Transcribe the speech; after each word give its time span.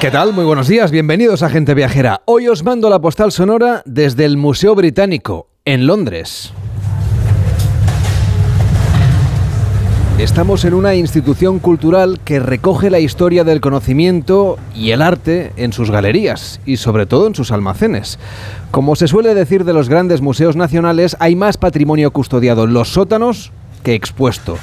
¿Qué 0.00 0.10
tal? 0.10 0.34
Muy 0.34 0.44
buenos 0.44 0.68
días, 0.68 0.90
bienvenidos 0.90 1.42
a 1.42 1.48
Gente 1.48 1.72
Viajera. 1.72 2.20
Hoy 2.26 2.48
os 2.48 2.62
mando 2.62 2.90
la 2.90 3.00
postal 3.00 3.32
sonora 3.32 3.82
desde 3.86 4.26
el 4.26 4.36
Museo 4.36 4.74
Británico, 4.74 5.48
en 5.64 5.86
Londres. 5.86 6.52
Estamos 10.18 10.66
en 10.66 10.74
una 10.74 10.94
institución 10.94 11.60
cultural 11.60 12.20
que 12.26 12.40
recoge 12.40 12.90
la 12.90 12.98
historia 12.98 13.42
del 13.42 13.62
conocimiento 13.62 14.58
y 14.74 14.90
el 14.90 15.00
arte 15.00 15.52
en 15.56 15.72
sus 15.72 15.90
galerías 15.90 16.60
y 16.66 16.76
sobre 16.76 17.06
todo 17.06 17.26
en 17.26 17.34
sus 17.34 17.50
almacenes. 17.50 18.18
Como 18.70 18.96
se 18.96 19.08
suele 19.08 19.34
decir 19.34 19.64
de 19.64 19.72
los 19.72 19.88
grandes 19.88 20.20
museos 20.20 20.56
nacionales, 20.56 21.16
hay 21.20 21.36
más 21.36 21.56
patrimonio 21.56 22.10
custodiado 22.10 22.64
en 22.64 22.74
los 22.74 22.90
sótanos 22.92 23.50
que 23.82 23.94
expuesto 23.94 24.58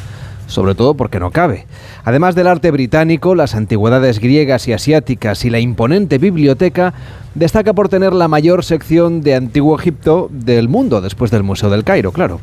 sobre 0.53 0.75
todo 0.75 0.93
porque 0.93 1.19
no 1.19 1.31
cabe. 1.31 1.65
Además 2.03 2.35
del 2.35 2.47
arte 2.47 2.71
británico, 2.71 3.35
las 3.35 3.55
antigüedades 3.55 4.19
griegas 4.19 4.67
y 4.67 4.73
asiáticas 4.73 5.43
y 5.45 5.49
la 5.49 5.59
imponente 5.59 6.17
biblioteca, 6.17 6.93
destaca 7.35 7.73
por 7.73 7.89
tener 7.89 8.13
la 8.13 8.27
mayor 8.27 8.63
sección 8.63 9.21
de 9.21 9.35
Antiguo 9.35 9.77
Egipto 9.77 10.29
del 10.31 10.69
mundo, 10.69 11.01
después 11.01 11.31
del 11.31 11.43
Museo 11.43 11.69
del 11.69 11.83
Cairo, 11.83 12.11
claro. 12.11 12.39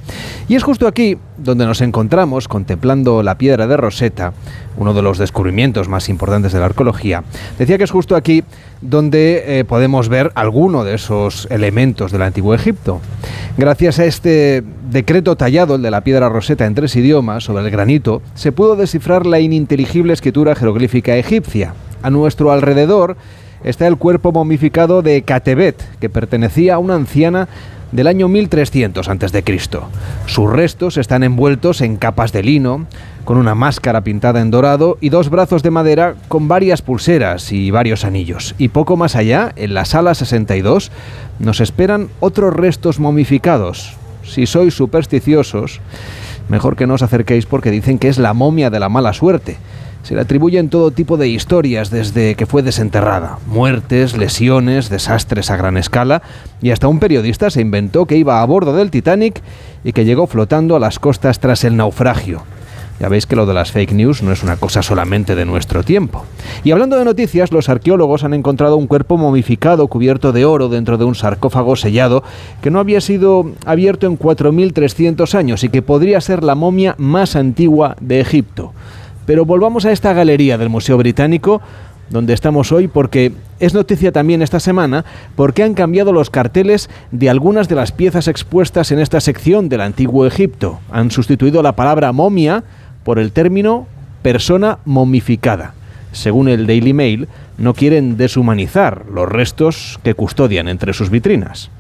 Y 0.48 0.56
es 0.56 0.62
justo 0.62 0.86
aquí 0.86 1.16
donde 1.38 1.66
nos 1.66 1.80
encontramos 1.80 2.48
contemplando 2.48 3.22
la 3.22 3.38
piedra 3.38 3.66
de 3.66 3.76
Rosetta, 3.76 4.32
uno 4.76 4.94
de 4.94 5.02
los 5.02 5.18
descubrimientos 5.18 5.88
más 5.88 6.08
importantes 6.08 6.52
de 6.52 6.60
la 6.60 6.66
arqueología. 6.66 7.24
Decía 7.58 7.78
que 7.78 7.84
es 7.84 7.90
justo 7.90 8.16
aquí 8.16 8.44
donde 8.80 9.60
eh, 9.60 9.64
podemos 9.64 10.08
ver 10.08 10.32
alguno 10.34 10.84
de 10.84 10.94
esos 10.94 11.46
elementos 11.50 12.12
del 12.12 12.22
Antiguo 12.22 12.54
Egipto. 12.54 13.00
Gracias 13.56 13.98
a 13.98 14.04
este 14.04 14.62
decreto 14.90 15.36
tallado, 15.36 15.74
el 15.74 15.82
de 15.82 15.90
la 15.90 16.02
piedra 16.02 16.28
Rosetta 16.28 16.66
en 16.66 16.74
tres 16.74 16.96
idiomas, 16.96 17.44
sobre 17.44 17.64
el 17.64 17.70
granito, 17.70 18.22
se 18.34 18.52
pudo 18.52 18.76
descifrar 18.76 19.26
la 19.26 19.40
ininteligible 19.40 20.12
escritura 20.12 20.54
jeroglífica 20.54 21.16
egipcia. 21.16 21.74
A 22.02 22.08
nuestro 22.08 22.50
alrededor, 22.50 23.16
está 23.64 23.86
el 23.86 23.96
cuerpo 23.96 24.32
momificado 24.32 25.02
de 25.02 25.22
Catebet, 25.22 25.76
que 26.00 26.08
pertenecía 26.08 26.74
a 26.74 26.78
una 26.78 26.94
anciana 26.94 27.48
del 27.92 28.06
año 28.06 28.28
1300 28.28 29.08
a.C. 29.08 29.44
Sus 30.26 30.50
restos 30.50 30.96
están 30.96 31.22
envueltos 31.22 31.80
en 31.80 31.96
capas 31.96 32.32
de 32.32 32.42
lino, 32.42 32.86
con 33.24 33.36
una 33.36 33.54
máscara 33.54 34.02
pintada 34.02 34.40
en 34.40 34.50
dorado 34.50 34.96
y 35.00 35.08
dos 35.08 35.28
brazos 35.28 35.62
de 35.62 35.70
madera 35.70 36.14
con 36.28 36.48
varias 36.48 36.82
pulseras 36.82 37.52
y 37.52 37.70
varios 37.70 38.04
anillos. 38.04 38.54
Y 38.58 38.68
poco 38.68 38.96
más 38.96 39.16
allá, 39.16 39.52
en 39.56 39.74
la 39.74 39.84
sala 39.84 40.14
62, 40.14 40.90
nos 41.38 41.60
esperan 41.60 42.08
otros 42.20 42.54
restos 42.54 43.00
momificados. 43.00 43.94
Si 44.22 44.46
sois 44.46 44.74
supersticiosos, 44.74 45.80
mejor 46.48 46.76
que 46.76 46.86
no 46.86 46.94
os 46.94 47.02
acerquéis 47.02 47.46
porque 47.46 47.70
dicen 47.70 47.98
que 47.98 48.08
es 48.08 48.18
la 48.18 48.34
momia 48.34 48.70
de 48.70 48.80
la 48.80 48.88
mala 48.88 49.12
suerte 49.12 49.56
se 50.02 50.14
le 50.14 50.20
atribuyen 50.20 50.70
todo 50.70 50.90
tipo 50.90 51.16
de 51.16 51.28
historias 51.28 51.90
desde 51.90 52.34
que 52.34 52.46
fue 52.46 52.62
desenterrada. 52.62 53.38
Muertes, 53.46 54.16
lesiones, 54.16 54.88
desastres 54.88 55.50
a 55.50 55.56
gran 55.56 55.76
escala 55.76 56.22
y 56.62 56.70
hasta 56.70 56.88
un 56.88 57.00
periodista 57.00 57.50
se 57.50 57.60
inventó 57.60 58.06
que 58.06 58.16
iba 58.16 58.40
a 58.40 58.46
bordo 58.46 58.74
del 58.74 58.90
Titanic 58.90 59.42
y 59.84 59.92
que 59.92 60.04
llegó 60.04 60.26
flotando 60.26 60.76
a 60.76 60.80
las 60.80 60.98
costas 60.98 61.40
tras 61.40 61.64
el 61.64 61.76
naufragio. 61.76 62.42
Ya 63.00 63.08
veis 63.08 63.24
que 63.24 63.34
lo 63.34 63.46
de 63.46 63.54
las 63.54 63.72
fake 63.72 63.92
news 63.92 64.22
no 64.22 64.30
es 64.30 64.42
una 64.42 64.58
cosa 64.58 64.82
solamente 64.82 65.34
de 65.34 65.46
nuestro 65.46 65.82
tiempo. 65.82 66.26
Y 66.64 66.70
hablando 66.70 66.98
de 66.98 67.06
noticias, 67.06 67.50
los 67.50 67.70
arqueólogos 67.70 68.24
han 68.24 68.34
encontrado 68.34 68.76
un 68.76 68.86
cuerpo 68.86 69.16
momificado 69.16 69.88
cubierto 69.88 70.32
de 70.32 70.44
oro 70.44 70.68
dentro 70.68 70.98
de 70.98 71.06
un 71.06 71.14
sarcófago 71.14 71.76
sellado 71.76 72.22
que 72.60 72.70
no 72.70 72.78
había 72.78 73.00
sido 73.00 73.52
abierto 73.64 74.06
en 74.06 74.18
4.300 74.18 75.34
años 75.34 75.64
y 75.64 75.70
que 75.70 75.80
podría 75.80 76.20
ser 76.20 76.44
la 76.44 76.54
momia 76.54 76.94
más 76.98 77.36
antigua 77.36 77.96
de 78.02 78.20
Egipto. 78.20 78.74
Pero 79.30 79.44
volvamos 79.44 79.84
a 79.84 79.92
esta 79.92 80.12
galería 80.12 80.58
del 80.58 80.70
Museo 80.70 80.98
Británico 80.98 81.60
donde 82.08 82.32
estamos 82.32 82.72
hoy 82.72 82.88
porque 82.88 83.30
es 83.60 83.74
noticia 83.74 84.10
también 84.10 84.42
esta 84.42 84.58
semana 84.58 85.04
porque 85.36 85.62
han 85.62 85.74
cambiado 85.74 86.12
los 86.12 86.30
carteles 86.30 86.90
de 87.12 87.30
algunas 87.30 87.68
de 87.68 87.76
las 87.76 87.92
piezas 87.92 88.26
expuestas 88.26 88.90
en 88.90 88.98
esta 88.98 89.20
sección 89.20 89.68
del 89.68 89.82
antiguo 89.82 90.26
Egipto. 90.26 90.80
Han 90.90 91.12
sustituido 91.12 91.62
la 91.62 91.76
palabra 91.76 92.10
momia 92.10 92.64
por 93.04 93.20
el 93.20 93.30
término 93.30 93.86
persona 94.22 94.80
momificada. 94.84 95.74
Según 96.10 96.48
el 96.48 96.66
Daily 96.66 96.92
Mail, 96.92 97.28
no 97.56 97.72
quieren 97.72 98.16
deshumanizar 98.16 99.04
los 99.14 99.28
restos 99.28 100.00
que 100.02 100.14
custodian 100.14 100.66
entre 100.66 100.92
sus 100.92 101.08
vitrinas. 101.08 101.70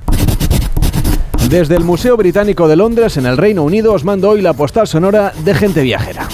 Desde 1.48 1.74
el 1.74 1.82
Museo 1.82 2.16
Británico 2.16 2.68
de 2.68 2.76
Londres, 2.76 3.16
en 3.16 3.26
el 3.26 3.36
Reino 3.36 3.64
Unido, 3.64 3.92
os 3.92 4.04
mando 4.04 4.28
hoy 4.28 4.40
la 4.40 4.52
postal 4.52 4.86
sonora 4.86 5.32
de 5.44 5.52
gente 5.52 5.82
viajera. 5.82 6.28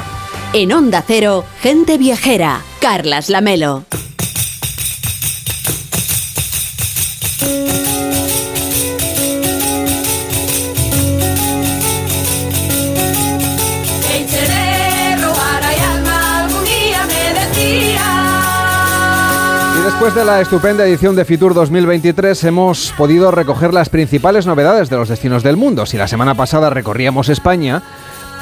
En 0.54 0.72
Onda 0.72 1.04
Cero, 1.06 1.44
Gente 1.62 1.98
Viajera, 1.98 2.62
Carlas 2.80 3.31
Lamelo. 3.31 3.86
Después 20.03 20.25
de 20.25 20.30
la 20.30 20.41
estupenda 20.41 20.86
edición 20.86 21.16
de 21.16 21.24
Fitur 21.24 21.53
2023 21.53 22.44
hemos 22.44 22.94
podido 22.97 23.31
recoger 23.31 23.74
las 23.74 23.88
principales 23.88 24.46
novedades 24.46 24.90
de 24.90 24.97
los 24.97 25.08
destinos 25.08 25.44
del 25.44 25.56
mundo. 25.56 25.86
Si 25.86 25.96
la 25.96 26.09
semana 26.09 26.36
pasada 26.36 26.69
recorríamos 26.69 27.30
España, 27.30 27.81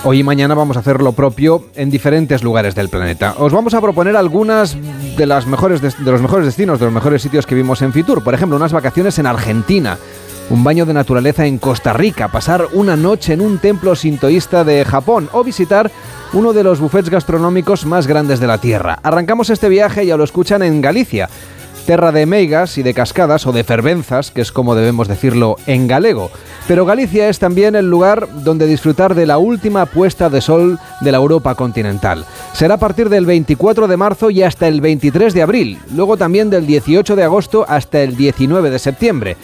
hoy 0.03 0.21
y 0.21 0.23
mañana 0.23 0.55
vamos 0.55 0.75
a 0.75 0.79
hacer 0.79 1.03
lo 1.03 1.11
propio 1.11 1.65
en 1.75 1.91
diferentes 1.91 2.41
lugares 2.41 2.73
del 2.73 2.89
planeta. 2.89 3.35
Os 3.37 3.53
vamos 3.53 3.75
a 3.75 3.81
proponer 3.81 4.15
algunas 4.15 4.75
de, 5.15 5.25
los 5.27 5.45
mejores 5.45 5.81
destinos, 5.81 6.79
de 6.79 6.85
los 6.85 6.93
mejores 6.95 7.21
sitios 7.21 7.45
que 7.45 7.53
vimos 7.53 7.83
en 7.83 7.93
Fitur. 7.93 8.23
Por 8.23 8.33
ejemplo, 8.33 8.57
unas 8.57 8.73
vacaciones 8.73 9.19
en 9.19 9.27
Argentina 9.27 9.99
un 10.51 10.63
baño 10.65 10.85
de 10.85 10.93
naturaleza 10.93 11.45
en 11.45 11.59
Costa 11.59 11.93
Rica, 11.93 12.27
pasar 12.27 12.67
una 12.73 12.97
noche 12.97 13.33
en 13.33 13.41
un 13.41 13.59
templo 13.59 13.95
sintoísta 13.95 14.65
de 14.65 14.83
Japón 14.83 15.29
o 15.31 15.45
visitar 15.45 15.89
uno 16.33 16.51
de 16.51 16.63
los 16.63 16.79
buffets 16.79 17.09
gastronómicos 17.09 17.85
más 17.85 18.05
grandes 18.05 18.39
de 18.39 18.47
la 18.47 18.57
Tierra. 18.57 18.99
Arrancamos 19.01 19.49
este 19.49 19.69
viaje, 19.69 20.05
ya 20.05 20.17
lo 20.17 20.25
escuchan, 20.25 20.61
en 20.61 20.81
Galicia, 20.81 21.29
tierra 21.81 22.11
de 22.11 22.25
meigas 22.25 22.77
y 22.77 22.83
de 22.83 22.93
cascadas 22.93 23.45
o 23.47 23.51
de 23.51 23.63
fervenzas, 23.63 24.31
que 24.31 24.41
es 24.41 24.51
como 24.51 24.75
debemos 24.75 25.07
decirlo 25.07 25.55
en 25.65 25.87
galego. 25.87 26.31
Pero 26.67 26.85
Galicia 26.85 27.29
es 27.29 27.39
también 27.39 27.75
el 27.75 27.89
lugar 27.89 28.27
donde 28.43 28.67
disfrutar 28.67 29.15
de 29.15 29.25
la 29.25 29.37
última 29.37 29.85
puesta 29.85 30.29
de 30.29 30.41
sol 30.41 30.79
de 31.01 31.11
la 31.11 31.17
Europa 31.17 31.55
continental. 31.55 32.25
Será 32.53 32.75
a 32.75 32.79
partir 32.79 33.09
del 33.09 33.25
24 33.25 33.87
de 33.87 33.97
marzo 33.97 34.29
y 34.29 34.43
hasta 34.43 34.67
el 34.67 34.81
23 34.81 35.33
de 35.33 35.41
abril, 35.41 35.79
luego 35.93 36.17
también 36.17 36.49
del 36.49 36.65
18 36.65 37.15
de 37.15 37.23
agosto 37.23 37.65
hasta 37.67 38.01
el 38.01 38.15
19 38.15 38.69
de 38.69 38.79
septiembre. 38.79 39.37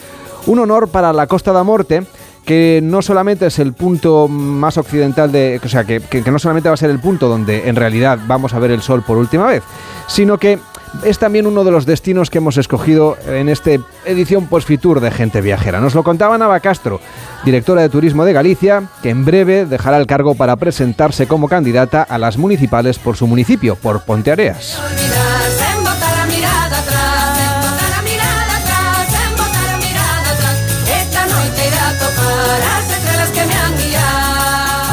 Un 0.46 0.60
honor 0.60 0.90
para 0.90 1.14
la 1.14 1.28
Costa 1.28 1.52
da 1.52 1.64
Morte 1.64 2.04
que 2.48 2.80
no 2.82 3.02
solamente 3.02 3.48
es 3.48 3.60
el 3.60 3.74
punto 3.74 4.30
más 4.30 4.78
occidental 4.78 5.34
de. 5.34 5.60
O 5.62 5.68
sea, 5.68 5.84
que, 5.84 6.02
no 6.32 6.40
solamente 6.40 6.70
va 6.70 6.76
a 6.76 6.78
ser 6.78 6.90
el 6.90 7.00
punto 7.00 7.28
donde 7.28 7.68
en 7.68 7.76
realidad 7.76 8.20
vamos 8.26 8.54
a 8.54 8.60
ver 8.60 8.72
el 8.72 8.82
sol 8.82 9.04
por 9.06 9.18
última 9.18 9.48
vez, 9.48 9.64
sino 10.08 10.38
que 10.38 10.58
es 11.04 11.20
también 11.20 11.48
uno 11.48 11.64
de 11.64 11.72
los 11.72 11.86
destinos 11.86 12.30
que 12.30 12.40
hemos 12.40 12.58
escogido 12.58 13.18
en 13.28 13.50
esta 13.50 13.72
edición 14.06 14.48
post-fitur 14.48 15.00
de 15.00 15.12
Gente 15.12 15.42
Viajera. 15.42 15.80
Nos 15.80 15.96
lo 15.96 16.04
contaba 16.04 16.38
Nava 16.38 16.60
Castro, 16.60 17.00
directora 17.46 17.82
de 17.82 17.90
Turismo 17.90 18.26
de 18.26 18.34
Galicia, 18.34 18.84
que 19.02 19.10
en 19.10 19.26
breve 19.26 19.66
dejará 19.66 19.98
el 19.98 20.08
cargo 20.08 20.36
para 20.36 20.56
presentarse 20.56 21.28
como 21.28 21.48
candidata 21.48 22.04
a 22.04 22.18
las 22.18 22.38
municipales 22.38 23.00
por 23.00 23.18
su 23.18 23.28
municipio, 23.28 23.76
por 23.76 24.02
Ponteareas. 24.02 24.82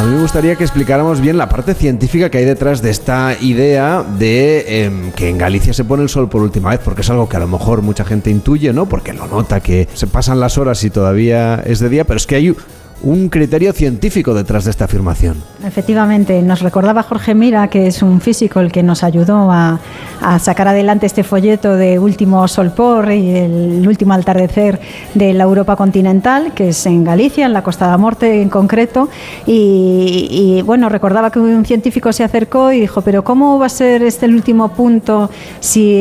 Me 0.06 0.20
gustaría 0.20 0.54
que 0.56 0.64
explicáramos 0.64 1.20
bien 1.20 1.38
la 1.38 1.48
parte 1.48 1.72
científica 1.72 2.28
que 2.28 2.38
hay 2.38 2.44
detrás 2.44 2.82
de 2.82 2.90
esta 2.90 3.36
idea 3.40 4.02
de 4.02 4.84
em, 4.84 5.12
que 5.12 5.28
en 5.30 5.38
Galicia 5.38 5.72
se 5.72 5.84
pone 5.84 6.02
el 6.02 6.08
sol 6.08 6.28
por 6.28 6.42
última 6.42 6.70
vez, 6.70 6.80
porque 6.84 7.00
es 7.00 7.10
algo 7.10 7.28
que 7.28 7.36
a 7.36 7.40
lo 7.40 7.48
mejor 7.48 7.80
mucha 7.80 8.04
gente 8.04 8.30
intuye, 8.30 8.72
¿no? 8.72 8.86
Porque 8.86 9.12
lo 9.14 9.26
nota 9.26 9.60
que 9.60 9.88
se 9.94 10.06
pasan 10.06 10.40
las 10.40 10.58
horas 10.58 10.82
y 10.84 10.90
todavía 10.90 11.62
es 11.64 11.78
de 11.78 11.88
día, 11.88 12.04
pero 12.04 12.18
es 12.18 12.26
que 12.26 12.34
hay 12.34 12.54
un 13.04 13.28
criterio 13.28 13.72
científico 13.72 14.34
detrás 14.34 14.64
de 14.64 14.70
esta 14.70 14.86
afirmación. 14.86 15.36
Efectivamente, 15.64 16.40
nos 16.42 16.60
recordaba 16.60 17.02
Jorge 17.02 17.34
Mira, 17.34 17.68
que 17.68 17.86
es 17.86 18.02
un 18.02 18.20
físico 18.20 18.60
el 18.60 18.72
que 18.72 18.82
nos 18.82 19.04
ayudó 19.04 19.50
a, 19.50 19.78
sacar 20.38 20.68
adelante 20.68 21.04
este 21.04 21.22
folleto 21.22 21.76
de 21.76 21.98
Último 21.98 22.48
Sol 22.48 22.70
por 22.70 23.12
y 23.12 23.36
el 23.36 23.86
último 23.86 24.14
atardecer 24.14 24.80
de 25.12 25.34
la 25.34 25.44
Europa 25.44 25.76
continental, 25.76 26.54
que 26.54 26.70
es 26.70 26.86
en 26.86 27.04
Galicia, 27.04 27.44
en 27.44 27.52
la 27.52 27.62
Costa 27.62 27.90
de 27.90 27.98
Morte 27.98 28.40
en 28.40 28.48
concreto. 28.48 29.10
Y, 29.46 30.62
bueno, 30.64 30.88
recordaba 30.88 31.30
que 31.30 31.38
un 31.38 31.64
científico 31.66 32.10
se 32.12 32.24
acercó 32.24 32.72
y 32.72 32.80
dijo, 32.80 33.02
pero 33.02 33.22
¿cómo 33.22 33.58
va 33.58 33.66
a 33.66 33.68
ser 33.68 34.02
este 34.02 34.24
el 34.24 34.34
último 34.34 34.68
punto 34.70 35.30
si 35.60 35.94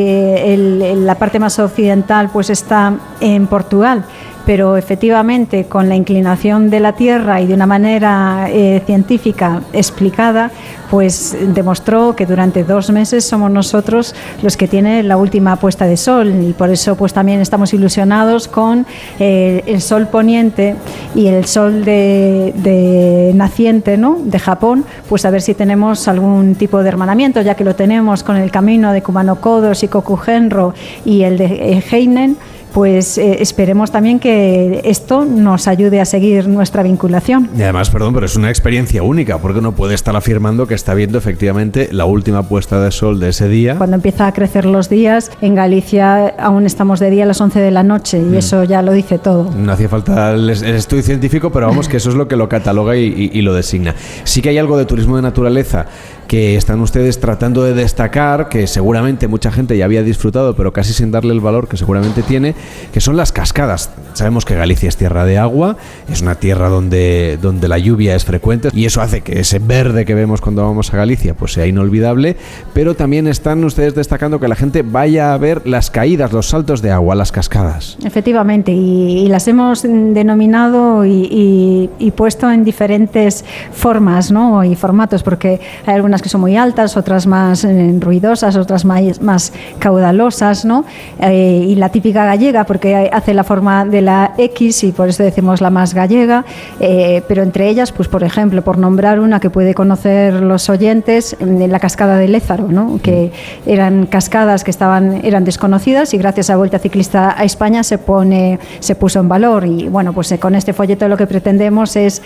la 0.55 1.15
parte 1.15 1.39
más 1.39 1.59
occidental 1.59 2.29
pues 2.31 2.49
está 2.49 2.93
en 3.19 3.47
Portugal? 3.47 4.05
Pero 4.45 4.77
efectivamente 4.77 5.65
con 5.65 5.89
la 5.89 5.95
inclinación 5.95 6.69
de 6.69 6.79
la 6.79 6.93
Tierra 6.93 7.41
y 7.41 7.47
de 7.47 7.53
una 7.53 7.65
manera 7.65 8.47
eh, 8.49 8.81
científica 8.85 9.61
explicada, 9.73 10.51
pues 10.89 11.35
demostró 11.55 12.15
que 12.15 12.25
durante 12.25 12.63
dos 12.63 12.91
meses 12.91 13.25
somos 13.25 13.49
nosotros 13.49 14.13
los 14.43 14.57
que 14.57 14.67
tienen 14.67 15.07
la 15.07 15.17
última 15.17 15.55
puesta 15.55 15.85
de 15.85 15.97
sol 15.97 16.31
y 16.43 16.53
por 16.53 16.69
eso 16.69 16.95
pues 16.95 17.13
también 17.13 17.41
estamos 17.41 17.73
ilusionados 17.73 18.47
con 18.47 18.85
eh, 19.19 19.63
el 19.65 19.81
sol 19.81 20.07
poniente 20.07 20.75
y 21.15 21.27
el 21.27 21.45
sol 21.45 21.83
de, 21.83 23.31
naciente 23.33 23.97
¿no? 23.97 24.19
de 24.23 24.37
Japón, 24.37 24.85
pues 25.09 25.25
a 25.25 25.31
ver 25.31 25.41
si 25.41 25.55
tenemos 25.55 26.07
algún 26.07 26.55
tipo 26.55 26.83
de 26.83 26.89
hermanamiento, 26.89 27.41
ya 27.41 27.55
que 27.55 27.63
lo 27.63 27.75
tenemos 27.75 28.21
con 28.21 28.37
el 28.37 28.51
camino 28.51 28.91
de 28.91 29.01
Kumano 29.01 29.37
Kodos 29.41 29.83
y 29.83 29.87
Kokugenro 29.87 30.75
y 31.05 31.23
el 31.23 31.37
de 31.37 31.83
Heinen 31.89 32.37
pues 32.73 33.17
eh, 33.17 33.37
esperemos 33.41 33.91
también 33.91 34.19
que 34.19 34.81
esto 34.83 35.25
nos 35.25 35.67
ayude 35.67 36.01
a 36.01 36.05
seguir 36.05 36.47
nuestra 36.47 36.83
vinculación. 36.83 37.49
Y 37.55 37.61
además, 37.61 37.89
perdón, 37.89 38.13
pero 38.13 38.25
es 38.25 38.35
una 38.35 38.49
experiencia 38.49 39.03
única, 39.03 39.37
porque 39.37 39.59
uno 39.59 39.73
puede 39.73 39.93
estar 39.93 40.15
afirmando 40.15 40.67
que 40.67 40.73
está 40.73 40.93
viendo 40.93 41.17
efectivamente 41.17 41.89
la 41.91 42.05
última 42.05 42.43
puesta 42.43 42.81
de 42.81 42.91
sol 42.91 43.19
de 43.19 43.29
ese 43.29 43.47
día. 43.47 43.75
Cuando 43.77 43.95
empieza 43.95 44.27
a 44.27 44.33
crecer 44.33 44.65
los 44.65 44.89
días, 44.89 45.31
en 45.41 45.55
Galicia 45.55 46.27
aún 46.39 46.65
estamos 46.65 46.99
de 46.99 47.11
día 47.11 47.23
a 47.23 47.27
las 47.27 47.39
11 47.39 47.59
de 47.59 47.71
la 47.71 47.83
noche 47.83 48.17
y 48.17 48.21
mm. 48.21 48.35
eso 48.35 48.63
ya 48.63 48.81
lo 48.81 48.91
dice 48.91 49.19
todo. 49.19 49.51
No 49.55 49.71
hacía 49.71 49.89
falta 49.89 50.31
el, 50.31 50.49
estudio 50.49 51.03
científico, 51.03 51.51
pero 51.51 51.67
vamos 51.67 51.87
que 51.87 51.97
eso 51.97 52.09
es 52.09 52.15
lo 52.15 52.27
que 52.27 52.35
lo 52.35 52.49
cataloga 52.49 52.95
y 52.95 53.41
lo 53.41 53.53
designa. 53.53 53.95
Sí 54.23 54.41
que 54.41 54.49
hay 54.49 54.57
algo 54.57 54.77
de 54.77 54.85
turismo 54.85 55.15
de 55.15 55.21
naturaleza 55.21 55.85
que 56.27 56.55
están 56.55 56.81
ustedes 56.81 57.19
tratando 57.19 57.63
de 57.63 57.73
destacar, 57.73 58.49
que 58.49 58.67
seguramente 58.67 59.27
mucha 59.27 59.51
gente 59.51 59.77
ya 59.77 59.85
había 59.85 60.03
disfrutado, 60.03 60.55
pero 60.55 60.73
casi 60.73 60.93
sin 60.93 61.11
darle 61.11 61.33
el 61.33 61.39
valor 61.39 61.67
que 61.67 61.77
seguramente 61.77 62.23
tiene, 62.23 62.55
que 62.91 63.01
son 63.01 63.17
las 63.17 63.31
cascadas. 63.31 63.89
Sabemos 64.13 64.45
que 64.45 64.55
Galicia 64.55 64.89
es 64.89 64.97
tierra 64.97 65.25
de 65.25 65.37
agua, 65.37 65.77
es 66.11 66.21
una 66.21 66.35
tierra 66.35 66.69
donde, 66.69 67.37
donde 67.41 67.67
la 67.67 67.77
lluvia 67.77 68.15
es 68.15 68.25
frecuente 68.25 68.69
y 68.73 68.85
eso 68.85 69.01
hace 69.01 69.21
que 69.21 69.39
ese 69.39 69.59
verde 69.59 70.05
que 70.05 70.13
vemos 70.13 70.41
cuando 70.41 70.63
vamos 70.63 70.93
a 70.93 70.97
Galicia 70.97 71.33
pues 71.33 71.53
sea 71.53 71.65
inolvidable, 71.65 72.35
pero 72.73 72.95
también 72.95 73.27
están 73.27 73.63
ustedes 73.63 73.95
destacando 73.95 74.39
que 74.39 74.47
la 74.47 74.55
gente 74.55 74.83
vaya 74.83 75.33
a 75.33 75.37
ver 75.37 75.67
las 75.67 75.89
caídas, 75.89 76.31
los 76.31 76.49
saltos 76.49 76.81
de 76.81 76.91
agua, 76.91 77.15
las 77.15 77.31
cascadas. 77.31 77.97
Efectivamente, 78.03 78.71
y, 78.71 79.27
las 79.27 79.47
hemos 79.47 79.81
denominado 79.81 81.05
y, 81.05 81.89
y, 81.97 82.11
puesto 82.11 82.51
en 82.51 82.63
diferentes 82.63 83.43
formas 83.71 84.31
¿no? 84.31 84.63
y 84.63 84.75
formatos, 84.75 85.23
porque 85.23 85.59
hay 85.85 85.95
algunas 85.95 86.12
que 86.21 86.29
son 86.29 86.41
muy 86.41 86.57
altas, 86.57 86.97
otras 86.97 87.27
más 87.27 87.63
eh, 87.63 87.95
ruidosas, 87.99 88.55
otras 88.55 88.85
más, 88.85 89.21
más 89.21 89.53
caudalosas, 89.79 90.65
¿no? 90.65 90.85
Eh, 91.19 91.65
y 91.67 91.75
la 91.75 91.89
típica 91.89 92.25
gallega, 92.25 92.65
porque 92.65 93.09
hace 93.11 93.33
la 93.33 93.43
forma 93.43 93.85
de 93.85 94.01
la 94.01 94.33
X 94.37 94.83
y 94.83 94.91
por 94.91 95.09
eso 95.09 95.23
decimos 95.23 95.61
la 95.61 95.69
más 95.69 95.93
gallega, 95.93 96.45
eh, 96.79 97.23
pero 97.27 97.43
entre 97.43 97.69
ellas, 97.69 97.91
pues 97.91 98.07
por 98.07 98.23
ejemplo, 98.23 98.61
por 98.63 98.77
nombrar 98.77 99.19
una 99.19 99.39
que 99.39 99.49
puede 99.49 99.73
conocer 99.73 100.35
los 100.35 100.69
oyentes, 100.69 101.35
la 101.39 101.79
cascada 101.79 102.17
de 102.17 102.27
Lézaro, 102.27 102.67
¿no? 102.67 102.99
que 103.01 103.31
eran 103.65 104.05
cascadas 104.05 104.63
que 104.63 104.71
estaban, 104.71 105.21
eran 105.25 105.43
desconocidas 105.43 106.13
y 106.13 106.17
gracias 106.17 106.49
a 106.49 106.57
Vuelta 106.57 106.79
Ciclista 106.79 107.33
a 107.37 107.43
España 107.43 107.83
se, 107.83 107.97
pone, 107.97 108.59
se 108.79 108.95
puso 108.95 109.19
en 109.19 109.27
valor. 109.27 109.65
Y 109.65 109.87
bueno, 109.87 110.13
pues 110.13 110.33
con 110.39 110.55
este 110.55 110.73
folleto 110.73 111.07
lo 111.07 111.17
que 111.17 111.27
pretendemos 111.27 111.95
es, 111.95 112.21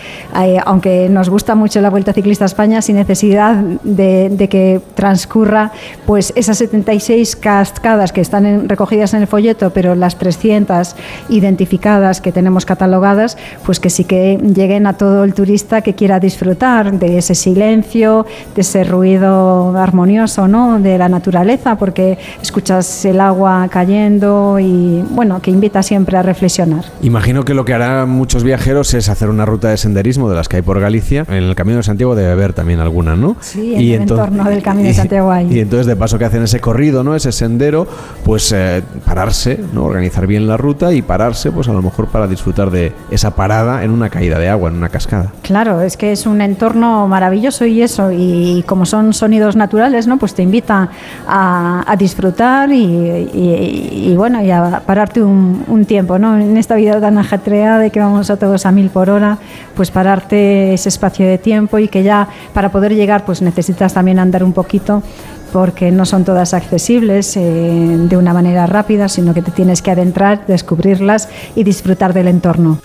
aunque 0.64 1.08
nos 1.08 1.28
gusta 1.28 1.54
mucho 1.54 1.80
la 1.80 1.90
Vuelta 1.90 2.12
Ciclista 2.12 2.44
a 2.44 2.46
España, 2.46 2.82
sin 2.82 2.96
necesidad 2.96 3.62
de, 3.82 4.48
que 4.50 4.80
transcurra 4.94 5.72
pues 6.06 6.32
esas 6.36 6.58
76 6.58 7.36
cascadas 7.36 8.12
que 8.12 8.20
están 8.20 8.68
recogidas 8.68 9.14
en 9.14 9.22
el 9.22 9.26
folleto, 9.26 9.70
pero 9.70 9.94
las 9.94 10.18
300 10.18 10.94
identificadas 11.28 12.20
que 12.20 12.32
tenemos 12.32 12.64
catalogadas, 12.64 13.36
pues 13.64 13.80
que 13.80 13.90
sí 13.90 14.04
que 14.04 14.38
lleguen 14.54 14.86
a 14.86 14.94
todo 14.94 15.24
el 15.24 15.34
turista 15.34 15.82
que 15.82 15.94
quiera 15.94 16.20
disfrutar 16.20 16.98
de 16.98 17.18
ese 17.18 17.34
silencio, 17.34 18.26
de 18.54 18.60
ese 18.60 18.84
ruido 18.84 19.76
armonioso, 19.76 20.48
¿no? 20.48 20.78
De 20.78 20.98
la 20.98 21.08
naturaleza, 21.08 21.76
porque 21.76 22.18
escuchas 22.42 23.04
el 23.04 23.20
agua 23.20 23.68
cayendo 23.70 24.58
y 24.58 25.02
bueno, 25.10 25.40
que 25.40 25.50
invita 25.50 25.82
siempre 25.82 26.16
a 26.16 26.22
reflexionar. 26.22 26.84
Imagino 27.02 27.44
que 27.44 27.54
lo 27.54 27.64
que 27.64 27.74
harán 27.74 28.08
muchos 28.10 28.44
viajeros 28.44 28.94
es 28.94 29.08
hacer 29.08 29.28
una 29.28 29.44
ruta 29.44 29.68
de 29.68 29.76
senderismo 29.76 30.28
de 30.28 30.36
las 30.36 30.48
que 30.48 30.56
hay 30.56 30.62
por 30.62 30.80
Galicia. 30.80 31.24
En 31.28 31.34
el 31.34 31.54
Camino 31.54 31.78
de 31.78 31.82
Santiago 31.82 32.14
debe 32.14 32.30
haber 32.30 32.52
también 32.52 32.80
alguna, 32.80 33.16
¿no? 33.16 33.36
Sí, 33.40 33.67
y 33.76 33.94
el 33.94 34.02
entorno 34.02 34.44
del 34.44 34.62
Camino 34.62 34.88
de 34.88 34.94
Santiago 34.94 35.30
ahí. 35.30 35.48
Y 35.52 35.60
entonces 35.60 35.86
de 35.86 35.96
paso 35.96 36.18
que 36.18 36.24
hacen 36.24 36.42
ese 36.42 36.60
corrido, 36.60 37.04
¿no? 37.04 37.14
Ese 37.14 37.32
sendero, 37.32 37.86
pues 38.24 38.52
eh, 38.52 38.82
pararse, 39.04 39.60
¿no? 39.72 39.84
Organizar 39.84 40.26
bien 40.26 40.46
la 40.46 40.56
ruta 40.56 40.92
y 40.92 41.02
pararse, 41.02 41.50
pues 41.52 41.68
a 41.68 41.72
lo 41.72 41.82
mejor 41.82 42.08
para 42.08 42.26
disfrutar 42.26 42.70
de 42.70 42.92
esa 43.10 43.34
parada 43.34 43.84
en 43.84 43.90
una 43.90 44.10
caída 44.10 44.38
de 44.38 44.48
agua, 44.48 44.70
en 44.70 44.76
una 44.76 44.88
cascada. 44.88 45.32
Claro, 45.42 45.80
es 45.80 45.96
que 45.96 46.12
es 46.12 46.26
un 46.26 46.40
entorno 46.40 47.08
maravilloso 47.08 47.66
y 47.66 47.82
eso, 47.82 48.10
y 48.12 48.64
como 48.66 48.86
son 48.86 49.12
sonidos 49.12 49.56
naturales, 49.56 50.06
¿no? 50.06 50.18
Pues 50.18 50.34
te 50.34 50.42
invita 50.42 50.90
a, 51.26 51.94
disfrutar 51.98 52.70
y, 52.70 54.14
bueno, 54.16 54.42
y 54.42 54.50
a 54.50 54.82
pararte 54.86 55.22
un, 55.22 55.64
un 55.66 55.84
tiempo, 55.84 56.18
¿no? 56.18 56.38
En 56.38 56.56
esta 56.56 56.76
vida 56.76 57.00
tan 57.00 57.18
ajetreada 57.18 57.78
de 57.78 57.90
que 57.90 57.98
vamos 57.98 58.30
a 58.30 58.36
todos 58.36 58.66
a 58.66 58.72
mil 58.72 58.90
por 58.90 59.10
hora, 59.10 59.38
pues 59.74 59.90
pararte 59.90 60.74
ese 60.74 60.88
espacio 60.88 61.26
de 61.26 61.38
tiempo 61.38 61.78
y 61.78 61.88
que 61.88 62.02
ya 62.02 62.28
para 62.52 62.70
poder 62.70 62.94
llegar 62.94 63.24
pues 63.24 63.42
necesitas 63.42 63.57
también 63.92 64.18
andar 64.18 64.44
un 64.44 64.52
poquito 64.52 65.02
porque 65.52 65.90
no 65.90 66.04
son 66.04 66.24
todas 66.24 66.54
accesibles 66.54 67.36
eh, 67.36 67.40
de 67.40 68.16
una 68.16 68.32
manera 68.32 68.66
rápida, 68.66 69.08
sino 69.08 69.34
que 69.34 69.42
te 69.42 69.50
tienes 69.50 69.82
que 69.82 69.90
adentrar, 69.90 70.46
descubrirlas 70.46 71.28
y 71.54 71.64
disfrutar 71.64 72.12
del 72.12 72.28
entorno. 72.28 72.80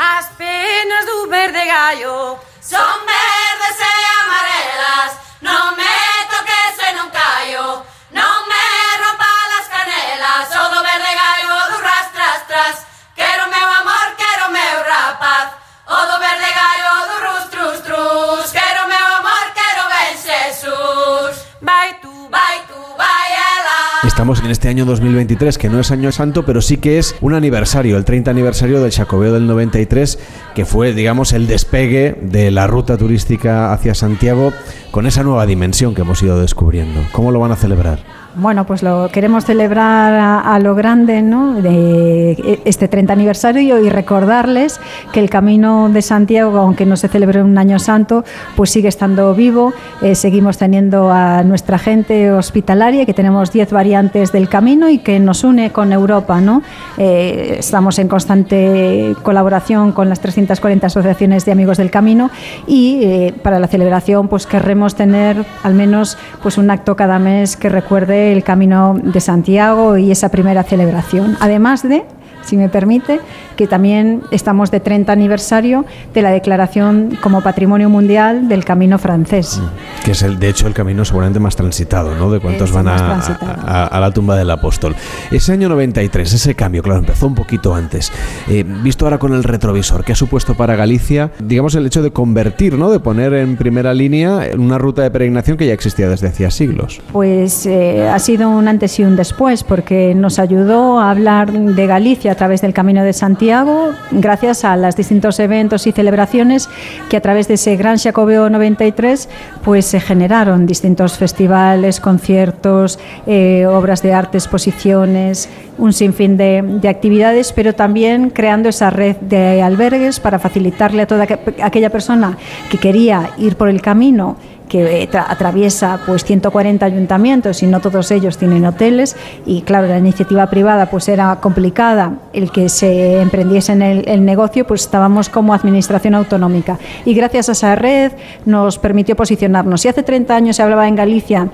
Estamos 24.05 24.41
en 24.41 24.51
este 24.51 24.67
año 24.67 24.83
2023, 24.83 25.57
que 25.57 25.69
no 25.69 25.79
es 25.79 25.89
año 25.89 26.11
santo, 26.11 26.45
pero 26.45 26.61
sí 26.61 26.75
que 26.75 26.99
es 26.99 27.15
un 27.21 27.33
aniversario, 27.33 27.95
el 27.95 28.03
30 28.03 28.31
aniversario 28.31 28.81
del 28.81 28.91
Chacobeo 28.91 29.31
del 29.33 29.47
93, 29.47 30.19
que 30.53 30.65
fue, 30.65 30.93
digamos, 30.93 31.31
el 31.31 31.47
despegue 31.47 32.17
de 32.21 32.51
la 32.51 32.67
ruta 32.67 32.97
turística 32.97 33.71
hacia 33.71 33.95
Santiago 33.95 34.51
con 34.91 35.07
esa 35.07 35.23
nueva 35.23 35.45
dimensión 35.45 35.95
que 35.95 36.01
hemos 36.01 36.21
ido 36.21 36.37
descubriendo. 36.39 37.01
¿Cómo 37.13 37.31
lo 37.31 37.39
van 37.39 37.53
a 37.53 37.55
celebrar? 37.55 38.22
Bueno, 38.35 38.65
pues 38.65 38.81
lo 38.81 39.09
queremos 39.09 39.45
celebrar 39.45 40.41
a, 40.43 40.57
lo 40.57 40.73
grande, 40.73 41.21
¿no? 41.21 41.61
De 41.61 42.59
este 42.65 42.87
30 42.87 43.13
aniversario 43.13 43.79
y 43.79 43.89
recordarles 43.89 44.79
que 45.11 45.19
el 45.19 45.29
Camino 45.29 45.87
de 45.89 46.01
Santiago, 46.01 46.57
aunque 46.57 46.87
no 46.87 46.97
se 46.97 47.09
celebre 47.09 47.43
un 47.43 47.55
año 47.59 47.77
santo, 47.77 48.23
pues 48.55 48.71
sigue 48.71 48.87
estando 48.87 49.35
vivo. 49.35 49.71
Eh, 50.01 50.15
seguimos 50.15 50.57
teniendo 50.57 51.11
a 51.11 51.43
nuestra 51.43 51.77
gente 51.77 52.31
hospitalaria, 52.31 53.05
que 53.05 53.13
tenemos 53.13 53.51
10 53.51 53.71
variantes 53.71 54.31
del 54.31 54.49
camino 54.49 54.89
y 54.89 54.97
que 54.97 55.19
nos 55.19 55.43
une 55.43 55.71
con 55.71 55.93
Europa, 55.93 56.41
¿no? 56.41 56.63
Eh, 56.97 57.57
estamos 57.59 57.99
en 57.99 58.07
constante 58.07 59.15
colaboración 59.21 59.91
con 59.91 60.09
las 60.09 60.21
340 60.21 60.87
asociaciones 60.87 61.45
de 61.45 61.51
amigos 61.51 61.77
del 61.77 61.91
camino 61.91 62.31
y 62.65 63.03
eh, 63.03 63.33
para 63.43 63.59
la 63.59 63.67
celebración, 63.67 64.27
pues 64.27 64.47
querremos 64.47 64.95
tener 64.95 65.45
al 65.61 65.75
menos 65.75 66.17
pues 66.41 66.57
un 66.57 66.71
acto 66.71 66.95
cada 66.95 67.19
mes 67.19 67.55
que 67.55 67.69
recuerde 67.69 68.22
el 68.31 68.43
Camino 68.43 68.99
de 69.01 69.19
Santiago 69.19 69.97
y 69.97 70.11
esa 70.11 70.29
primera 70.29 70.63
celebración. 70.63 71.37
Además 71.39 71.83
de 71.83 72.03
si 72.45 72.57
me 72.57 72.69
permite, 72.69 73.19
que 73.55 73.67
también 73.67 74.23
estamos 74.31 74.71
de 74.71 74.79
30 74.79 75.11
aniversario 75.11 75.85
de 76.13 76.21
la 76.21 76.31
declaración 76.31 77.17
como 77.21 77.41
Patrimonio 77.41 77.89
Mundial 77.89 78.47
del 78.47 78.65
Camino 78.65 78.97
francés. 78.97 79.59
Mm, 79.61 80.05
que 80.05 80.11
es, 80.11 80.21
el, 80.21 80.39
de 80.39 80.49
hecho, 80.49 80.67
el 80.67 80.73
camino 80.73 81.05
seguramente 81.05 81.39
más 81.39 81.55
transitado, 81.55 82.15
¿no? 82.15 82.31
De 82.31 82.39
cuántos 82.39 82.71
van 82.71 82.87
a, 82.87 83.99
la 83.99 84.11
tumba 84.11 84.35
del 84.35 84.49
apóstol. 84.49 84.95
Ese 85.31 85.53
año 85.53 85.69
93, 85.69 86.33
ese 86.33 86.55
cambio, 86.55 86.83
claro, 86.83 86.99
empezó 86.99 87.27
un 87.27 87.35
poquito 87.35 87.73
antes. 87.73 88.11
Eh, 88.49 88.63
visto 88.63 89.05
ahora 89.05 89.17
con 89.17 89.33
el 89.33 89.43
retrovisor, 89.43 90.03
¿qué 90.03 90.11
ha 90.11 90.15
supuesto 90.15 90.55
para 90.55 90.75
Galicia, 90.75 91.31
digamos, 91.39 91.75
el 91.75 91.85
hecho 91.85 92.01
de 92.01 92.11
convertir, 92.11 92.77
¿no? 92.77 92.91
De 92.91 92.99
poner 92.99 93.33
en 93.33 93.55
primera 93.57 93.93
línea 93.93 94.49
una 94.57 94.77
ruta 94.77 95.03
de 95.03 95.11
peregrinación 95.11 95.57
que 95.57 95.67
ya 95.67 95.73
existía 95.73 96.09
desde 96.09 96.27
hacía 96.27 96.51
siglos? 96.51 97.01
Pues 97.11 97.65
eh, 97.65 98.07
ha 98.07 98.19
sido 98.19 98.49
un 98.49 98.67
antes 98.67 98.99
y 98.99 99.03
un 99.03 99.15
después, 99.15 99.63
porque 99.63 100.13
nos 100.15 100.39
ayudó 100.39 100.99
a 100.99 101.11
hablar 101.11 101.51
de 101.51 101.87
Galicia 101.87 102.32
a 102.33 102.35
través 102.35 102.61
del 102.61 102.73
Camino 102.73 103.03
de 103.03 103.13
Santiago, 103.13 103.91
gracias 104.09 104.65
a 104.65 104.75
los 104.75 104.95
distintos 104.95 105.39
eventos 105.39 105.85
y 105.85 105.91
celebraciones 105.91 106.67
que 107.07 107.17
a 107.17 107.21
través 107.21 107.47
de 107.47 107.53
ese 107.53 107.75
Gran 107.75 107.97
Jacobeo 107.99 108.49
93 108.49 109.29
pues 109.63 109.85
se 109.85 109.99
generaron 109.99 110.65
distintos 110.65 111.17
festivales, 111.17 111.99
conciertos, 111.99 112.97
eh, 113.27 113.67
obras 113.67 114.01
de 114.01 114.13
arte, 114.13 114.39
exposiciones, 114.39 115.47
un 115.77 115.93
sinfín 115.93 116.35
de, 116.35 116.63
de, 116.63 116.89
actividades, 116.89 117.53
pero 117.53 117.73
también 117.73 118.31
creando 118.31 118.69
esa 118.69 118.89
red 118.89 119.15
de 119.17 119.61
albergues 119.61 120.19
para 120.19 120.39
facilitarle 120.39 121.03
a 121.03 121.07
toda 121.07 121.27
aquella 121.61 121.91
persona 121.91 122.37
que 122.71 122.79
quería 122.79 123.29
ir 123.37 123.57
por 123.57 123.69
el 123.69 123.81
camino 123.81 124.37
que 124.69 125.09
atraviesa 125.13 125.99
pues 126.05 126.23
140 126.23 126.85
ayuntamientos 126.85 127.63
y 127.63 127.67
no 127.67 127.79
todos 127.79 128.11
ellos 128.11 128.37
tienen 128.37 128.65
hoteles. 128.65 129.15
Y 129.45 129.61
claro 129.61 129.87
la 129.87 129.97
iniciativa 129.97 130.47
privada 130.49 130.89
pues 130.89 131.07
era 131.09 131.35
complicada. 131.41 132.13
El 132.33 132.51
que 132.51 132.69
se 132.69 133.21
emprendiese 133.21 133.73
en 133.73 133.81
el, 133.81 134.07
el 134.07 134.25
negocio 134.25 134.65
pues 134.65 134.81
estábamos 134.81 135.29
como 135.29 135.53
administración 135.53 136.15
autonómica. 136.15 136.79
Y 137.05 137.13
gracias 137.13 137.49
a 137.49 137.51
esa 137.53 137.75
red 137.75 138.11
nos 138.45 138.77
permitió 138.79 139.15
posicionarnos. 139.15 139.81
Si 139.81 139.87
hace 139.87 140.03
30 140.03 140.35
años 140.35 140.55
se 140.55 140.63
hablaba 140.63 140.87
en 140.87 140.95
Galicia 140.95 141.49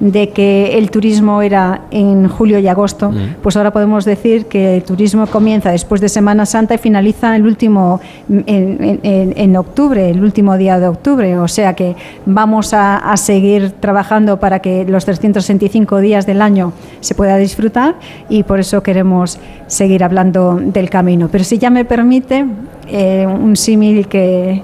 de 0.00 0.30
que 0.30 0.78
el 0.78 0.90
turismo 0.90 1.42
era 1.42 1.82
en 1.90 2.28
julio 2.28 2.58
y 2.58 2.68
agosto, 2.68 3.12
pues 3.42 3.56
ahora 3.56 3.72
podemos 3.72 4.04
decir 4.04 4.46
que 4.46 4.76
el 4.76 4.84
turismo 4.84 5.26
comienza 5.26 5.70
después 5.70 6.00
de 6.00 6.08
Semana 6.08 6.46
Santa 6.46 6.74
y 6.74 6.78
finaliza 6.78 7.34
el 7.34 7.44
último 7.44 8.00
en, 8.28 9.56
octubre, 9.56 10.10
el 10.10 10.22
último 10.22 10.56
día 10.56 10.78
de 10.78 10.86
octubre. 10.86 11.38
O 11.38 11.48
sea 11.48 11.74
que 11.74 11.96
vamos 12.26 12.72
a, 12.74 13.16
seguir 13.16 13.72
trabajando 13.72 14.38
para 14.38 14.60
que 14.60 14.84
los 14.84 15.04
365 15.04 15.98
días 15.98 16.26
del 16.26 16.40
año 16.40 16.72
se 17.00 17.14
pueda 17.14 17.36
disfrutar 17.36 17.96
y 18.28 18.44
por 18.44 18.60
eso 18.60 18.82
queremos 18.82 19.38
seguir 19.66 20.04
hablando 20.04 20.60
del 20.62 20.88
camino. 20.88 21.28
Pero 21.30 21.42
si 21.42 21.58
ya 21.58 21.70
me 21.70 21.84
permite, 21.84 22.46
eh, 22.88 23.26
un 23.26 23.56
símil 23.56 24.06
que 24.06 24.62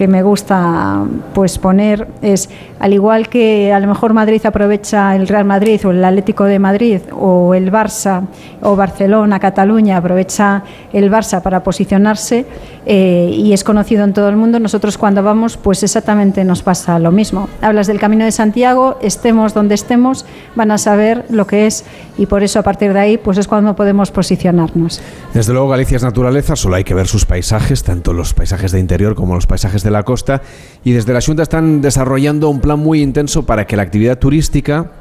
que 0.00 0.08
me 0.08 0.22
gusta 0.22 1.04
pues 1.34 1.58
poner 1.58 2.08
es 2.22 2.48
al 2.80 2.94
igual 2.94 3.28
que 3.28 3.72
a 3.72 3.78
lo 3.78 3.86
mejor 3.86 4.14
Madrid 4.14 4.40
aprovecha 4.44 5.14
el 5.14 5.28
Real 5.28 5.44
Madrid 5.44 5.84
o 5.84 5.90
el 5.90 6.02
Atlético 6.02 6.44
de 6.44 6.58
Madrid 6.58 7.00
o 7.12 7.54
el 7.54 7.70
Barça 7.70 8.22
o 8.62 8.74
Barcelona, 8.74 9.38
Cataluña 9.38 9.98
aprovecha 9.98 10.64
el 10.92 11.10
Barça 11.10 11.42
para 11.42 11.62
posicionarse 11.62 12.46
eh, 12.86 13.30
y 13.34 13.52
es 13.52 13.64
conocido 13.64 14.02
en 14.04 14.14
todo 14.14 14.30
el 14.30 14.36
mundo, 14.36 14.58
nosotros 14.58 14.96
cuando 14.96 15.22
vamos 15.22 15.58
pues 15.58 15.82
exactamente 15.82 16.42
nos 16.42 16.62
pasa 16.62 16.98
lo 16.98 17.12
mismo. 17.12 17.50
Hablas 17.60 17.86
del 17.86 18.00
Camino 18.00 18.24
de 18.24 18.32
Santiago, 18.32 18.96
estemos 19.02 19.52
donde 19.52 19.74
estemos, 19.74 20.24
van 20.56 20.70
a 20.70 20.78
saber 20.78 21.26
lo 21.28 21.46
que 21.46 21.66
es 21.66 21.84
y 22.16 22.24
por 22.24 22.42
eso 22.42 22.58
a 22.60 22.62
partir 22.62 22.94
de 22.94 22.98
ahí 22.98 23.18
pues 23.18 23.36
es 23.36 23.46
cuando 23.46 23.76
podemos 23.76 24.10
posicionarnos. 24.10 25.02
Desde 25.34 25.52
luego 25.52 25.68
Galicia 25.68 25.98
es 25.98 26.02
naturaleza, 26.02 26.56
solo 26.56 26.76
hay 26.76 26.84
que 26.84 26.94
ver 26.94 27.06
sus 27.06 27.26
paisajes, 27.26 27.82
tanto 27.82 28.14
los 28.14 28.32
paisajes 28.32 28.72
de 28.72 28.80
interior 28.80 29.14
como 29.14 29.34
los 29.34 29.46
paisajes 29.46 29.82
de 29.82 29.90
la 29.90 30.02
costa 30.02 30.40
y 30.82 30.92
desde 30.92 31.12
la 31.12 31.20
Junta 31.20 31.42
están 31.42 31.82
desarrollando 31.82 32.48
un 32.48 32.60
plan 32.60 32.69
muy 32.76 33.02
intenso 33.02 33.44
para 33.44 33.66
que 33.66 33.76
la 33.76 33.82
actividad 33.82 34.18
turística 34.18 34.92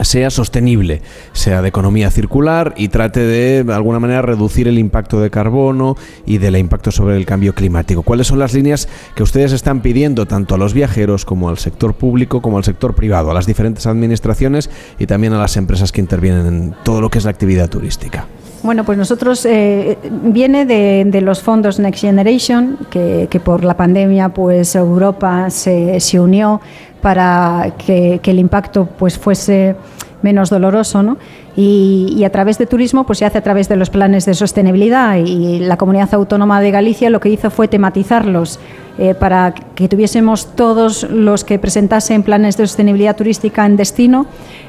sea 0.00 0.30
sostenible, 0.30 1.02
sea 1.32 1.62
de 1.62 1.68
economía 1.68 2.10
circular 2.10 2.74
y 2.76 2.88
trate 2.88 3.20
de, 3.20 3.64
de 3.64 3.74
alguna 3.74 3.98
manera, 3.98 4.22
reducir 4.22 4.68
el 4.68 4.78
impacto 4.78 5.20
de 5.20 5.30
carbono 5.30 5.96
y 6.26 6.38
del 6.38 6.56
impacto 6.56 6.90
sobre 6.90 7.16
el 7.16 7.26
cambio 7.26 7.54
climático. 7.54 8.02
¿Cuáles 8.02 8.26
son 8.26 8.38
las 8.38 8.54
líneas 8.54 8.88
que 9.14 9.22
ustedes 9.22 9.52
están 9.52 9.80
pidiendo 9.80 10.26
tanto 10.26 10.54
a 10.54 10.58
los 10.58 10.74
viajeros 10.74 11.24
como 11.24 11.48
al 11.48 11.58
sector 11.58 11.94
público 11.94 12.40
como 12.42 12.58
al 12.58 12.64
sector 12.64 12.94
privado, 12.94 13.30
a 13.30 13.34
las 13.34 13.46
diferentes 13.46 13.86
administraciones 13.86 14.70
y 14.98 15.06
también 15.06 15.32
a 15.32 15.38
las 15.38 15.56
empresas 15.56 15.92
que 15.92 16.00
intervienen 16.00 16.46
en 16.46 16.74
todo 16.84 17.00
lo 17.00 17.10
que 17.10 17.18
es 17.18 17.24
la 17.24 17.30
actividad 17.30 17.68
turística? 17.68 18.26
Bueno, 18.62 18.84
pues 18.84 18.98
nosotros 18.98 19.46
eh, 19.46 19.96
viene 20.24 20.66
de, 20.66 21.20
los 21.20 21.40
fondos 21.42 21.78
Next 21.78 22.00
Generation, 22.00 22.76
que, 22.90 23.40
por 23.44 23.62
la 23.62 23.76
pandemia 23.76 24.30
pues 24.30 24.74
Europa 24.74 25.48
se, 25.50 26.00
se 26.00 26.18
unió 26.18 26.60
para 27.00 27.74
que, 27.78 28.20
el 28.22 28.38
impacto 28.38 28.86
pues 28.86 29.18
fuese 29.18 29.76
menos 30.22 30.50
doloroso, 30.50 31.02
¿no? 31.02 31.16
Y, 31.56 32.22
a 32.24 32.30
través 32.30 32.58
de 32.58 32.66
turismo 32.66 33.04
pues 33.04 33.18
se 33.18 33.24
hace 33.24 33.38
a 33.38 33.42
través 33.42 33.68
de 33.68 33.76
los 33.76 33.90
planes 33.90 34.26
de 34.26 34.34
sostenibilidad 34.34 35.16
y 35.16 35.60
la 35.60 35.76
comunidad 35.76 36.12
autónoma 36.14 36.60
de 36.60 36.70
Galicia 36.70 37.10
lo 37.10 37.20
que 37.20 37.30
hizo 37.30 37.50
fue 37.50 37.68
tematizarlos 37.68 38.60
eh, 38.98 39.14
para 39.14 39.52
que 39.52 39.88
tuviésemos 39.88 40.54
todos 40.54 41.04
los 41.04 41.44
que 41.44 41.58
presentasen 41.58 42.22
planes 42.22 42.56
de 42.56 42.66
sostenibilidad 42.66 43.16
turística 43.16 43.64
en 43.66 43.76
destino 43.76 44.26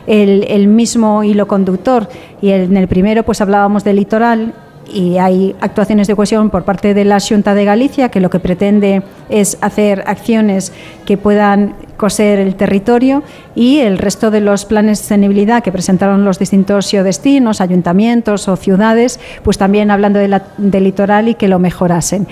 el, 0.07 0.45
el 0.47 0.67
mismo 0.67 1.23
hilo 1.23 1.47
conductor 1.47 2.07
y 2.41 2.51
en 2.51 2.77
el 2.77 2.87
primero 2.87 3.23
pues 3.23 3.41
hablábamos 3.41 3.83
del 3.83 3.97
litoral 3.97 4.53
y 4.91 5.17
hay 5.17 5.55
actuaciones 5.61 6.07
de 6.07 6.15
cohesión 6.15 6.49
por 6.49 6.63
parte 6.63 6.93
de 6.93 7.05
la 7.05 7.19
Junta 7.19 7.53
de 7.53 7.65
Galicia 7.65 8.09
que 8.09 8.19
lo 8.19 8.29
que 8.29 8.39
pretende 8.39 9.03
es 9.29 9.57
hacer 9.61 10.03
acciones 10.07 10.71
que 11.05 11.17
puedan 11.17 11.75
coser 11.97 12.39
el 12.39 12.55
territorio 12.55 13.23
y 13.55 13.79
el 13.79 13.97
resto 13.97 14.31
de 14.31 14.41
los 14.41 14.65
planes 14.65 14.99
de 14.99 15.03
sostenibilidad 15.03 15.63
que 15.63 15.71
presentaron 15.71 16.23
los 16.25 16.39
distintos 16.39 16.89
destinos, 16.91 17.61
ayuntamientos 17.61 18.47
o 18.47 18.55
ciudades, 18.55 19.19
pues 19.43 19.57
también 19.57 19.91
hablando 19.91 20.19
de 20.19 20.41
del 20.57 20.83
litoral 20.83 21.27
y 21.27 21.35
que 21.35 21.47
lo 21.47 21.59
mejorasen. 21.59 22.27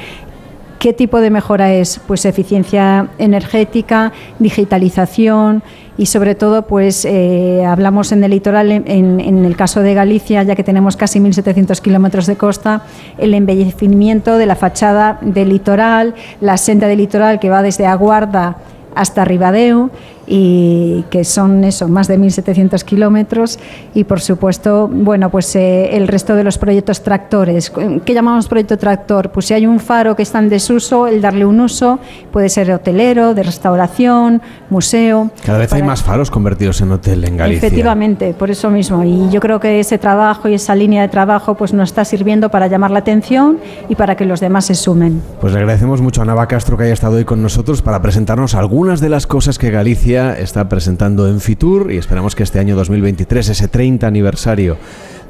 ¿Qué 0.79 0.93
tipo 0.93 1.21
de 1.21 1.31
mejora 1.31 1.73
es? 1.73 1.99
Pues 2.05 2.23
eficiencia 2.25 3.07
energética, 3.17 4.11
digitalización 4.37 5.63
y 5.97 6.05
sobre 6.05 6.35
todo 6.35 6.67
pues 6.67 7.05
eh, 7.05 7.65
hablamos 7.65 8.11
en 8.11 8.23
el 8.23 8.31
litoral, 8.31 8.71
en, 8.71 9.19
en, 9.19 9.45
el 9.45 9.55
caso 9.55 9.81
de 9.81 9.93
Galicia, 9.93 10.43
ya 10.43 10.55
que 10.55 10.63
tenemos 10.63 10.95
casi 10.95 11.19
1.700 11.19 11.79
kilómetros 11.81 12.27
de 12.27 12.35
costa, 12.35 12.83
el 13.17 13.33
embellecimiento 13.33 14.37
de 14.37 14.45
la 14.45 14.55
fachada 14.55 15.17
del 15.21 15.49
litoral, 15.49 16.13
la 16.39 16.57
senda 16.57 16.87
del 16.87 16.99
litoral 16.99 17.39
que 17.39 17.49
va 17.49 17.63
desde 17.63 17.85
Aguarda 17.87 18.57
hasta 18.95 19.25
Ribadeo 19.25 19.89
y 20.27 21.05
que 21.09 21.23
son 21.23 21.63
eso, 21.63 21.87
más 21.87 22.07
de 22.07 22.19
1.700 22.19 22.83
kilómetros 22.83 23.57
y 23.93 24.03
por 24.03 24.19
supuesto, 24.19 24.89
bueno, 24.91 25.29
pues 25.29 25.55
eh, 25.55 25.95
el 25.95 26.07
resto 26.07 26.35
de 26.35 26.43
los 26.43 26.57
proyectos 26.57 27.01
tractores. 27.01 27.71
¿Qué 28.03 28.13
llamamos 28.13 28.47
proyecto 28.47 28.77
tractor? 28.77 29.31
Pues 29.31 29.45
si 29.45 29.53
hay 29.53 29.65
un 29.65 29.79
faro 29.79 30.15
que 30.15 30.23
está 30.23 30.39
en 30.39 30.49
desuso, 30.49 31.07
el 31.07 31.21
darle 31.21 31.45
un 31.45 31.61
uso 31.61 31.99
puede 32.31 32.49
ser 32.49 32.71
hotelero, 32.71 33.33
de 33.33 33.43
restauración, 33.43 34.41
museo. 34.69 35.31
Cada 35.45 35.59
vez 35.59 35.71
hay 35.71 35.83
más 35.83 36.03
faros 36.03 36.29
convertidos 36.29 36.81
en 36.81 36.91
hotel 36.91 37.23
en 37.23 37.37
Galicia. 37.37 37.65
Efectivamente, 37.65 38.33
por 38.33 38.51
eso 38.51 38.69
mismo. 38.69 39.03
Y 39.03 39.29
yo 39.29 39.39
creo 39.39 39.59
que 39.61 39.79
ese 39.79 39.97
trabajo 39.97 40.49
y 40.49 40.55
esa 40.55 40.75
línea 40.75 41.01
de 41.01 41.07
trabajo 41.07 41.55
pues 41.55 41.73
nos 41.73 41.89
está 41.89 42.03
sirviendo 42.03 42.49
para 42.49 42.67
llamar 42.67 42.91
la 42.91 42.99
atención 42.99 43.59
y 43.87 43.95
para 43.95 44.15
que 44.15 44.25
los 44.25 44.41
demás 44.41 44.65
se 44.65 44.75
sumen. 44.75 45.21
Pues 45.39 45.53
le 45.53 45.59
agradecemos 45.59 46.01
mucho 46.01 46.21
a 46.21 46.25
Nava 46.25 46.47
Castro 46.47 46.77
que 46.77 46.83
haya 46.83 46.93
estado 46.93 47.15
hoy 47.15 47.23
con 47.23 47.41
nosotros 47.41 47.81
para 47.81 48.01
presentarnos 48.01 48.55
algunas 48.55 48.99
de 48.99 49.09
las 49.09 49.25
cosas 49.25 49.57
que 49.57 49.71
Galicia 49.71 50.16
está 50.17 50.67
presentando 50.67 51.27
en 51.27 51.39
Fitur 51.39 51.91
y 51.91 51.97
esperamos 51.97 52.35
que 52.35 52.43
este 52.43 52.59
año 52.59 52.75
2023, 52.75 53.49
ese 53.49 53.67
30 53.67 54.07
aniversario 54.07 54.77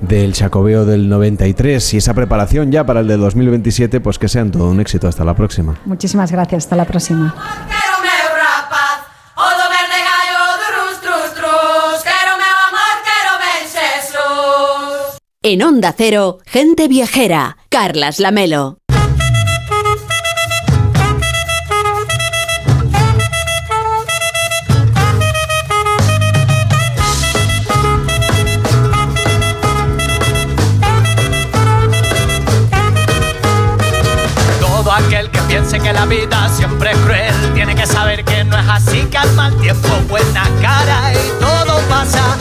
del 0.01 0.33
Chacobeo 0.33 0.85
del 0.85 1.09
93 1.09 1.93
y 1.93 1.97
esa 1.97 2.13
preparación 2.13 2.71
ya 2.71 2.85
para 2.85 3.01
el 3.01 3.07
de 3.07 3.17
2027, 3.17 3.99
pues 3.99 4.19
que 4.19 4.27
sean 4.27 4.51
todo 4.51 4.69
un 4.69 4.79
éxito. 4.79 5.07
Hasta 5.07 5.23
la 5.23 5.35
próxima. 5.35 5.75
Muchísimas 5.85 6.31
gracias. 6.31 6.65
Hasta 6.65 6.75
la 6.75 6.85
próxima. 6.85 7.35
En 15.43 15.63
Onda 15.63 15.93
Cero, 15.95 16.39
gente 16.45 16.87
viajera, 16.89 17.57
Carlas 17.69 18.19
Lamelo. 18.19 18.79
Vida 36.07 36.49
siempre 36.49 36.91
es 36.91 36.97
cruel. 36.97 37.33
Tiene 37.53 37.75
que 37.75 37.85
saber 37.85 38.23
que 38.23 38.43
no 38.43 38.57
es 38.57 38.67
así, 38.67 39.01
que 39.11 39.17
al 39.17 39.31
mal 39.33 39.55
tiempo 39.57 39.89
buena 40.07 40.43
cara. 40.61 41.11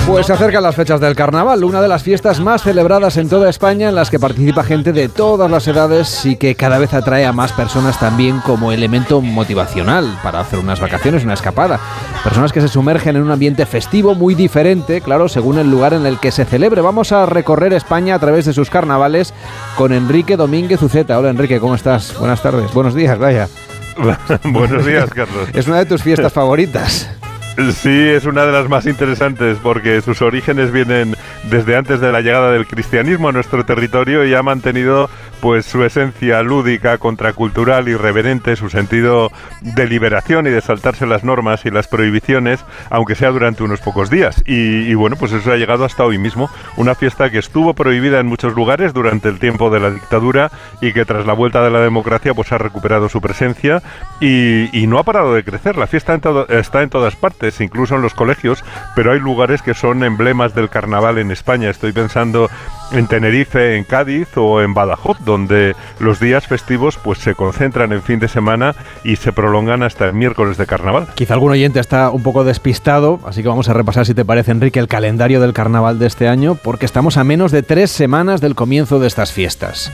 Pues 0.06 0.26
se 0.26 0.32
acercan 0.32 0.62
las 0.62 0.76
fechas 0.76 1.00
del 1.00 1.16
carnaval, 1.16 1.64
una 1.64 1.82
de 1.82 1.88
las 1.88 2.04
fiestas 2.04 2.38
más 2.38 2.62
celebradas 2.62 3.16
en 3.16 3.28
toda 3.28 3.50
España 3.50 3.88
en 3.88 3.96
las 3.96 4.08
que 4.08 4.20
participa 4.20 4.62
gente 4.62 4.92
de 4.92 5.08
todas 5.08 5.50
las 5.50 5.66
edades 5.66 6.24
y 6.24 6.36
que 6.36 6.54
cada 6.54 6.78
vez 6.78 6.94
atrae 6.94 7.26
a 7.26 7.32
más 7.32 7.52
personas 7.52 7.98
también 7.98 8.38
como 8.38 8.70
elemento 8.70 9.20
motivacional 9.20 10.16
para 10.22 10.38
hacer 10.38 10.60
unas 10.60 10.78
vacaciones, 10.78 11.24
una 11.24 11.34
escapada. 11.34 11.80
Personas 12.22 12.52
que 12.52 12.60
se 12.60 12.68
sumergen 12.68 13.16
en 13.16 13.22
un 13.22 13.32
ambiente 13.32 13.66
festivo 13.66 14.14
muy 14.14 14.36
diferente, 14.36 15.00
claro, 15.00 15.28
según 15.28 15.58
el 15.58 15.68
lugar 15.68 15.92
en 15.92 16.06
el 16.06 16.20
que 16.20 16.30
se 16.30 16.44
celebre. 16.44 16.82
Vamos 16.82 17.10
a 17.10 17.26
recorrer 17.26 17.72
España 17.72 18.14
a 18.14 18.20
través 18.20 18.44
de 18.44 18.52
sus 18.52 18.70
carnavales 18.70 19.34
con 19.76 19.92
Enrique 19.92 20.36
Domínguez 20.36 20.80
Uceta. 20.82 21.18
Hola 21.18 21.30
Enrique, 21.30 21.58
¿cómo 21.58 21.74
estás? 21.74 22.16
Buenas 22.16 22.40
tardes. 22.40 22.72
Buenos 22.72 22.94
días, 22.94 23.18
vaya. 23.18 23.48
Buenos 24.44 24.86
días, 24.86 25.10
Carlos. 25.10 25.48
Es 25.52 25.66
una 25.66 25.78
de 25.78 25.86
tus 25.86 26.04
fiestas 26.04 26.32
favoritas. 26.32 27.10
Sí, 27.56 27.88
es 27.88 28.26
una 28.26 28.44
de 28.44 28.52
las 28.52 28.68
más 28.68 28.84
interesantes 28.84 29.56
porque 29.62 30.02
sus 30.02 30.20
orígenes 30.20 30.72
vienen 30.72 31.16
desde 31.50 31.76
antes 31.76 32.00
de 32.00 32.12
la 32.12 32.20
llegada 32.20 32.50
del 32.50 32.66
cristianismo 32.66 33.30
a 33.30 33.32
nuestro 33.32 33.64
territorio 33.64 34.26
y 34.26 34.34
ha 34.34 34.42
mantenido 34.42 35.08
pues 35.40 35.66
su 35.66 35.84
esencia 35.84 36.42
lúdica, 36.42 36.98
contracultural, 36.98 37.88
irreverente, 37.88 38.56
su 38.56 38.68
sentido 38.70 39.30
de 39.60 39.86
liberación 39.86 40.46
y 40.46 40.50
de 40.50 40.60
saltarse 40.60 41.06
las 41.06 41.24
normas 41.24 41.64
y 41.64 41.70
las 41.70 41.88
prohibiciones, 41.88 42.64
aunque 42.90 43.14
sea 43.14 43.30
durante 43.30 43.62
unos 43.62 43.80
pocos 43.80 44.10
días. 44.10 44.42
Y, 44.46 44.94
bueno, 44.94 45.16
pues 45.16 45.32
eso 45.32 45.52
ha 45.52 45.56
llegado 45.56 45.84
hasta 45.84 46.04
hoy 46.04 46.18
mismo. 46.18 46.50
Una 46.76 46.94
fiesta 46.94 47.30
que 47.30 47.38
estuvo 47.38 47.74
prohibida 47.74 48.20
en 48.20 48.26
muchos 48.26 48.54
lugares 48.54 48.92
durante 48.92 49.28
el 49.28 49.38
tiempo 49.38 49.70
de 49.70 49.80
la 49.80 49.90
dictadura 49.90 50.50
y 50.80 50.92
que 50.92 51.04
tras 51.04 51.26
la 51.26 51.32
vuelta 51.32 51.62
de 51.62 51.70
la 51.70 51.80
democracia 51.80 52.34
pues 52.34 52.52
ha 52.52 52.58
recuperado 52.58 53.08
su 53.08 53.20
presencia 53.20 53.82
y, 54.20 54.86
no 54.86 54.98
ha 55.00 55.02
parado 55.02 55.34
de 55.34 55.42
crecer. 55.42 55.76
La 55.76 55.88
fiesta 55.88 56.18
está 56.48 56.82
en 56.82 56.90
todas 56.90 57.16
partes, 57.16 57.60
incluso 57.60 57.96
en 57.96 58.02
los 58.02 58.14
colegios, 58.14 58.64
pero 58.94 59.12
hay 59.12 59.18
lugares 59.18 59.62
que 59.62 59.74
son 59.74 60.04
emblemas 60.04 60.54
del 60.54 60.68
carnaval 60.68 61.18
en 61.18 61.32
España. 61.32 61.70
Estoy 61.70 61.90
pensando 61.90 62.48
en 62.92 63.06
Tenerife, 63.06 63.76
en 63.76 63.84
Cádiz 63.84 64.36
o 64.36 64.62
en 64.62 64.74
Badajoz, 64.74 65.18
donde 65.24 65.74
los 65.98 66.20
días 66.20 66.46
festivos 66.46 66.98
pues 67.02 67.18
se 67.18 67.34
concentran 67.34 67.92
en 67.92 68.02
fin 68.02 68.18
de 68.18 68.28
semana 68.28 68.74
y 69.04 69.16
se 69.16 69.32
prolongan 69.32 69.82
hasta 69.82 70.06
el 70.06 70.12
miércoles 70.12 70.56
de 70.56 70.66
carnaval. 70.66 71.08
Quizá 71.14 71.34
algún 71.34 71.52
oyente 71.52 71.80
está 71.80 72.10
un 72.10 72.22
poco 72.22 72.44
despistado, 72.44 73.20
así 73.26 73.42
que 73.42 73.48
vamos 73.48 73.68
a 73.68 73.72
repasar 73.72 74.06
si 74.06 74.14
te 74.14 74.24
parece 74.24 74.52
Enrique 74.52 74.78
el 74.78 74.88
calendario 74.88 75.40
del 75.40 75.52
carnaval 75.52 75.98
de 75.98 76.06
este 76.06 76.28
año, 76.28 76.54
porque 76.54 76.86
estamos 76.86 77.16
a 77.16 77.24
menos 77.24 77.52
de 77.52 77.62
tres 77.62 77.90
semanas 77.90 78.40
del 78.40 78.54
comienzo 78.54 78.98
de 78.98 79.06
estas 79.06 79.32
fiestas. 79.32 79.92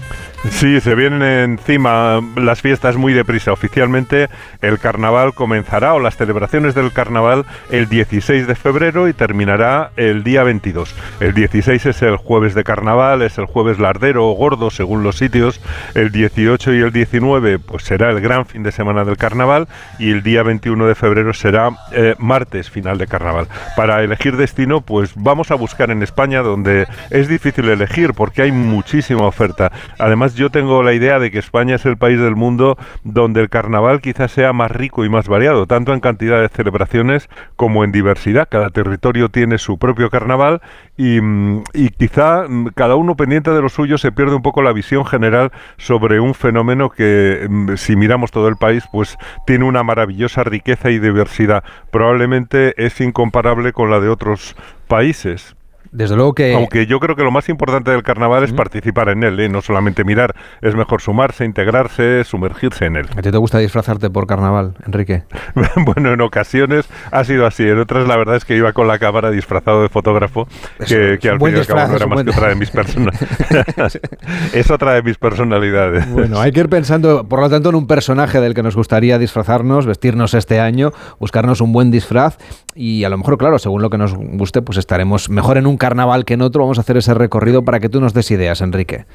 Sí, 0.51 0.81
se 0.81 0.97
vienen 0.97 1.23
encima 1.23 2.21
las 2.35 2.61
fiestas 2.63 2.97
muy 2.97 3.13
deprisa. 3.13 3.53
Oficialmente 3.53 4.29
el 4.61 4.81
carnaval 4.81 5.35
comenzará 5.35 5.95
o 5.95 6.01
las 6.01 6.17
celebraciones 6.17 6.75
del 6.75 6.93
carnaval 6.93 7.47
el 7.71 7.89
16 7.89 8.49
de 8.49 8.55
febrero 8.57 9.07
y 9.07 9.13
terminará 9.13 9.93
el 9.97 10.25
día 10.25 10.43
22. 10.43 10.97
El 11.21 11.35
16 11.35 11.87
es 11.87 12.03
el 12.03 12.17
jueves 12.17 12.55
de 12.55 12.65
carnaval, 12.65 13.23
es 13.23 13.39
el 13.39 13.47
jueves 13.47 13.79
lardero 13.79 14.29
o 14.29 14.33
gordo 14.33 14.71
según 14.71 15.05
los 15.05 15.17
sitios. 15.17 15.61
El 15.95 16.11
18 16.11 16.75
y 16.75 16.81
el 16.81 16.93
19 16.93 17.61
pues 17.61 17.85
será 17.85 18.11
el 18.11 18.21
gran 18.21 18.45
fin 18.45 18.65
de 18.65 18.73
semana 18.73 19.05
del 19.05 19.19
carnaval 19.19 19.69
y 20.01 20.11
el 20.11 20.25
día 20.25 20.43
21 20.43 20.89
de 20.89 20.97
febrero 20.97 21.35
será 21.35 21.71
eh, 21.93 22.17
martes 22.19 22.69
final 22.69 22.99
de 22.99 23.07
carnaval. 23.07 23.47
Para 23.77 24.03
elegir 24.03 24.37
destino 24.37 24.81
pues 24.81 25.13
vamos 25.15 25.53
a 25.53 25.55
buscar 25.55 25.93
en 25.93 26.03
España 26.03 26.43
donde 26.43 26.89
es 27.11 27.29
difícil 27.29 27.69
elegir 27.69 28.13
porque 28.13 28.43
hay 28.43 28.51
muchísima 28.51 29.23
oferta. 29.23 29.71
Además 29.99 30.32
yo 30.35 30.51
tengo 30.51 30.83
la 30.83 30.93
idea 30.93 31.19
de 31.19 31.31
que 31.31 31.39
España 31.39 31.77
es 31.77 31.87
el 31.87 31.97
país 31.97 32.19
del 32.19 32.37
mundo 32.37 32.77
donde 33.05 33.41
el 33.41 33.49
carnaval 33.49 34.01
quizás 34.01 34.33
sea 34.33 34.53
más 34.53 34.71
rico 34.71 35.05
y 35.05 35.09
más 35.09 35.29
variado, 35.29 35.67
tanto 35.67 35.93
en 35.93 36.01
cantidad 36.01 36.41
de 36.41 36.49
celebraciones 36.49 37.29
como 37.57 37.85
en 37.85 37.93
diversidad. 37.93 38.49
Cada 38.51 38.71
territorio 38.71 39.29
tiene 39.29 39.59
su 39.59 39.79
propio 39.79 40.11
carnaval 40.11 40.61
y, 40.97 41.21
mm, 41.21 41.65
quizá 41.99 42.47
mm, 42.49 42.69
cada 42.75 42.97
uno 42.97 43.17
pendiente 43.17 43.51
de 43.51 43.63
lo 43.63 43.69
suyo 43.69 43.99
se 43.99 44.13
pierde 44.13 44.35
un 44.35 44.43
poco 44.43 44.63
la 44.63 44.73
visión 44.73 45.05
general 45.05 45.53
sobre 45.79 46.21
un 46.21 46.35
fenómeno 46.35 46.91
que 46.91 47.47
mm, 47.49 47.75
si 47.77 47.97
miramos 47.97 48.31
todo 48.31 48.49
el 48.49 48.57
país 48.57 48.85
pues 48.93 49.17
tiene 49.47 49.65
una 49.65 49.83
maravillosa 49.83 50.45
riqueza 50.45 50.91
y 50.91 50.99
diversidad. 50.99 51.65
Probablemente 51.91 52.75
es 52.77 53.01
incomparable 53.01 53.73
con 53.73 53.91
la 53.91 54.01
de 54.01 54.09
otros 54.09 54.57
países. 54.89 55.57
Desde 55.93 56.17
luego 56.17 56.35
que... 56.35 56.55
Aunque 56.55 56.87
yo 56.87 56.99
creo 57.01 57.17
que 57.17 57.23
lo 57.23 57.31
más 57.31 57.51
importante 57.51 57.91
del 57.91 58.03
carnaval 58.03 58.43
es 58.45 58.53
participar 58.53 59.11
en 59.11 59.23
él, 59.25 59.39
¿eh? 59.39 59.51
no 59.51 59.61
solamente 59.61 60.05
mirar, 60.05 60.35
es 60.63 60.75
mejor 60.75 61.03
sumarse, 61.03 61.45
integrarse, 61.45 62.25
sumergirse 62.25 62.87
en 62.87 62.97
él. 62.97 63.07
¿A 63.15 63.21
ti 63.21 63.31
te 63.31 63.37
gusta 63.37 63.59
disfrazarte 63.59 64.09
por 64.09 64.27
carnaval, 64.27 64.75
Enrique? 64.87 65.25
bueno, 65.85 66.15
en 66.15 66.21
ocasiones 66.23 66.89
ha 67.11 67.25
sido 67.25 67.47
así, 67.47 67.65
en 67.65 67.79
otras 67.79 68.09
la 68.09 68.17
verdad 68.17 68.37
es 68.37 68.47
que 68.47 68.57
iba 68.57 68.73
con 68.73 68.89
la 68.89 68.99
cámara 68.99 69.31
disfrazado 69.31 69.83
de 69.83 69.91
fotógrafo, 69.91 70.49
que, 70.79 71.19
al 71.29 71.39
fin 71.39 71.57
y 71.57 71.59
al 71.59 71.67
cabo 71.67 71.89
no 71.89 71.97
era 71.97 72.07
más 72.07 72.25
que 72.25 72.31
otra 72.31 72.49
de 72.49 72.55
mis 72.55 72.71
personalidades. 72.73 74.01
es 74.55 74.71
otra 74.71 74.95
de 74.95 75.03
mis 75.03 75.19
personalidades. 75.19 76.11
Bueno, 76.11 76.41
hay 76.41 76.53
que 76.53 76.61
ir 76.61 76.71
pensando, 76.71 77.29
por 77.29 77.41
lo 77.41 77.51
tanto, 77.51 77.69
en 77.69 77.75
un 77.75 77.87
personaje 77.87 78.41
del 78.41 78.55
que 78.55 78.63
nos 78.63 78.77
gustaría 78.77 79.19
disfrazarnos, 79.19 79.85
vestirnos 79.85 80.33
este 80.33 80.59
año, 80.59 80.93
buscarnos 81.19 81.61
un 81.61 81.75
buen 81.75 81.91
disfraz 81.91 82.39
y 82.75 83.05
a 83.05 83.09
lo 83.09 83.19
mejor, 83.19 83.39
claro, 83.39 83.59
según 83.59 83.83
lo 83.83 83.91
que 83.91 83.99
nos 83.99 84.15
guste, 84.15 84.63
pues 84.63 84.79
estaremos 84.79 85.29
mejor 85.29 85.59
en 85.59 85.67
un 85.67 85.77
carnaval 85.77 86.25
que 86.25 86.35
en 86.35 86.43
otro. 86.43 86.63
Vamos 86.63 86.79
a 86.79 86.83
hacer 86.83 86.97
ese 86.97 87.15
recorrido 87.15 87.65
para 87.65 87.81
que 87.81 87.89
tú 87.89 88.01
nos 88.01 88.15
des 88.15 88.31
ideas, 88.31 88.61
Enrique. 88.61 89.07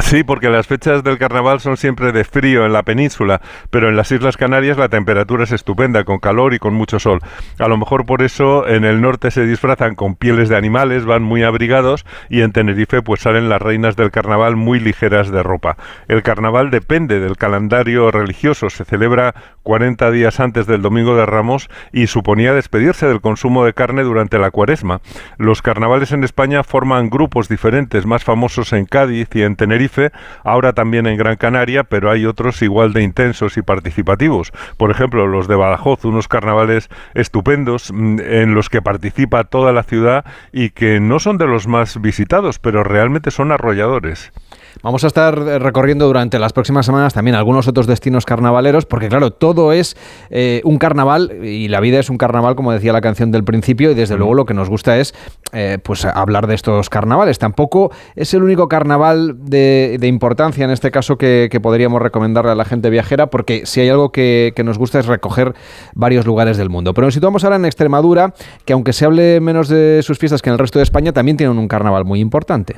Sí, 0.00 0.24
porque 0.24 0.48
las 0.48 0.66
fechas 0.66 1.04
del 1.04 1.18
carnaval 1.18 1.60
son 1.60 1.76
siempre 1.76 2.10
de 2.10 2.24
frío 2.24 2.66
en 2.66 2.72
la 2.72 2.82
península, 2.82 3.40
pero 3.70 3.88
en 3.88 3.96
las 3.96 4.10
Islas 4.10 4.36
Canarias 4.36 4.76
la 4.76 4.88
temperatura 4.88 5.44
es 5.44 5.52
estupenda, 5.52 6.02
con 6.02 6.18
calor 6.18 6.52
y 6.52 6.58
con 6.58 6.74
mucho 6.74 6.98
sol. 6.98 7.20
A 7.60 7.68
lo 7.68 7.76
mejor 7.76 8.04
por 8.04 8.20
eso 8.22 8.66
en 8.66 8.84
el 8.84 9.00
norte 9.00 9.30
se 9.30 9.46
disfrazan 9.46 9.94
con 9.94 10.16
pieles 10.16 10.48
de 10.48 10.56
animales, 10.56 11.04
van 11.04 11.22
muy 11.22 11.44
abrigados 11.44 12.04
y 12.28 12.40
en 12.40 12.50
Tenerife 12.50 13.02
pues 13.02 13.20
salen 13.20 13.48
las 13.48 13.62
reinas 13.62 13.94
del 13.94 14.10
carnaval 14.10 14.56
muy 14.56 14.80
ligeras 14.80 15.30
de 15.30 15.44
ropa. 15.44 15.76
El 16.08 16.24
carnaval 16.24 16.72
depende 16.72 17.20
del 17.20 17.36
calendario 17.36 18.10
religioso, 18.10 18.70
se 18.70 18.84
celebra 18.84 19.32
40 19.64 20.12
días 20.12 20.38
antes 20.38 20.68
del 20.68 20.82
Domingo 20.82 21.16
de 21.16 21.26
Ramos 21.26 21.68
y 21.92 22.06
suponía 22.06 22.54
despedirse 22.54 23.08
del 23.08 23.20
consumo 23.20 23.64
de 23.64 23.74
carne 23.74 24.04
durante 24.04 24.38
la 24.38 24.52
cuaresma. 24.52 25.00
Los 25.38 25.62
carnavales 25.62 26.12
en 26.12 26.22
España 26.22 26.62
forman 26.62 27.10
grupos 27.10 27.48
diferentes, 27.48 28.06
más 28.06 28.22
famosos 28.22 28.72
en 28.72 28.84
Cádiz 28.84 29.28
y 29.34 29.42
en 29.42 29.56
Tenerife 29.56 30.12
ahora 30.44 30.74
también 30.74 31.06
en 31.06 31.16
Gran 31.16 31.36
Canaria, 31.36 31.84
pero 31.84 32.10
hay 32.10 32.26
otros 32.26 32.62
igual 32.62 32.92
de 32.92 33.02
intensos 33.02 33.56
y 33.56 33.62
participativos. 33.62 34.52
Por 34.76 34.90
ejemplo, 34.90 35.26
los 35.26 35.48
de 35.48 35.56
Badajoz, 35.56 36.04
unos 36.04 36.28
carnavales 36.28 36.90
estupendos 37.14 37.90
mm, 37.92 38.20
en 38.20 38.54
los 38.54 38.68
que 38.68 38.82
participa 38.82 39.44
toda 39.44 39.72
la 39.72 39.82
ciudad 39.82 40.24
y 40.52 40.70
que 40.70 41.00
no 41.00 41.18
son 41.18 41.38
de 41.38 41.46
los 41.46 41.66
más 41.66 42.00
visitados, 42.00 42.58
pero 42.58 42.84
realmente 42.84 43.30
son 43.30 43.50
arrolladores. 43.50 44.32
Vamos 44.82 45.04
a 45.04 45.06
estar 45.06 45.38
eh, 45.38 45.58
recorriendo 45.58 46.06
durante 46.06 46.38
las 46.38 46.52
próximas 46.52 46.86
semanas 46.86 47.14
también 47.14 47.36
algunos 47.36 47.68
otros 47.68 47.86
destinos 47.86 48.24
carnavaleros, 48.24 48.86
porque 48.86 49.08
claro, 49.08 49.30
todo 49.30 49.72
es 49.72 49.96
eh, 50.30 50.60
un 50.64 50.78
carnaval 50.78 51.44
y 51.44 51.68
la 51.68 51.80
vida 51.80 52.00
es 52.00 52.10
un 52.10 52.18
carnaval, 52.18 52.54
como 52.54 52.72
decía 52.72 52.92
la 52.92 53.00
canción 53.00 53.30
del 53.30 53.44
principio, 53.44 53.90
y 53.90 53.94
desde 53.94 54.16
luego 54.16 54.34
lo 54.34 54.44
que 54.44 54.54
nos 54.54 54.68
gusta 54.68 54.98
es 54.98 55.14
eh, 55.52 55.78
pues 55.82 56.04
hablar 56.04 56.46
de 56.46 56.54
estos 56.54 56.90
carnavales. 56.90 57.38
Tampoco 57.38 57.92
es 58.16 58.34
el 58.34 58.42
único 58.42 58.68
carnaval 58.68 59.36
de, 59.38 59.98
importancia 60.02 60.64
en 60.64 60.70
este 60.70 60.90
caso 60.90 61.16
que, 61.16 61.48
podríamos 61.62 62.02
recomendarle 62.02 62.50
a 62.50 62.54
la 62.54 62.64
gente 62.64 62.90
viajera, 62.90 63.28
porque 63.28 63.64
si 63.64 63.80
hay 63.80 63.88
algo 63.88 64.10
que, 64.10 64.52
que 64.54 64.64
nos 64.64 64.76
gusta 64.76 64.98
es 64.98 65.06
recoger 65.06 65.54
varios 65.94 66.26
lugares 66.26 66.58
del 66.58 66.68
mundo. 66.68 66.92
Pero 66.92 67.06
nos 67.06 67.14
situamos 67.14 67.44
ahora 67.44 67.56
en 67.56 67.64
Extremadura, 67.64 68.34
que 68.66 68.72
aunque 68.74 68.92
se 68.92 69.06
hable 69.06 69.40
menos 69.40 69.68
de 69.68 70.00
sus 70.02 70.18
fiestas 70.18 70.42
que 70.42 70.50
en 70.50 70.54
el 70.54 70.58
resto 70.58 70.78
de 70.78 70.82
España, 70.82 71.12
también 71.12 71.36
tienen 71.36 71.56
un 71.56 71.68
carnaval 71.68 72.04
muy 72.04 72.20
importante. 72.20 72.76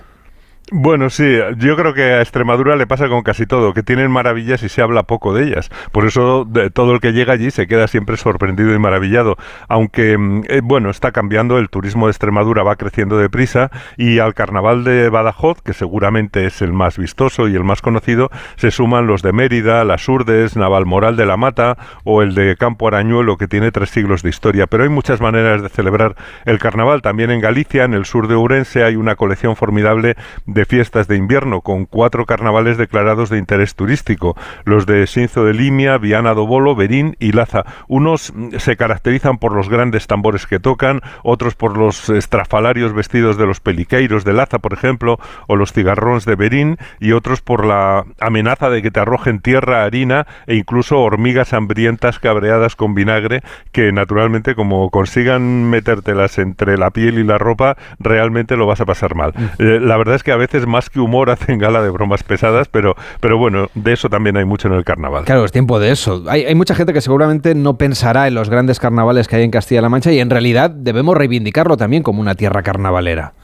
Bueno, 0.73 1.11
sí, 1.11 1.39
yo 1.59 1.77
creo 1.77 1.95
que 1.95 2.03
a 2.03 2.21
Extremadura 2.21 2.75
le 2.75 2.89
pasa 2.89 3.09
con 3.09 3.23
casi 3.23 3.47
todo, 3.47 3.73
que 3.73 3.85
tienen 3.85 4.11
maravillas 4.11 4.65
y 4.65 4.69
se 4.69 4.83
habla 4.83 5.05
poco 5.05 5.33
de 5.33 5.45
ellas. 5.45 5.71
Por 5.93 6.07
eso 6.07 6.45
de, 6.45 6.71
todo 6.71 6.93
el 6.93 6.99
que 6.99 7.13
llega 7.13 7.35
allí 7.35 7.53
se 7.53 7.69
queda 7.69 7.87
siempre 7.87 8.17
sorprendido 8.17 8.75
y 8.75 8.79
maravillado. 8.81 9.37
Aunque, 9.69 10.19
mm, 10.19 10.43
eh, 10.49 10.61
bueno, 10.65 10.91
está 10.91 11.13
cambiando, 11.13 11.59
el 11.59 11.71
turismo 11.71 12.07
de 12.07 12.11
Extremadura 12.11 12.65
va 12.65 12.75
creciendo 12.75 13.17
deprisa 13.17 13.71
y 13.97 14.19
al 14.19 14.35
carnaval 14.35 14.83
de 14.83 15.09
Badajoz, 15.09 15.63
que 15.63 15.73
seguramente 15.73 16.47
es 16.47 16.61
el 16.61 16.73
más 16.73 16.99
vistoso 16.99 17.47
y 17.47 17.55
el 17.55 17.63
más 17.63 17.81
conocido, 17.81 18.29
se 18.57 18.73
suman 18.73 19.07
los 19.07 19.23
de 19.23 19.33
Mérida, 19.33 19.85
las 19.85 20.09
Urdes, 20.09 20.57
Navalmoral 20.57 21.15
de 21.15 21.27
la 21.27 21.37
Mata 21.37 21.77
o 22.03 22.23
el 22.23 22.35
de 22.35 22.57
Campo 22.57 22.89
Arañuelo, 22.89 23.37
que 23.37 23.47
tiene 23.47 23.71
tres 23.71 23.91
siglos 23.91 24.25
de 24.25 24.31
historia. 24.31 24.67
Pero 24.67 24.83
hay 24.83 24.89
muchas 24.89 25.21
maneras 25.21 25.63
de 25.63 25.69
celebrar 25.69 26.17
el 26.45 26.59
carnaval. 26.59 27.03
También 27.03 27.31
en 27.31 27.41
Galicia, 27.41 27.85
en 27.85 27.95
el 27.95 28.05
sur 28.05 28.27
de 28.27 28.35
Urense, 28.35 28.83
hay 28.83 28.97
una 28.97 29.15
colección 29.15 29.55
formidable 29.55 30.17
fiestas 30.65 31.09
de 31.09 31.17
invierno, 31.17 31.61
con 31.61 31.85
cuatro 31.85 32.25
carnavales 32.27 32.79
declarados 32.79 33.31
de 33.31 33.39
interés 33.39 33.75
turístico, 33.75 34.37
los 34.65 34.87
de 34.87 35.07
Sinzo 35.07 35.45
de 35.45 35.55
Limia, 35.55 35.99
Viana 35.99 36.35
do 36.35 36.47
Bolo, 36.47 36.75
Berín 36.75 37.17
y 37.19 37.33
Laza. 37.33 37.65
Unos 37.89 38.33
mm, 38.35 38.57
se 38.59 38.77
caracterizan 38.77 39.39
por 39.39 39.53
los 39.53 39.69
grandes 39.69 40.07
tambores 40.07 40.47
que 40.47 40.59
tocan, 40.61 41.01
otros 41.23 41.55
por 41.55 41.77
los 41.77 42.09
estrafalarios 42.09 42.95
vestidos 42.95 43.37
de 43.37 43.47
los 43.47 43.61
peliqueiros 43.61 44.25
de 44.25 44.33
Laza, 44.33 44.59
por 44.59 44.73
ejemplo, 44.73 45.19
o 45.47 45.57
los 45.57 45.73
cigarrones 45.73 46.25
de 46.25 46.37
Berín, 46.37 46.79
y 47.01 47.13
otros 47.13 47.41
por 47.41 47.65
la 47.65 48.05
amenaza 48.21 48.71
de 48.71 48.83
que 48.83 48.91
te 48.91 49.01
arrojen 49.01 49.41
tierra, 49.41 49.85
harina 49.85 50.27
e 50.47 50.55
incluso 50.55 51.01
hormigas 51.01 51.53
hambrientas 51.53 52.19
cabreadas 52.19 52.77
con 52.77 52.95
vinagre, 52.95 53.43
que 53.73 53.93
naturalmente 53.93 54.55
como 54.55 54.91
consigan 54.91 55.69
metértelas 55.69 56.39
entre 56.39 56.79
la 56.79 56.91
piel 56.91 57.19
y 57.19 57.25
la 57.25 57.39
ropa, 57.39 57.77
realmente 57.99 58.57
lo 58.57 58.67
vas 58.67 58.81
a 58.81 58.87
pasar 58.87 59.15
mal. 59.15 59.33
Eh, 59.59 59.81
la 59.81 59.97
verdad 59.97 60.15
es 60.15 60.23
que 60.23 60.33
a 60.33 60.37
veces 60.37 60.46
más 60.67 60.91
que 60.91 61.01
humor 61.01 61.31
hacen 61.37 61.59
gala 61.59 61.83
de 61.83 61.91
bromas 61.91 62.23
pesadas, 62.23 62.69
pero, 62.69 62.95
pero 63.21 63.39
bueno, 63.39 63.69
de 63.75 63.93
eso 63.93 64.09
también 64.09 64.37
hay 64.37 64.45
mucho 64.45 64.69
en 64.69 64.75
el 64.75 64.85
carnaval. 64.85 65.25
Claro, 65.25 65.45
es 65.45 65.53
tiempo 65.53 65.79
de 65.79 65.91
eso. 65.91 66.25
Hay, 66.29 66.45
hay 66.45 66.55
mucha 66.55 66.75
gente 66.75 66.93
que 66.93 67.01
seguramente 67.01 67.55
no 67.55 67.77
pensará 67.77 68.29
en 68.29 68.35
los 68.35 68.51
grandes 68.51 68.81
carnavales 68.81 69.29
que 69.29 69.37
hay 69.37 69.45
en 69.45 69.51
Castilla-La 69.51 69.89
Mancha 69.89 70.13
y 70.13 70.21
en 70.21 70.31
realidad 70.31 70.71
debemos 70.71 71.17
reivindicarlo 71.17 71.77
también 71.77 72.03
como 72.03 72.21
una 72.21 72.35
tierra 72.35 72.63
carnavalera 72.63 73.35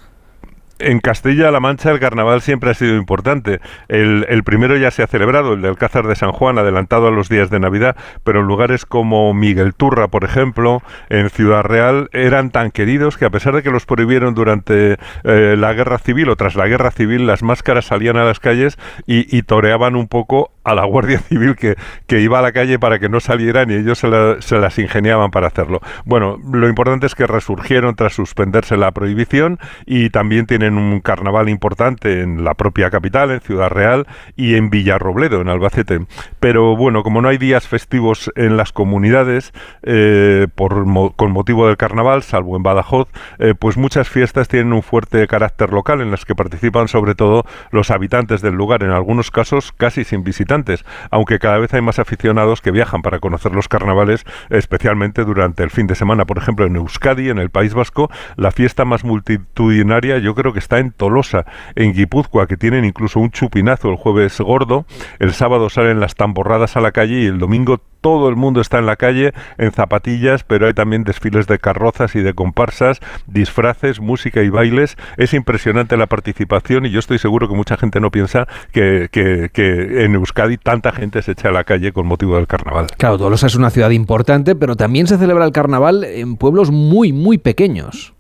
en 0.83 1.01
Castilla-La 1.01 1.61
Mancha 1.61 1.91
el 1.91 2.01
carnaval 2.01 2.43
siempre 2.43 2.71
ha 2.71 2.75
sido 2.75 2.97
importante. 2.97 3.61
El, 3.89 4.43
primero 4.45 4.77
ya 4.77 4.91
se 4.91 5.03
ha 5.03 5.07
celebrado, 5.07 5.55
el 5.55 5.63
del 5.63 5.71
Alcázar 5.71 6.07
de 6.07 6.17
San 6.17 6.33
Juan, 6.33 6.59
adelantado 6.59 7.09
a 7.09 7.11
los 7.11 7.29
días 7.29 7.51
de 7.51 7.61
Navidad, 7.61 7.97
pero 8.25 8.41
en 8.41 8.47
lugares 8.47 8.87
como 8.87 9.33
Miguel 9.35 9.75
Turra, 9.75 10.09
por 10.09 10.25
ejemplo, 10.25 10.83
en 11.09 11.31
Ciudad 11.31 11.63
Real, 11.63 12.09
eran 12.13 12.51
tan 12.51 12.71
queridos 12.71 13.17
que 13.17 13.25
a 13.25 13.31
pesar 13.31 13.55
de 13.55 13.63
que 13.63 13.71
los 13.71 13.87
prohibieron 13.87 14.35
durante 14.35 14.99
eh, 15.25 15.57
la 15.57 15.73
guerra 15.73 15.99
civil 15.99 16.29
o 16.29 16.37
tras 16.37 16.55
la 16.55 16.67
guerra 16.67 16.91
civil, 16.91 17.27
las 17.27 17.43
máscaras 17.43 17.87
salían 17.87 18.17
a 18.17 18.25
las 18.25 18.41
calles 18.41 18.79
y, 19.07 19.43
toreaban 19.43 19.97
un 19.97 20.07
poco 20.07 20.53
a 20.63 20.75
la 20.75 20.85
Guardia 20.85 21.19
Civil 21.29 21.57
que, 21.57 21.77
iba 22.21 22.39
a 22.39 22.43
la 22.43 22.53
calle 22.53 22.79
para 22.79 22.99
que 22.99 23.09
no 23.09 23.19
salieran 23.19 23.71
y 23.71 23.75
ellos 23.75 23.99
se, 23.99 24.09
se 24.41 24.59
las 24.59 24.79
ingeniaban 24.79 25.31
para 25.31 25.49
hacerlo. 25.49 25.81
Bueno, 26.05 26.39
lo 26.53 26.69
importante 26.69 27.07
es 27.07 27.15
que 27.15 27.27
resurgieron 27.27 27.97
tras 27.97 28.15
suspenderse 28.15 28.77
la 28.77 28.93
prohibición 28.93 29.59
y 29.85 30.11
también 30.11 30.47
un 30.79 31.01
carnaval 31.01 31.49
importante 31.49 32.21
en 32.21 32.45
la 32.45 32.55
propia 32.55 32.91
capital, 32.91 33.31
en 33.31 33.41
Ciudad 33.41 33.71
Real, 33.71 34.07
y 34.37 34.55
en 34.55 34.71
Villarrobledo, 34.71 35.41
en 35.41 35.49
Albacete. 35.49 36.07
Pero 36.41 36.77
bueno, 36.77 37.03
como 37.03 37.23
no 37.23 37.29
hay 37.29 37.39
días 37.39 37.69
festivos 37.69 38.31
en 38.37 38.57
las 38.57 38.73
comunidades 38.73 39.53
eh, 39.83 40.47
por, 40.55 40.85
con 41.17 41.33
motivo 41.33 41.67
del 41.67 41.77
carnaval, 41.77 42.23
salvo 42.23 42.57
en 42.57 42.63
Badajoz, 42.63 43.09
eh, 43.39 43.55
pues 43.59 43.77
muchas 43.77 44.09
fiestas 44.09 44.49
tienen 44.49 44.73
un 44.73 44.83
fuerte 44.83 45.27
carácter 45.27 45.73
local 45.73 46.01
en 46.01 46.11
las 46.11 46.25
que 46.25 46.35
participan 46.35 46.89
sobre 46.89 47.15
todo 47.15 47.45
los 47.71 47.91
habitantes 47.91 48.43
del 48.43 48.55
lugar, 48.55 48.83
en 48.83 48.91
algunos 48.91 49.31
casos 49.31 49.73
casi 49.73 50.05
sin 50.05 50.25
visitantes, 50.25 50.85
aunque 51.11 51.39
cada 51.39 51.59
vez 51.59 51.73
hay 51.75 51.81
más 51.81 51.99
aficionados 51.99 52.61
que 52.61 52.71
viajan 52.71 53.03
para 53.03 53.19
conocer 53.19 53.53
los 53.53 53.69
carnavales, 53.69 54.25
especialmente 54.51 55.25
durante 55.25 55.63
el 55.63 55.71
fin 55.71 55.87
de 55.87 55.95
semana. 55.95 56.25
Por 56.25 56.39
ejemplo, 56.39 56.67
en 56.67 56.77
Euskadi, 56.77 57.29
en 57.29 57.39
el 57.39 57.51
País 57.51 57.75
Vasco, 57.75 58.11
la 58.37 58.51
fiesta 58.51 58.85
más 58.85 59.05
multitudinaria 59.05 60.19
yo 60.19 60.35
creo 60.35 60.53
que 60.53 60.59
está 60.63 60.79
en 60.79 60.93
Tolosa, 60.93 61.45
en 61.75 61.93
Guipúzcoa, 61.93 62.47
que 62.47 62.57
tienen 62.57 62.85
incluso 62.85 63.21
un 63.21 63.31
chupinazo 63.31 63.91
el 63.91 63.97
jueves 63.97 64.41
gordo, 64.41 64.87
el 65.19 65.33
sábado 65.33 65.69
salen 65.69 66.01
las 66.01 66.15
tamborradas 66.15 66.77
a 66.77 66.81
la 66.81 66.93
calle 66.93 67.23
y 67.23 67.27
el 67.27 67.39
domingo 67.39 67.81
todo 68.01 68.29
el 68.29 68.37
mundo 68.37 68.61
está 68.61 68.79
en 68.79 68.87
la 68.87 68.97
calle 68.97 69.33
en 69.59 69.71
zapatillas, 69.71 70.43
pero 70.43 70.67
hay 70.67 70.75
también 70.75 71.05
desfiles 71.05 71.47
de 71.47 71.59
carrozas 71.59 72.17
y 72.17 72.21
de 72.21 72.35
comparsas, 72.35 73.01
disfraces, 73.27 74.01
música 74.01 74.43
y 74.43 74.49
bailes. 74.49 74.97
Es 75.17 75.35
impresionante 75.35 75.97
la 75.97 76.09
participación 76.09 76.85
y 76.85 76.91
yo 76.91 76.99
estoy 76.99 77.19
seguro 77.19 77.49
que 77.49 77.55
mucha 77.55 77.77
gente 77.77 78.01
no 78.01 78.11
piensa 78.11 78.49
que, 78.73 79.09
que 79.13 80.05
en 80.05 80.15
Euskadi 80.15 80.59
tanta 80.59 80.91
gente 80.93 81.23
se 81.23 81.33
echa 81.33 81.49
a 81.49 81.53
la 81.53 81.63
calle 81.63 81.93
con 81.93 82.07
motivo 82.07 82.37
del 82.37 82.49
carnaval. 82.49 82.89
Claro, 82.99 83.19
Tolosa 83.19 83.47
es 83.47 83.55
una 83.55 83.71
ciudad 83.71 83.91
importante, 83.91 84.57
pero 84.57 84.75
también 84.75 85.07
se 85.07 85.17
celebra 85.17 85.45
el 85.45 85.53
carnaval 85.53 86.03
en 86.03 86.37
pueblos 86.37 86.73
muy, 86.73 87.13
muy 87.13 87.39
pequeños. 87.39 88.15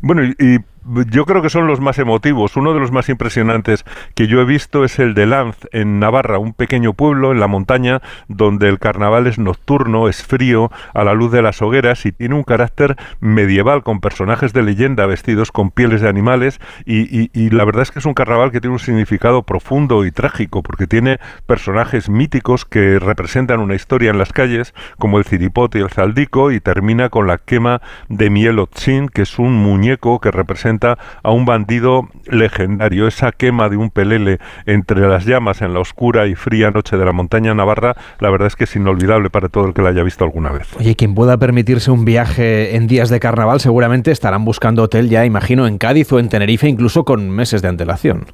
Bueno, 0.00 0.24
y 0.24 0.58
yo 1.10 1.24
creo 1.24 1.42
que 1.42 1.50
son 1.50 1.66
los 1.66 1.80
más 1.80 1.98
emotivos. 1.98 2.56
Uno 2.56 2.74
de 2.74 2.80
los 2.80 2.92
más 2.92 3.08
impresionantes 3.08 3.84
que 4.14 4.26
yo 4.26 4.40
he 4.40 4.44
visto 4.44 4.84
es 4.84 4.98
el 4.98 5.14
de 5.14 5.26
Lanz, 5.26 5.56
en 5.72 5.98
Navarra, 5.98 6.38
un 6.38 6.52
pequeño 6.52 6.92
pueblo 6.92 7.32
en 7.32 7.40
la 7.40 7.46
montaña 7.46 8.00
donde 8.28 8.68
el 8.68 8.78
carnaval 8.78 9.26
es 9.26 9.38
nocturno, 9.38 10.08
es 10.08 10.22
frío, 10.22 10.70
a 10.92 11.04
la 11.04 11.14
luz 11.14 11.32
de 11.32 11.42
las 11.42 11.62
hogueras 11.62 12.06
y 12.06 12.12
tiene 12.12 12.34
un 12.34 12.42
carácter 12.42 12.96
medieval 13.20 13.82
con 13.82 14.00
personajes 14.00 14.52
de 14.52 14.62
leyenda 14.62 15.06
vestidos 15.06 15.52
con 15.52 15.70
pieles 15.70 16.00
de 16.00 16.08
animales 16.08 16.60
y, 16.84 17.50
la 17.50 17.64
verdad 17.64 17.82
es 17.82 17.90
que 17.90 17.98
es 17.98 18.06
un 18.06 18.14
carnaval 18.14 18.50
que 18.50 18.60
tiene 18.60 18.74
un 18.74 18.80
significado 18.80 19.42
profundo 19.42 20.04
y 20.04 20.10
trágico 20.10 20.62
porque 20.62 20.86
tiene 20.86 21.18
personajes 21.46 22.08
míticos 22.08 22.64
que 22.64 22.98
representan 22.98 23.60
una 23.60 23.74
historia 23.74 24.10
en 24.10 24.18
las 24.18 24.32
calles 24.32 24.74
como 24.98 25.18
el 25.18 25.24
ciripote 25.24 25.78
y 25.78 25.82
el 25.82 25.90
zaldico 25.90 26.50
y 26.50 26.60
termina 26.60 27.08
con 27.08 27.26
la 27.26 27.38
quema 27.38 27.80
de 28.08 28.30
Mielotzin 28.30 29.08
que 29.08 29.22
es 29.22 29.38
un 29.38 29.54
muñeco 29.54 30.20
que 30.20 30.30
representa 30.30 30.73
a 31.22 31.30
un 31.30 31.44
bandido 31.44 32.08
legendario. 32.26 33.06
Esa 33.06 33.32
quema 33.32 33.68
de 33.68 33.76
un 33.76 33.90
pelele 33.90 34.38
entre 34.66 35.06
las 35.08 35.24
llamas 35.24 35.62
en 35.62 35.74
la 35.74 35.80
oscura 35.80 36.26
y 36.26 36.34
fría 36.34 36.70
noche 36.70 36.96
de 36.96 37.04
la 37.04 37.12
montaña 37.12 37.54
navarra, 37.54 37.96
la 38.20 38.30
verdad 38.30 38.48
es 38.48 38.56
que 38.56 38.64
es 38.64 38.76
inolvidable 38.76 39.30
para 39.30 39.48
todo 39.48 39.66
el 39.66 39.74
que 39.74 39.82
la 39.82 39.90
haya 39.90 40.02
visto 40.02 40.24
alguna 40.24 40.50
vez. 40.50 40.68
Oye, 40.78 40.96
quien 40.96 41.14
pueda 41.14 41.36
permitirse 41.38 41.90
un 41.90 42.04
viaje 42.04 42.76
en 42.76 42.86
días 42.86 43.08
de 43.10 43.20
carnaval 43.20 43.60
seguramente 43.60 44.10
estarán 44.10 44.44
buscando 44.44 44.82
hotel 44.82 45.08
ya, 45.08 45.24
imagino, 45.24 45.66
en 45.66 45.78
Cádiz 45.78 46.12
o 46.12 46.18
en 46.18 46.28
Tenerife, 46.28 46.68
incluso 46.68 47.04
con 47.04 47.30
meses 47.30 47.62
de 47.62 47.68
antelación. 47.68 48.26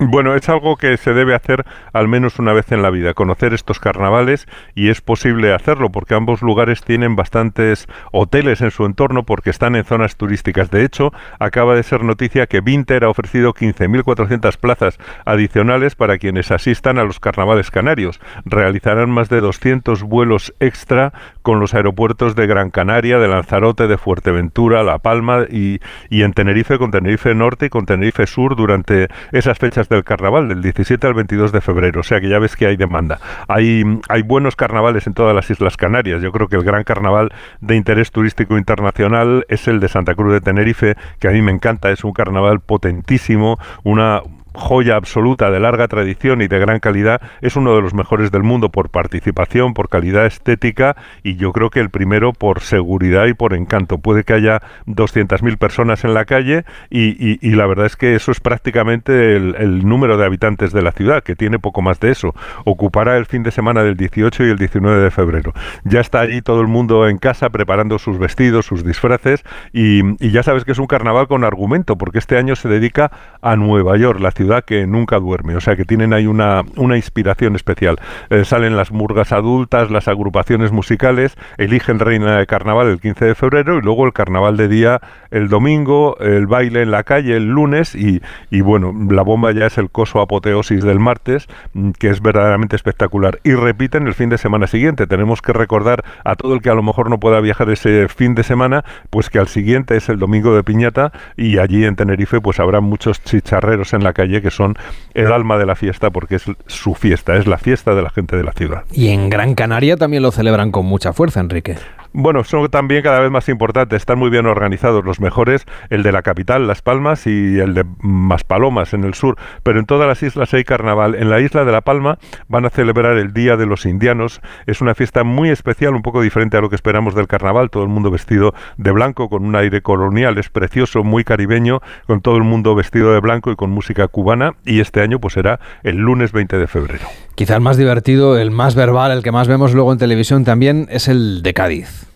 Bueno, 0.00 0.36
es 0.36 0.48
algo 0.48 0.76
que 0.76 0.96
se 0.96 1.12
debe 1.12 1.34
hacer 1.34 1.64
al 1.92 2.06
menos 2.06 2.38
una 2.38 2.52
vez 2.52 2.70
en 2.70 2.82
la 2.82 2.90
vida, 2.90 3.14
conocer 3.14 3.52
estos 3.52 3.80
carnavales 3.80 4.46
y 4.76 4.90
es 4.90 5.00
posible 5.00 5.52
hacerlo 5.52 5.90
porque 5.90 6.14
ambos 6.14 6.40
lugares 6.40 6.84
tienen 6.84 7.16
bastantes 7.16 7.88
hoteles 8.12 8.60
en 8.60 8.70
su 8.70 8.84
entorno 8.84 9.24
porque 9.24 9.50
están 9.50 9.74
en 9.74 9.84
zonas 9.84 10.14
turísticas. 10.14 10.70
De 10.70 10.84
hecho, 10.84 11.12
acaba 11.40 11.74
de 11.74 11.82
ser 11.82 12.04
noticia 12.04 12.46
que 12.46 12.60
Vinter 12.60 13.02
ha 13.02 13.08
ofrecido 13.08 13.54
15.400 13.54 14.56
plazas 14.58 14.98
adicionales 15.24 15.96
para 15.96 16.18
quienes 16.18 16.52
asistan 16.52 16.98
a 16.98 17.04
los 17.04 17.18
carnavales 17.18 17.72
canarios. 17.72 18.20
Realizarán 18.44 19.10
más 19.10 19.28
de 19.28 19.40
200 19.40 20.04
vuelos 20.04 20.54
extra 20.60 21.12
con 21.42 21.58
los 21.58 21.74
aeropuertos 21.74 22.36
de 22.36 22.46
Gran 22.46 22.70
Canaria, 22.70 23.18
de 23.18 23.26
Lanzarote, 23.26 23.88
de 23.88 23.98
Fuerteventura, 23.98 24.84
La 24.84 25.00
Palma 25.00 25.46
y, 25.50 25.80
y 26.08 26.22
en 26.22 26.34
Tenerife 26.34 26.78
con 26.78 26.92
Tenerife 26.92 27.34
Norte 27.34 27.66
y 27.66 27.68
con 27.68 27.84
Tenerife 27.84 28.28
Sur 28.28 28.54
durante 28.54 29.08
esas 29.32 29.58
fechas 29.58 29.87
del 29.88 30.04
carnaval, 30.04 30.48
del 30.48 30.62
17 30.62 31.06
al 31.06 31.14
22 31.14 31.52
de 31.52 31.60
febrero, 31.60 32.00
o 32.00 32.02
sea 32.04 32.20
que 32.20 32.28
ya 32.28 32.38
ves 32.38 32.56
que 32.56 32.66
hay 32.66 32.76
demanda. 32.76 33.18
Hay, 33.48 33.82
hay 34.08 34.22
buenos 34.22 34.56
carnavales 34.56 35.06
en 35.06 35.14
todas 35.14 35.34
las 35.34 35.50
Islas 35.50 35.76
Canarias. 35.76 36.22
Yo 36.22 36.32
creo 36.32 36.48
que 36.48 36.56
el 36.56 36.64
gran 36.64 36.84
carnaval 36.84 37.30
de 37.60 37.76
interés 37.76 38.10
turístico 38.10 38.56
internacional 38.58 39.44
es 39.48 39.68
el 39.68 39.80
de 39.80 39.88
Santa 39.88 40.14
Cruz 40.14 40.32
de 40.32 40.40
Tenerife, 40.40 40.96
que 41.18 41.28
a 41.28 41.30
mí 41.30 41.42
me 41.42 41.52
encanta, 41.52 41.90
es 41.90 42.04
un 42.04 42.12
carnaval 42.12 42.60
potentísimo, 42.60 43.58
una 43.84 44.22
joya 44.58 44.96
absoluta 44.96 45.50
de 45.50 45.60
larga 45.60 45.88
tradición 45.88 46.42
y 46.42 46.48
de 46.48 46.58
gran 46.58 46.80
calidad, 46.80 47.22
es 47.40 47.56
uno 47.56 47.74
de 47.74 47.80
los 47.80 47.94
mejores 47.94 48.30
del 48.30 48.42
mundo 48.42 48.70
por 48.70 48.90
participación, 48.90 49.72
por 49.72 49.88
calidad 49.88 50.26
estética 50.26 50.96
y 51.22 51.36
yo 51.36 51.52
creo 51.52 51.70
que 51.70 51.80
el 51.80 51.90
primero 51.90 52.32
por 52.32 52.60
seguridad 52.60 53.26
y 53.26 53.34
por 53.34 53.54
encanto. 53.54 53.98
Puede 53.98 54.24
que 54.24 54.34
haya 54.34 54.60
200.000 54.86 55.56
personas 55.58 56.04
en 56.04 56.12
la 56.12 56.24
calle 56.24 56.64
y, 56.90 57.38
la 57.58 57.66
verdad 57.66 57.86
es 57.86 57.96
que 57.96 58.14
eso 58.14 58.30
es 58.30 58.40
prácticamente 58.40 59.36
el, 59.36 59.88
número 59.88 60.16
de 60.16 60.24
habitantes 60.24 60.72
de 60.72 60.82
la 60.82 60.92
ciudad, 60.92 61.22
que 61.22 61.36
tiene 61.36 61.58
poco 61.58 61.82
más 61.82 62.00
de 62.00 62.10
eso. 62.10 62.34
Ocupará 62.64 63.16
el 63.16 63.26
fin 63.26 63.42
de 63.42 63.50
semana 63.50 63.82
del 63.82 63.96
18 63.96 64.44
y 64.44 64.50
el 64.50 64.58
19 64.58 65.02
de 65.02 65.10
febrero. 65.10 65.52
Ya 65.84 66.00
está 66.00 66.20
allí 66.20 66.42
todo 66.42 66.60
el 66.60 66.66
mundo 66.66 67.08
en 67.08 67.18
casa 67.18 67.50
preparando 67.50 67.98
sus 67.98 68.18
vestidos, 68.18 68.66
sus 68.66 68.84
disfraces 68.84 69.44
y, 69.72 70.02
y 70.24 70.30
ya 70.30 70.42
sabes 70.42 70.64
que 70.64 70.72
es 70.72 70.78
un 70.78 70.86
carnaval 70.86 71.28
con 71.28 71.44
argumento, 71.44 71.96
porque 71.96 72.18
este 72.18 72.36
año 72.36 72.56
se 72.56 72.68
dedica 72.68 73.10
a 73.40 73.56
Nueva 73.56 73.96
York, 73.96 74.20
la 74.20 74.30
ciudad 74.32 74.47
que 74.62 74.86
nunca 74.86 75.18
duerme, 75.18 75.56
o 75.56 75.60
sea 75.60 75.76
que 75.76 75.84
tienen 75.84 76.12
ahí 76.12 76.26
una, 76.26 76.62
una 76.76 76.96
inspiración 76.96 77.56
especial. 77.56 77.98
Eh, 78.30 78.44
salen 78.44 78.76
las 78.76 78.90
murgas 78.90 79.32
adultas, 79.32 79.90
las 79.90 80.08
agrupaciones 80.08 80.72
musicales, 80.72 81.36
eligen 81.56 81.98
reina 81.98 82.38
de 82.38 82.46
carnaval 82.46 82.88
el 82.88 83.00
15 83.00 83.24
de 83.26 83.34
febrero 83.34 83.78
y 83.78 83.82
luego 83.82 84.06
el 84.06 84.12
carnaval 84.12 84.56
de 84.56 84.68
día 84.68 85.00
el 85.30 85.48
domingo, 85.48 86.16
el 86.20 86.46
baile 86.46 86.82
en 86.82 86.90
la 86.90 87.04
calle 87.04 87.36
el 87.36 87.46
lunes 87.48 87.94
y, 87.94 88.22
y 88.50 88.60
bueno, 88.60 88.94
la 89.10 89.22
bomba 89.22 89.52
ya 89.52 89.66
es 89.66 89.78
el 89.78 89.90
coso 89.90 90.20
apoteosis 90.20 90.82
del 90.82 91.00
martes, 91.00 91.48
mm, 91.74 91.90
que 91.92 92.08
es 92.08 92.20
verdaderamente 92.20 92.76
espectacular. 92.76 93.40
Y 93.44 93.52
repiten 93.54 94.06
el 94.06 94.14
fin 94.14 94.28
de 94.28 94.38
semana 94.38 94.66
siguiente. 94.66 95.06
Tenemos 95.06 95.42
que 95.42 95.52
recordar 95.52 96.04
a 96.24 96.34
todo 96.36 96.54
el 96.54 96.62
que 96.62 96.70
a 96.70 96.74
lo 96.74 96.82
mejor 96.82 97.10
no 97.10 97.18
pueda 97.20 97.40
viajar 97.40 97.70
ese 97.70 98.08
fin 98.08 98.34
de 98.34 98.42
semana, 98.42 98.84
pues 99.10 99.30
que 99.30 99.38
al 99.38 99.48
siguiente 99.48 99.96
es 99.96 100.08
el 100.08 100.18
domingo 100.18 100.54
de 100.54 100.62
piñata 100.62 101.12
y 101.36 101.58
allí 101.58 101.84
en 101.84 101.96
Tenerife 101.96 102.40
pues 102.40 102.60
habrá 102.60 102.80
muchos 102.80 103.22
chicharreros 103.22 103.92
en 103.92 104.04
la 104.04 104.12
calle 104.12 104.37
que 104.42 104.50
son 104.50 104.76
el 105.14 105.32
alma 105.32 105.58
de 105.58 105.66
la 105.66 105.76
fiesta 105.76 106.10
porque 106.10 106.36
es 106.36 106.44
su 106.66 106.94
fiesta, 106.94 107.36
es 107.36 107.46
la 107.46 107.58
fiesta 107.58 107.94
de 107.94 108.02
la 108.02 108.10
gente 108.10 108.36
de 108.36 108.44
la 108.44 108.52
ciudad. 108.52 108.84
Y 108.92 109.08
en 109.08 109.30
Gran 109.30 109.54
Canaria 109.54 109.96
también 109.96 110.22
lo 110.22 110.30
celebran 110.30 110.70
con 110.70 110.86
mucha 110.86 111.12
fuerza, 111.12 111.40
Enrique. 111.40 111.76
Bueno, 112.12 112.42
son 112.42 112.68
también 112.68 113.02
cada 113.02 113.20
vez 113.20 113.30
más 113.30 113.48
importantes, 113.48 113.98
están 113.98 114.18
muy 114.18 114.30
bien 114.30 114.46
organizados 114.46 115.04
los 115.04 115.20
mejores, 115.20 115.66
el 115.90 116.02
de 116.02 116.10
la 116.10 116.22
capital, 116.22 116.66
Las 116.66 116.80
Palmas, 116.80 117.26
y 117.26 117.58
el 117.58 117.74
de 117.74 117.84
Maspalomas 118.00 118.94
en 118.94 119.04
el 119.04 119.14
sur, 119.14 119.36
pero 119.62 119.78
en 119.78 119.86
todas 119.86 120.08
las 120.08 120.22
islas 120.22 120.52
hay 120.54 120.64
carnaval. 120.64 121.14
En 121.14 121.28
la 121.28 121.40
isla 121.40 121.64
de 121.64 121.72
La 121.72 121.82
Palma 121.82 122.18
van 122.48 122.64
a 122.64 122.70
celebrar 122.70 123.18
el 123.18 123.32
Día 123.32 123.56
de 123.56 123.66
los 123.66 123.84
Indianos, 123.84 124.40
es 124.66 124.80
una 124.80 124.94
fiesta 124.94 125.22
muy 125.22 125.50
especial, 125.50 125.94
un 125.94 126.02
poco 126.02 126.22
diferente 126.22 126.56
a 126.56 126.60
lo 126.60 126.70
que 126.70 126.76
esperamos 126.76 127.14
del 127.14 127.28
carnaval, 127.28 127.70
todo 127.70 127.82
el 127.82 127.90
mundo 127.90 128.10
vestido 128.10 128.54
de 128.78 128.90
blanco, 128.90 129.28
con 129.28 129.44
un 129.44 129.54
aire 129.54 129.82
colonial, 129.82 130.38
es 130.38 130.48
precioso, 130.48 131.04
muy 131.04 131.24
caribeño, 131.24 131.80
con 132.06 132.22
todo 132.22 132.36
el 132.36 132.44
mundo 132.44 132.74
vestido 132.74 133.12
de 133.12 133.20
blanco 133.20 133.50
y 133.50 133.56
con 133.56 133.70
música 133.70 134.08
cubana, 134.08 134.54
y 134.64 134.80
este 134.80 135.02
año 135.02 135.20
pues 135.20 135.34
será 135.34 135.60
el 135.82 135.96
lunes 135.96 136.32
20 136.32 136.56
de 136.56 136.66
febrero. 136.66 137.06
Quizá 137.38 137.54
el 137.54 137.60
más 137.60 137.76
divertido, 137.76 138.36
el 138.36 138.50
más 138.50 138.74
verbal, 138.74 139.12
el 139.12 139.22
que 139.22 139.30
más 139.30 139.46
vemos 139.46 139.72
luego 139.72 139.92
en 139.92 139.98
televisión 139.98 140.42
también 140.42 140.88
es 140.90 141.06
el 141.06 141.40
de 141.44 141.54
Cádiz. 141.54 142.08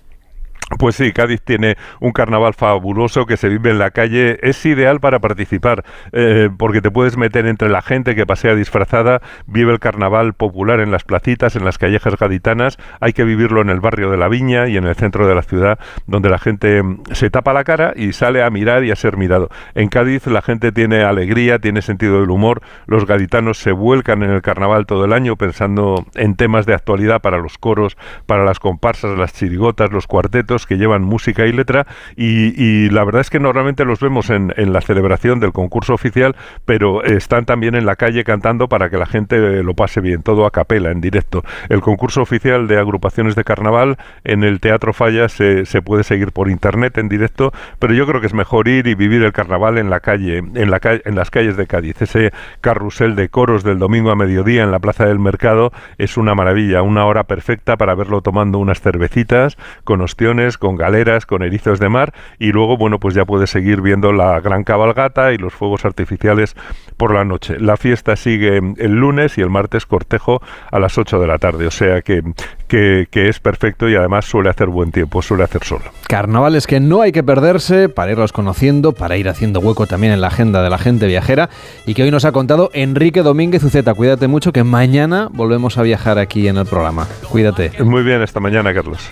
Pues 0.78 0.96
sí, 0.96 1.12
Cádiz 1.12 1.42
tiene 1.42 1.76
un 2.00 2.12
carnaval 2.12 2.54
fabuloso 2.54 3.26
que 3.26 3.36
se 3.36 3.48
vive 3.48 3.70
en 3.70 3.78
la 3.78 3.90
calle. 3.90 4.38
Es 4.42 4.64
ideal 4.64 5.00
para 5.00 5.20
participar 5.20 5.84
eh, 6.12 6.48
porque 6.56 6.80
te 6.80 6.90
puedes 6.90 7.16
meter 7.16 7.46
entre 7.46 7.68
la 7.68 7.82
gente 7.82 8.14
que 8.14 8.26
pasea 8.26 8.54
disfrazada, 8.54 9.20
vive 9.46 9.72
el 9.72 9.80
carnaval 9.80 10.34
popular 10.34 10.80
en 10.80 10.90
las 10.90 11.04
placitas, 11.04 11.56
en 11.56 11.64
las 11.64 11.78
callejas 11.78 12.16
gaditanas. 12.16 12.78
Hay 13.00 13.12
que 13.12 13.24
vivirlo 13.24 13.60
en 13.60 13.68
el 13.68 13.80
barrio 13.80 14.10
de 14.10 14.16
la 14.16 14.28
Viña 14.28 14.68
y 14.68 14.76
en 14.76 14.84
el 14.84 14.94
centro 14.94 15.26
de 15.26 15.34
la 15.34 15.42
ciudad, 15.42 15.78
donde 16.06 16.30
la 16.30 16.38
gente 16.38 16.82
mm, 16.82 17.02
se 17.12 17.28
tapa 17.30 17.52
la 17.52 17.64
cara 17.64 17.92
y 17.94 18.12
sale 18.12 18.42
a 18.42 18.50
mirar 18.50 18.84
y 18.84 18.90
a 18.90 18.96
ser 18.96 19.16
mirado. 19.16 19.50
En 19.74 19.88
Cádiz 19.88 20.26
la 20.26 20.42
gente 20.42 20.72
tiene 20.72 21.02
alegría, 21.02 21.58
tiene 21.58 21.82
sentido 21.82 22.20
del 22.20 22.30
humor. 22.30 22.62
Los 22.86 23.06
gaditanos 23.06 23.58
se 23.58 23.72
vuelcan 23.72 24.22
en 24.22 24.30
el 24.30 24.42
carnaval 24.42 24.86
todo 24.86 25.04
el 25.04 25.12
año 25.12 25.36
pensando 25.36 26.06
en 26.14 26.34
temas 26.34 26.66
de 26.66 26.74
actualidad 26.74 27.20
para 27.20 27.38
los 27.38 27.58
coros, 27.58 27.96
para 28.26 28.44
las 28.44 28.58
comparsas, 28.58 29.18
las 29.18 29.34
chirigotas, 29.34 29.92
los 29.92 30.06
cuartetos 30.06 30.51
que 30.66 30.76
llevan 30.76 31.02
música 31.02 31.46
y 31.46 31.52
letra 31.52 31.86
y, 32.16 32.90
la 32.90 33.04
verdad 33.04 33.20
es 33.20 33.30
que 33.30 33.40
normalmente 33.40 33.84
los 33.84 34.00
vemos 34.00 34.30
en, 34.30 34.52
la 34.56 34.80
celebración 34.80 35.40
del 35.40 35.52
concurso 35.52 35.94
oficial, 35.94 36.36
pero 36.64 37.02
están 37.04 37.44
también 37.44 37.74
en 37.74 37.86
la 37.86 37.96
calle 37.96 38.24
cantando 38.24 38.68
para 38.68 38.90
que 38.90 38.96
la 38.96 39.06
gente 39.06 39.62
lo 39.62 39.74
pase 39.74 40.00
bien, 40.00 40.22
todo 40.22 40.46
a 40.46 40.50
capela, 40.50 40.90
en 40.90 41.00
directo. 41.00 41.42
El 41.68 41.80
concurso 41.80 42.22
oficial 42.22 42.68
de 42.68 42.78
agrupaciones 42.78 43.34
de 43.34 43.44
carnaval 43.44 43.96
en 44.24 44.44
el 44.44 44.60
Teatro 44.60 44.92
Falla 44.92 45.28
se, 45.28 45.64
puede 45.82 46.04
seguir 46.04 46.32
por 46.32 46.50
internet 46.50 46.98
en 46.98 47.08
directo, 47.08 47.52
pero 47.78 47.94
yo 47.94 48.06
creo 48.06 48.20
que 48.20 48.26
es 48.26 48.34
mejor 48.34 48.68
ir 48.68 48.86
y 48.86 48.94
vivir 48.94 49.22
el 49.22 49.32
carnaval 49.32 49.78
en 49.78 49.90
la 49.90 50.00
calle, 50.00 50.38
en, 50.38 50.70
la 50.70 50.80
en 50.82 51.14
las 51.14 51.30
calles 51.30 51.56
de 51.56 51.66
Cádiz. 51.66 52.02
Ese 52.02 52.32
carrusel 52.60 53.16
de 53.16 53.28
coros 53.28 53.64
del 53.64 53.78
domingo 53.78 54.10
a 54.10 54.16
mediodía 54.16 54.62
en 54.62 54.70
la 54.70 54.78
Plaza 54.78 55.06
del 55.06 55.18
Mercado 55.18 55.72
es 55.98 56.16
una 56.16 56.34
maravilla, 56.34 56.82
una 56.82 57.04
hora 57.06 57.24
perfecta 57.24 57.76
para 57.76 57.94
verlo 57.94 58.20
tomando 58.20 58.58
unas 58.58 58.80
cervecitas 58.80 59.56
con 59.84 60.00
ostiones 60.00 60.41
con 60.58 60.76
galeras, 60.76 61.26
con 61.26 61.42
erizos 61.42 61.78
de 61.78 61.88
mar 61.88 62.12
y 62.38 62.52
luego, 62.52 62.76
bueno, 62.76 62.98
pues 62.98 63.14
ya 63.14 63.24
puedes 63.24 63.50
seguir 63.50 63.80
viendo 63.80 64.12
la 64.12 64.40
gran 64.40 64.64
cabalgata 64.64 65.32
y 65.32 65.38
los 65.38 65.52
fuegos 65.52 65.84
artificiales 65.84 66.56
por 66.96 67.14
la 67.14 67.24
noche. 67.24 67.58
La 67.58 67.76
fiesta 67.76 68.16
sigue 68.16 68.58
el 68.58 68.92
lunes 68.92 69.38
y 69.38 69.40
el 69.40 69.50
martes 69.50 69.86
cortejo 69.86 70.42
a 70.70 70.78
las 70.78 70.98
8 70.98 71.20
de 71.20 71.26
la 71.26 71.38
tarde, 71.38 71.66
o 71.66 71.70
sea 71.70 72.02
que, 72.02 72.22
que, 72.68 73.06
que 73.10 73.28
es 73.28 73.40
perfecto 73.40 73.88
y 73.88 73.94
además 73.94 74.24
suele 74.24 74.50
hacer 74.50 74.68
buen 74.68 74.92
tiempo, 74.92 75.22
suele 75.22 75.44
hacer 75.44 75.64
sol. 75.64 75.82
Carnavales 76.08 76.66
que 76.66 76.80
no 76.80 77.02
hay 77.02 77.12
que 77.12 77.22
perderse 77.22 77.88
para 77.88 78.12
irlos 78.12 78.32
conociendo, 78.32 78.92
para 78.92 79.16
ir 79.16 79.28
haciendo 79.28 79.60
hueco 79.60 79.86
también 79.86 80.12
en 80.12 80.20
la 80.20 80.28
agenda 80.28 80.62
de 80.62 80.70
la 80.70 80.78
gente 80.78 81.06
viajera 81.06 81.48
y 81.86 81.94
que 81.94 82.02
hoy 82.02 82.10
nos 82.10 82.24
ha 82.24 82.32
contado 82.32 82.70
Enrique 82.72 83.22
Domínguez 83.22 83.62
Uceta. 83.62 83.94
Cuídate 83.94 84.28
mucho 84.28 84.52
que 84.52 84.64
mañana 84.64 85.28
volvemos 85.32 85.78
a 85.78 85.82
viajar 85.82 86.18
aquí 86.18 86.48
en 86.48 86.56
el 86.56 86.66
programa. 86.66 87.06
Cuídate. 87.28 87.72
Muy 87.82 88.02
bien, 88.02 88.22
esta 88.22 88.40
mañana, 88.40 88.72
Carlos. 88.74 89.10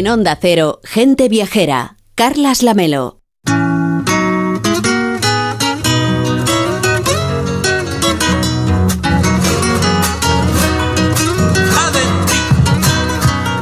En 0.00 0.08
Onda 0.08 0.38
Cero, 0.40 0.80
Gente 0.84 1.28
Viajera, 1.28 1.96
Carlas 2.14 2.62
Lamelo. 2.62 3.20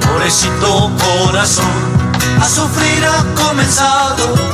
Pobrecito 0.00 0.92
corazón, 1.24 1.64
a 2.40 2.48
sufrir 2.48 3.04
ha 3.04 3.24
comenzado 3.34 4.47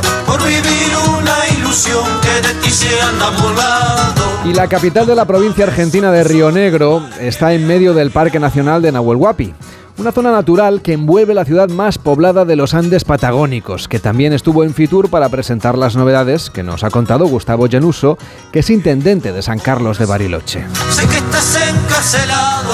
ilusión 1.75 2.05
que 2.21 2.47
de 2.47 2.53
ti 2.61 2.69
se 2.69 3.01
anda 3.01 3.31
volando. 3.31 4.41
Y 4.45 4.53
la 4.53 4.67
capital 4.67 5.05
de 5.05 5.15
la 5.15 5.25
provincia 5.25 5.65
argentina 5.65 6.09
de 6.09 6.23
Río 6.23 6.49
Negro 6.49 7.05
está 7.19 7.53
en 7.53 7.67
medio 7.67 7.93
del 7.93 8.11
Parque 8.11 8.39
Nacional 8.39 8.81
de 8.81 8.91
Nahuel 8.93 9.17
Huapi 9.17 9.53
una 9.97 10.11
zona 10.11 10.31
natural 10.31 10.81
que 10.81 10.91
envuelve 10.91 11.33
la 11.33 11.45
ciudad 11.45 11.69
más 11.69 11.97
poblada 11.97 12.43
de 12.43 12.57
los 12.57 12.73
Andes 12.73 13.05
patagónicos, 13.05 13.87
que 13.87 13.99
también 13.99 14.33
estuvo 14.33 14.65
en 14.65 14.73
Fitur 14.73 15.09
para 15.09 15.29
presentar 15.29 15.77
las 15.77 15.95
novedades 15.95 16.49
que 16.49 16.63
nos 16.63 16.83
ha 16.83 16.89
contado 16.89 17.27
Gustavo 17.27 17.67
Llanuso, 17.67 18.17
que 18.51 18.59
es 18.59 18.69
intendente 18.69 19.31
de 19.31 19.41
San 19.41 19.57
Carlos 19.57 19.97
de 19.97 20.05
Bariloche. 20.05 20.65
Sé 20.89 21.07
que 21.07 21.15
estás 21.15 21.59
encarcelado, 21.69 22.73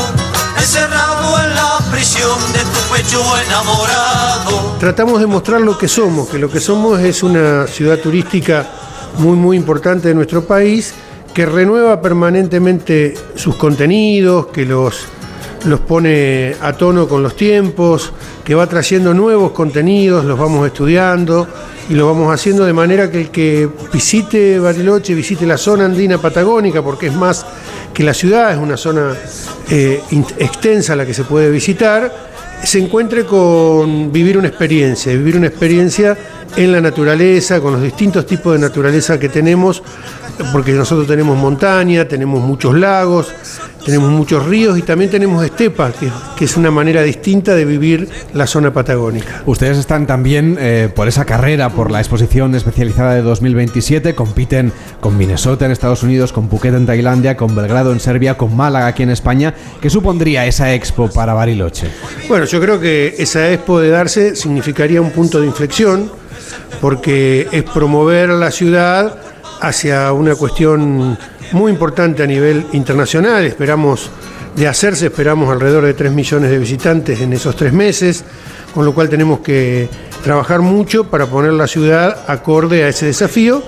encerrado 0.57 1.43
en 1.43 1.55
la 1.55 1.77
prisión 1.91 2.39
de 2.53 2.59
tu 2.59 2.95
pecho 2.95 3.21
enamorado. 3.45 4.77
Tratamos 4.79 5.19
de 5.19 5.27
mostrar 5.27 5.61
lo 5.61 5.77
que 5.77 5.87
somos, 5.87 6.27
que 6.27 6.39
lo 6.39 6.49
que 6.49 6.59
somos 6.59 6.99
es 7.01 7.21
una 7.21 7.67
ciudad 7.67 7.99
turística 7.99 8.67
muy 9.17 9.38
muy 9.38 9.58
importante 9.58 10.10
de 10.10 10.15
nuestro 10.15 10.43
país, 10.43 10.93
que 11.34 11.45
renueva 11.45 12.02
permanentemente 12.02 13.13
sus 13.36 13.56
contenidos, 13.56 14.47
que 14.47 14.65
los 14.65 15.08
los 15.65 15.80
pone 15.82 16.56
a 16.62 16.74
tono 16.74 17.08
con 17.08 17.21
los 17.21 17.36
tiempos, 17.36 18.12
que 18.43 18.56
va 18.56 18.67
trayendo 18.67 19.13
nuevos 19.13 19.52
contenidos, 19.52 20.26
los 20.26 20.38
vamos 20.38 20.65
estudiando 20.65 21.47
y 21.89 21.93
lo 21.93 22.08
vamos 22.08 22.34
haciendo 22.34 22.65
de 22.65 22.74
manera 22.74 23.12
que 23.12 23.21
el 23.21 23.30
que 23.30 23.69
visite 23.93 24.60
Bariloche, 24.60 25.13
visite 25.13 25.45
la 25.45 25.58
zona 25.58 25.86
andina 25.86 26.17
patagónica, 26.17 26.82
porque 26.82 27.08
es 27.08 27.15
más 27.15 27.45
que 27.93 28.04
la 28.04 28.13
ciudad, 28.13 28.52
es 28.52 28.58
una 28.58 28.78
zona 28.78 29.13
eh, 29.69 30.02
extensa 30.38 30.95
la 30.95 31.06
que 31.06 31.13
se 31.13 31.24
puede 31.24 31.52
visitar, 31.52 32.12
se 32.63 32.80
encuentre 32.80 33.26
con 33.26 34.12
vivir 34.12 34.38
una 34.38 34.47
experiencia, 34.47 35.12
vivir 35.13 35.36
una 35.38 35.47
experiencia 35.47 36.17
en 36.55 36.71
la 36.71 36.81
naturaleza, 36.81 37.61
con 37.61 37.73
los 37.73 37.81
distintos 37.81 38.25
tipos 38.25 38.53
de 38.53 38.59
naturaleza 38.59 39.19
que 39.19 39.29
tenemos, 39.29 39.81
porque 40.51 40.71
nosotros 40.73 41.07
tenemos 41.07 41.37
montaña, 41.37 42.07
tenemos 42.07 42.43
muchos 42.43 42.75
lagos, 42.75 43.33
tenemos 43.85 44.11
muchos 44.11 44.45
ríos 44.45 44.77
y 44.77 44.81
también 44.81 45.09
tenemos 45.09 45.43
estepas, 45.43 45.93
que, 45.95 46.45
es 46.45 46.57
una 46.57 46.71
manera 46.71 47.03
distinta 47.03 47.53
de 47.53 47.65
vivir 47.65 48.09
la 48.33 48.47
zona 48.47 48.73
patagónica. 48.73 49.43
Ustedes 49.45 49.77
están 49.77 50.07
también 50.07 50.57
eh, 50.59 50.89
por 50.93 51.07
esa 51.07 51.23
carrera, 51.23 51.69
por 51.69 51.91
la 51.91 51.99
exposición 51.99 52.55
especializada 52.55 53.13
de 53.13 53.21
2027, 53.21 54.15
compiten 54.15 54.73
con 54.99 55.17
Minnesota 55.17 55.65
en 55.65 55.71
Estados 55.71 56.01
Unidos, 56.01 56.33
con 56.33 56.49
Phuket 56.49 56.73
en 56.73 56.87
Tailandia, 56.87 57.37
con 57.37 57.55
Belgrado 57.55 57.91
en 57.91 57.99
Serbia, 57.99 58.37
con 58.37 58.55
Málaga 58.55 58.87
aquí 58.87 59.03
en 59.03 59.11
España. 59.11 59.53
¿Qué 59.81 59.91
supondría 59.91 60.47
esa 60.47 60.73
expo 60.73 61.09
para 61.09 61.35
Bariloche? 61.35 61.87
Bueno, 62.27 62.45
yo 62.45 62.59
creo 62.59 62.79
que 62.79 63.13
esa 63.19 63.51
expo 63.51 63.79
de 63.79 63.89
darse 63.89 64.35
significaría 64.35 64.99
un 64.99 65.11
punto 65.11 65.39
de 65.39 65.45
inflexión, 65.45 66.11
porque 66.79 67.47
es 67.51 67.63
promover 67.63 68.29
la 68.29 68.51
ciudad 68.51 69.15
hacia 69.61 70.11
una 70.11 70.35
cuestión 70.35 71.17
muy 71.51 71.71
importante 71.71 72.23
a 72.23 72.27
nivel 72.27 72.65
internacional. 72.71 73.45
Esperamos 73.45 74.09
de 74.55 74.67
hacerse, 74.67 75.07
esperamos 75.07 75.49
alrededor 75.49 75.85
de 75.85 75.93
3 75.93 76.11
millones 76.11 76.49
de 76.49 76.57
visitantes 76.57 77.21
en 77.21 77.33
esos 77.33 77.55
tres 77.55 77.71
meses, 77.71 78.23
con 78.73 78.85
lo 78.85 78.93
cual 78.93 79.09
tenemos 79.09 79.39
que 79.39 79.89
trabajar 80.23 80.61
mucho 80.61 81.05
para 81.05 81.25
poner 81.25 81.53
la 81.53 81.67
ciudad 81.67 82.25
acorde 82.27 82.83
a 82.83 82.89
ese 82.89 83.05
desafío, 83.05 83.63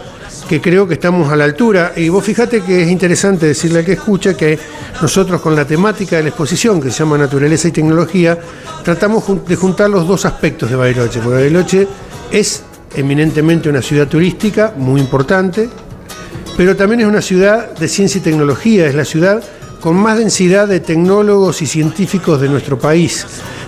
que 0.47 0.59
creo 0.61 0.87
que 0.87 0.95
estamos 0.95 1.31
a 1.31 1.35
la 1.35 1.45
altura. 1.45 1.93
Y 1.95 2.09
vos 2.09 2.23
fíjate 2.23 2.61
que 2.61 2.83
es 2.83 2.89
interesante 2.89 3.45
decirle 3.45 3.79
al 3.79 3.85
que 3.85 3.93
escucha 3.93 4.35
que 4.35 4.59
nosotros 5.01 5.41
con 5.41 5.55
la 5.55 5.65
temática 5.65 6.17
de 6.17 6.23
la 6.23 6.29
exposición, 6.29 6.81
que 6.81 6.91
se 6.91 6.99
llama 6.99 7.17
Naturaleza 7.17 7.67
y 7.67 7.71
Tecnología, 7.71 8.37
tratamos 8.83 9.23
de 9.47 9.55
juntar 9.55 9.89
los 9.89 10.07
dos 10.07 10.25
aspectos 10.25 10.69
de 10.69 10.75
Bariloche, 10.75 11.19
porque 11.19 11.37
Bariloche 11.37 11.87
es 12.31 12.63
eminentemente 12.95 13.69
una 13.69 13.81
ciudad 13.81 14.07
turística 14.07 14.73
muy 14.77 15.01
importante, 15.01 15.69
pero 16.55 16.75
también 16.75 17.01
es 17.01 17.07
una 17.07 17.21
ciudad 17.21 17.71
de 17.75 17.87
ciencia 17.87 18.19
y 18.19 18.21
tecnología, 18.21 18.87
es 18.87 18.95
la 18.95 19.05
ciudad 19.05 19.43
con 19.83 19.97
más 19.97 20.17
densidad 20.17 20.67
de 20.67 20.79
tecnólogos 20.79 21.61
y 21.61 21.65
científicos 21.65 22.39
de 22.39 22.47
nuestro 22.47 22.79
país, 22.79 23.25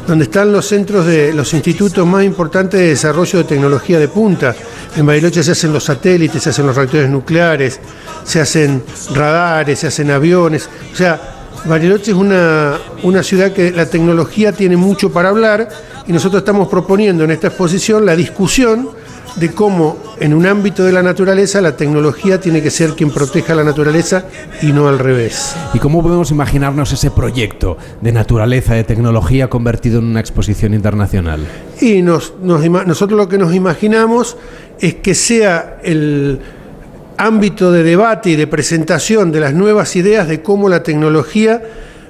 donde 0.08 0.24
están 0.24 0.50
los 0.50 0.66
centros 0.66 1.06
de 1.06 1.34
los 1.34 1.54
institutos 1.54 2.08
más 2.08 2.24
importantes 2.24 2.80
de 2.80 2.88
desarrollo 2.88 3.40
de 3.40 3.44
tecnología 3.44 4.00
de 4.00 4.08
punta. 4.08 4.56
En 4.96 5.06
Bariloche 5.06 5.44
se 5.44 5.52
hacen 5.52 5.74
los 5.74 5.84
satélites, 5.84 6.42
se 6.42 6.52
hacen 6.52 6.68
los 6.68 6.76
reactores 6.76 7.10
nucleares, 7.10 7.82
se 8.24 8.40
hacen 8.40 8.82
radares, 9.14 9.80
se 9.80 9.88
hacen 9.88 10.10
aviones. 10.10 10.70
O 10.94 10.96
sea, 10.96 11.20
Bariloche 11.66 12.12
es 12.12 12.18
una, 12.18 12.78
una 13.04 13.22
ciudad 13.22 13.52
que 13.52 13.72
la 13.72 13.88
tecnología 13.88 14.54
tiene 14.54 14.78
mucho 14.78 15.12
para 15.12 15.28
hablar 15.28 15.68
y 16.08 16.14
nosotros 16.14 16.44
estamos 16.44 16.70
proponiendo 16.70 17.26
en 17.26 17.32
esta 17.32 17.48
exposición 17.48 18.06
la 18.06 18.16
discusión 18.16 18.90
de 19.36 19.52
cómo 19.52 19.98
en 20.19 20.34
un 20.34 20.45
ámbito 20.45 20.84
de 20.84 20.91
la 20.91 21.04
naturaleza, 21.04 21.62
la 21.62 21.76
tecnología 21.76 22.39
tiene 22.39 22.62
que 22.62 22.71
ser 22.71 22.91
quien 22.91 23.12
proteja 23.12 23.54
la 23.54 23.63
naturaleza 23.63 24.26
y 24.62 24.71
no 24.71 24.88
al 24.88 25.00
revés. 25.00 25.56
¿Y 25.74 25.80
cómo 25.80 26.02
podemos 26.02 26.32
imaginarnos 26.32 26.91
ese 26.93 27.12
proyecto 27.12 27.78
de 28.02 28.12
naturaleza, 28.12 28.76
de 28.76 28.84
tecnología 28.84 29.50
convertido 29.50 30.00
en 30.00 30.06
una 30.06 30.19
exposición 30.19 30.74
internacional? 30.74 31.45
Y 31.82 32.02
nos, 32.02 32.34
nosotros 32.41 33.17
lo 33.17 33.28
que 33.28 33.38
nos 33.38 33.54
imaginamos 33.54 34.38
es 34.80 34.95
que 34.95 35.13
sea 35.13 35.80
el 35.84 36.39
ámbito 37.17 37.71
de 37.71 37.84
debate 37.84 38.32
y 38.32 38.36
de 38.36 38.48
presentación 38.48 39.32
de 39.32 39.39
las 39.39 39.54
nuevas 39.54 39.95
ideas 39.95 40.28
de 40.28 40.41
cómo 40.41 40.69
la 40.69 40.84
tecnología 40.84 41.62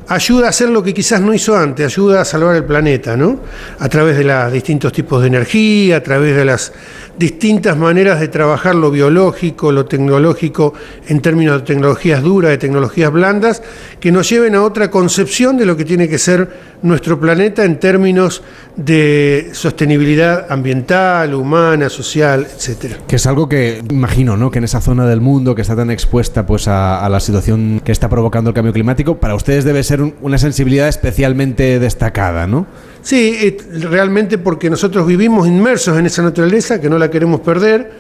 ayuda 0.08 0.48
a 0.48 0.50
hacer 0.50 0.70
lo 0.70 0.84
que 0.84 0.94
quizás 0.94 1.22
no 1.22 1.34
hizo 1.34 1.56
antes, 1.56 1.86
ayuda 1.86 2.22
a 2.22 2.26
salvar 2.26 2.56
el 2.56 2.64
planeta, 2.64 3.18
¿no? 3.18 3.40
A 3.80 3.90
través 3.90 4.18
de 4.18 4.24
los 4.24 4.52
distintos 4.52 4.94
tipos 4.94 5.22
de 5.22 5.28
energía, 5.28 5.98
a 5.98 6.04
través 6.04 6.36
de 6.36 6.46
las 6.46 6.72
distintas 7.18 7.78
maneras 7.78 8.20
de 8.20 8.28
trabajar 8.28 8.76
lo 8.76 8.92
biológico, 8.92 9.72
lo 9.72 9.86
tecnológico, 9.86 10.74
en 11.08 11.22
términos 11.22 11.62
de 11.62 11.66
tecnologías 11.66 12.22
duras, 12.22 12.52
de 12.52 12.58
tecnologías 12.58 13.12
blandas, 13.12 13.64
que 14.00 14.12
nos 14.12 14.30
lleven 14.30 14.56
a 14.56 14.64
otra 14.64 14.92
concepción 14.92 15.58
de 15.58 15.66
lo 15.66 15.78
que 15.78 15.86
tiene 15.86 16.10
que 16.10 16.18
ser 16.18 16.76
nuestro 16.82 17.20
planeta 17.20 17.64
en 17.64 17.80
términos 17.80 18.44
de 18.76 19.50
sostenibilidad 19.54 20.52
ambiental, 20.52 21.34
humana, 21.34 21.90
social, 21.90 22.46
etcétera. 22.54 22.98
Que 23.08 23.16
es 23.16 23.26
algo 23.26 23.48
que 23.48 23.82
imagino, 23.90 24.36
¿no? 24.38 24.52
Que 24.52 24.60
en 24.60 24.66
esa 24.66 24.82
zona 24.82 25.08
del 25.08 25.22
mundo 25.22 25.56
que 25.56 25.62
está 25.62 25.76
tan 25.76 25.90
expuesta 25.90 26.46
pues 26.46 26.68
a, 26.68 27.04
a 27.04 27.10
la 27.10 27.20
situación 27.22 27.82
que 27.84 27.92
está 27.92 28.10
provocando 28.10 28.50
el 28.50 28.54
cambio 28.54 28.74
climático, 28.74 29.18
para 29.18 29.36
ustedes 29.36 29.64
debe 29.64 29.84
ser 29.84 29.95
una 30.02 30.38
sensibilidad 30.38 30.88
especialmente 30.88 31.80
destacada, 31.80 32.48
¿no? 32.48 32.68
Sí, 33.02 33.58
realmente 33.72 34.38
porque 34.38 34.70
nosotros 34.70 35.06
vivimos 35.06 35.48
inmersos 35.48 35.98
en 35.98 36.08
esa 36.08 36.24
naturaleza, 36.24 36.82
que 36.82 36.90
no 36.90 36.98
la 36.98 37.12
queremos 37.12 37.42
perder, 37.42 37.92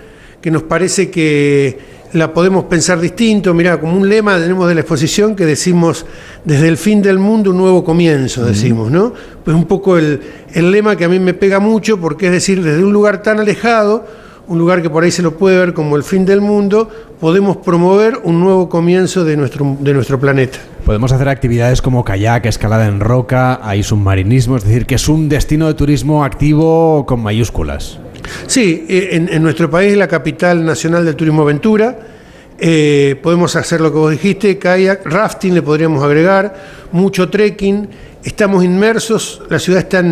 que 0.41 0.49
nos 0.49 0.63
parece 0.63 1.09
que 1.09 1.77
la 2.13 2.33
podemos 2.33 2.65
pensar 2.65 2.99
distinto. 2.99 3.53
Mirá, 3.53 3.79
como 3.79 3.95
un 3.95 4.07
lema 4.09 4.39
tenemos 4.39 4.67
de 4.67 4.75
la 4.75 4.81
exposición 4.81 5.35
que 5.35 5.45
decimos 5.45 6.05
desde 6.43 6.67
el 6.67 6.77
fin 6.77 7.01
del 7.01 7.19
mundo 7.19 7.51
un 7.51 7.57
nuevo 7.57 7.83
comienzo, 7.83 8.45
decimos, 8.45 8.89
¿no? 8.91 9.13
Pues 9.43 9.55
un 9.55 9.65
poco 9.65 9.97
el, 9.97 10.21
el 10.53 10.71
lema 10.71 10.95
que 10.95 11.05
a 11.05 11.09
mí 11.09 11.19
me 11.19 11.33
pega 11.33 11.59
mucho, 11.59 11.99
porque 11.99 12.27
es 12.27 12.31
decir, 12.31 12.63
desde 12.63 12.83
un 12.83 12.93
lugar 12.93 13.21
tan 13.21 13.39
alejado, 13.39 14.05
un 14.47 14.57
lugar 14.57 14.81
que 14.81 14.89
por 14.89 15.03
ahí 15.03 15.11
se 15.11 15.21
lo 15.21 15.37
puede 15.37 15.57
ver 15.57 15.73
como 15.73 15.95
el 15.95 16.03
fin 16.03 16.25
del 16.25 16.41
mundo, 16.41 16.89
podemos 17.19 17.57
promover 17.57 18.19
un 18.23 18.39
nuevo 18.39 18.69
comienzo 18.69 19.23
de 19.23 19.37
nuestro, 19.37 19.77
de 19.79 19.93
nuestro 19.93 20.19
planeta. 20.19 20.59
Podemos 20.85 21.11
hacer 21.11 21.27
actividades 21.29 21.81
como 21.81 22.05
kayak, 22.05 22.45
escalada 22.45 22.85
en 22.85 22.99
roca, 22.99 23.59
hay 23.63 23.81
submarinismo, 23.81 24.55
es 24.55 24.65
decir, 24.65 24.85
que 24.85 24.93
es 24.93 25.09
un 25.09 25.29
destino 25.29 25.65
de 25.65 25.73
turismo 25.73 26.23
activo 26.23 27.07
con 27.07 27.23
mayúsculas. 27.23 27.97
Sí, 28.45 28.85
eh, 28.87 29.27
en, 29.31 29.41
nuestro 29.41 29.67
país 29.67 29.97
la 29.97 30.07
capital 30.07 30.63
nacional 30.63 31.03
del 31.03 31.15
turismo 31.15 31.41
aventura. 31.41 31.97
Eh, 32.59 33.19
podemos 33.23 33.55
hacer 33.55 33.81
lo 33.81 33.91
que 33.91 33.97
vos 33.97 34.11
dijiste, 34.11 34.59
kayak, 34.59 35.07
rafting 35.07 35.55
le 35.55 35.63
podríamos 35.63 36.03
agregar, 36.03 36.53
mucho 36.91 37.29
trekking. 37.31 37.89
Estamos 38.23 38.63
inmersos, 38.63 39.41
la 39.49 39.57
ciudad 39.57 39.79
está 39.79 40.03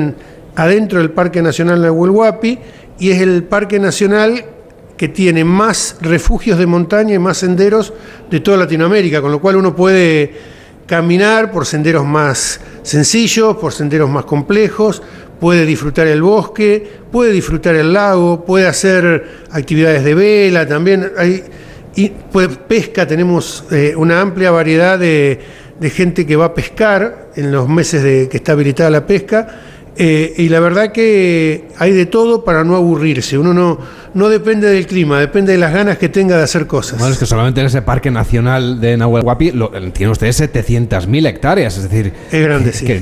adentro 0.55 0.97
del 0.97 1.11
Parque 1.11 1.43
Nacional 1.43 1.83
de 1.83 1.91
Huelhuapi 1.91 2.57
y 2.97 3.11
es 3.11 3.21
el 3.21 3.43
Parque 3.43 3.77
Nacional 3.77 4.43
que 4.97 5.07
tiene 5.07 5.43
más 5.43 5.97
refugios 6.01 6.57
de 6.57 6.65
montaña 6.65 7.13
y 7.13 7.19
más 7.19 7.37
senderos 7.37 7.93
de 8.31 8.39
toda 8.39 8.57
Latinoamérica, 8.57 9.21
con 9.21 9.31
lo 9.31 9.39
cual 9.39 9.57
uno 9.57 9.75
puede 9.75 10.52
caminar 10.85 11.51
por 11.51 11.65
senderos 11.65 12.05
más 12.05 12.59
sencillos, 12.83 13.57
por 13.57 13.73
senderos 13.73 14.09
más 14.09 14.25
complejos, 14.25 15.01
puede 15.39 15.65
disfrutar 15.65 16.07
el 16.07 16.21
bosque, 16.21 16.89
puede 17.11 17.31
disfrutar 17.31 17.75
el 17.75 17.93
lago, 17.93 18.45
puede 18.45 18.67
hacer 18.67 19.43
actividades 19.51 20.03
de 20.03 20.15
vela, 20.15 20.67
también. 20.67 21.11
Hay 21.17 21.43
pesca, 22.67 23.05
tenemos 23.05 23.65
eh, 23.71 23.93
una 23.95 24.21
amplia 24.21 24.51
variedad 24.51 24.97
de, 24.97 25.39
de, 25.79 25.89
gente 25.89 26.25
que 26.25 26.35
va 26.35 26.45
a 26.45 26.53
pescar 26.53 27.29
en 27.35 27.51
los 27.51 27.69
meses 27.69 28.01
de 28.01 28.29
que 28.29 28.37
está 28.37 28.53
habilitada 28.53 28.89
la 28.89 29.05
pesca 29.05 29.61
eh, 29.95 30.33
y 30.37 30.49
la 30.49 30.59
verdad 30.59 30.91
que 30.91 31.67
hay 31.77 31.91
de 31.91 32.05
todo 32.05 32.43
para 32.43 32.63
no 32.63 32.75
aburrirse. 32.75 33.37
Uno 33.37 33.53
no, 33.53 33.79
no 34.13 34.29
depende 34.29 34.67
del 34.67 34.87
clima, 34.87 35.19
depende 35.19 35.51
de 35.51 35.57
las 35.57 35.73
ganas 35.73 35.97
que 35.97 36.09
tenga 36.09 36.37
de 36.37 36.43
hacer 36.43 36.67
cosas. 36.67 36.99
Bueno, 36.99 37.13
es 37.13 37.19
que 37.19 37.25
solamente 37.25 37.61
en 37.61 37.67
ese 37.67 37.81
Parque 37.81 38.11
Nacional 38.11 38.79
de 38.81 38.97
Nahuel 38.97 39.23
Huapi 39.23 39.53
tiene 39.93 40.11
usted 40.11 40.27
700.000 40.27 41.27
hectáreas, 41.27 41.77
es 41.77 41.89
decir... 41.89 42.13
Es 42.31 42.41
grande, 42.41 42.73
sí. 42.73 42.85
Que, 42.85 43.01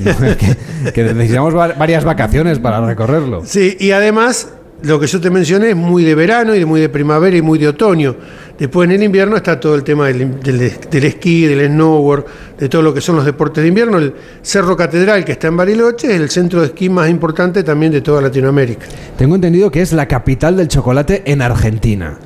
que 0.92 1.02
necesitamos 1.02 1.54
varias 1.54 2.04
vacaciones 2.04 2.58
para 2.58 2.84
recorrerlo. 2.84 3.42
Sí, 3.44 3.76
y 3.80 3.92
además 3.92 4.48
lo 4.82 4.98
que 4.98 5.06
yo 5.06 5.20
te 5.20 5.30
mencioné 5.30 5.70
es 5.70 5.76
muy 5.76 6.04
de 6.04 6.14
verano 6.14 6.54
y 6.54 6.58
de 6.58 6.66
muy 6.66 6.80
de 6.80 6.88
primavera 6.88 7.36
y 7.36 7.42
muy 7.42 7.58
de 7.58 7.68
otoño. 7.68 8.16
Después 8.58 8.88
en 8.88 8.96
el 8.96 9.02
invierno 9.02 9.36
está 9.36 9.58
todo 9.58 9.74
el 9.74 9.82
tema 9.82 10.08
del, 10.08 10.60
esquí, 11.04 11.46
del 11.46 11.68
snowboard, 11.68 12.24
de 12.58 12.68
todo 12.68 12.82
lo 12.82 12.92
que 12.92 13.00
son 13.00 13.16
los 13.16 13.24
deportes 13.24 13.62
de 13.62 13.68
invierno. 13.68 13.98
El 13.98 14.14
Cerro 14.42 14.76
Catedral, 14.76 15.24
que 15.24 15.32
está 15.32 15.48
en 15.48 15.56
Bariloche, 15.56 16.08
es 16.14 16.20
el 16.20 16.30
centro 16.30 16.60
de 16.60 16.68
esquí 16.68 16.88
más 16.88 17.08
importante 17.08 17.62
también 17.62 17.92
de 17.92 18.00
toda 18.00 18.20
Latinoamérica. 18.20 18.86
Tengo 19.16 19.34
entendido 19.34 19.70
que 19.70 19.80
es 19.80 19.92
la 19.92 20.06
capital 20.06 20.56
del 20.56 20.68
chocolate 20.68 21.22
en 21.26 21.42
Argentina. 21.42 22.18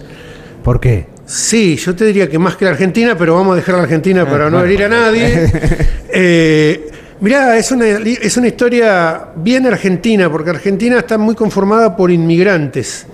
¿Por 0.62 0.80
qué? 0.80 1.06
Sí, 1.26 1.76
yo 1.76 1.94
te 1.94 2.04
diría 2.04 2.28
que 2.28 2.38
más 2.38 2.56
que 2.56 2.64
la 2.64 2.72
Argentina, 2.72 3.16
pero 3.18 3.34
vamos 3.34 3.54
a 3.54 3.56
dejar 3.56 3.74
la 3.76 3.82
Argentina 3.82 4.28
para 4.28 4.48
no 4.48 4.62
herir 4.62 4.84
a 4.84 4.88
nadie. 4.88 5.50
eh, 6.08 6.90
Mirá, 7.18 7.56
es 7.56 7.72
una, 7.72 7.86
es 7.86 8.36
una 8.36 8.48
historia 8.48 9.28
bien 9.36 9.66
argentina, 9.66 10.30
porque 10.30 10.50
Argentina 10.50 10.98
está 10.98 11.16
muy 11.16 11.34
conformada 11.34 11.96
por 11.96 12.10
inmigrantes, 12.10 13.06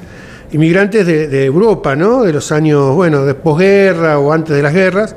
inmigrantes 0.51 1.07
de, 1.07 1.45
Europa, 1.45 1.95
¿no? 1.95 2.25
De 2.25 2.33
los 2.33 2.51
años, 2.51 2.97
bueno, 2.97 3.25
de 3.25 3.35
posguerra 3.35 4.19
o 4.19 4.33
antes 4.33 4.57
de 4.57 4.63
las 4.63 4.75
guerras. 4.75 5.15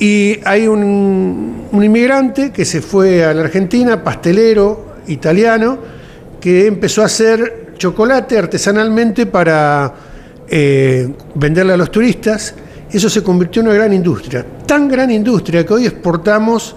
Y 0.00 0.40
hay 0.46 0.66
un, 0.66 1.68
inmigrante 1.72 2.52
que 2.52 2.64
se 2.64 2.80
fue 2.80 3.22
a 3.22 3.34
la 3.34 3.42
Argentina, 3.42 4.02
pastelero 4.02 4.94
italiano, 5.08 5.78
que 6.40 6.68
empezó 6.68 7.02
a 7.02 7.06
hacer 7.06 7.74
chocolate 7.76 8.38
artesanalmente 8.38 9.26
para 9.26 9.92
eh, 10.48 11.06
venderle 11.34 11.74
a 11.74 11.76
los 11.76 11.90
turistas. 11.90 12.54
Eso 12.90 13.10
se 13.10 13.22
convirtió 13.22 13.60
en 13.60 13.68
una 13.68 13.76
gran 13.76 13.92
industria, 13.92 14.42
tan 14.64 14.88
gran 14.88 15.10
industria 15.10 15.66
que 15.66 15.74
hoy 15.74 15.84
exportamos 15.84 16.76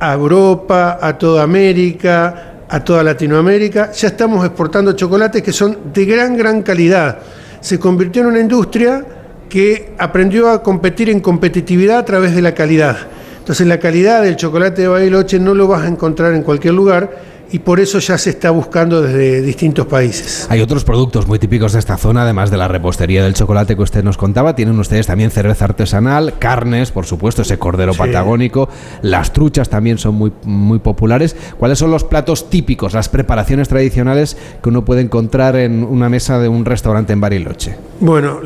a 0.00 0.14
Europa, 0.14 0.98
a 1.00 1.16
toda 1.16 1.42
América, 1.42 2.64
a 2.68 2.80
toda 2.82 3.02
Latinoamérica. 3.02 3.92
Ya 3.92 4.08
estamos 4.08 4.44
exportando 4.44 4.92
chocolates 4.94 5.42
que 5.42 5.52
son 5.52 5.92
de 5.92 6.04
gran, 6.06 6.36
gran 6.36 6.62
calidad. 6.62 7.18
Se 7.60 7.78
convirtió 7.78 8.22
en 8.22 8.28
una 8.28 8.40
industria 8.40 9.04
que 9.48 9.92
aprendió 9.98 10.48
a 10.48 10.62
competir 10.62 11.10
en 11.10 11.20
competitividad 11.20 11.98
a 11.98 12.04
través 12.04 12.34
de 12.34 12.40
la 12.40 12.54
calidad. 12.54 12.96
Entonces 13.38 13.66
la 13.66 13.78
calidad 13.78 14.22
del 14.22 14.36
chocolate 14.36 14.82
de 14.82 14.88
Bariloche 14.88 15.38
no 15.38 15.54
lo 15.54 15.66
vas 15.66 15.82
a 15.82 15.88
encontrar 15.88 16.32
en 16.34 16.42
cualquier 16.42 16.74
lugar 16.74 17.10
y 17.52 17.58
por 17.58 17.80
eso 17.80 17.98
ya 17.98 18.16
se 18.16 18.30
está 18.30 18.50
buscando 18.50 19.02
desde 19.02 19.42
distintos 19.42 19.86
países. 19.86 20.46
Hay 20.50 20.60
otros 20.60 20.84
productos 20.84 21.26
muy 21.26 21.38
típicos 21.38 21.72
de 21.72 21.78
esta 21.78 21.96
zona, 21.96 22.22
además 22.22 22.50
de 22.50 22.56
la 22.56 22.68
repostería 22.68 23.24
del 23.24 23.34
chocolate 23.34 23.76
que 23.76 23.82
usted 23.82 24.04
nos 24.04 24.16
contaba. 24.16 24.54
Tienen 24.54 24.78
ustedes 24.78 25.06
también 25.06 25.30
cerveza 25.30 25.64
artesanal, 25.64 26.34
carnes, 26.38 26.90
por 26.92 27.06
supuesto, 27.06 27.42
ese 27.42 27.58
cordero 27.58 27.94
patagónico. 27.94 28.68
Las 29.02 29.32
truchas 29.32 29.68
también 29.68 29.98
son 29.98 30.14
muy, 30.14 30.32
muy 30.44 30.78
populares. 30.78 31.36
¿Cuáles 31.58 31.78
son 31.78 31.90
los 31.90 32.04
platos 32.04 32.50
típicos, 32.50 32.92
las 32.92 33.08
preparaciones 33.08 33.68
tradicionales 33.68 34.36
que 34.62 34.68
uno 34.68 34.84
puede 34.84 35.00
encontrar 35.00 35.56
en 35.56 35.82
una 35.84 36.08
mesa 36.08 36.38
de 36.38 36.48
un 36.48 36.64
restaurante 36.64 37.12
en 37.12 37.20
Bariloche? 37.20 37.76
Bueno, 38.00 38.40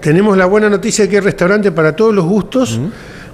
tenemos 0.00 0.36
la 0.36 0.46
buena 0.46 0.68
noticia 0.68 1.04
de 1.04 1.10
que 1.10 1.16
hay 1.16 1.22
restaurante 1.22 1.72
para 1.72 1.96
todos 1.96 2.14
los 2.14 2.24
gustos 2.24 2.80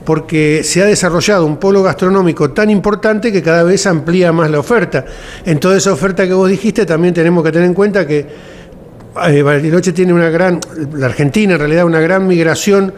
porque 0.09 0.63
se 0.65 0.83
ha 0.83 0.87
desarrollado 0.87 1.45
un 1.45 1.59
polo 1.59 1.83
gastronómico 1.83 2.51
tan 2.53 2.71
importante 2.71 3.31
que 3.31 3.43
cada 3.43 3.63
vez 3.63 3.87
amplía 3.87 4.33
más 4.33 4.51
la 4.51 4.59
oferta. 4.59 5.05
En 5.45 5.61
toda 5.61 5.77
esa 5.77 5.93
oferta 5.93 6.27
que 6.27 6.33
vos 6.33 6.49
dijiste 6.49 6.87
también 6.87 7.13
tenemos 7.13 7.45
que 7.45 7.53
tener 7.53 7.67
en 7.67 7.75
cuenta 7.75 8.07
que 8.07 8.27
eh, 9.27 9.93
tiene 9.95 10.15
una 10.15 10.31
gran, 10.31 10.61
la 10.95 11.05
Argentina 11.05 11.53
en 11.53 11.59
realidad 11.59 11.85
una 11.85 12.01
gran 12.01 12.27
migración 12.27 12.91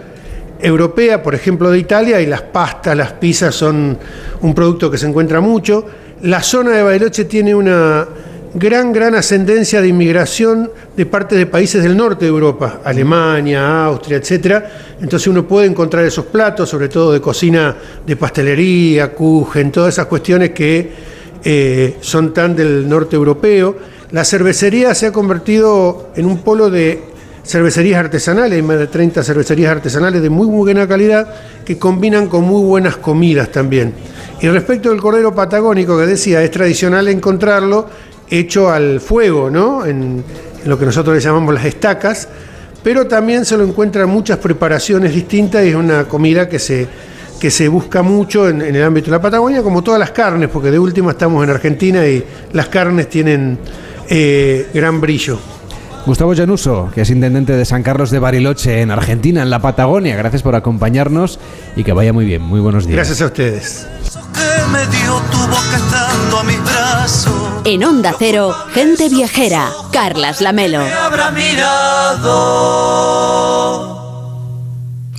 europea, 0.60 1.20
por 1.20 1.34
ejemplo 1.34 1.72
de 1.72 1.80
Italia, 1.80 2.20
y 2.20 2.26
las 2.26 2.42
pastas, 2.42 2.96
las 2.96 3.10
pizzas 3.14 3.56
son 3.56 3.98
un 4.42 4.54
producto 4.54 4.88
que 4.88 4.96
se 4.96 5.08
encuentra 5.08 5.40
mucho. 5.40 5.84
La 6.22 6.44
zona 6.44 6.70
de 6.76 6.84
Bariloche 6.84 7.24
tiene 7.24 7.56
una 7.56 8.06
gran, 8.54 8.92
gran 8.92 9.14
ascendencia 9.14 9.80
de 9.80 9.88
inmigración 9.88 10.70
de 10.96 11.06
parte 11.06 11.36
de 11.36 11.46
países 11.46 11.82
del 11.82 11.96
norte 11.96 12.24
de 12.24 12.30
Europa, 12.30 12.80
Alemania, 12.84 13.84
Austria, 13.84 14.18
etc. 14.18 14.64
Entonces 15.00 15.28
uno 15.28 15.46
puede 15.46 15.66
encontrar 15.66 16.04
esos 16.04 16.26
platos, 16.26 16.68
sobre 16.68 16.88
todo 16.88 17.12
de 17.12 17.20
cocina 17.20 17.76
de 18.06 18.16
pastelería, 18.16 19.14
kuchen, 19.14 19.70
todas 19.70 19.94
esas 19.94 20.06
cuestiones 20.06 20.50
que 20.50 20.90
eh, 21.44 21.96
son 22.00 22.34
tan 22.34 22.56
del 22.56 22.88
norte 22.88 23.16
europeo. 23.16 23.76
La 24.10 24.24
cervecería 24.24 24.94
se 24.94 25.06
ha 25.06 25.12
convertido 25.12 26.10
en 26.16 26.26
un 26.26 26.38
polo 26.38 26.68
de 26.68 27.10
cervecerías 27.44 28.00
artesanales, 28.00 28.52
hay 28.52 28.62
más 28.62 28.78
de 28.78 28.86
30 28.86 29.22
cervecerías 29.22 29.72
artesanales 29.72 30.20
de 30.22 30.30
muy, 30.30 30.46
muy 30.46 30.58
buena 30.58 30.86
calidad 30.86 31.34
que 31.64 31.78
combinan 31.78 32.28
con 32.28 32.44
muy 32.44 32.62
buenas 32.62 32.96
comidas 32.96 33.50
también. 33.50 33.94
Y 34.40 34.48
respecto 34.48 34.90
del 34.90 35.00
cordero 35.00 35.34
patagónico 35.34 35.98
que 35.98 36.06
decía, 36.06 36.42
es 36.42 36.50
tradicional 36.50 37.08
encontrarlo 37.08 37.88
hecho 38.30 38.70
al 38.70 39.00
fuego, 39.00 39.50
¿no? 39.50 39.84
En, 39.84 40.24
lo 40.64 40.78
que 40.78 40.84
nosotros 40.84 41.16
le 41.16 41.22
llamamos 41.22 41.54
las 41.54 41.64
estacas, 41.64 42.28
pero 42.82 43.06
también 43.06 43.46
se 43.46 43.56
lo 43.56 43.64
encuentran 43.64 44.10
muchas 44.10 44.36
preparaciones 44.38 45.14
distintas 45.14 45.64
y 45.64 45.68
es 45.68 45.74
una 45.74 46.04
comida 46.04 46.50
que 46.50 46.58
se, 46.58 46.86
que 47.40 47.50
se 47.50 47.66
busca 47.68 48.02
mucho 48.02 48.46
en, 48.46 48.60
en 48.60 48.76
el 48.76 48.82
ámbito 48.82 49.06
de 49.06 49.12
la 49.12 49.22
Patagonia, 49.22 49.62
como 49.62 49.82
todas 49.82 49.98
las 49.98 50.10
carnes, 50.10 50.50
porque 50.52 50.70
de 50.70 50.78
última 50.78 51.12
estamos 51.12 51.42
en 51.42 51.48
Argentina 51.48 52.06
y 52.06 52.22
las 52.52 52.68
carnes 52.68 53.08
tienen 53.08 53.58
eh, 54.10 54.68
gran 54.74 55.00
brillo. 55.00 55.38
Gustavo 56.04 56.34
Llanuso, 56.34 56.90
que 56.94 57.02
es 57.02 57.10
intendente 57.10 57.52
de 57.52 57.64
San 57.64 57.82
Carlos 57.82 58.10
de 58.10 58.18
Bariloche, 58.18 58.80
en 58.80 58.90
Argentina, 58.90 59.42
en 59.42 59.50
la 59.50 59.60
Patagonia. 59.60 60.16
Gracias 60.16 60.42
por 60.42 60.54
acompañarnos 60.56 61.38
y 61.76 61.84
que 61.84 61.92
vaya 61.92 62.12
muy 62.12 62.24
bien. 62.24 62.42
Muy 62.42 62.60
buenos 62.60 62.86
días. 62.86 62.96
Gracias 62.96 63.22
a 63.22 63.26
ustedes. 63.26 63.86
Me 64.68 64.86
dio 64.86 65.20
tu 65.30 65.38
boca 65.38 65.76
estando 65.76 66.38
a 66.38 66.44
mis 66.44 66.62
brazos. 66.64 67.32
En 67.64 67.84
Onda 67.84 68.14
Cero, 68.18 68.54
gente 68.72 69.08
viajera. 69.08 69.68
Carlas 69.92 70.40
Lamelo. 70.40 70.80
Me 70.80 70.92
habrá 70.92 71.30
mirado. 71.30 72.80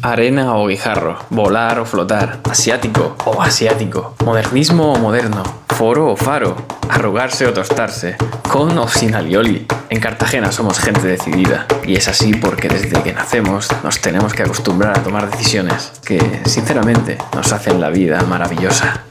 Arena 0.03 0.55
o 0.55 0.65
guijarro, 0.65 1.19
volar 1.29 1.79
o 1.79 1.85
flotar, 1.85 2.39
asiático 2.49 3.15
o 3.23 3.39
asiático, 3.39 4.15
modernismo 4.25 4.93
o 4.93 4.97
moderno, 4.97 5.43
foro 5.67 6.11
o 6.11 6.15
faro, 6.15 6.55
arrugarse 6.89 7.45
o 7.45 7.53
tostarse, 7.53 8.17
con 8.49 8.75
o 8.79 8.87
sin 8.87 9.13
alioli. 9.13 9.67
En 9.91 9.99
Cartagena 9.99 10.51
somos 10.51 10.79
gente 10.79 11.05
decidida 11.05 11.67
y 11.83 11.95
es 11.97 12.07
así 12.07 12.33
porque 12.33 12.67
desde 12.67 13.03
que 13.03 13.13
nacemos 13.13 13.67
nos 13.83 14.01
tenemos 14.01 14.33
que 14.33 14.41
acostumbrar 14.41 14.97
a 14.97 15.03
tomar 15.03 15.29
decisiones 15.29 15.91
que, 16.03 16.41
sinceramente, 16.45 17.19
nos 17.35 17.53
hacen 17.53 17.79
la 17.79 17.89
vida 17.89 18.19
maravillosa. 18.23 19.10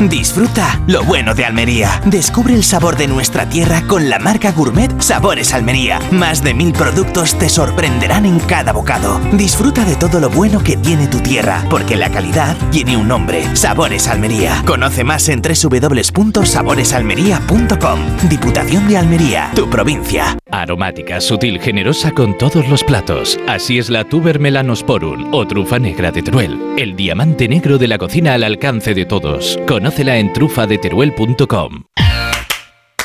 Disfruta 0.00 0.80
lo 0.86 1.04
bueno 1.04 1.34
de 1.34 1.44
Almería. 1.44 2.00
Descubre 2.04 2.54
el 2.54 2.64
sabor 2.64 2.96
de 2.96 3.06
nuestra 3.06 3.48
tierra 3.48 3.82
con 3.86 4.10
la 4.10 4.18
marca 4.18 4.50
gourmet 4.52 5.00
Sabores 5.00 5.54
Almería. 5.54 6.00
Más 6.10 6.42
de 6.42 6.52
mil 6.54 6.72
productos 6.72 7.38
te 7.38 7.48
sorprenderán 7.48 8.26
en 8.26 8.40
cada 8.40 8.72
bocado. 8.72 9.20
Disfruta 9.32 9.84
de 9.84 9.94
todo 9.96 10.18
lo 10.20 10.30
bueno 10.30 10.62
que 10.62 10.76
tiene 10.76 11.06
tu 11.06 11.20
tierra, 11.20 11.64
porque 11.70 11.96
la 11.96 12.10
calidad 12.10 12.56
tiene 12.70 12.96
un 12.96 13.06
nombre. 13.08 13.56
Sabores 13.56 14.08
Almería. 14.08 14.62
Conoce 14.66 15.04
más 15.04 15.28
en 15.28 15.40
www.saboresalmería.com. 15.40 18.00
Diputación 18.28 18.88
de 18.88 18.98
Almería, 18.98 19.52
tu 19.54 19.70
provincia. 19.70 20.36
Aromática, 20.54 21.20
sutil, 21.20 21.60
generosa 21.60 22.12
con 22.12 22.38
todos 22.38 22.68
los 22.68 22.84
platos. 22.84 23.40
Así 23.48 23.78
es 23.78 23.90
la 23.90 24.04
Tuber 24.04 24.38
melanosporum 24.38 25.34
o 25.34 25.44
trufa 25.48 25.80
negra 25.80 26.12
de 26.12 26.22
Teruel. 26.22 26.56
El 26.78 26.94
diamante 26.94 27.48
negro 27.48 27.76
de 27.76 27.88
la 27.88 27.98
cocina 27.98 28.34
al 28.34 28.44
alcance 28.44 28.94
de 28.94 29.04
todos. 29.04 29.58
Conócela 29.66 30.16
en 30.16 30.32
trufadeteruel.com. 30.32 31.82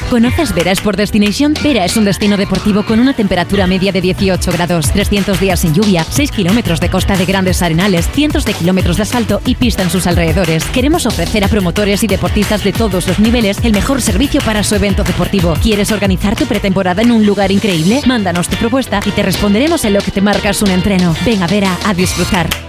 ¿Conoces 0.09 0.53
Vera 0.53 0.71
Sport 0.71 0.97
Destination? 0.97 1.53
Vera 1.61 1.85
es 1.85 1.95
un 1.95 2.05
destino 2.05 2.35
deportivo 2.35 2.83
con 2.83 2.99
una 2.99 3.13
temperatura 3.13 3.67
media 3.67 3.91
de 3.91 4.01
18 4.01 4.51
grados, 4.51 4.91
300 4.91 5.39
días 5.39 5.59
sin 5.59 5.73
lluvia, 5.73 6.03
6 6.03 6.31
kilómetros 6.31 6.79
de 6.79 6.89
costa 6.89 7.15
de 7.15 7.25
grandes 7.25 7.61
arenales, 7.61 8.09
cientos 8.09 8.45
de 8.45 8.53
kilómetros 8.53 8.97
de 8.97 9.03
asfalto 9.03 9.41
y 9.45 9.55
pista 9.55 9.83
en 9.83 9.89
sus 9.89 10.07
alrededores. 10.07 10.65
Queremos 10.65 11.05
ofrecer 11.05 11.43
a 11.43 11.47
promotores 11.47 12.03
y 12.03 12.07
deportistas 12.07 12.63
de 12.63 12.73
todos 12.73 13.07
los 13.07 13.19
niveles 13.19 13.59
el 13.63 13.73
mejor 13.73 14.01
servicio 14.01 14.41
para 14.41 14.63
su 14.63 14.75
evento 14.75 15.03
deportivo. 15.03 15.53
¿Quieres 15.61 15.91
organizar 15.91 16.35
tu 16.35 16.45
pretemporada 16.45 17.01
en 17.01 17.11
un 17.11 17.25
lugar 17.25 17.51
increíble? 17.51 18.01
Mándanos 18.07 18.47
tu 18.47 18.57
propuesta 18.57 19.01
y 19.05 19.11
te 19.11 19.23
responderemos 19.23 19.85
en 19.85 19.93
lo 19.93 20.01
que 20.01 20.11
te 20.11 20.21
marcas 20.21 20.61
un 20.61 20.71
entreno. 20.71 21.15
Ven 21.25 21.43
a 21.43 21.47
Vera 21.47 21.77
a 21.85 21.93
disfrutar. 21.93 22.68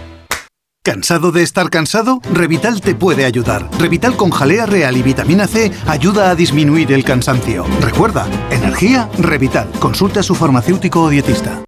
¿Cansado 0.83 1.31
de 1.31 1.43
estar 1.43 1.69
cansado? 1.69 2.23
Revital 2.33 2.81
te 2.81 2.95
puede 2.95 3.27
ayudar. 3.27 3.69
Revital 3.79 4.17
con 4.17 4.31
jalea 4.31 4.65
real 4.65 4.97
y 4.97 5.03
vitamina 5.03 5.47
C 5.47 5.71
ayuda 5.87 6.31
a 6.31 6.35
disminuir 6.35 6.91
el 6.93 7.05
cansancio. 7.05 7.67
Recuerda, 7.83 8.27
energía, 8.51 9.11
Revital. 9.19 9.71
Consulta 9.79 10.21
a 10.21 10.23
su 10.23 10.35
farmacéutico 10.35 11.03
o 11.03 11.11
dietista. 11.11 11.63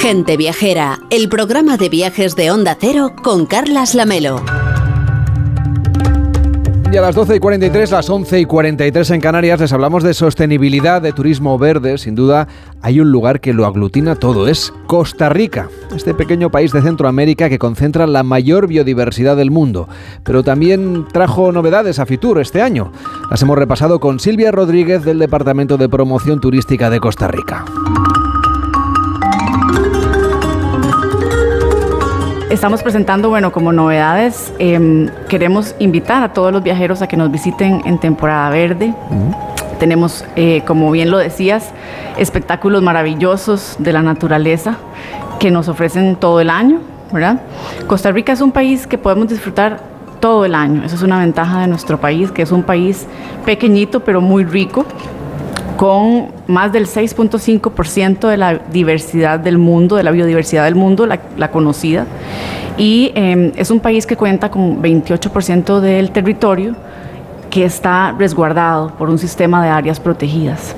Gente 0.00 0.36
viajera. 0.36 1.00
El 1.10 1.28
programa 1.28 1.76
de 1.76 1.88
viajes 1.88 2.36
de 2.36 2.52
Onda 2.52 2.76
Cero 2.80 3.16
con 3.24 3.46
Carlas 3.46 3.96
Lamelo. 3.96 4.40
Y 6.92 6.96
a 6.96 7.02
las 7.02 7.16
12 7.16 7.36
y 7.36 7.40
43, 7.40 7.90
las 7.90 8.08
11 8.08 8.40
y 8.40 8.44
43 8.46 9.10
en 9.10 9.20
Canarias, 9.20 9.60
les 9.60 9.72
hablamos 9.72 10.02
de 10.04 10.14
sostenibilidad, 10.14 11.02
de 11.02 11.12
turismo 11.12 11.58
verde. 11.58 11.98
Sin 11.98 12.14
duda, 12.14 12.46
hay 12.80 13.00
un 13.00 13.10
lugar 13.10 13.40
que 13.40 13.52
lo 13.52 13.66
aglutina 13.66 14.14
todo, 14.14 14.46
es 14.46 14.72
Costa 14.86 15.28
Rica, 15.28 15.68
este 15.94 16.14
pequeño 16.14 16.50
país 16.50 16.72
de 16.72 16.80
Centroamérica 16.82 17.48
que 17.48 17.58
concentra 17.58 18.06
la 18.06 18.22
mayor 18.22 18.68
biodiversidad 18.68 19.36
del 19.36 19.50
mundo. 19.50 19.88
Pero 20.22 20.44
también 20.44 21.06
trajo 21.12 21.50
novedades 21.50 21.98
a 21.98 22.06
Fitur 22.06 22.40
este 22.40 22.62
año. 22.62 22.92
Las 23.30 23.42
hemos 23.42 23.58
repasado 23.58 23.98
con 23.98 24.20
Silvia 24.20 24.52
Rodríguez 24.52 25.04
del 25.04 25.18
Departamento 25.18 25.76
de 25.76 25.88
Promoción 25.88 26.40
Turística 26.40 26.88
de 26.88 27.00
Costa 27.00 27.26
Rica. 27.28 27.64
Estamos 32.56 32.82
presentando, 32.82 33.28
bueno, 33.28 33.52
como 33.52 33.70
novedades, 33.70 34.50
eh, 34.58 35.10
queremos 35.28 35.74
invitar 35.78 36.22
a 36.22 36.32
todos 36.32 36.54
los 36.54 36.62
viajeros 36.62 37.02
a 37.02 37.06
que 37.06 37.14
nos 37.14 37.30
visiten 37.30 37.82
en 37.84 37.98
temporada 37.98 38.48
verde. 38.48 38.94
Tenemos, 39.78 40.24
eh, 40.36 40.62
como 40.66 40.90
bien 40.90 41.10
lo 41.10 41.18
decías, 41.18 41.72
espectáculos 42.16 42.82
maravillosos 42.82 43.76
de 43.78 43.92
la 43.92 44.00
naturaleza 44.00 44.78
que 45.38 45.50
nos 45.50 45.68
ofrecen 45.68 46.16
todo 46.16 46.40
el 46.40 46.48
año, 46.48 46.80
¿verdad? 47.12 47.42
Costa 47.88 48.10
Rica 48.10 48.32
es 48.32 48.40
un 48.40 48.52
país 48.52 48.86
que 48.86 48.96
podemos 48.96 49.28
disfrutar 49.28 49.80
todo 50.20 50.46
el 50.46 50.54
año. 50.54 50.82
Esa 50.82 50.94
es 50.94 51.02
una 51.02 51.18
ventaja 51.18 51.60
de 51.60 51.66
nuestro 51.66 52.00
país, 52.00 52.30
que 52.30 52.40
es 52.40 52.52
un 52.52 52.62
país 52.62 53.06
pequeñito 53.44 54.00
pero 54.00 54.22
muy 54.22 54.44
rico 54.44 54.86
con 55.76 56.28
más 56.46 56.72
del 56.72 56.86
6.5% 56.86 58.28
de 58.28 58.36
la 58.36 58.54
diversidad 58.54 59.38
del 59.38 59.58
mundo, 59.58 59.96
de 59.96 60.02
la 60.02 60.10
biodiversidad 60.10 60.64
del 60.64 60.74
mundo, 60.74 61.06
la, 61.06 61.20
la 61.36 61.50
conocida. 61.50 62.06
Y 62.78 63.12
eh, 63.14 63.52
es 63.56 63.70
un 63.70 63.80
país 63.80 64.06
que 64.06 64.16
cuenta 64.16 64.50
con 64.50 64.82
28% 64.82 65.80
del 65.80 66.10
territorio 66.10 66.74
que 67.50 67.64
está 67.64 68.14
resguardado 68.18 68.90
por 68.98 69.08
un 69.08 69.18
sistema 69.18 69.62
de 69.62 69.70
áreas 69.70 69.98
protegidas. 70.00 70.74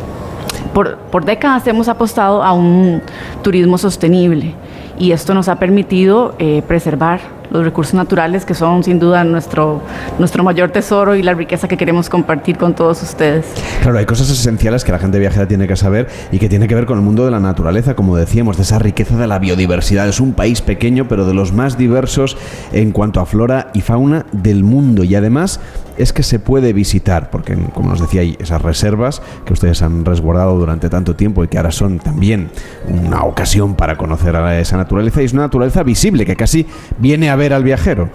Por, 0.72 0.96
por 0.96 1.24
décadas 1.24 1.66
hemos 1.66 1.88
apostado 1.88 2.42
a 2.42 2.52
un 2.52 3.02
turismo 3.42 3.78
sostenible 3.78 4.54
y 4.98 5.12
esto 5.12 5.34
nos 5.34 5.48
ha 5.48 5.56
permitido 5.56 6.34
eh, 6.38 6.62
preservar 6.66 7.20
los 7.50 7.64
recursos 7.64 7.94
naturales 7.94 8.44
que 8.44 8.54
son 8.54 8.84
sin 8.84 8.98
duda 8.98 9.24
nuestro, 9.24 9.82
nuestro 10.18 10.44
mayor 10.44 10.70
tesoro 10.70 11.14
y 11.14 11.22
la 11.22 11.34
riqueza 11.34 11.68
que 11.68 11.76
queremos 11.76 12.08
compartir 12.08 12.58
con 12.58 12.74
todos 12.74 13.02
ustedes. 13.02 13.46
Claro, 13.82 13.98
hay 13.98 14.06
cosas 14.06 14.30
esenciales 14.30 14.84
que 14.84 14.92
la 14.92 14.98
gente 14.98 15.18
viajera 15.18 15.46
tiene 15.46 15.66
que 15.66 15.76
saber 15.76 16.08
y 16.32 16.38
que 16.38 16.48
tiene 16.48 16.68
que 16.68 16.74
ver 16.74 16.86
con 16.86 16.98
el 16.98 17.04
mundo 17.04 17.24
de 17.24 17.30
la 17.30 17.40
naturaleza, 17.40 17.94
como 17.94 18.16
decíamos, 18.16 18.56
de 18.56 18.62
esa 18.62 18.78
riqueza 18.78 19.16
de 19.16 19.26
la 19.26 19.38
biodiversidad. 19.38 20.08
Es 20.08 20.20
un 20.20 20.32
país 20.32 20.60
pequeño, 20.60 21.08
pero 21.08 21.24
de 21.24 21.34
los 21.34 21.52
más 21.52 21.78
diversos 21.78 22.36
en 22.72 22.92
cuanto 22.92 23.20
a 23.20 23.26
flora 23.26 23.70
y 23.74 23.80
fauna 23.80 24.26
del 24.32 24.64
mundo. 24.64 25.04
Y 25.04 25.14
además 25.14 25.60
es 25.96 26.12
que 26.12 26.22
se 26.22 26.38
puede 26.38 26.72
visitar, 26.72 27.30
porque 27.30 27.56
como 27.74 27.90
nos 27.90 28.00
decía, 28.00 28.20
hay 28.20 28.36
esas 28.38 28.62
reservas 28.62 29.20
que 29.44 29.52
ustedes 29.52 29.82
han 29.82 30.04
resguardado 30.04 30.56
durante 30.56 30.88
tanto 30.88 31.16
tiempo 31.16 31.42
y 31.42 31.48
que 31.48 31.58
ahora 31.58 31.72
son 31.72 31.98
también 31.98 32.50
una 32.88 33.24
ocasión 33.24 33.74
para 33.74 33.96
conocer 33.96 34.36
a 34.36 34.58
esa 34.60 34.76
naturaleza. 34.76 35.20
Y 35.20 35.24
es 35.24 35.32
una 35.32 35.42
naturaleza 35.42 35.82
visible 35.82 36.24
que 36.24 36.36
casi 36.36 36.66
viene 36.98 37.30
a 37.30 37.36
ver 37.38 37.54
al 37.54 37.64
viajero. 37.64 38.10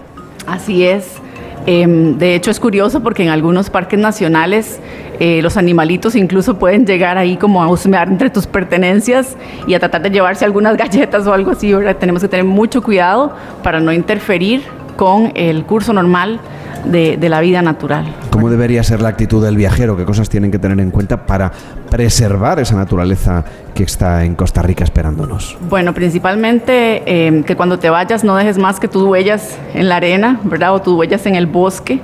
Así 0.46 0.84
es. 0.84 1.20
Em, 1.66 2.18
de 2.18 2.34
hecho 2.34 2.50
es 2.50 2.60
curioso 2.60 3.02
porque 3.02 3.22
en 3.22 3.30
algunos 3.30 3.70
parques 3.70 3.98
nacionales 3.98 4.78
eh, 5.18 5.40
los 5.40 5.56
animalitos 5.56 6.14
incluso 6.14 6.58
pueden 6.58 6.84
llegar 6.84 7.16
ahí 7.16 7.38
como 7.38 7.62
a 7.62 7.68
husmear 7.68 8.08
entre 8.08 8.28
tus 8.28 8.46
pertenencias 8.46 9.34
y 9.66 9.72
a 9.72 9.78
tratar 9.78 10.02
de 10.02 10.10
llevarse 10.10 10.44
algunas 10.44 10.76
galletas 10.76 11.26
o 11.26 11.32
algo 11.32 11.52
así. 11.52 11.72
¿verdad? 11.72 11.96
Tenemos 11.96 12.20
que 12.20 12.28
tener 12.28 12.44
mucho 12.44 12.82
cuidado 12.82 13.32
para 13.62 13.80
no 13.80 13.92
interferir 13.92 14.62
con 14.96 15.32
el 15.34 15.64
curso 15.64 15.92
normal 15.92 16.38
de, 16.84 17.16
de 17.16 17.28
la 17.28 17.40
vida 17.40 17.62
natural. 17.62 18.06
¿Cómo 18.30 18.50
debería 18.50 18.82
ser 18.82 19.00
la 19.00 19.08
actitud 19.08 19.44
del 19.44 19.56
viajero? 19.56 19.96
¿Qué 19.96 20.04
cosas 20.04 20.28
tienen 20.28 20.50
que 20.50 20.58
tener 20.58 20.78
en 20.80 20.90
cuenta 20.90 21.26
para 21.26 21.52
preservar 21.90 22.58
esa 22.58 22.76
naturaleza 22.76 23.44
que 23.74 23.84
está 23.84 24.24
en 24.24 24.34
Costa 24.34 24.62
Rica 24.62 24.84
esperándonos? 24.84 25.56
Bueno, 25.68 25.94
principalmente 25.94 27.02
eh, 27.06 27.42
que 27.46 27.56
cuando 27.56 27.78
te 27.78 27.90
vayas 27.90 28.24
no 28.24 28.36
dejes 28.36 28.58
más 28.58 28.80
que 28.80 28.88
tus 28.88 29.04
huellas 29.04 29.58
en 29.74 29.88
la 29.88 29.96
arena, 29.96 30.40
¿verdad? 30.44 30.74
O 30.74 30.82
tus 30.82 30.94
huellas 30.94 31.24
en 31.26 31.34
el 31.36 31.46
bosque. 31.46 32.00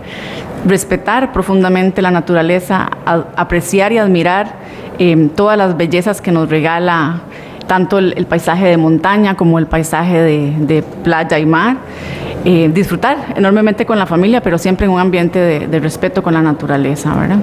Respetar 0.66 1.33
profundamente 1.33 2.03
la 2.03 2.11
naturaleza, 2.11 2.89
a, 3.05 3.24
apreciar 3.37 3.93
y 3.93 3.99
admirar 3.99 4.55
eh, 4.99 5.31
todas 5.35 5.57
las 5.57 5.76
bellezas 5.76 6.20
que 6.20 6.31
nos 6.33 6.49
regala 6.49 7.22
tanto 7.66 7.99
el, 7.99 8.14
el, 8.16 8.26
paisaje 8.26 8.66
de 8.66 8.76
montaña 8.76 9.37
como 9.37 9.59
el 9.59 9.66
paisaje 9.66 10.20
de, 10.20 10.55
de 10.59 10.83
playa 10.83 11.39
y 11.39 11.47
mar. 11.47 11.76
Eh, 12.45 12.70
disfrutar 12.72 13.34
enormemente 13.36 13.84
con 13.86 13.99
la 13.99 14.07
familia, 14.07 14.41
pero 14.43 14.59
siempre 14.59 14.86
en 14.86 14.93
un 14.93 15.01
ambiente 15.01 15.38
de, 15.38 15.66
de 15.66 15.80
respeto 15.80 16.22
con 16.22 16.34
la 16.34 16.43
naturaleza, 16.43 17.14
¿verdad? 17.14 17.38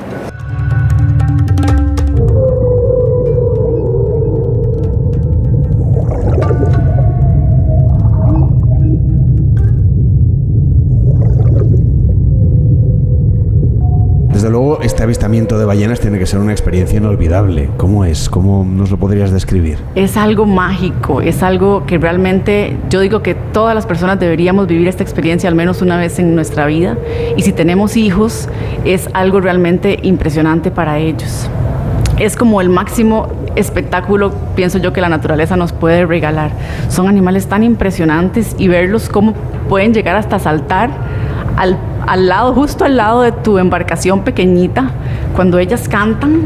Desde 14.47 14.59
luego, 14.59 14.79
este 14.81 15.03
avistamiento 15.03 15.59
de 15.59 15.65
ballenas 15.65 15.99
tiene 15.99 16.19
que 16.19 16.25
ser 16.25 16.39
una 16.39 16.53
experiencia 16.53 16.97
inolvidable. 16.97 17.69
¿Cómo 17.75 18.05
es? 18.05 18.29
¿Cómo 18.29 18.63
nos 18.63 18.89
lo 18.89 18.95
podrías 18.95 19.29
describir? 19.29 19.77
Es 19.93 20.15
algo 20.15 20.45
mágico, 20.45 21.19
es 21.19 21.43
algo 21.43 21.85
que 21.85 21.97
realmente 21.97 22.77
yo 22.89 23.01
digo 23.01 23.21
que 23.21 23.35
todas 23.35 23.75
las 23.75 23.85
personas 23.85 24.21
deberíamos 24.21 24.67
vivir 24.67 24.87
esta 24.87 25.03
experiencia 25.03 25.49
al 25.49 25.55
menos 25.55 25.81
una 25.81 25.97
vez 25.97 26.17
en 26.19 26.33
nuestra 26.33 26.65
vida. 26.65 26.97
Y 27.35 27.41
si 27.41 27.51
tenemos 27.51 27.97
hijos, 27.97 28.47
es 28.85 29.09
algo 29.11 29.41
realmente 29.41 29.99
impresionante 30.03 30.71
para 30.71 30.97
ellos. 30.97 31.49
Es 32.17 32.37
como 32.37 32.61
el 32.61 32.69
máximo 32.69 33.27
espectáculo, 33.57 34.31
pienso 34.55 34.77
yo, 34.77 34.93
que 34.93 35.01
la 35.01 35.09
naturaleza 35.09 35.57
nos 35.57 35.73
puede 35.73 36.05
regalar. 36.05 36.51
Son 36.87 37.09
animales 37.09 37.47
tan 37.47 37.63
impresionantes 37.63 38.55
y 38.57 38.69
verlos 38.69 39.09
cómo 39.09 39.33
pueden 39.67 39.93
llegar 39.93 40.15
hasta 40.15 40.39
saltar 40.39 40.89
al, 41.57 41.77
al 42.07 42.27
lado, 42.27 42.53
justo 42.53 42.85
al 42.85 42.97
lado 42.97 43.21
de 43.21 43.31
tu 43.31 43.57
embarcación 43.59 44.23
pequeñita, 44.23 44.91
cuando 45.35 45.59
ellas 45.59 45.87
cantan, 45.87 46.43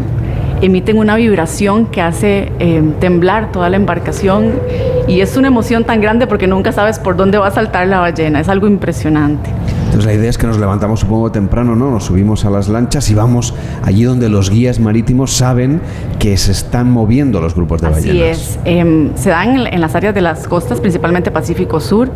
emiten 0.62 0.98
una 0.98 1.16
vibración 1.16 1.86
que 1.86 2.02
hace 2.02 2.52
eh, 2.60 2.84
temblar 3.00 3.52
toda 3.52 3.70
la 3.70 3.78
embarcación 3.78 4.60
y 5.08 5.22
es 5.22 5.38
una 5.38 5.48
emoción 5.48 5.84
tan 5.84 6.02
grande 6.02 6.28
porque 6.28 6.48
nunca 6.48 6.72
sabes 6.72 7.00
por 7.00 7.16
dónde 7.16 7.38
va 7.38 7.48
a 7.48 7.52
saltar 7.52 7.88
la 7.88 8.00
ballena, 8.00 8.40
es 8.40 8.50
algo 8.50 8.68
impresionante. 8.68 9.50
Entonces 9.92 10.06
la 10.06 10.14
idea 10.14 10.30
es 10.30 10.38
que 10.38 10.48
nos 10.48 10.58
levantamos 10.58 11.02
supongo 11.02 11.34
temprano, 11.34 11.76
¿no? 11.76 11.92
Nos 11.92 12.06
subimos 12.06 12.46
a 12.46 12.50
las 12.50 12.70
lanchas 12.70 13.10
y 13.10 13.14
vamos 13.14 13.54
allí 13.84 14.06
donde 14.06 14.30
los 14.30 14.50
guías 14.50 14.80
marítimos 14.80 15.34
saben 15.34 15.82
que 16.18 16.38
se 16.38 16.54
están 16.54 16.90
moviendo 16.90 17.42
los 17.42 17.56
grupos 17.56 17.82
de 17.82 17.88
Así 17.88 18.08
ballenas. 18.08 18.38
es, 18.38 18.60
em, 18.64 19.14
se 19.16 19.32
dan 19.32 19.68
en, 19.68 19.82
las 19.82 19.94
áreas 19.94 20.16
de 20.16 20.22
las 20.22 20.48
costas, 20.48 20.80
principalmente 20.80 21.30
Pacífico 21.30 21.82
Sur. 21.82 22.10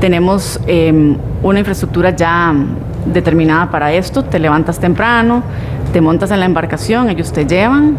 Tenemos 0.00 0.58
em, 0.66 1.18
una 1.42 1.58
infraestructura 1.58 2.16
ya 2.16 2.54
determinada 3.12 3.70
para 3.70 3.92
esto. 3.92 4.24
Te 4.24 4.38
levantas 4.38 4.78
temprano, 4.78 5.42
te 5.92 6.00
montas 6.00 6.30
en 6.30 6.40
la 6.40 6.46
embarcación, 6.46 7.10
ellos 7.10 7.34
te 7.34 7.44
llevan. 7.44 7.98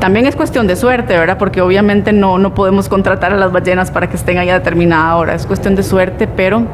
También 0.00 0.26
es 0.26 0.34
cuestión 0.34 0.66
de 0.66 0.74
suerte, 0.74 1.16
¿verdad? 1.16 1.38
Porque 1.38 1.60
obviamente 1.60 2.12
no, 2.12 2.36
no 2.38 2.52
podemos 2.52 2.88
contratar 2.88 3.32
a 3.32 3.36
las 3.36 3.52
ballenas 3.52 3.92
para 3.92 4.08
que 4.08 4.16
estén 4.16 4.38
ahí 4.38 4.50
a 4.50 4.54
determinada 4.54 5.14
hora. 5.14 5.36
Es 5.36 5.46
cuestión 5.46 5.76
de 5.76 5.84
suerte, 5.84 6.26
pero 6.26 6.64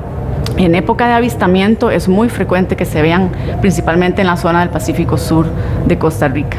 en 0.57 0.75
época 0.75 1.07
de 1.07 1.15
avistamiento 1.15 1.91
es 1.91 2.09
muy 2.09 2.29
frecuente 2.29 2.77
que 2.77 2.85
se 2.85 3.03
vean 3.03 3.31
principalmente 3.61 4.21
en 4.21 4.27
la 4.27 4.37
zona 4.37 4.61
del 4.61 4.71
Pacífico 4.71 5.19
Sur 5.19 5.47
de 5.87 5.99
Costa 5.99 6.29
Rica. 6.29 6.59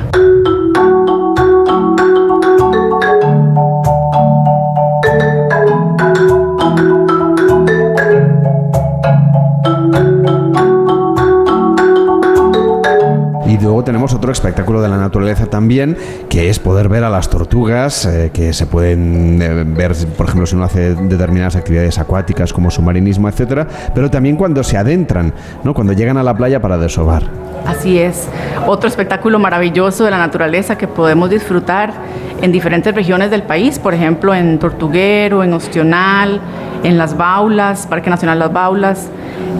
Y 13.59 13.63
luego 13.63 13.83
tenemos 13.83 14.13
otro 14.13 14.31
espectáculo 14.31 14.81
de 14.81 14.89
la 14.89 14.97
naturaleza 14.97 15.47
también, 15.47 15.97
que 16.29 16.49
es 16.49 16.59
poder 16.59 16.89
ver 16.89 17.03
a 17.03 17.09
las 17.09 17.29
tortugas, 17.29 18.05
eh, 18.05 18.29
que 18.31 18.53
se 18.53 18.67
pueden 18.67 19.41
eh, 19.41 19.63
ver, 19.65 19.95
por 20.15 20.27
ejemplo, 20.27 20.45
si 20.45 20.55
uno 20.55 20.65
hace 20.65 20.93
determinadas 20.93 21.55
actividades 21.55 21.97
acuáticas 21.97 22.53
como 22.53 22.69
submarinismo, 22.69 23.27
etcétera, 23.29 23.67
pero 23.95 24.11
también 24.11 24.35
cuando 24.35 24.63
se 24.63 24.77
adentran, 24.77 25.33
¿no? 25.63 25.73
cuando 25.73 25.93
llegan 25.93 26.17
a 26.17 26.23
la 26.23 26.35
playa 26.35 26.61
para 26.61 26.77
desovar. 26.77 27.23
Así 27.65 27.97
es, 27.97 28.27
otro 28.67 28.87
espectáculo 28.87 29.39
maravilloso 29.39 30.05
de 30.05 30.11
la 30.11 30.17
naturaleza 30.19 30.77
que 30.77 30.87
podemos 30.87 31.29
disfrutar 31.29 31.93
en 32.41 32.51
diferentes 32.51 32.93
regiones 32.93 33.31
del 33.31 33.43
país, 33.43 33.79
por 33.79 33.93
ejemplo 33.93 34.33
en 34.33 34.59
Tortuguero, 34.59 35.43
en 35.43 35.53
Ostional, 35.53 36.39
en 36.83 36.97
Las 36.97 37.17
Baulas, 37.17 37.87
Parque 37.87 38.09
Nacional 38.09 38.39
Las 38.39 38.53
Baulas. 38.53 39.09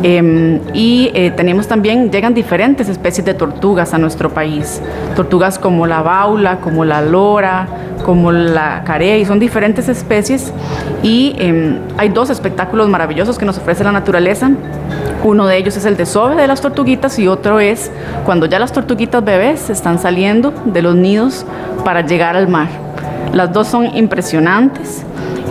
Eh, 0.04 0.62
y 0.74 1.12
tenemos 1.36 1.68
también, 1.68 2.12
llegan 2.12 2.34
diferentes 2.34 2.88
especies 2.88 3.26
de 3.26 3.34
tortugas 3.34 3.94
a 3.94 3.98
nuestro 3.98 4.30
país. 4.30 4.82
Tortugas 5.16 5.58
como 5.58 5.88
la 5.88 6.02
baula, 6.02 6.58
como 6.58 6.86
la 6.86 7.02
lora, 7.02 7.68
como 8.06 8.32
la 8.32 8.84
carey, 8.86 9.26
son 9.26 9.40
diferentes 9.40 9.90
especies. 9.90 10.54
Y 11.04 11.36
eh, 11.38 11.78
hay 11.98 12.10
dos 12.10 12.30
espectáculos 12.30 12.88
maravillosos 12.88 13.38
que 13.38 13.46
nos 13.46 13.58
ofrece 13.58 13.84
la 13.84 13.92
naturaleza. 13.92 14.52
Uno 15.24 15.46
de 15.48 15.58
ellos 15.58 15.76
es 15.76 15.86
el 15.86 15.98
desove 15.98 16.36
de 16.36 16.48
las 16.48 16.62
tortuguitas 16.62 17.20
y 17.20 17.28
otro 17.28 17.60
es 17.60 17.92
cuando 18.26 18.46
ya 18.46 18.60
las 18.60 18.72
tortuguitas 18.72 19.24
bebés 19.24 19.70
están 19.70 20.00
saliendo 20.00 20.54
de 20.66 20.82
los 20.82 20.96
nidos 20.96 21.46
para 21.84 22.02
llegar 22.02 22.38
al 22.38 22.48
mar. 22.48 22.67
Las 23.34 23.54
dos 23.54 23.68
son 23.68 23.96
impresionantes 23.96 25.04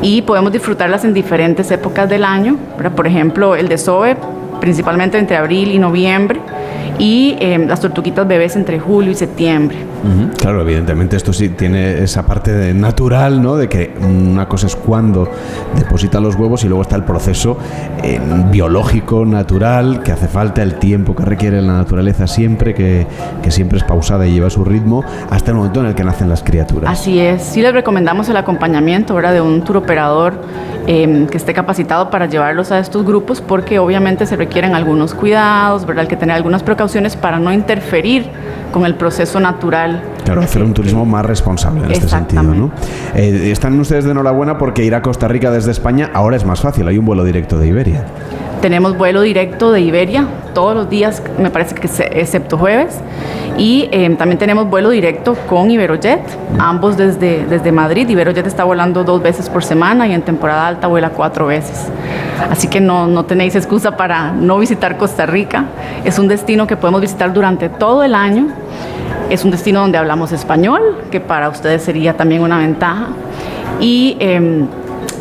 y 0.02 0.22
podemos 0.22 0.52
disfrutarlas 0.52 1.04
en 1.04 1.14
diferentes 1.14 1.70
épocas 1.70 2.08
del 2.08 2.24
año. 2.24 2.56
Por 2.94 3.06
ejemplo, 3.06 3.54
el 3.56 3.68
desove 3.68 4.16
principalmente 4.60 5.18
entre 5.18 5.36
abril 5.36 5.70
y 5.70 5.78
noviembre 5.78 6.40
y 6.98 7.36
eh, 7.40 7.58
las 7.66 7.80
tortuguitas 7.80 8.26
bebés 8.26 8.56
entre 8.56 8.80
julio 8.80 9.12
y 9.12 9.14
septiembre. 9.14 9.76
Claro, 10.38 10.62
evidentemente 10.62 11.16
esto 11.16 11.32
sí 11.32 11.48
tiene 11.50 12.02
esa 12.02 12.24
parte 12.24 12.52
de 12.52 12.72
natural, 12.74 13.42
¿no? 13.42 13.56
De 13.56 13.68
que 13.68 13.94
una 14.00 14.48
cosa 14.48 14.66
es 14.66 14.76
cuando 14.76 15.28
deposita 15.76 16.20
los 16.20 16.36
huevos 16.36 16.64
y 16.64 16.68
luego 16.68 16.82
está 16.82 16.96
el 16.96 17.04
proceso 17.04 17.58
eh, 18.02 18.20
biológico, 18.50 19.24
natural, 19.24 20.02
que 20.02 20.12
hace 20.12 20.28
falta, 20.28 20.62
el 20.62 20.76
tiempo 20.76 21.14
que 21.14 21.24
requiere 21.24 21.60
la 21.62 21.74
naturaleza 21.74 22.26
siempre, 22.26 22.74
que, 22.74 23.06
que 23.42 23.50
siempre 23.50 23.78
es 23.78 23.84
pausada 23.84 24.26
y 24.26 24.32
lleva 24.32 24.50
su 24.50 24.64
ritmo, 24.64 25.04
hasta 25.30 25.50
el 25.50 25.56
momento 25.56 25.80
en 25.80 25.86
el 25.86 25.94
que 25.94 26.04
nacen 26.04 26.28
las 26.28 26.42
criaturas. 26.42 26.90
Así 26.90 27.18
es, 27.18 27.42
sí 27.42 27.60
les 27.60 27.72
recomendamos 27.72 28.28
el 28.28 28.36
acompañamiento 28.36 29.14
¿verdad? 29.14 29.32
de 29.32 29.40
un 29.40 29.62
tour 29.62 29.78
operador 29.78 30.34
eh, 30.86 31.26
que 31.30 31.36
esté 31.36 31.52
capacitado 31.52 32.10
para 32.10 32.26
llevarlos 32.26 32.70
a 32.70 32.78
estos 32.78 33.04
grupos 33.04 33.40
porque 33.40 33.78
obviamente 33.78 34.24
se 34.26 34.36
requieren 34.36 34.74
algunos 34.74 35.14
cuidados, 35.14 35.84
¿verdad? 35.84 36.02
hay 36.02 36.08
que 36.08 36.16
tener 36.16 36.36
algunas 36.36 36.62
precauciones 36.62 37.16
para 37.16 37.38
no 37.38 37.52
interferir 37.52 38.30
con 38.76 38.84
el 38.84 38.94
proceso 38.94 39.40
natural. 39.40 40.02
Claro, 40.22 40.42
hacer 40.42 40.62
un 40.62 40.74
turismo 40.74 41.06
más 41.06 41.24
responsable 41.24 41.86
en 41.86 41.92
este 41.92 42.08
sentido, 42.08 42.42
¿no? 42.42 42.70
Eh, 43.14 43.50
están 43.50 43.80
ustedes 43.80 44.04
de 44.04 44.10
enhorabuena 44.10 44.58
porque 44.58 44.84
ir 44.84 44.94
a 44.94 45.00
Costa 45.00 45.28
Rica 45.28 45.50
desde 45.50 45.70
España 45.70 46.10
ahora 46.12 46.36
es 46.36 46.44
más 46.44 46.60
fácil, 46.60 46.86
hay 46.86 46.98
un 46.98 47.06
vuelo 47.06 47.24
directo 47.24 47.58
de 47.58 47.68
Iberia. 47.68 48.04
Tenemos 48.60 48.96
vuelo 48.96 49.20
directo 49.20 49.70
de 49.70 49.80
Iberia 49.80 50.26
todos 50.54 50.74
los 50.74 50.88
días, 50.88 51.22
me 51.38 51.50
parece 51.50 51.74
que 51.74 51.86
excepto 52.18 52.56
jueves. 52.56 52.98
Y 53.58 53.88
eh, 53.90 54.14
también 54.18 54.38
tenemos 54.38 54.68
vuelo 54.68 54.90
directo 54.90 55.34
con 55.48 55.70
Iberojet, 55.70 56.20
ambos 56.58 56.96
desde, 56.96 57.46
desde 57.46 57.72
Madrid. 57.72 58.08
Iberojet 58.08 58.46
está 58.46 58.64
volando 58.64 59.02
dos 59.02 59.22
veces 59.22 59.48
por 59.48 59.64
semana 59.64 60.06
y 60.06 60.12
en 60.12 60.22
temporada 60.22 60.66
alta 60.66 60.86
vuela 60.88 61.10
cuatro 61.10 61.46
veces. 61.46 61.88
Así 62.50 62.68
que 62.68 62.80
no, 62.80 63.06
no 63.06 63.24
tenéis 63.24 63.56
excusa 63.56 63.96
para 63.96 64.32
no 64.32 64.58
visitar 64.58 64.98
Costa 64.98 65.24
Rica. 65.24 65.64
Es 66.04 66.18
un 66.18 66.28
destino 66.28 66.66
que 66.66 66.76
podemos 66.76 67.00
visitar 67.00 67.32
durante 67.32 67.68
todo 67.68 68.02
el 68.02 68.14
año. 68.14 68.48
Es 69.30 69.44
un 69.44 69.50
destino 69.50 69.80
donde 69.80 69.98
hablamos 69.98 70.32
español, 70.32 70.98
que 71.10 71.20
para 71.20 71.48
ustedes 71.48 71.82
sería 71.82 72.14
también 72.14 72.42
una 72.42 72.58
ventaja. 72.58 73.08
Y 73.80 74.16
em, 74.20 74.66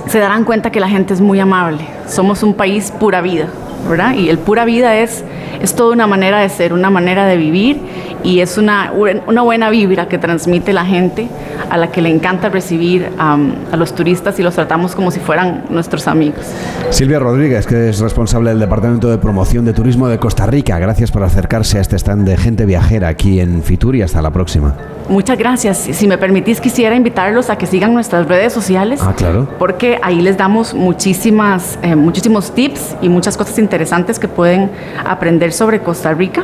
se 0.07 0.19
darán 0.19 0.43
cuenta 0.43 0.71
que 0.71 0.79
la 0.79 0.89
gente 0.89 1.13
es 1.13 1.21
muy 1.21 1.39
amable. 1.39 1.87
Somos 2.07 2.43
un 2.43 2.53
país 2.53 2.91
pura 2.91 3.21
vida, 3.21 3.47
¿verdad? 3.89 4.15
Y 4.15 4.29
el 4.29 4.37
pura 4.37 4.65
vida 4.65 4.95
es, 4.95 5.23
es 5.61 5.75
toda 5.75 5.93
una 5.93 6.07
manera 6.07 6.39
de 6.39 6.49
ser, 6.49 6.73
una 6.73 6.89
manera 6.89 7.25
de 7.25 7.37
vivir 7.37 7.79
y 8.23 8.39
es 8.39 8.57
una, 8.57 8.91
una 9.27 9.41
buena 9.41 9.69
vibra 9.69 10.07
que 10.07 10.17
transmite 10.17 10.73
la 10.73 10.85
gente 10.85 11.27
a 11.69 11.77
la 11.77 11.91
que 11.91 12.01
le 12.01 12.09
encanta 12.09 12.49
recibir 12.49 13.09
am, 13.17 13.53
a 13.71 13.77
los 13.77 13.93
turistas 13.93 14.39
y 14.39 14.43
los 14.43 14.55
tratamos 14.55 14.95
como 14.95 15.11
si 15.11 15.19
fueran 15.19 15.65
nuestros 15.69 16.07
amigos. 16.07 16.45
Silvia 16.89 17.19
Rodríguez, 17.19 17.65
que 17.67 17.89
es 17.89 17.99
responsable 17.99 18.49
del 18.49 18.59
Departamento 18.59 19.09
de 19.09 19.17
Promoción 19.17 19.65
de 19.65 19.73
Turismo 19.73 20.07
de 20.07 20.17
Costa 20.17 20.45
Rica, 20.45 20.79
gracias 20.79 21.11
por 21.11 21.23
acercarse 21.23 21.77
a 21.77 21.81
este 21.81 21.95
stand 21.95 22.27
de 22.27 22.37
gente 22.37 22.65
viajera 22.65 23.07
aquí 23.07 23.39
en 23.39 23.61
Fitur 23.63 23.95
y 23.95 24.01
hasta 24.01 24.21
la 24.21 24.31
próxima. 24.31 24.75
Muchas 25.07 25.37
gracias. 25.37 25.77
Si 25.77 26.07
me 26.07 26.17
permitís, 26.17 26.59
quisiera 26.59 26.95
invitarlos 26.95 27.51
a 27.51 27.57
que 27.57 27.67
sigan 27.67 27.93
nuestras 27.93 28.27
redes 28.27 28.51
sociales. 28.51 28.99
Ah, 29.03 29.13
claro. 29.15 29.47
porque 29.59 29.99
ahí 30.01 30.21
les 30.21 30.37
damos 30.37 30.73
muchísimas, 30.73 31.77
eh, 31.83 31.95
muchísimos 31.95 32.53
tips 32.55 32.95
y 33.01 33.09
muchas 33.09 33.37
cosas 33.37 33.59
interesantes 33.59 34.17
que 34.17 34.27
pueden 34.27 34.71
aprender 35.05 35.34
sobre 35.51 35.79
Costa 35.81 36.13
Rica. 36.13 36.43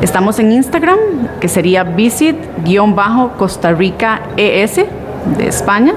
Estamos 0.00 0.38
en 0.38 0.52
Instagram, 0.52 0.98
que 1.40 1.48
sería 1.48 1.84
visit-costa 1.84 3.72
Rica 3.72 4.20
ES 4.36 4.76
de 5.38 5.48
España. 5.48 5.94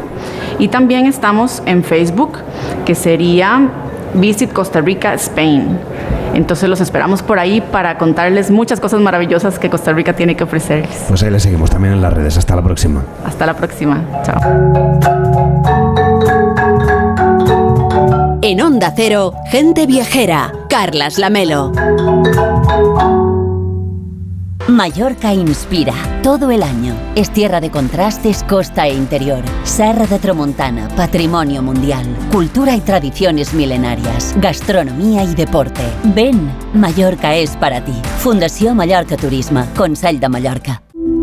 Y 0.58 0.68
también 0.68 1.06
estamos 1.06 1.62
en 1.66 1.84
Facebook, 1.84 2.40
que 2.86 2.96
sería 2.96 3.70
Visit 4.14 4.52
Costa 4.52 4.82
Rica 4.82 5.14
Spain. 5.14 5.78
Entonces 6.34 6.70
los 6.70 6.82
esperamos 6.82 7.24
por 7.24 7.40
ahí 7.40 7.62
para 7.62 7.98
contarles 7.98 8.52
muchas 8.52 8.80
cosas 8.80 9.02
maravillosas 9.02 9.58
que 9.60 9.70
Costa 9.70 9.94
Rica 9.94 10.14
tiene 10.14 10.36
que 10.36 10.44
ofrecerles. 10.44 11.06
Pues 11.08 11.24
ahí 11.24 11.32
le 11.32 11.40
seguimos 11.40 11.70
también 11.70 11.96
en 11.96 12.02
las 12.02 12.14
redes. 12.14 12.38
Hasta 12.38 12.56
la 12.56 12.62
próxima. 12.62 13.04
Hasta 13.26 13.46
la 13.46 13.56
próxima. 13.56 14.04
Chao. 14.24 15.39
En 18.50 18.60
Onda 18.62 18.91
Cero, 18.95 19.36
gente 19.52 19.86
viajera. 19.86 20.52
Carlas 20.70 21.20
Lamelo. 21.20 21.72
Mallorca 24.68 25.36
inspira 25.36 25.93
todo 26.24 26.50
el 26.50 26.64
año. 26.64 26.95
Es 27.14 27.30
tierra 27.30 27.62
de 27.62 27.70
contrastes, 27.70 28.43
costa 28.43 28.88
e 28.88 28.95
interior. 28.95 29.43
Serra 29.66 30.08
de 30.08 30.18
Tramontana, 30.18 30.88
patrimonio 30.95 31.62
mundial. 31.62 32.08
Cultura 32.32 32.76
y 32.76 32.82
tradiciones 32.82 33.54
milenarias. 33.54 34.34
Gastronomía 34.39 35.24
y 35.26 35.36
deporte. 35.36 35.84
Ven, 36.16 36.52
Mallorca 36.74 37.36
es 37.36 37.56
para 37.56 37.86
ti. 37.86 37.93
Fundación 38.18 38.76
Mallorca 38.76 39.16
Turismo, 39.16 39.64
Consell 39.78 40.20
de 40.20 40.28
Mallorca. 40.28 40.82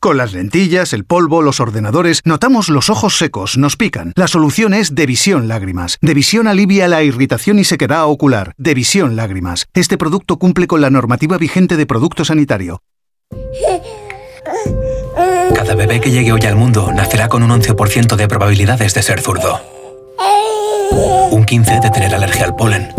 Con 0.00 0.18
las 0.18 0.34
lentillas, 0.34 0.92
el 0.92 1.04
polvo, 1.04 1.40
los 1.40 1.58
ordenadores, 1.58 2.20
notamos 2.24 2.68
los 2.68 2.90
ojos 2.90 3.16
secos, 3.16 3.56
nos 3.56 3.76
pican. 3.76 4.12
La 4.14 4.28
solución 4.28 4.74
es 4.74 4.94
Devisión 4.94 5.48
Lágrimas. 5.48 5.96
Devisión 6.02 6.46
alivia 6.46 6.86
la 6.86 7.02
irritación 7.02 7.58
y 7.58 7.64
sequedad 7.64 8.06
ocular. 8.06 8.52
Devisión 8.58 9.16
Lágrimas. 9.16 9.66
Este 9.72 9.96
producto 9.96 10.38
cumple 10.38 10.66
con 10.66 10.82
la 10.82 10.90
normativa 10.90 11.38
vigente 11.38 11.78
de 11.78 11.86
producto 11.86 12.26
sanitario. 12.26 12.82
Cada 15.54 15.74
bebé 15.74 16.00
que 16.00 16.10
llegue 16.10 16.30
hoy 16.30 16.42
al 16.42 16.56
mundo 16.56 16.92
nacerá 16.92 17.28
con 17.28 17.42
un 17.42 17.50
11% 17.50 18.16
de 18.16 18.28
probabilidades 18.28 18.92
de 18.92 19.02
ser 19.02 19.22
zurdo. 19.22 19.60
Un 21.30 21.46
15% 21.46 21.80
de 21.80 21.90
tener 21.90 22.14
alergia 22.14 22.44
al 22.44 22.54
polen. 22.54 22.90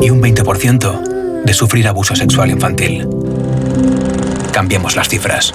Y 0.00 0.10
un 0.10 0.20
20% 0.20 1.42
de 1.44 1.54
sufrir 1.54 1.88
abuso 1.88 2.14
sexual 2.14 2.50
infantil. 2.50 3.08
Cambiemos 4.52 4.94
las 4.94 5.08
cifras. 5.08 5.54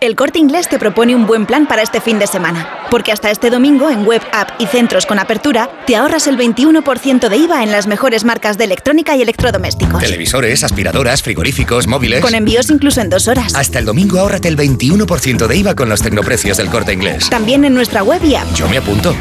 El 0.00 0.14
Corte 0.14 0.38
Inglés 0.38 0.68
te 0.68 0.78
propone 0.78 1.16
un 1.16 1.26
buen 1.26 1.44
plan 1.44 1.66
para 1.66 1.82
este 1.82 2.00
fin 2.00 2.20
de 2.20 2.28
semana, 2.28 2.86
porque 2.88 3.10
hasta 3.10 3.32
este 3.32 3.50
domingo 3.50 3.90
en 3.90 4.06
web, 4.06 4.22
app 4.32 4.50
y 4.60 4.66
centros 4.66 5.06
con 5.06 5.18
apertura 5.18 5.68
te 5.88 5.96
ahorras 5.96 6.28
el 6.28 6.38
21% 6.38 7.28
de 7.28 7.36
IVA 7.36 7.64
en 7.64 7.72
las 7.72 7.88
mejores 7.88 8.22
marcas 8.22 8.56
de 8.58 8.64
electrónica 8.64 9.16
y 9.16 9.22
electrodomésticos. 9.22 10.00
Televisores, 10.00 10.62
aspiradoras, 10.62 11.24
frigoríficos, 11.24 11.88
móviles. 11.88 12.20
Con 12.20 12.36
envíos 12.36 12.70
incluso 12.70 13.00
en 13.00 13.10
dos 13.10 13.26
horas. 13.26 13.56
Hasta 13.56 13.80
el 13.80 13.86
domingo 13.86 14.20
ahórrate 14.20 14.46
el 14.46 14.56
21% 14.56 15.48
de 15.48 15.56
IVA 15.56 15.74
con 15.74 15.88
los 15.88 16.00
tecnoprecios 16.00 16.58
del 16.58 16.68
Corte 16.68 16.92
Inglés. 16.92 17.28
También 17.28 17.64
en 17.64 17.74
nuestra 17.74 18.04
web 18.04 18.22
y 18.24 18.36
app. 18.36 18.46
Yo 18.54 18.68
me 18.68 18.78
apunto. 18.78 19.16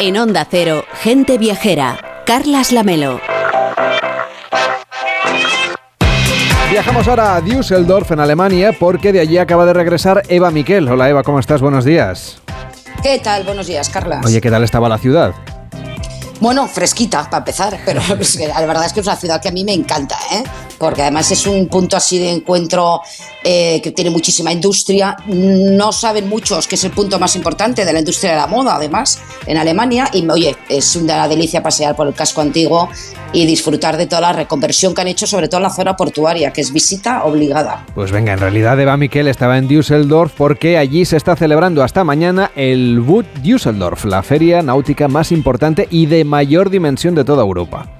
En 0.00 0.16
Onda 0.16 0.46
Cero, 0.50 0.86
gente 1.02 1.36
viajera. 1.36 2.22
Carlas 2.24 2.72
Lamelo. 2.72 3.20
Viajamos 6.70 7.08
ahora 7.08 7.34
a 7.34 7.40
Düsseldorf, 7.40 8.12
en 8.12 8.20
Alemania, 8.20 8.72
porque 8.78 9.12
de 9.12 9.18
allí 9.18 9.38
acaba 9.38 9.66
de 9.66 9.72
regresar 9.72 10.22
Eva 10.28 10.52
Miquel. 10.52 10.88
Hola 10.88 11.10
Eva, 11.10 11.24
¿cómo 11.24 11.40
estás? 11.40 11.60
Buenos 11.60 11.84
días. 11.84 12.40
¿Qué 13.02 13.18
tal? 13.18 13.42
Buenos 13.42 13.66
días, 13.66 13.88
Carlas. 13.88 14.24
Oye, 14.24 14.40
¿qué 14.40 14.50
tal 14.50 14.62
estaba 14.62 14.88
la 14.88 14.98
ciudad? 14.98 15.34
Bueno, 16.40 16.66
fresquita 16.66 17.24
para 17.24 17.38
empezar, 17.38 17.78
pero 17.84 18.00
es 18.20 18.36
que 18.38 18.48
la 18.48 18.60
verdad 18.64 18.86
es 18.86 18.94
que 18.94 19.00
es 19.00 19.06
una 19.06 19.16
ciudad 19.16 19.42
que 19.42 19.48
a 19.48 19.52
mí 19.52 19.62
me 19.62 19.74
encanta, 19.74 20.16
¿eh? 20.32 20.42
porque 20.78 21.02
además 21.02 21.30
es 21.30 21.46
un 21.46 21.68
punto 21.68 21.98
así 21.98 22.18
de 22.18 22.30
encuentro 22.30 23.02
eh, 23.44 23.80
que 23.82 23.90
tiene 23.90 24.08
muchísima 24.08 24.50
industria. 24.50 25.14
No 25.26 25.92
saben 25.92 26.28
muchos 26.28 26.66
que 26.66 26.76
es 26.76 26.84
el 26.84 26.92
punto 26.92 27.18
más 27.18 27.36
importante 27.36 27.84
de 27.84 27.92
la 27.92 27.98
industria 27.98 28.30
de 28.32 28.38
la 28.38 28.46
moda, 28.46 28.76
además, 28.76 29.20
en 29.46 29.58
Alemania. 29.58 30.08
Y 30.14 30.26
oye, 30.28 30.56
es 30.70 30.96
una 30.96 31.28
delicia 31.28 31.62
pasear 31.62 31.94
por 31.94 32.06
el 32.06 32.14
casco 32.14 32.40
antiguo 32.40 32.88
y 33.32 33.46
disfrutar 33.46 33.96
de 33.96 34.06
toda 34.06 34.22
la 34.22 34.32
reconversión 34.32 34.94
que 34.94 35.02
han 35.02 35.08
hecho, 35.08 35.26
sobre 35.26 35.48
todo 35.48 35.58
en 35.58 35.64
la 35.64 35.70
zona 35.70 35.96
portuaria, 35.96 36.52
que 36.52 36.62
es 36.62 36.72
visita 36.72 37.24
obligada. 37.24 37.84
Pues 37.94 38.10
venga, 38.10 38.32
en 38.32 38.38
realidad 38.38 38.80
Eva 38.80 38.96
Miquel 38.96 39.28
estaba 39.28 39.58
en 39.58 39.68
Düsseldorf 39.68 40.32
porque 40.36 40.78
allí 40.78 41.04
se 41.04 41.18
está 41.18 41.36
celebrando 41.36 41.82
hasta 41.82 42.04
mañana 42.04 42.50
el 42.56 43.00
Boot 43.00 43.26
Düsseldorf, 43.42 44.06
la 44.06 44.22
feria 44.22 44.62
náutica 44.62 45.08
más 45.08 45.30
importante 45.30 45.86
y 45.90 46.06
de 46.06 46.24
mayor 46.30 46.70
dimensión 46.70 47.14
de 47.14 47.24
toda 47.24 47.42
Europa. 47.42 47.90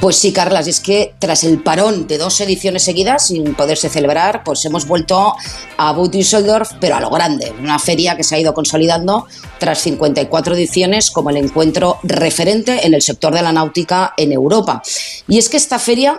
Pues 0.00 0.16
sí, 0.16 0.32
Carlas, 0.32 0.66
es 0.66 0.80
que 0.80 1.14
tras 1.18 1.44
el 1.44 1.62
parón 1.62 2.06
de 2.06 2.16
dos 2.16 2.40
ediciones 2.40 2.82
seguidas 2.82 3.26
sin 3.26 3.54
poderse 3.54 3.88
celebrar, 3.88 4.42
pues 4.42 4.64
hemos 4.64 4.86
vuelto 4.86 5.34
a 5.76 5.92
Düsseldorf, 5.92 6.72
pero 6.80 6.96
a 6.96 7.00
lo 7.00 7.10
grande, 7.10 7.52
una 7.60 7.78
feria 7.78 8.16
que 8.16 8.24
se 8.24 8.34
ha 8.34 8.38
ido 8.38 8.54
consolidando 8.54 9.26
tras 9.58 9.80
54 9.80 10.54
ediciones 10.54 11.10
como 11.10 11.30
el 11.30 11.36
encuentro 11.36 11.98
referente 12.02 12.86
en 12.86 12.94
el 12.94 13.02
sector 13.02 13.34
de 13.34 13.42
la 13.42 13.52
náutica 13.52 14.14
en 14.16 14.32
Europa. 14.32 14.82
Y 15.28 15.38
es 15.38 15.48
que 15.48 15.58
esta 15.58 15.78
feria 15.78 16.18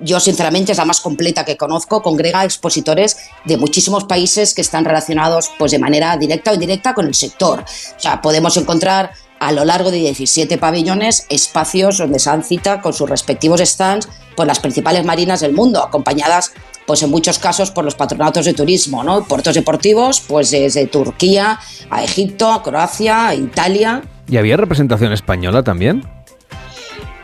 yo 0.00 0.20
sinceramente 0.20 0.72
es 0.72 0.78
la 0.78 0.84
más 0.84 1.00
completa 1.00 1.44
que 1.44 1.56
conozco, 1.56 2.02
congrega 2.02 2.44
expositores 2.44 3.18
de 3.44 3.56
muchísimos 3.58 4.04
países 4.04 4.54
que 4.54 4.62
están 4.62 4.84
relacionados 4.84 5.50
pues 5.58 5.72
de 5.72 5.78
manera 5.78 6.16
directa 6.16 6.50
o 6.50 6.54
indirecta 6.54 6.94
con 6.94 7.06
el 7.06 7.14
sector. 7.14 7.60
O 7.60 8.00
sea, 8.00 8.22
podemos 8.22 8.56
encontrar 8.56 9.12
a 9.40 9.52
lo 9.52 9.64
largo 9.64 9.90
de 9.90 9.98
17 9.98 10.58
pabellones 10.58 11.26
espacios 11.28 11.98
donde 11.98 12.18
se 12.18 12.30
han 12.30 12.42
cita 12.42 12.80
con 12.80 12.92
sus 12.92 13.08
respectivos 13.08 13.60
stands 13.60 14.08
por 14.36 14.46
las 14.46 14.60
principales 14.60 15.04
marinas 15.04 15.40
del 15.40 15.52
mundo, 15.52 15.82
acompañadas 15.82 16.52
pues 16.86 17.02
en 17.02 17.10
muchos 17.10 17.38
casos 17.38 17.70
por 17.70 17.84
los 17.84 17.96
patronatos 17.96 18.44
de 18.44 18.54
turismo, 18.54 19.02
¿no? 19.02 19.24
Puertos 19.24 19.54
deportivos, 19.54 20.20
pues 20.20 20.50
desde 20.50 20.86
Turquía 20.86 21.58
a 21.90 22.04
Egipto, 22.04 22.52
a 22.52 22.62
Croacia, 22.62 23.28
a 23.28 23.34
Italia. 23.34 24.02
¿Y 24.28 24.36
había 24.36 24.56
representación 24.56 25.12
española 25.12 25.64
también? 25.64 26.04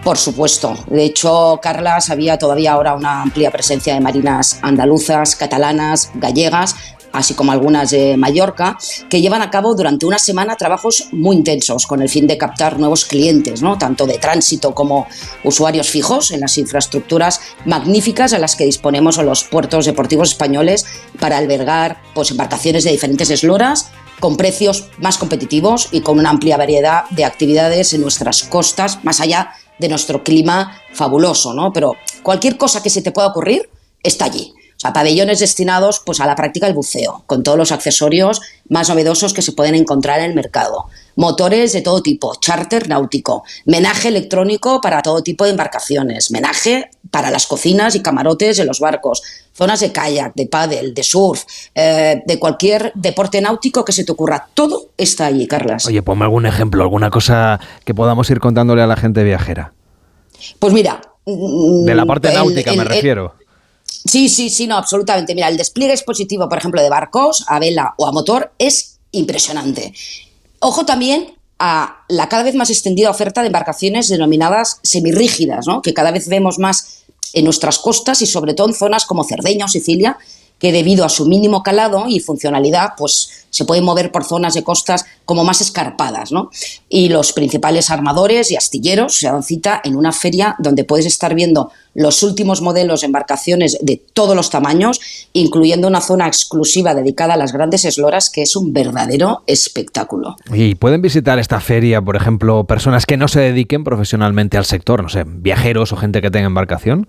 Por 0.03 0.19
supuesto. 0.19 0.77
De 0.89 1.05
hecho, 1.05 1.61
Carlas, 1.63 2.11
había 2.11 2.37
todavía 2.37 2.73
ahora 2.73 2.95
una 2.95 3.23
amplia 3.23 3.53
presencia 3.53 3.95
de 3.95 4.01
marinas 4.01 4.59
andaluzas, 4.63 5.37
catalanas, 5.37 6.11
gallegas, 6.15 6.75
así 7.13 7.35
como 7.35 7.53
algunas 7.53 7.91
de 7.91 8.17
Mallorca, 8.17 8.79
que 9.09 9.21
llevan 9.21 9.43
a 9.43 9.51
cabo 9.51 9.75
durante 9.75 10.07
una 10.07 10.19
semana 10.19 10.57
trabajos 10.57 11.09
muy 11.13 11.37
intensos 11.37 11.87
con 11.87 12.03
el 12.03 12.09
fin 12.09 12.27
de 12.27 12.39
captar 12.39 12.79
nuevos 12.79 13.05
clientes, 13.05 13.63
¿no? 13.63 13.79
tanto 13.79 14.07
de 14.07 14.19
tránsito 14.19 14.75
como 14.75 15.07
usuarios 15.45 15.89
fijos 15.89 16.31
en 16.31 16.41
las 16.41 16.59
infraestructuras 16.59 17.41
magníficas 17.65 18.33
a 18.33 18.39
las 18.39 18.57
que 18.57 18.65
disponemos 18.65 19.19
en 19.19 19.27
los 19.27 19.45
puertos 19.45 19.87
deportivos 19.87 20.31
españoles 20.31 20.87
para 21.21 21.39
albergar 21.39 22.01
pues, 22.15 22.31
embarcaciones 22.31 22.85
de 22.85 22.93
diferentes 22.93 23.31
esloras 23.31 23.91
con 24.21 24.37
precios 24.37 24.89
más 24.99 25.19
competitivos 25.19 25.89
y 25.91 26.01
con 26.01 26.19
una 26.19 26.31
amplia 26.31 26.57
variedad 26.57 27.05
de 27.11 27.25
actividades 27.25 27.93
en 27.93 28.03
nuestras 28.03 28.45
costas, 28.45 29.03
más 29.05 29.21
allá 29.21 29.53
de 29.81 29.89
nuestro 29.89 30.23
clima 30.23 30.79
fabuloso, 30.93 31.53
¿no? 31.55 31.73
Pero 31.73 31.97
cualquier 32.23 32.57
cosa 32.57 32.83
que 32.83 32.91
se 32.91 33.03
te 33.03 33.11
pueda 33.11 33.27
ocurrir 33.29 33.69
está 34.03 34.27
allí. 34.27 34.55
Sea, 34.83 34.93
pabellones 34.93 35.39
destinados 35.39 36.03
pues, 36.05 36.19
a 36.19 36.27
la 36.27 36.35
práctica 36.35 36.67
del 36.67 36.75
buceo, 36.75 37.23
con 37.27 37.45
todos 37.45 37.57
los 37.57 37.71
accesorios 37.71 38.41
más 38.69 38.89
novedosos 38.89 39.33
que 39.33 39.41
se 39.41 39.53
pueden 39.53 39.77
encontrar 39.77 40.19
en 40.19 40.25
el 40.25 40.35
mercado. 40.35 40.87
Motores 41.15 41.73
de 41.73 41.83
todo 41.83 42.03
tipo, 42.03 42.35
charter 42.41 42.89
náutico, 42.89 43.45
menaje 43.65 44.09
electrónico 44.09 44.81
para 44.81 45.01
todo 45.01 45.23
tipo 45.23 45.45
de 45.45 45.53
embarcaciones, 45.53 46.33
menaje 46.33 46.91
para 47.13 47.31
las 47.31 47.47
cocinas 47.47 47.95
y 47.95 48.03
camarotes 48.03 48.57
de 48.57 48.65
los 48.65 48.81
barcos, 48.81 49.23
zonas 49.53 49.79
de 49.79 49.93
kayak, 49.93 50.35
de 50.35 50.47
paddle, 50.47 50.91
de 50.91 51.03
surf, 51.05 51.45
eh, 51.77 52.21
de 52.27 52.39
cualquier 52.41 52.91
deporte 52.97 53.41
náutico 53.41 53.85
que 53.85 53.93
se 53.93 54.03
te 54.03 54.11
ocurra. 54.11 54.49
Todo 54.53 54.89
está 54.97 55.27
allí, 55.27 55.47
Carlas. 55.47 55.87
Oye, 55.87 56.03
ponme 56.03 56.25
algún 56.25 56.45
ejemplo, 56.45 56.83
alguna 56.83 57.11
cosa 57.11 57.61
que 57.85 57.95
podamos 57.95 58.29
ir 58.31 58.41
contándole 58.41 58.83
a 58.83 58.89
la 58.89 58.97
gente 58.97 59.23
viajera. 59.23 59.75
Pues 60.59 60.73
mira... 60.73 61.03
De 61.25 61.95
la 61.95 62.05
parte 62.05 62.35
náutica 62.35 62.73
me 62.73 62.83
refiero. 62.83 63.37
Sí, 64.05 64.29
sí, 64.29 64.51
sí, 64.51 64.67
no, 64.67 64.77
absolutamente. 64.77 65.35
Mira, 65.35 65.49
el 65.49 65.57
despliegue 65.57 65.93
expositivo, 65.93 66.49
por 66.49 66.59
ejemplo, 66.59 66.83
de 66.83 66.91
barcos 66.91 67.45
a 67.49 67.59
vela 67.59 67.95
o 67.97 68.07
a 68.07 68.13
motor 68.13 68.53
es 68.59 68.99
impresionante. 69.13 69.93
Ojo 70.59 70.85
también 70.85 71.35
a 71.59 72.05
la 72.09 72.29
cada 72.29 72.43
vez 72.43 72.55
más 72.55 72.71
extendida 72.71 73.11
oferta 73.11 73.41
de 73.41 73.47
embarcaciones 73.47 74.09
denominadas 74.09 74.81
semirrígidas, 74.83 75.67
¿no? 75.67 75.81
que 75.81 75.95
cada 75.95 76.11
vez 76.11 76.27
vemos 76.29 76.59
más 76.59 77.05
en 77.35 77.45
nuestras 77.45 77.79
costas 77.79 78.21
y 78.23 78.27
sobre 78.27 78.55
todo 78.55 78.69
en 78.69 78.75
zonas 78.75 79.07
como 79.07 79.25
Cerdeña 79.25 79.67
o 79.67 79.69
Sicilia, 79.69 80.19
que 80.59 80.73
debido 80.73 81.05
a 81.05 81.09
su 81.09 81.27
mínimo 81.27 81.63
calado 81.63 82.07
y 82.09 82.21
funcionalidad, 82.21 82.91
pues 82.97 83.42
se 83.53 83.67
pueden 83.67 83.85
mover 83.85 84.11
por 84.11 84.25
zonas 84.25 84.55
de 84.55 84.65
costas 84.65 85.05
como 85.27 85.45
más 85.45 85.61
escarpadas, 85.61 86.33
¿no? 86.33 86.51
Y 86.89 87.11
los 87.11 87.33
principales 87.33 87.91
armadores 87.91 88.51
y 88.51 88.57
astilleros 88.57 89.19
se 89.19 89.29
dan 89.29 89.43
cita 89.43 89.81
en 89.85 89.95
una 89.95 90.11
feria 90.11 90.57
donde 90.59 90.85
puedes 90.85 91.07
estar 91.07 91.35
viendo 91.35 91.71
los 91.95 92.23
últimos 92.23 92.63
modelos 92.63 93.03
de 93.03 93.07
embarcaciones 93.07 93.77
de 93.83 94.03
todos 94.15 94.35
los 94.35 94.49
tamaños, 94.49 95.01
incluyendo 95.35 95.87
una 95.87 96.01
zona 96.01 96.27
exclusiva 96.27 96.95
dedicada 96.95 97.35
a 97.35 97.37
las 97.37 97.53
grandes 97.53 97.85
esloras, 97.85 98.31
que 98.31 98.41
es 98.41 98.57
un 98.57 98.73
verdadero 98.73 99.43
espectáculo. 99.47 100.37
Y 100.53 100.75
pueden 100.75 101.03
visitar 101.03 101.39
esta 101.39 101.61
feria, 101.61 102.01
por 102.01 102.17
ejemplo, 102.17 102.65
personas 102.65 103.05
que 103.05 103.19
no 103.19 103.29
se 103.29 103.41
dediquen 103.41 103.85
profesionalmente 103.85 104.57
al 104.57 104.65
sector, 104.65 105.03
no 105.03 105.11
sé, 105.11 105.25
viajeros 105.27 105.93
o 105.93 105.97
gente 105.97 106.23
que 106.23 106.31
tenga 106.31 106.47
embarcación. 106.47 107.07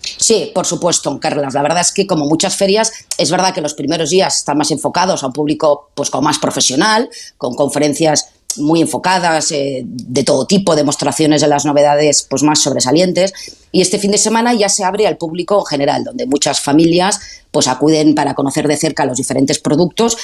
Sí, 0.00 0.50
por 0.54 0.66
supuesto, 0.66 1.18
Carlas. 1.20 1.54
La 1.54 1.62
verdad 1.62 1.80
es 1.80 1.92
que 1.92 2.06
como 2.06 2.26
muchas 2.26 2.56
ferias, 2.56 2.92
es 3.18 3.30
verdad 3.30 3.54
que 3.54 3.60
los 3.60 3.74
primeros 3.74 4.10
días 4.10 4.38
están 4.38 4.58
más 4.58 4.70
enfocados 4.70 5.22
a 5.22 5.26
un 5.26 5.32
público 5.32 5.90
pues 5.94 6.10
como 6.10 6.22
más 6.22 6.38
profesional, 6.38 7.08
con 7.36 7.54
conferencias 7.54 8.28
muy 8.56 8.80
enfocadas, 8.80 9.52
eh, 9.52 9.82
de 9.84 10.24
todo 10.24 10.46
tipo, 10.46 10.74
demostraciones 10.74 11.40
de 11.40 11.48
las 11.48 11.64
novedades 11.64 12.26
pues 12.28 12.42
más 12.42 12.60
sobresalientes. 12.60 13.32
Y 13.72 13.82
este 13.82 13.98
fin 13.98 14.10
de 14.10 14.18
semana 14.18 14.54
ya 14.54 14.68
se 14.68 14.84
abre 14.84 15.06
al 15.06 15.16
público 15.16 15.58
en 15.60 15.66
general, 15.66 16.04
donde 16.04 16.26
muchas 16.26 16.60
familias 16.60 17.20
pues 17.50 17.68
acuden 17.68 18.14
para 18.14 18.34
conocer 18.34 18.66
de 18.66 18.76
cerca 18.76 19.04
los 19.04 19.18
diferentes 19.18 19.58
productos 19.58 20.16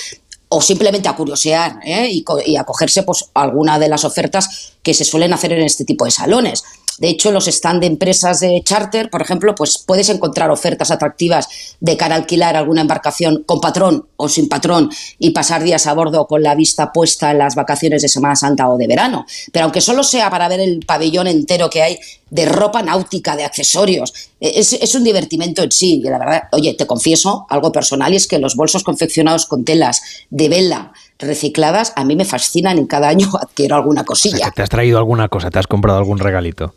o 0.48 0.60
simplemente 0.60 1.08
a 1.08 1.16
curiosear 1.16 1.80
¿eh? 1.84 2.08
y, 2.10 2.24
y 2.46 2.56
acogerse 2.56 3.02
pues, 3.02 3.26
a 3.34 3.42
alguna 3.42 3.78
de 3.78 3.88
las 3.88 4.04
ofertas 4.04 4.74
que 4.82 4.94
se 4.94 5.04
suelen 5.04 5.32
hacer 5.32 5.52
en 5.52 5.62
este 5.62 5.84
tipo 5.84 6.04
de 6.04 6.10
salones. 6.10 6.62
De 6.98 7.08
hecho, 7.08 7.32
los 7.32 7.48
stand 7.48 7.80
de 7.80 7.86
empresas 7.86 8.40
de 8.40 8.62
charter, 8.64 9.10
por 9.10 9.22
ejemplo, 9.22 9.54
pues 9.54 9.78
puedes 9.78 10.08
encontrar 10.08 10.50
ofertas 10.50 10.90
atractivas 10.90 11.76
de 11.80 11.96
cara 11.96 12.14
a 12.14 12.18
alquilar 12.18 12.56
alguna 12.56 12.82
embarcación 12.82 13.42
con 13.44 13.60
patrón 13.60 14.06
o 14.16 14.28
sin 14.28 14.48
patrón 14.48 14.90
y 15.18 15.30
pasar 15.30 15.62
días 15.62 15.86
a 15.86 15.94
bordo 15.94 16.26
con 16.26 16.42
la 16.42 16.54
vista 16.54 16.92
puesta 16.92 17.32
en 17.32 17.38
las 17.38 17.54
vacaciones 17.54 18.02
de 18.02 18.08
Semana 18.08 18.36
Santa 18.36 18.68
o 18.68 18.78
de 18.78 18.86
verano. 18.86 19.26
Pero 19.52 19.64
aunque 19.64 19.80
solo 19.80 20.02
sea 20.04 20.30
para 20.30 20.48
ver 20.48 20.60
el 20.60 20.80
pabellón 20.86 21.26
entero 21.26 21.68
que 21.68 21.82
hay 21.82 21.98
de 22.30 22.46
ropa 22.46 22.82
náutica, 22.82 23.36
de 23.36 23.44
accesorios, 23.44 24.12
e-, 24.40 24.58
es, 24.58 24.94
un 24.94 25.04
divertimento 25.04 25.62
en 25.62 25.72
sí. 25.72 26.00
Y 26.04 26.08
la 26.08 26.18
verdad, 26.18 26.42
oye, 26.52 26.74
te 26.74 26.86
confieso 26.86 27.46
algo 27.48 27.72
personal 27.72 28.12
y 28.12 28.16
es 28.16 28.26
que 28.26 28.38
los 28.38 28.56
bolsos 28.56 28.84
confeccionados 28.84 29.46
con 29.46 29.64
telas 29.64 30.02
de 30.30 30.48
vela, 30.48 30.92
recicladas 31.18 31.92
a 31.96 32.04
mí 32.04 32.16
me 32.16 32.24
fascinan 32.24 32.78
y 32.78 32.86
cada 32.86 33.08
año 33.08 33.28
adquiero 33.40 33.76
alguna 33.76 34.04
cosilla. 34.04 34.50
¿Te 34.54 34.62
has 34.62 34.68
traído 34.68 34.98
alguna 34.98 35.28
cosa? 35.28 35.50
¿Te 35.50 35.58
has 35.58 35.66
comprado 35.66 35.98
algún 35.98 36.18
regalito? 36.18 36.74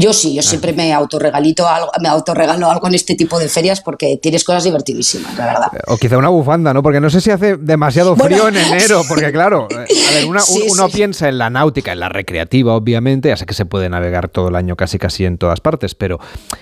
Yo 0.00 0.12
sí, 0.12 0.34
yo 0.34 0.42
siempre 0.42 0.72
me 0.72 0.92
autorregalito 0.92 1.68
algo, 1.68 1.90
me 2.00 2.08
autorregalo 2.08 2.70
algo 2.70 2.86
en 2.88 2.94
este 2.94 3.14
tipo 3.14 3.38
de 3.38 3.48
ferias 3.48 3.80
porque 3.80 4.18
tienes 4.22 4.44
cosas 4.44 4.64
divertidísimas, 4.64 5.36
la 5.36 5.46
verdad. 5.46 5.66
O 5.88 5.96
quizá 5.96 6.16
una 6.18 6.28
bufanda, 6.28 6.72
¿no? 6.74 6.82
Porque 6.82 7.00
no 7.00 7.10
sé 7.10 7.20
si 7.20 7.30
hace 7.30 7.56
demasiado 7.56 8.14
frío 8.16 8.48
en 8.48 8.56
enero, 8.58 9.02
porque 9.08 9.32
claro, 9.32 9.66
eh, 9.70 9.74
a 10.08 10.12
ver, 10.14 10.26
una- 10.26 10.40
Sí, 10.48 10.66
uno 10.70 10.86
sí. 10.88 10.92
piensa 10.96 11.28
en 11.28 11.38
la 11.38 11.50
náutica, 11.50 11.92
en 11.92 12.00
la 12.00 12.08
recreativa, 12.08 12.74
obviamente, 12.74 13.28
ya 13.28 13.36
sé 13.36 13.44
que 13.46 13.54
se 13.54 13.66
puede 13.66 13.88
navegar 13.88 14.28
todo 14.28 14.48
el 14.48 14.56
año 14.56 14.76
casi 14.76 14.98
casi 14.98 15.24
en 15.24 15.36
todas 15.38 15.60
partes, 15.60 15.94
pero 15.94 16.18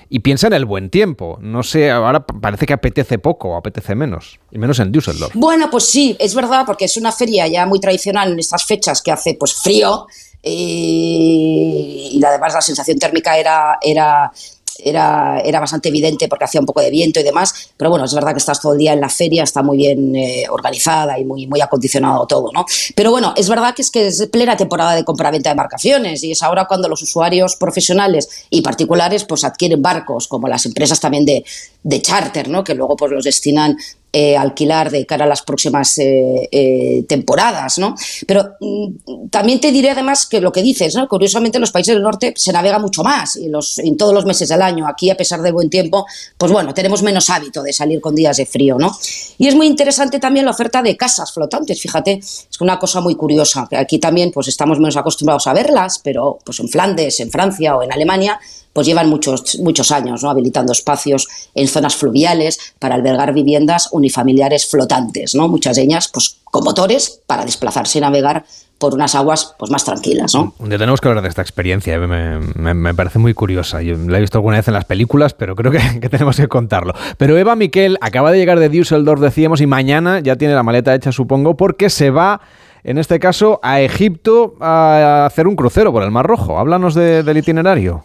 y 0.08 0.20
piensa 0.20 0.46
en 0.46 0.52
el 0.54 0.64
buen 0.64 0.90
tiempo. 0.90 1.38
No 1.40 1.62
sé, 1.62 1.90
ahora 1.90 2.24
parece 2.26 2.66
que 2.66 2.72
apetece 2.72 3.18
poco 3.18 3.50
o 3.50 3.56
apetece 3.56 3.94
menos, 3.94 4.38
y 4.50 4.58
menos 4.58 4.78
en 4.80 4.92
Düsseldorf. 4.92 5.34
Bueno, 5.34 5.68
pues 5.70 5.84
sí, 5.90 6.16
es 6.18 6.34
verdad, 6.34 6.64
porque 6.66 6.86
es 6.86 6.96
una 6.96 7.12
feria 7.12 7.46
ya 7.46 7.66
muy 7.66 7.80
tradicional 7.80 8.32
en 8.32 8.38
estas 8.38 8.64
fechas 8.64 9.02
que 9.02 9.12
hace 9.12 9.34
pues 9.38 9.54
frío 9.54 10.06
eh, 10.48 12.08
y 12.12 12.24
además 12.24 12.54
la 12.54 12.60
sensación 12.60 13.00
térmica 13.00 13.36
era, 13.36 13.78
era, 13.82 14.32
era, 14.78 15.40
era 15.40 15.58
bastante 15.58 15.88
evidente 15.88 16.28
porque 16.28 16.44
hacía 16.44 16.60
un 16.60 16.66
poco 16.66 16.80
de 16.80 16.90
viento 16.90 17.18
y 17.18 17.24
demás, 17.24 17.72
pero 17.76 17.90
bueno, 17.90 18.04
es 18.04 18.14
verdad 18.14 18.30
que 18.30 18.38
estás 18.38 18.60
todo 18.60 18.74
el 18.74 18.78
día 18.78 18.92
en 18.92 19.00
la 19.00 19.08
feria, 19.08 19.42
está 19.42 19.64
muy 19.64 19.76
bien 19.76 20.14
eh, 20.14 20.44
organizada 20.48 21.18
y 21.18 21.24
muy, 21.24 21.48
muy 21.48 21.60
acondicionado 21.60 22.28
todo, 22.28 22.52
¿no? 22.52 22.64
Pero 22.94 23.10
bueno, 23.10 23.34
es 23.36 23.48
verdad 23.48 23.74
que 23.74 23.82
es 23.82 23.90
que 23.90 24.06
es 24.06 24.24
plena 24.28 24.56
temporada 24.56 24.94
de 24.94 25.04
compraventa 25.04 25.50
de 25.50 25.54
embarcaciones 25.54 26.22
y 26.22 26.30
es 26.30 26.42
ahora 26.44 26.66
cuando 26.66 26.88
los 26.88 27.02
usuarios 27.02 27.56
profesionales 27.56 28.46
y 28.48 28.62
particulares 28.62 29.24
pues 29.24 29.42
adquieren 29.42 29.82
barcos, 29.82 30.28
como 30.28 30.46
las 30.46 30.64
empresas 30.64 31.00
también 31.00 31.26
de, 31.26 31.44
de 31.82 32.02
charter, 32.02 32.48
¿no? 32.48 32.62
Que 32.62 32.74
luego 32.74 32.96
pues 32.96 33.10
los 33.10 33.24
destinan 33.24 33.76
eh, 34.18 34.34
alquilar 34.34 34.90
de 34.90 35.04
cara 35.04 35.26
a 35.26 35.28
las 35.28 35.42
próximas 35.42 35.98
eh, 35.98 36.48
eh, 36.50 37.04
temporadas, 37.06 37.76
¿no? 37.76 37.94
Pero 38.26 38.54
mm, 38.58 39.28
también 39.28 39.60
te 39.60 39.70
diré 39.70 39.90
además 39.90 40.24
que 40.24 40.40
lo 40.40 40.50
que 40.50 40.62
dices, 40.62 40.94
¿no? 40.94 41.06
Curiosamente 41.06 41.58
en 41.58 41.60
los 41.60 41.70
países 41.70 41.94
del 41.94 42.02
norte 42.02 42.32
se 42.34 42.50
navega 42.50 42.78
mucho 42.78 43.02
más 43.02 43.36
y 43.36 43.50
los, 43.50 43.78
en 43.78 43.94
todos 43.98 44.14
los 44.14 44.24
meses 44.24 44.48
del 44.48 44.62
año. 44.62 44.88
Aquí, 44.88 45.10
a 45.10 45.18
pesar 45.18 45.42
del 45.42 45.52
buen 45.52 45.68
tiempo, 45.68 46.06
pues 46.38 46.50
bueno, 46.50 46.72
tenemos 46.72 47.02
menos 47.02 47.28
hábito 47.28 47.62
de 47.62 47.74
salir 47.74 48.00
con 48.00 48.14
días 48.14 48.38
de 48.38 48.46
frío, 48.46 48.78
¿no? 48.78 48.96
Y 49.36 49.48
es 49.48 49.54
muy 49.54 49.66
interesante 49.66 50.18
también 50.18 50.46
la 50.46 50.52
oferta 50.52 50.80
de 50.80 50.96
casas 50.96 51.30
flotantes, 51.30 51.78
fíjate, 51.78 52.12
es 52.12 52.60
una 52.60 52.78
cosa 52.78 53.02
muy 53.02 53.16
curiosa, 53.16 53.66
que 53.68 53.76
aquí 53.76 53.98
también 53.98 54.30
pues 54.32 54.48
estamos 54.48 54.78
menos 54.78 54.96
acostumbrados 54.96 55.46
a 55.46 55.52
verlas, 55.52 56.00
pero 56.02 56.38
pues 56.42 56.58
en 56.60 56.70
Flandes, 56.70 57.20
en 57.20 57.30
Francia 57.30 57.76
o 57.76 57.82
en 57.82 57.92
Alemania, 57.92 58.40
pues 58.76 58.86
llevan 58.86 59.08
muchos, 59.08 59.58
muchos 59.60 59.90
años 59.90 60.22
habilitando 60.22 60.70
espacios 60.70 61.26
en 61.54 61.66
zonas 61.66 61.96
fluviales 61.96 62.74
para 62.78 62.94
albergar 62.94 63.32
viviendas 63.32 63.88
unifamiliares 63.90 64.66
flotantes, 64.66 65.34
¿no? 65.34 65.48
muchas 65.48 65.76
de 65.76 65.84
ellas 65.84 66.10
pues, 66.12 66.42
con 66.44 66.62
motores 66.62 67.22
para 67.26 67.46
desplazarse 67.46 67.96
y 67.96 68.00
navegar 68.02 68.44
por 68.76 68.92
unas 68.92 69.14
aguas 69.14 69.54
pues, 69.58 69.70
más 69.70 69.86
tranquilas. 69.86 70.34
¿no? 70.34 70.52
Tenemos 70.68 71.00
que 71.00 71.08
hablar 71.08 71.22
de 71.22 71.30
esta 71.30 71.40
experiencia, 71.40 71.94
eh, 71.94 72.38
me, 72.54 72.92
parece 72.92 73.18
muy 73.18 73.32
curiosa. 73.32 73.80
Yo 73.80 73.96
la 73.96 74.18
he 74.18 74.20
visto 74.20 74.36
alguna 74.36 74.58
vez 74.58 74.68
en 74.68 74.74
las 74.74 74.84
películas, 74.84 75.32
pero 75.32 75.56
creo 75.56 75.72
que, 76.00 76.10
tenemos 76.10 76.36
que 76.36 76.46
contarlo. 76.46 76.92
Pero 77.16 77.38
Eva 77.38 77.56
Miquel 77.56 77.96
acaba 78.02 78.30
de 78.30 78.36
llegar 78.36 78.58
de 78.58 78.68
Düsseldorf, 78.68 79.22
decíamos, 79.22 79.62
y 79.62 79.66
mañana 79.66 80.20
ya 80.20 80.36
tiene 80.36 80.52
la 80.52 80.62
maleta 80.62 80.94
hecha, 80.94 81.12
supongo, 81.12 81.56
porque 81.56 81.88
se 81.88 82.10
va, 82.10 82.42
en 82.84 82.98
este 82.98 83.20
caso, 83.20 83.58
a 83.62 83.80
Egipto 83.80 84.54
a 84.60 85.24
hacer 85.24 85.46
un 85.46 85.56
crucero 85.56 85.92
por 85.92 86.02
el 86.02 86.10
Mar 86.10 86.26
Rojo. 86.26 86.58
Háblanos 86.58 86.94
de- 86.94 87.22
del 87.22 87.38
itinerario. 87.38 88.04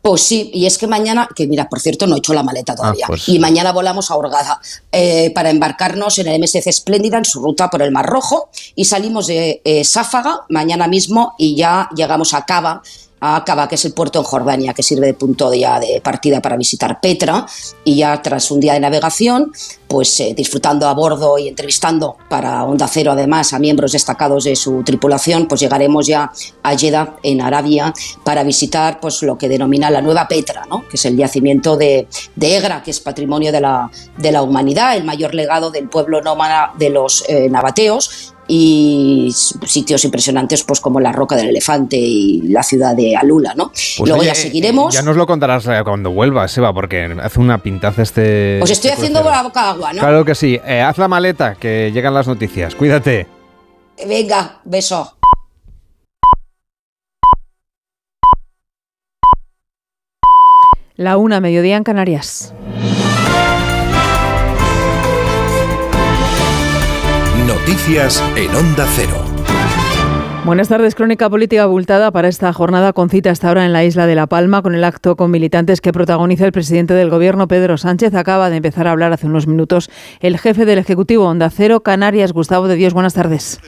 Pues 0.00 0.22
sí, 0.22 0.50
y 0.54 0.66
es 0.66 0.78
que 0.78 0.86
mañana, 0.86 1.28
que 1.34 1.46
mira, 1.46 1.68
por 1.68 1.80
cierto, 1.80 2.06
no 2.06 2.14
he 2.14 2.18
hecho 2.18 2.32
la 2.32 2.42
maleta 2.44 2.74
todavía, 2.74 3.06
pues- 3.08 3.28
y 3.28 3.38
mañana 3.40 3.72
volamos 3.72 4.10
a 4.10 4.16
Hurghada 4.16 4.60
eh, 4.92 5.30
para 5.34 5.50
embarcarnos 5.50 6.18
en 6.18 6.28
el 6.28 6.40
MSC 6.40 6.68
Espléndida 6.68 7.18
en 7.18 7.24
su 7.24 7.40
ruta 7.40 7.68
por 7.68 7.82
el 7.82 7.90
Mar 7.90 8.06
Rojo 8.06 8.48
y 8.76 8.84
salimos 8.84 9.26
de 9.26 9.60
eh, 9.64 9.84
Sáfaga 9.84 10.42
mañana 10.48 10.86
mismo 10.86 11.34
y 11.36 11.56
ya 11.56 11.88
llegamos 11.96 12.32
a 12.32 12.46
Cava, 12.46 12.80
a 13.20 13.44
Cava, 13.44 13.68
que 13.68 13.74
es 13.74 13.84
el 13.84 13.92
puerto 13.92 14.18
en 14.18 14.24
Jordania, 14.24 14.74
que 14.74 14.82
sirve 14.82 15.06
de 15.06 15.14
punto 15.14 15.52
ya 15.52 15.78
de 15.80 16.00
partida 16.02 16.40
para 16.40 16.56
visitar 16.56 17.00
Petra, 17.00 17.46
y 17.84 17.96
ya 17.96 18.20
tras 18.22 18.50
un 18.50 18.60
día 18.60 18.74
de 18.74 18.80
navegación, 18.80 19.52
pues 19.86 20.20
eh, 20.20 20.34
disfrutando 20.36 20.86
a 20.86 20.94
bordo 20.94 21.38
y 21.38 21.48
entrevistando 21.48 22.16
para 22.28 22.64
Onda 22.64 22.86
Cero 22.88 23.12
además 23.12 23.52
a 23.52 23.58
miembros 23.58 23.92
destacados 23.92 24.44
de 24.44 24.54
su 24.54 24.82
tripulación, 24.84 25.46
pues 25.46 25.60
llegaremos 25.60 26.06
ya 26.06 26.30
a 26.62 26.76
Jeddah 26.76 27.16
en 27.22 27.40
Arabia 27.40 27.92
para 28.24 28.44
visitar 28.44 29.00
pues 29.00 29.22
lo 29.22 29.38
que 29.38 29.48
denomina 29.48 29.90
la 29.90 30.02
nueva 30.02 30.28
Petra, 30.28 30.64
¿no? 30.68 30.86
que 30.88 30.96
es 30.96 31.04
el 31.06 31.16
yacimiento 31.16 31.76
de, 31.76 32.06
de 32.36 32.56
Egra, 32.56 32.82
que 32.82 32.90
es 32.90 33.00
patrimonio 33.00 33.50
de 33.50 33.60
la, 33.60 33.90
de 34.16 34.32
la 34.32 34.42
humanidad, 34.42 34.96
el 34.96 35.04
mayor 35.04 35.34
legado 35.34 35.70
del 35.70 35.88
pueblo 35.88 36.20
nómada 36.20 36.72
de 36.78 36.90
los 36.90 37.24
eh, 37.28 37.48
nabateos 37.48 38.34
y 38.48 39.30
sitios 39.32 40.04
impresionantes 40.04 40.64
pues 40.64 40.80
como 40.80 41.00
la 41.00 41.12
Roca 41.12 41.36
del 41.36 41.50
Elefante 41.50 41.96
y 41.96 42.40
la 42.48 42.62
ciudad 42.62 42.96
de 42.96 43.14
Alula, 43.14 43.52
¿no? 43.54 43.68
Pues, 43.68 43.98
Luego 44.00 44.20
oye, 44.20 44.28
ya 44.28 44.34
seguiremos. 44.34 44.94
Ya 44.94 45.02
nos 45.02 45.16
lo 45.16 45.26
contarás 45.26 45.66
eh, 45.66 45.80
cuando 45.84 46.10
vuelvas, 46.10 46.56
Eva, 46.56 46.72
porque 46.72 47.14
hace 47.22 47.38
una 47.38 47.58
pintaza 47.58 48.02
este. 48.02 48.60
Os 48.62 48.70
estoy 48.70 48.90
este 48.90 49.02
haciendo 49.02 49.20
crucero. 49.20 49.36
la 49.36 49.42
boca 49.42 49.70
agua, 49.70 49.92
¿no? 49.92 50.00
Claro 50.00 50.24
que 50.24 50.34
sí. 50.34 50.58
Eh, 50.66 50.80
haz 50.80 50.96
la 50.96 51.08
maleta, 51.08 51.54
que 51.56 51.92
llegan 51.92 52.14
las 52.14 52.26
noticias. 52.26 52.74
Cuídate. 52.74 53.26
Venga, 54.06 54.60
beso. 54.64 55.14
La 60.96 61.16
una, 61.16 61.40
mediodía 61.40 61.76
en 61.76 61.84
Canarias. 61.84 62.54
Noticias 67.68 68.24
en 68.34 68.54
Onda 68.54 68.86
Cero. 68.96 69.22
Buenas 70.46 70.68
tardes, 70.68 70.94
crónica 70.94 71.28
política 71.28 71.64
abultada 71.64 72.10
para 72.10 72.28
esta 72.28 72.50
jornada 72.54 72.94
con 72.94 73.10
cita 73.10 73.30
hasta 73.30 73.48
ahora 73.48 73.66
en 73.66 73.74
la 73.74 73.84
isla 73.84 74.06
de 74.06 74.14
La 74.14 74.26
Palma 74.26 74.62
con 74.62 74.74
el 74.74 74.84
acto 74.84 75.16
con 75.16 75.30
militantes 75.30 75.82
que 75.82 75.92
protagoniza 75.92 76.46
el 76.46 76.52
presidente 76.52 76.94
del 76.94 77.10
gobierno 77.10 77.46
Pedro 77.46 77.76
Sánchez. 77.76 78.14
Acaba 78.14 78.48
de 78.48 78.56
empezar 78.56 78.86
a 78.86 78.92
hablar 78.92 79.12
hace 79.12 79.26
unos 79.26 79.46
minutos 79.46 79.90
el 80.20 80.38
jefe 80.38 80.64
del 80.64 80.78
Ejecutivo 80.78 81.26
Onda 81.26 81.50
Cero 81.50 81.82
Canarias, 81.82 82.32
Gustavo 82.32 82.68
de 82.68 82.76
Dios. 82.76 82.94
Buenas 82.94 83.12
tardes. 83.12 83.60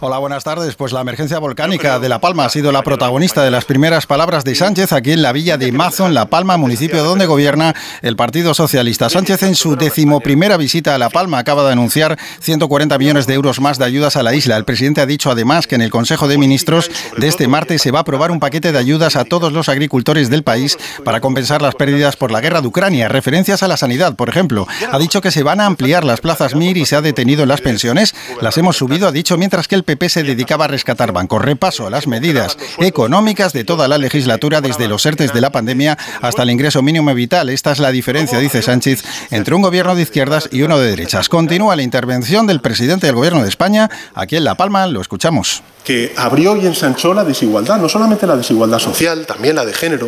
Hola, 0.00 0.18
buenas 0.18 0.44
tardes. 0.44 0.74
Pues 0.74 0.92
la 0.92 1.00
emergencia 1.00 1.38
volcánica 1.38 1.98
de 1.98 2.08
La 2.08 2.20
Palma 2.20 2.44
ha 2.44 2.48
sido 2.48 2.72
la 2.72 2.82
protagonista 2.82 3.42
de 3.42 3.50
las 3.50 3.64
primeras 3.64 4.06
palabras 4.06 4.44
de 4.44 4.54
Sánchez 4.54 4.92
aquí 4.92 5.12
en 5.12 5.22
la 5.22 5.32
villa 5.32 5.58
de 5.58 5.72
Mazo, 5.72 6.06
en 6.06 6.14
La 6.14 6.26
Palma, 6.26 6.56
municipio 6.56 7.04
donde 7.04 7.26
gobierna 7.26 7.74
el 8.02 8.16
Partido 8.16 8.54
Socialista. 8.54 9.10
Sánchez 9.10 9.42
en 9.42 9.54
su 9.54 9.76
decimoprimera 9.76 10.56
visita 10.56 10.94
a 10.94 10.98
La 10.98 11.10
Palma 11.10 11.38
acaba 11.38 11.64
de 11.64 11.72
anunciar 11.72 12.18
140 12.40 12.98
millones 12.98 13.26
de 13.26 13.34
euros 13.34 13.60
más 13.60 13.78
de 13.78 13.84
ayudas 13.84 14.16
a 14.16 14.22
la 14.22 14.34
isla. 14.34 14.56
El 14.56 14.64
presidente 14.64 15.00
ha 15.00 15.06
dicho 15.06 15.30
además 15.30 15.66
que 15.66 15.74
en 15.74 15.82
el 15.82 15.90
Consejo 15.90 16.28
de 16.28 16.38
Ministros 16.38 16.90
de 17.16 17.28
este 17.28 17.48
martes 17.48 17.82
se 17.82 17.90
va 17.90 18.00
a 18.00 18.02
aprobar 18.02 18.30
un 18.30 18.40
paquete 18.40 18.72
de 18.72 18.78
ayudas 18.78 19.16
a 19.16 19.24
todos 19.24 19.52
los 19.52 19.68
agricultores 19.68 20.30
del 20.30 20.42
país 20.42 20.78
para 21.04 21.20
compensar 21.20 21.62
las 21.62 21.74
pérdidas 21.74 22.16
por 22.16 22.30
la 22.30 22.40
guerra 22.40 22.60
de 22.60 22.68
Ucrania. 22.68 23.08
Referencias 23.08 23.62
a 23.62 23.68
la 23.68 23.76
sanidad, 23.76 24.14
por 24.16 24.28
ejemplo. 24.28 24.66
Ha 24.90 24.98
dicho 24.98 25.20
que 25.20 25.30
se 25.30 25.42
van 25.42 25.60
a 25.60 25.66
ampliar 25.66 26.04
las 26.04 26.20
plazas 26.20 26.54
MIR 26.54 26.76
y 26.78 26.86
se 26.86 26.96
ha 26.96 27.02
detenido 27.02 27.42
en 27.42 27.48
las 27.48 27.60
pensiones. 27.60 28.14
Las 28.40 28.56
hemos 28.58 28.76
subido, 28.76 29.08
ha 29.08 29.12
dicho, 29.12 29.36
mientras 29.36 29.59
que 29.68 29.74
el 29.74 29.84
PP 29.84 30.08
se 30.08 30.22
dedicaba 30.22 30.66
a 30.66 30.68
rescatar 30.68 31.12
bancos. 31.12 31.42
Repaso 31.42 31.86
a 31.86 31.90
las 31.90 32.06
medidas 32.06 32.56
económicas 32.78 33.52
de 33.52 33.64
toda 33.64 33.88
la 33.88 33.98
legislatura 33.98 34.60
desde 34.60 34.88
los 34.88 35.04
ERTES 35.06 35.32
de 35.32 35.40
la 35.40 35.50
pandemia 35.50 35.98
hasta 36.20 36.42
el 36.42 36.50
ingreso 36.50 36.82
mínimo 36.82 37.14
vital. 37.14 37.48
Esta 37.48 37.72
es 37.72 37.78
la 37.78 37.90
diferencia, 37.90 38.38
dice 38.38 38.62
Sánchez, 38.62 39.04
entre 39.30 39.54
un 39.54 39.62
gobierno 39.62 39.94
de 39.94 40.02
izquierdas 40.02 40.48
y 40.52 40.62
uno 40.62 40.78
de 40.78 40.90
derechas. 40.90 41.28
Continúa 41.28 41.76
la 41.76 41.82
intervención 41.82 42.46
del 42.46 42.60
presidente 42.60 43.06
del 43.06 43.16
gobierno 43.16 43.42
de 43.42 43.48
España. 43.48 43.90
Aquí 44.14 44.36
en 44.36 44.44
La 44.44 44.56
Palma 44.56 44.86
lo 44.86 45.00
escuchamos. 45.00 45.62
Que 45.84 46.12
abrió 46.16 46.56
y 46.56 46.66
ensanchó 46.66 47.14
la 47.14 47.24
desigualdad, 47.24 47.78
no 47.78 47.88
solamente 47.88 48.26
la 48.26 48.36
desigualdad 48.36 48.78
social, 48.78 49.26
también 49.26 49.56
la 49.56 49.64
de 49.64 49.72
género, 49.72 50.06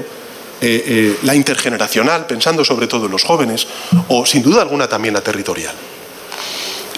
eh, 0.60 0.84
eh, 0.86 1.18
la 1.22 1.34
intergeneracional, 1.34 2.26
pensando 2.26 2.64
sobre 2.64 2.86
todo 2.86 3.06
en 3.06 3.12
los 3.12 3.24
jóvenes, 3.24 3.66
o 4.08 4.24
sin 4.26 4.42
duda 4.42 4.62
alguna 4.62 4.88
también 4.88 5.14
la 5.14 5.20
territorial. 5.20 5.74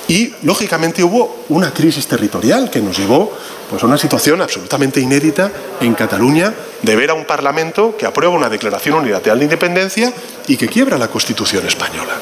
Y, 0.08 0.34
lógicamente, 0.42 1.02
hubo 1.02 1.44
una 1.48 1.72
crisis 1.72 2.06
territorial 2.06 2.70
que 2.70 2.80
nos 2.80 2.98
llevó 2.98 3.32
pues, 3.70 3.82
a 3.82 3.86
una 3.86 3.96
situación 3.96 4.42
absolutamente 4.42 5.00
inédita 5.00 5.50
en 5.80 5.94
Cataluña 5.94 6.52
de 6.82 6.96
ver 6.96 7.10
a 7.10 7.14
un 7.14 7.24
Parlamento 7.24 7.96
que 7.96 8.04
aprueba 8.04 8.34
una 8.34 8.50
declaración 8.50 8.96
unilateral 8.96 9.38
de 9.38 9.44
independencia 9.44 10.12
y 10.46 10.56
que 10.56 10.68
quiebra 10.68 10.98
la 10.98 11.08
Constitución 11.08 11.66
española. 11.66 12.14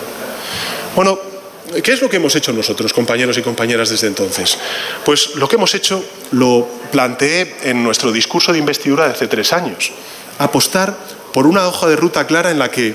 Bueno, 0.95 1.19
¿qué 1.83 1.93
es 1.93 2.01
lo 2.01 2.09
que 2.09 2.17
hemos 2.17 2.37
hecho 2.37 2.53
nosotros, 2.53 2.93
compañeros 2.93 3.37
y 3.39 3.43
compañeras, 3.43 3.91
desde 3.91 4.07
entonces? 4.07 4.59
Pues 5.05 5.35
lo 5.35 5.49
que 5.49 5.57
hemos 5.57 5.75
hecho 5.75 6.05
lo 6.31 6.69
planteé 6.93 7.57
en 7.65 7.83
nuestro 7.83 8.13
discurso 8.13 8.53
de 8.53 8.59
investidura 8.59 9.07
de 9.07 9.13
hace 9.13 9.27
tres 9.27 9.53
años. 9.53 9.91
Apostar 10.39 10.97
por 11.33 11.47
una 11.47 11.67
hoja 11.67 11.89
de 11.89 11.97
ruta 11.97 12.27
clara 12.27 12.51
en 12.51 12.59
la 12.59 12.71
que 12.71 12.95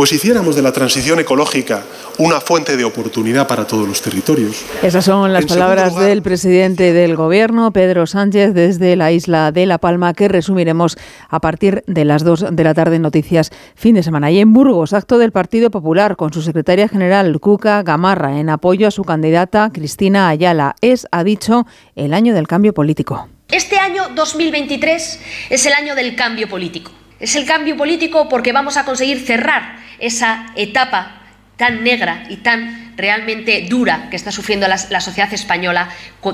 pues 0.00 0.12
hiciéramos 0.12 0.56
de 0.56 0.62
la 0.62 0.72
transición 0.72 1.20
ecológica 1.20 1.82
una 2.16 2.40
fuente 2.40 2.78
de 2.78 2.84
oportunidad 2.84 3.46
para 3.46 3.66
todos 3.66 3.86
los 3.86 4.00
territorios. 4.00 4.64
Esas 4.82 5.04
son 5.04 5.30
las 5.30 5.44
palabras 5.44 5.94
del 5.94 6.22
presidente 6.22 6.94
del 6.94 7.16
Gobierno, 7.16 7.70
Pedro 7.70 8.06
Sánchez, 8.06 8.54
desde 8.54 8.96
la 8.96 9.12
isla 9.12 9.52
de 9.52 9.66
La 9.66 9.76
Palma, 9.76 10.14
que 10.14 10.28
resumiremos 10.28 10.96
a 11.28 11.40
partir 11.40 11.84
de 11.86 12.06
las 12.06 12.24
2 12.24 12.46
de 12.52 12.64
la 12.64 12.72
tarde 12.72 12.96
en 12.96 13.02
Noticias 13.02 13.50
fin 13.74 13.94
de 13.94 14.02
semana. 14.02 14.30
Y 14.30 14.38
en 14.38 14.54
Burgos, 14.54 14.94
acto 14.94 15.18
del 15.18 15.32
Partido 15.32 15.70
Popular 15.70 16.16
con 16.16 16.32
su 16.32 16.40
secretaria 16.40 16.88
general, 16.88 17.38
Cuca 17.38 17.82
Gamarra, 17.82 18.38
en 18.40 18.48
apoyo 18.48 18.88
a 18.88 18.90
su 18.90 19.04
candidata, 19.04 19.68
Cristina 19.70 20.30
Ayala. 20.30 20.76
Es, 20.80 21.08
ha 21.10 21.24
dicho, 21.24 21.66
el 21.94 22.14
año 22.14 22.32
del 22.32 22.48
cambio 22.48 22.72
político. 22.72 23.28
Este 23.50 23.76
año 23.76 24.04
2023 24.14 25.20
es 25.50 25.66
el 25.66 25.74
año 25.74 25.94
del 25.94 26.16
cambio 26.16 26.48
político. 26.48 26.90
Es 27.18 27.36
el 27.36 27.44
cambio 27.44 27.76
político 27.76 28.30
porque 28.30 28.50
vamos 28.50 28.78
a 28.78 28.86
conseguir 28.86 29.20
cerrar 29.20 29.89
esa 30.00 30.46
etapa 30.56 31.20
tan 31.56 31.84
negra 31.84 32.24
y 32.28 32.36
tan 32.36 32.94
realmente 32.96 33.66
dura 33.68 34.08
que 34.10 34.16
está 34.16 34.32
sufriendo 34.32 34.66
la, 34.66 34.78
sociedad 35.00 35.32
española, 35.32 35.88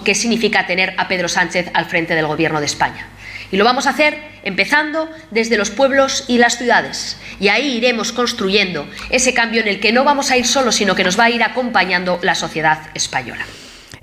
que 0.05 0.15
significa 0.15 0.67
tener 0.67 0.95
a 0.99 1.09
Pedro 1.09 1.29
Sánchez 1.29 1.71
al 1.75 1.87
frente 1.87 2.15
del 2.15 2.27
Gobierno 2.27 2.61
de 2.61 2.67
España. 2.67 3.09
Y 3.51 3.57
lo 3.57 3.65
vamos 3.65 3.87
a 3.87 3.91
hacer 3.91 4.19
empezando 4.43 5.09
desde 5.31 5.57
los 5.57 5.71
pueblos 5.71 6.25
y 6.29 6.39
las 6.39 6.59
ciudades. 6.59 7.17
Y 7.39 7.49
ahí 7.49 7.77
iremos 7.77 8.13
construyendo 8.13 8.89
ese 9.11 9.35
cambio 9.35 9.61
en 9.61 9.69
el 9.69 9.81
que 9.81 9.93
no 9.93 10.05
vamos 10.05 10.31
a 10.31 10.37
ir 10.37 10.47
solos, 10.47 10.77
sino 10.77 10.95
que 10.95 11.05
nos 11.05 11.19
va 11.19 11.25
a 11.25 11.31
ir 11.31 11.43
acompañando 11.43 12.19
la 12.23 12.35
sociedad 12.35 12.79
española. 12.95 13.45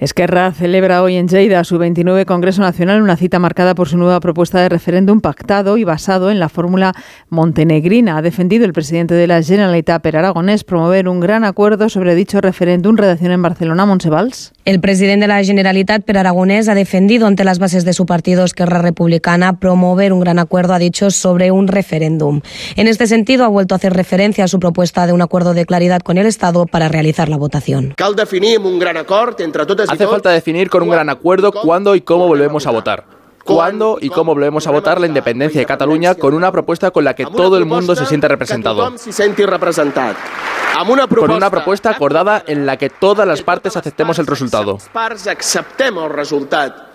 Esquerra 0.03 0.51
celebra 0.51 1.01
hoy 1.01 1.15
en 1.15 1.29
Lleida 1.29 1.63
su 1.63 1.77
29 1.77 2.25
Congreso 2.25 2.61
Nacional, 2.61 3.01
una 3.01 3.15
cita 3.15 3.39
marcada 3.39 3.73
por 3.73 3.87
su 3.87 3.97
nueva 3.97 4.19
propuesta 4.19 4.59
de 4.59 4.67
referéndum 4.67 5.21
pactado 5.21 5.77
y 5.77 5.85
basado 5.85 6.29
en 6.29 6.41
la 6.41 6.49
fórmula 6.49 6.91
montenegrina. 7.29 8.17
Ha 8.17 8.21
defendido 8.21 8.65
el 8.65 8.73
presidente 8.73 9.13
de 9.13 9.27
la 9.27 9.41
Generalitat, 9.41 10.01
Per 10.01 10.17
Aragonés, 10.17 10.65
promover 10.65 11.07
un 11.07 11.21
gran 11.21 11.45
acuerdo 11.45 11.87
sobre 11.87 12.15
dicho 12.15 12.41
referéndum. 12.41 12.97
Redacción 12.97 13.31
en 13.31 13.41
Barcelona, 13.41 13.85
Monsevals. 13.85 14.51
El 14.65 14.79
presidente 14.79 15.23
de 15.23 15.27
la 15.27 15.43
Generalitat, 15.43 16.03
Per 16.05 16.17
Aragonés, 16.17 16.69
ha 16.69 16.73
defendido 16.73 17.27
ante 17.27 17.43
las 17.43 17.59
bases 17.59 17.83
de 17.83 17.91
su 17.91 18.05
partido 18.05 18.45
Esquerra 18.45 18.81
Republicana 18.81 19.59
promover 19.59 20.13
un 20.13 20.21
gran 20.21 20.39
acuerdo, 20.39 20.73
ha 20.73 20.79
dicho, 20.79 21.11
sobre 21.11 21.51
un 21.51 21.67
referéndum. 21.67 22.39
En 22.77 22.87
este 22.87 23.05
sentido, 23.07 23.43
ha 23.43 23.49
vuelto 23.49 23.75
a 23.75 23.77
hacer 23.77 23.91
referencia 23.91 24.45
a 24.45 24.47
su 24.47 24.61
propuesta 24.61 25.05
de 25.05 25.11
un 25.11 25.21
acuerdo 25.21 25.53
de 25.53 25.65
claridad 25.65 25.99
con 25.99 26.17
el 26.17 26.25
Estado 26.27 26.65
para 26.65 26.87
realizar 26.87 27.27
la 27.27 27.35
votación. 27.35 27.93
Cal 27.97 28.15
definir 28.15 28.59
un 28.59 28.79
gran 28.79 28.95
acuerdo 28.95 29.43
entre 29.43 29.65
totes 29.65 29.89
Hace 29.89 30.07
falta 30.07 30.29
definir 30.29 30.69
con 30.69 30.83
un 30.83 30.89
gran 30.89 31.09
acuerdo 31.09 31.51
cuándo 31.51 31.93
y 31.95 31.99
cómo 31.99 32.27
volvemos 32.27 32.65
a 32.65 32.71
votar. 32.71 33.12
Cuándo 33.43 33.97
y 33.99 34.09
cómo 34.09 34.33
volvemos 34.33 34.67
a 34.67 34.71
votar 34.71 35.01
la 35.01 35.07
independencia 35.07 35.59
de 35.59 35.65
Cataluña 35.65 36.15
con 36.15 36.33
una 36.33 36.51
propuesta 36.51 36.91
con 36.91 37.03
la 37.03 37.13
que 37.13 37.25
todo 37.25 37.57
el 37.57 37.65
mundo 37.65 37.95
se 37.95 38.05
siente 38.05 38.27
representado. 38.27 38.93
Con 41.19 41.31
una 41.31 41.51
propuesta 41.51 41.91
acordada 41.91 42.43
en 42.47 42.65
la 42.65 42.77
que 42.77 42.89
todas 42.89 43.27
las 43.27 43.43
partes 43.43 43.77
aceptemos 43.77 44.17
el 44.17 44.25
resultado. 44.25 44.79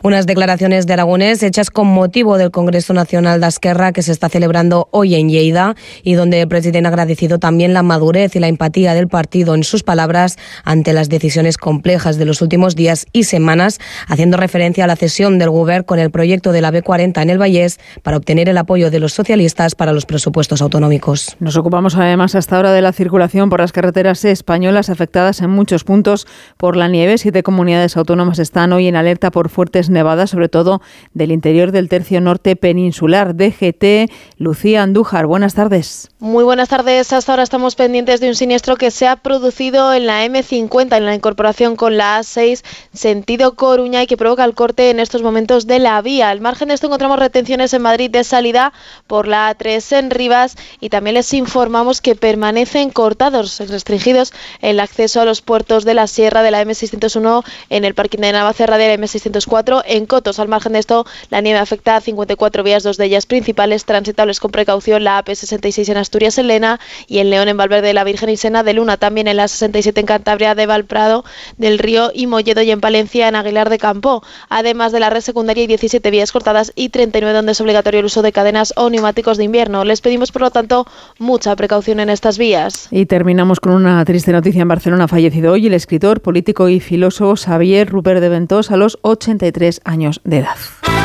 Unas 0.03 0.27
declaraciones 0.27 0.87
de 0.87 0.93
Aragonés 0.93 1.43
hechas 1.43 1.71
con 1.71 1.87
motivo 1.87 2.39
del 2.39 2.51
Congreso 2.51 2.93
Nacional 2.93 3.41
de 3.41 3.47
Esquerra 3.47 3.93
que 3.93 4.03
se 4.03 4.13
está 4.13 4.29
celebrando 4.29 4.89
hoy 4.91 5.15
en 5.15 5.29
Lleida 5.29 5.77
y 6.03 6.15
donde 6.15 6.41
el 6.41 6.49
presidente 6.49 6.87
ha 6.87 6.91
agradecido 6.91 7.39
también 7.39 7.73
la 7.73 7.83
madurez 7.83 8.35
y 8.35 8.41
la 8.41 8.49
empatía 8.49 8.95
del 8.95 9.09
partido 9.09 9.55
en 9.55 9.65
sus 9.65 9.83
palabras 9.83 10.39
ante 10.65 10.93
las 10.93 11.09
decisiones 11.09 11.57
complejas 11.57 12.17
de 12.17 12.25
los 12.25 12.43
últimos 12.43 12.75
días 12.75 13.07
y 13.13 13.25
semanas, 13.25 13.81
haciendo 14.07 14.37
referencia 14.37 14.85
a 14.85 14.87
la 14.87 14.97
cesión 14.97 15.39
del 15.39 15.51
Gobierno 15.51 15.59
con 15.85 15.99
el 15.99 16.11
proyecto 16.11 16.38
de 16.41 16.61
la 16.61 16.73
B40 16.73 17.21
en 17.21 17.31
el 17.31 17.39
Vallés 17.41 17.79
para 18.03 18.17
obtener 18.17 18.49
el 18.49 18.57
apoyo 18.59 18.91
de 18.91 19.01
los 19.01 19.13
socialistas 19.13 19.75
para 19.75 19.93
los 19.93 20.07
presupuestos 20.07 20.63
autonómicos. 20.63 21.37
Nos 21.41 21.57
ocupamos 21.57 21.97
además 21.97 22.35
hasta 22.35 22.57
ahora 22.57 22.73
de 22.73 22.83
la 22.83 22.93
circulación 22.93 23.51
por 23.51 23.61
las 23.61 23.73
carreteras 23.73 24.25
españolas 24.25 24.91
afectadas 24.91 25.41
en 25.41 25.51
muchos 25.51 25.85
puntos 25.85 26.27
por 26.57 26.77
la 26.77 26.89
nieve. 26.89 27.19
Siete 27.19 27.43
comunidades 27.43 27.97
autónomas 27.97 28.39
están 28.39 28.73
hoy 28.73 28.87
en 28.87 28.97
alerta 28.97 29.31
por 29.31 29.49
fuertes 29.49 29.91
nevadas, 29.91 30.31
sobre 30.31 30.49
todo 30.49 30.81
del 31.15 31.33
interior 31.33 31.73
del 31.73 31.89
tercio 31.89 32.21
norte 32.21 32.57
peninsular. 32.57 33.35
DGT, 33.35 34.11
Lucía 34.39 34.83
Andújar, 34.83 35.27
buenas 35.27 35.55
tardes. 35.55 36.11
Muy 36.21 36.45
buenas 36.45 36.69
tardes. 36.69 37.13
Hasta 37.13 37.33
ahora 37.33 37.43
estamos 37.43 37.75
pendientes 37.75 38.21
de 38.21 38.29
un 38.29 38.35
siniestro 38.35 38.77
que 38.77 38.91
se 38.91 39.07
ha 39.07 39.17
producido 39.17 39.93
en 39.93 40.07
la 40.07 40.25
M50, 40.25 40.97
en 40.97 41.05
la 41.05 41.15
incorporación 41.15 41.77
con 41.77 41.97
la 41.97 42.21
A6, 42.21 42.63
sentido 42.93 43.55
Coruña, 43.55 44.03
y 44.03 44.07
que 44.07 44.17
provoca 44.17 44.45
el 44.45 44.55
corte 44.55 44.91
en 44.91 45.01
estos 45.01 45.23
momentos 45.23 45.67
de 45.67 45.79
la 45.79 46.01
vía. 46.03 46.28
Al 46.29 46.43
margen 46.43 46.69
de 46.69 46.75
esto 46.75 46.89
encontramos 46.89 47.19
retenciones 47.19 47.73
en 47.73 47.81
Madrid 47.81 48.11
de 48.11 48.23
salida 48.23 48.75
por 49.07 49.27
la 49.27 49.57
A3 49.57 49.99
en 49.99 50.11
Rivas 50.11 50.57
y 50.79 50.91
también 50.91 51.15
les 51.15 51.33
informamos 51.33 52.03
que 52.03 52.15
permanecen 52.15 52.91
cortados, 52.91 53.59
restringidos 53.61 54.35
el 54.61 54.79
acceso 54.79 55.23
a 55.23 55.25
los 55.25 55.41
puertos 55.41 55.87
de 55.87 55.95
la 55.95 56.07
Sierra 56.07 56.43
de 56.43 56.51
la 56.51 56.63
M601 56.63 57.45
en 57.71 57.85
el 57.87 57.95
parking 57.95 58.19
de 58.19 58.33
Navacerra 58.33 58.77
de 58.77 58.89
la 58.89 59.03
M604 59.03 59.83
en 59.87 60.05
Cotos. 60.05 60.39
Al 60.39 60.49
margen 60.49 60.75
de 60.75 60.81
esto, 60.81 61.07
la 61.31 61.41
nieve 61.41 61.59
afecta 61.59 61.97
a 61.97 62.01
54 62.03 62.63
vías, 62.63 62.83
dos 62.83 62.99
de 62.99 63.07
ellas 63.07 63.25
principales, 63.25 63.87
transitables 63.87 64.39
con 64.39 64.51
precaución, 64.51 65.05
la 65.05 65.25
AP66 65.25 65.89
en 65.89 65.97
Asturias, 65.97 66.37
en 66.37 66.49
Lena, 66.49 66.79
y 67.07 67.21
en 67.21 67.31
León, 67.31 67.49
en 67.49 67.57
Valverde 67.57 67.89
de 67.89 67.95
la 67.95 68.05
Virgen 68.05 68.29
y 68.29 68.37
Sena 68.37 68.63
de 68.63 68.75
Luna, 68.75 68.99
también 68.99 69.29
en 69.29 69.39
la 69.39 69.49
67 69.49 70.01
en 70.01 70.07
Cantabria 70.07 70.55
de 70.55 70.67
Valprado 70.67 71.25
del 71.57 71.79
Río 71.79 72.11
y 72.13 72.27
Molledo 72.27 72.61
y 72.61 72.71
en 72.71 72.81
Palencia, 72.81 73.29
en 73.29 73.37
Aguilar 73.37 73.71
de 73.71 73.79
Campo, 73.79 74.23
además 74.51 74.93
de 74.93 75.01
la 75.01 75.09
red 75.09 75.23
secundaria 75.23 75.65
y 75.65 75.67
17 75.67 76.11
vías 76.11 76.18
cortadas 76.33 76.73
y 76.75 76.89
39 76.89 77.33
donde 77.35 77.53
es 77.53 77.61
obligatorio 77.61 78.01
el 78.01 78.07
uso 78.07 78.23
de 78.23 78.33
cadenas 78.33 78.73
o 78.77 78.91
neumáticos 78.91 79.39
de 79.39 79.45
invierno. 79.45 79.85
Les 79.85 80.01
pedimos, 80.01 80.33
por 80.33 80.43
lo 80.43 80.51
tanto, 80.51 80.87
mucha 81.19 81.55
precaución 81.57 82.01
en 82.01 82.11
estas 82.11 82.39
vías. 82.39 82.89
Y 82.91 83.07
terminamos 83.07 83.61
con 83.61 83.73
una 83.73 84.05
triste 84.05 84.33
noticia 84.33 84.63
en 84.63 84.69
Barcelona. 84.69 85.05
Ha 85.05 85.09
fallecido 85.09 85.53
hoy 85.53 85.67
el 85.67 85.75
escritor, 85.75 86.21
político 86.21 86.69
y 86.69 86.81
filósofo 86.81 87.37
Xavier 87.37 87.89
Rupert 87.89 88.21
de 88.21 88.29
Ventós 88.29 88.71
a 88.71 88.77
los 88.77 88.99
83 89.03 89.81
años 89.85 90.21
de 90.25 90.39
edad. 90.39 90.98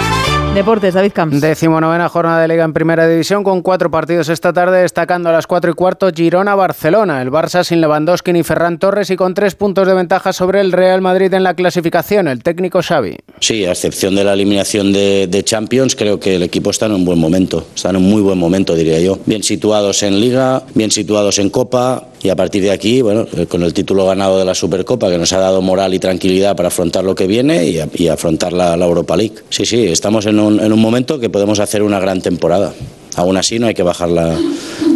Deportes, 0.54 0.94
David 0.94 1.14
Camps. 1.14 1.42
Decimonovena 1.42 2.10
jornada 2.10 2.40
de 2.40 2.48
Liga 2.48 2.64
en 2.64 2.74
Primera 2.74 3.08
División 3.08 3.44
con 3.44 3.64
cuatro 3.64 3.90
partidos 3.90 4.30
esta 4.30 4.54
tarde, 4.54 4.84
destacando 4.84 5.30
a 5.30 5.32
las 5.32 5.48
cuatro 5.48 5.72
y 5.72 5.74
cuarto 5.74 6.12
Girona-Barcelona. 6.14 7.24
El 7.24 7.32
Barça 7.32 7.64
sin 7.64 7.82
Lewandowski 7.82 8.34
ni 8.34 8.44
Ferran 8.44 8.78
Torres 8.78 9.10
y 9.10 9.16
con 9.16 9.34
tres 9.34 9.56
puntos 9.56 9.88
de 9.88 9.96
ventaja 9.96 10.32
sobre 10.32 10.62
el 10.62 10.72
Real 10.72 11.02
Madrid 11.02 11.34
en 11.34 11.42
la 11.42 11.56
clasificación. 11.56 12.28
El 12.28 12.44
técnico 12.44 12.84
Xavi. 12.84 13.18
Sí, 13.40 13.66
a 13.66 13.72
excepción 13.72 14.14
de 14.14 14.26
la 14.26 14.34
eliminación 14.34 14.94
de, 14.94 15.26
de 15.26 15.44
Champions, 15.44 15.96
creo 15.96 16.20
que 16.20 16.36
el 16.36 16.44
equipo 16.44 16.70
está 16.70 16.86
en 16.86 16.92
un 16.92 17.04
buen 17.04 17.18
momento. 17.18 17.66
Está 17.74 17.90
en 17.90 17.96
un 17.96 18.08
muy 18.08 18.22
buen 18.22 18.38
momento, 18.38 18.76
diría 18.76 19.00
yo. 19.00 19.18
Bien 19.26 19.42
situados 19.42 20.04
en 20.04 20.20
Liga, 20.20 20.62
bien 20.76 20.92
situados 20.92 21.40
en 21.40 21.50
Copa 21.50 22.10
y 22.24 22.30
a 22.30 22.38
partir 22.38 22.64
de 22.64 22.72
aquí, 22.72 23.02
bueno, 23.02 23.28
eh, 23.36 23.46
con 23.48 23.64
el 23.64 23.74
título 23.74 24.06
ganado 24.06 24.40
de 24.40 24.46
la 24.46 24.56
Supercopa 24.56 25.10
que 25.10 25.18
nos 25.18 25.34
ha 25.34 25.40
dado 25.40 25.62
moral 25.62 25.94
y 25.94 26.00
tranquilidad 26.00 26.56
para 26.56 26.70
afrontar 26.70 27.04
lo 27.04 27.16
que 27.16 27.28
viene 27.28 27.66
y, 27.66 28.08
afrontar 28.08 28.54
la, 28.54 28.74
Europa 28.76 29.18
League. 29.18 29.36
Sí, 29.50 29.66
sí, 29.66 29.88
estamos 29.88 30.26
en 30.26 30.40
un, 30.44 30.60
en 30.60 30.72
un 30.72 30.80
momento 30.80 31.20
que 31.20 31.30
podemos 31.30 31.60
hacer 31.60 31.82
una 31.84 32.00
gran 32.00 32.22
temporada. 32.22 32.74
Aún 33.16 33.38
así 33.38 33.60
no 33.60 33.68
hay 33.68 33.74
que 33.74 33.84
bajar 33.84 34.10
la, 34.10 34.38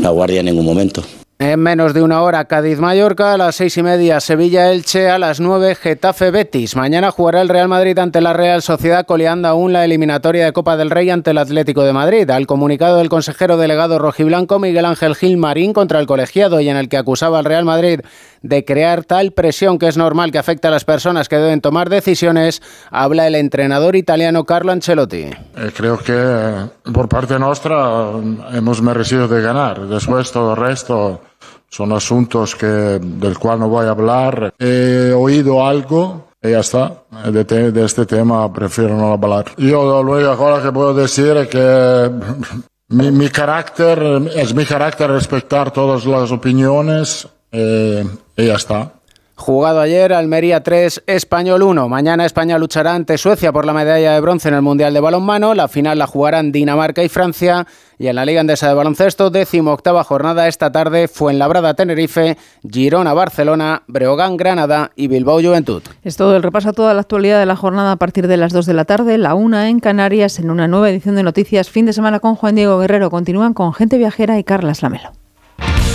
la 0.02 0.10
guardia 0.10 0.40
en 0.40 0.48
ningún 0.48 0.66
momento. 0.66 1.04
En 1.40 1.60
menos 1.60 1.94
de 1.94 2.02
una 2.02 2.24
hora, 2.24 2.46
Cádiz-Mallorca, 2.46 3.34
a 3.34 3.38
las 3.38 3.56
seis 3.56 3.78
y 3.78 3.84
media, 3.84 4.20
Sevilla-Elche, 4.20 5.08
a 5.08 5.20
las 5.20 5.40
nueve, 5.40 5.76
Getafe-Betis. 5.76 6.76
Mañana 6.76 7.12
jugará 7.12 7.42
el 7.42 7.50
Real 7.50 7.68
Madrid 7.68 8.00
ante 8.00 8.22
la 8.22 8.34
Real 8.34 8.64
Sociedad, 8.64 9.06
coleando 9.06 9.48
aún 9.48 9.72
la 9.72 9.86
eliminatoria 9.86 10.46
de 10.46 10.52
Copa 10.52 10.78
del 10.78 10.90
Rey 10.90 11.12
ante 11.12 11.30
el 11.30 11.38
Atlético 11.38 11.84
de 11.84 11.94
Madrid. 11.94 12.28
Al 12.32 12.48
comunicado 12.48 12.98
del 12.98 13.10
consejero 13.10 13.58
delegado 13.58 14.00
rojiblanco, 14.00 14.58
Miguel 14.58 14.86
Ángel 14.86 15.14
Gil 15.14 15.38
Marín, 15.38 15.74
contra 15.74 16.00
el 16.00 16.08
colegiado 16.08 16.60
y 16.60 16.70
en 16.70 16.76
el 16.76 16.90
que 16.90 16.98
acusaba 16.98 17.38
al 17.38 17.46
Real 17.46 17.66
Madrid 17.66 18.00
de 18.42 18.66
crear 18.66 19.04
tal 19.04 19.32
presión 19.32 19.78
que 19.78 19.88
es 19.88 19.98
normal 19.98 20.32
que 20.32 20.40
afecte 20.40 20.68
a 20.68 20.72
las 20.72 20.86
personas 20.86 21.30
que 21.30 21.38
deben 21.38 21.62
tomar 21.62 21.90
decisiones, 21.90 22.64
habla 22.90 23.28
el 23.28 23.36
entrenador 23.36 23.96
italiano 23.96 24.44
Carlo 24.46 24.72
Ancelotti. 24.72 25.26
Eh, 25.26 25.72
creo 25.76 26.00
que 26.00 26.14
eh, 26.16 26.66
por 26.92 27.08
parte 27.08 27.38
nuestra 27.38 28.10
hemos 28.54 28.82
merecido 28.82 29.28
de 29.28 29.42
ganar. 29.42 29.88
Después 29.88 30.32
todo 30.32 30.54
el 30.54 30.58
resto 30.58 31.22
son 31.70 31.92
asuntos 31.92 32.56
que, 32.56 32.66
del 32.66 33.38
cual 33.38 33.60
no 33.60 33.70
voy 33.70 33.86
a 33.86 33.92
hablar. 33.92 34.54
He 34.58 35.12
oído 35.12 35.66
algo 35.66 36.28
y 36.42 36.52
ya 36.52 36.60
está. 36.60 37.04
De, 37.32 37.84
este 37.84 38.06
tema 38.06 38.52
prefiero 38.52 38.96
no 38.96 39.14
hablar. 39.14 39.46
Yo 39.58 40.04
lo 40.04 40.12
único 40.12 40.30
ahora 40.30 40.64
que 40.64 40.72
puedo 40.72 40.94
decir 40.94 41.36
es 41.38 41.48
que 41.48 42.12
mi, 42.90 43.12
mi, 43.12 43.30
carácter, 43.30 44.00
es 44.36 44.54
mi 44.54 44.66
carácter 44.66 45.12
respetar 45.12 45.72
todas 45.72 46.06
las 46.06 46.32
opiniones 46.32 47.28
eh, 47.52 48.06
y 48.36 48.46
ya 48.46 48.56
está. 48.56 48.94
Jugado 49.40 49.82
ayer, 49.82 50.14
Almería 50.14 50.64
3, 50.64 51.04
Español 51.06 51.62
1. 51.62 51.88
Mañana 51.88 52.26
España 52.26 52.58
luchará 52.58 52.96
ante 52.96 53.20
Suecia 53.20 53.54
por 53.54 53.68
la 53.68 53.72
medalla 53.72 54.14
de 54.14 54.20
bronce 54.20 54.50
en 54.50 54.56
el 54.56 54.64
Mundial 54.64 54.96
de 54.96 55.00
Balonmano. 55.00 55.54
La 55.54 55.68
final 55.68 56.00
la 56.00 56.08
jugarán 56.08 56.52
Dinamarca 56.52 57.04
y 57.04 57.08
Francia. 57.08 57.68
Y 58.00 58.08
en 58.08 58.16
la 58.16 58.26
Liga 58.26 58.42
Andesa 58.42 58.68
de 58.68 58.74
Baloncesto, 58.74 59.30
décimo 59.30 59.72
octava 59.74 60.04
jornada 60.04 60.48
esta 60.48 60.72
tarde, 60.72 61.08
Fuenlabrada 61.08 61.76
Tenerife, 61.76 62.36
Girona 62.68 63.14
Barcelona, 63.14 63.84
Breogán 63.88 64.38
Granada 64.38 64.92
y 64.96 65.08
Bilbao 65.08 65.40
Juventud. 65.40 65.84
Es 66.04 66.18
todo 66.18 66.36
el 66.36 66.42
repaso 66.42 66.70
a 66.70 66.74
toda 66.74 66.96
la 66.96 67.02
actualidad 67.02 67.40
de 67.40 67.46
la 67.46 67.56
jornada 67.56 67.92
a 67.92 67.98
partir 67.98 68.28
de 68.28 68.38
las 68.38 68.54
2 68.54 68.66
de 68.66 68.74
la 68.74 68.86
tarde, 68.86 69.20
la 69.20 69.36
1 69.36 69.62
en 69.62 69.80
Canarias, 69.80 70.40
en 70.40 70.50
una 70.50 70.68
nueva 70.68 70.90
edición 70.90 71.16
de 71.16 71.22
Noticias. 71.22 71.70
Fin 71.70 71.86
de 71.86 71.94
semana 71.94 72.20
con 72.20 72.36
Juan 72.36 72.56
Diego 72.56 72.80
Guerrero. 72.80 73.12
Continúan 73.12 73.54
con 73.54 73.72
Gente 73.74 74.00
Viajera 74.00 74.40
y 74.40 74.44
Carlas 74.44 74.82
Lamelo. 74.82 75.12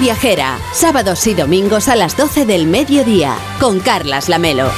Viajera, 0.00 0.58
sábados 0.72 1.26
y 1.26 1.34
domingos 1.34 1.88
a 1.88 1.94
las 1.94 2.16
12 2.16 2.46
del 2.46 2.66
mediodía, 2.66 3.36
con 3.60 3.80
Carlas 3.80 4.30
Lamelo. 4.30 4.70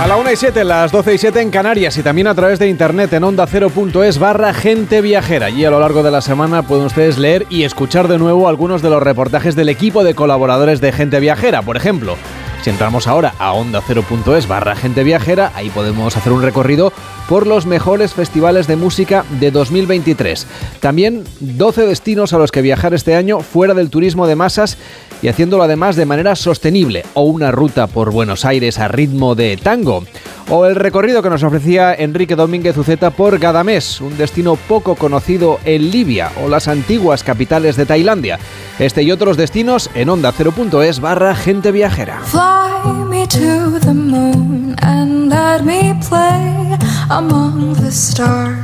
A 0.00 0.06
la 0.06 0.16
1 0.18 0.32
y 0.32 0.36
7, 0.36 0.64
las 0.64 0.92
12 0.92 1.14
y 1.14 1.18
7 1.18 1.40
en 1.40 1.50
Canarias 1.50 1.96
y 1.96 2.02
también 2.02 2.26
a 2.26 2.34
través 2.34 2.58
de 2.58 2.68
internet 2.68 3.14
en 3.14 3.22
onda0.es 3.22 4.18
barra 4.18 4.52
gente 4.52 5.00
viajera. 5.00 5.48
Y 5.48 5.64
a 5.64 5.70
lo 5.70 5.80
largo 5.80 6.02
de 6.02 6.10
la 6.10 6.20
semana 6.20 6.62
pueden 6.62 6.84
ustedes 6.84 7.16
leer 7.16 7.46
y 7.48 7.64
escuchar 7.64 8.08
de 8.08 8.18
nuevo 8.18 8.46
algunos 8.46 8.82
de 8.82 8.90
los 8.90 9.02
reportajes 9.02 9.56
del 9.56 9.70
equipo 9.70 10.04
de 10.04 10.14
colaboradores 10.14 10.82
de 10.82 10.92
gente 10.92 11.18
viajera. 11.18 11.62
Por 11.62 11.78
ejemplo, 11.78 12.16
si 12.62 12.68
entramos 12.68 13.06
ahora 13.06 13.34
a 13.38 13.52
onda0.es 13.52 14.46
barra 14.46 14.76
gente 14.76 15.02
viajera, 15.02 15.50
ahí 15.54 15.70
podemos 15.70 16.16
hacer 16.16 16.32
un 16.32 16.42
recorrido 16.42 16.92
por 17.28 17.46
los 17.46 17.64
mejores 17.64 18.12
festivales 18.12 18.66
de 18.66 18.76
música 18.76 19.24
de 19.40 19.50
2023. 19.50 20.46
También 20.80 21.24
12 21.40 21.86
destinos 21.86 22.32
a 22.32 22.38
los 22.38 22.52
que 22.52 22.60
viajar 22.60 22.92
este 22.92 23.14
año 23.14 23.40
fuera 23.40 23.72
del 23.72 23.88
turismo 23.88 24.26
de 24.26 24.36
masas 24.36 24.76
y 25.22 25.28
haciéndolo 25.28 25.62
además 25.62 25.96
de 25.96 26.06
manera 26.06 26.36
sostenible, 26.36 27.04
o 27.14 27.22
una 27.22 27.50
ruta 27.50 27.86
por 27.86 28.10
Buenos 28.10 28.44
Aires 28.44 28.78
a 28.78 28.88
ritmo 28.88 29.34
de 29.34 29.56
tango, 29.56 30.04
o 30.48 30.66
el 30.66 30.74
recorrido 30.74 31.22
que 31.22 31.30
nos 31.30 31.42
ofrecía 31.42 31.94
Enrique 31.94 32.34
Domínguez 32.34 32.76
Uceta 32.76 33.10
por 33.10 33.38
Gadamés, 33.38 34.00
un 34.00 34.16
destino 34.16 34.56
poco 34.56 34.96
conocido 34.96 35.60
en 35.64 35.90
Libia, 35.90 36.30
o 36.42 36.48
las 36.48 36.68
antiguas 36.68 37.22
capitales 37.22 37.76
de 37.76 37.86
Tailandia. 37.86 38.38
Este 38.78 39.02
y 39.02 39.12
otros 39.12 39.36
destinos 39.36 39.90
en 39.94 40.08
onda 40.08 40.32
0.es 40.32 41.00
barra 41.00 41.34
gente 41.34 41.70
viajera. 41.70 42.20
Fly 42.24 43.04
me 43.08 43.26
to 43.26 43.78
the 43.80 43.94
moon 43.94 44.74
and 44.82 45.28
let 45.28 45.62
me 45.62 45.94
play 46.08 46.76
among 47.10 47.74
the 47.74 47.90
stars. 47.90 48.56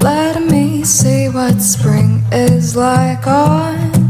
Let 0.00 0.40
me 0.50 0.84
see 0.84 1.28
what 1.28 1.60
spring 1.60 2.24
is 2.32 2.76
like 2.76 3.26
on. 3.26 4.05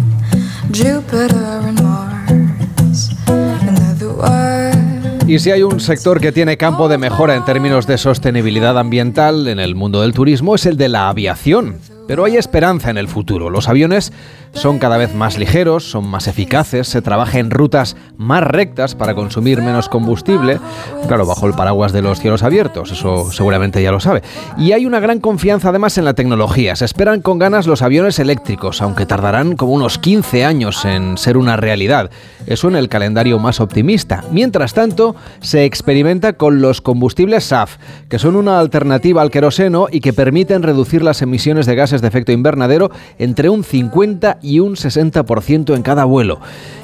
Y 5.27 5.39
si 5.39 5.51
hay 5.51 5.63
un 5.63 5.81
sector 5.81 6.21
que 6.21 6.33
tiene 6.33 6.57
campo 6.57 6.89
de 6.89 6.99
mejora 6.99 7.35
en 7.35 7.45
términos 7.45 7.87
de 7.87 7.99
sostenibilidad 7.99 8.79
ambiental 8.79 9.49
en 9.49 9.59
el 9.59 9.75
mundo 9.75 10.03
del 10.03 10.13
turismo 10.13 10.55
es 10.55 10.67
el 10.67 10.77
de 10.77 10.89
la 10.89 11.09
aviación. 11.09 11.79
Pero 12.07 12.25
hay 12.25 12.37
esperanza 12.37 12.91
en 12.91 12.99
el 12.99 13.09
futuro. 13.09 13.51
Los 13.51 13.69
aviones 13.69 14.13
son 14.57 14.79
cada 14.79 14.97
vez 14.97 15.15
más 15.15 15.39
ligeros, 15.39 15.91
son 15.91 16.09
más 16.09 16.27
eficaces, 16.29 16.89
se 16.89 17.03
trabaja 17.03 17.39
en 17.39 17.51
rutas 17.51 17.95
más 18.17 18.43
rectas 18.43 18.95
para 18.95 19.15
consumir 19.15 19.61
menos 19.61 19.91
combustible, 19.91 20.59
claro, 21.07 21.27
bajo 21.27 21.47
el 21.47 21.53
paraguas 21.53 21.93
de 21.93 22.01
los 22.01 22.21
cielos 22.21 22.43
abiertos, 22.43 22.91
eso 22.91 23.31
seguramente 23.31 23.83
ya 23.83 23.93
lo 23.93 24.01
sabe. 24.01 24.23
Y 24.57 24.73
hay 24.73 24.87
una 24.87 24.99
gran 24.99 25.21
confianza 25.21 25.69
además 25.69 25.99
en 25.99 26.07
la 26.07 26.15
tecnología. 26.15 26.75
Se 26.75 26.87
esperan 26.87 27.21
con 27.21 27.39
ganas 27.39 27.67
los 27.67 27.83
aviones 27.83 28.19
eléctricos, 28.19 28.81
aunque 28.81 29.05
tardarán 29.05 29.57
como 29.57 29.73
unos 29.73 29.99
15 29.99 30.45
años 30.45 30.85
en 30.87 31.19
ser 31.19 31.37
una 31.37 31.57
realidad. 31.57 32.11
Eso 32.47 32.69
en 32.69 32.77
el 32.77 32.89
calendario 32.89 33.39
más 33.39 33.61
optimista. 33.61 34.25
Mientras 34.31 34.73
tanto, 34.73 35.17
se 35.41 35.65
experimenta 35.65 36.33
con 36.35 36.63
los 36.63 36.81
combustibles 36.81 37.45
SAF, 37.45 37.77
que 38.09 38.19
son 38.19 38.37
una 38.37 38.59
alternativa 38.59 39.21
al 39.21 39.31
queroseno 39.31 39.89
y 39.91 40.01
que 40.01 40.15
permiten 40.15 40.63
reducir 40.63 41.03
las 41.03 41.21
emisiones 41.21 41.67
de 41.67 41.75
gases 41.75 42.01
de 42.01 42.09
efecto 42.09 42.33
invernadero 42.33 42.91
entre 43.19 43.51
un 43.51 43.65
50 43.65 44.39
y 44.43 44.46
un 44.61 44.77
60% 44.77 45.75
en 45.75 45.83
cada 45.83 46.05
vuelo. 46.05 46.41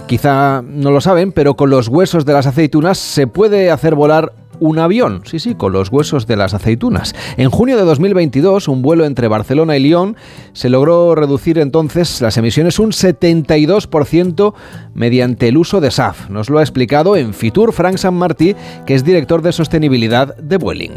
Quizá 0.06 0.62
no 0.62 0.90
lo 0.90 1.00
saben, 1.00 1.32
pero 1.32 1.54
con 1.54 1.70
los 1.70 1.88
huesos 1.88 2.24
de 2.24 2.32
las 2.32 2.46
aceitunas 2.46 2.98
se 2.98 3.26
puede 3.26 3.70
hacer 3.70 3.94
volar 3.94 4.32
un 4.62 4.78
avión, 4.78 5.22
sí, 5.24 5.40
sí, 5.40 5.54
con 5.54 5.72
los 5.72 5.90
huesos 5.90 6.26
de 6.26 6.36
las 6.36 6.54
aceitunas. 6.54 7.14
En 7.36 7.50
junio 7.50 7.76
de 7.76 7.82
2022, 7.82 8.68
un 8.68 8.80
vuelo 8.80 9.04
entre 9.04 9.26
Barcelona 9.26 9.76
y 9.76 9.80
Lyon 9.80 10.16
se 10.52 10.68
logró 10.68 11.16
reducir 11.16 11.58
entonces 11.58 12.20
las 12.20 12.36
emisiones 12.36 12.78
un 12.78 12.90
72% 12.90 14.54
mediante 14.94 15.48
el 15.48 15.56
uso 15.56 15.80
de 15.80 15.90
SAF. 15.90 16.30
Nos 16.30 16.48
lo 16.48 16.58
ha 16.58 16.62
explicado 16.62 17.16
en 17.16 17.34
Fitur 17.34 17.72
Frank 17.72 17.96
San 17.96 18.14
Martí, 18.14 18.54
que 18.86 18.94
es 18.94 19.04
director 19.04 19.42
de 19.42 19.52
sostenibilidad 19.52 20.36
de 20.36 20.58
Vueling. 20.58 20.92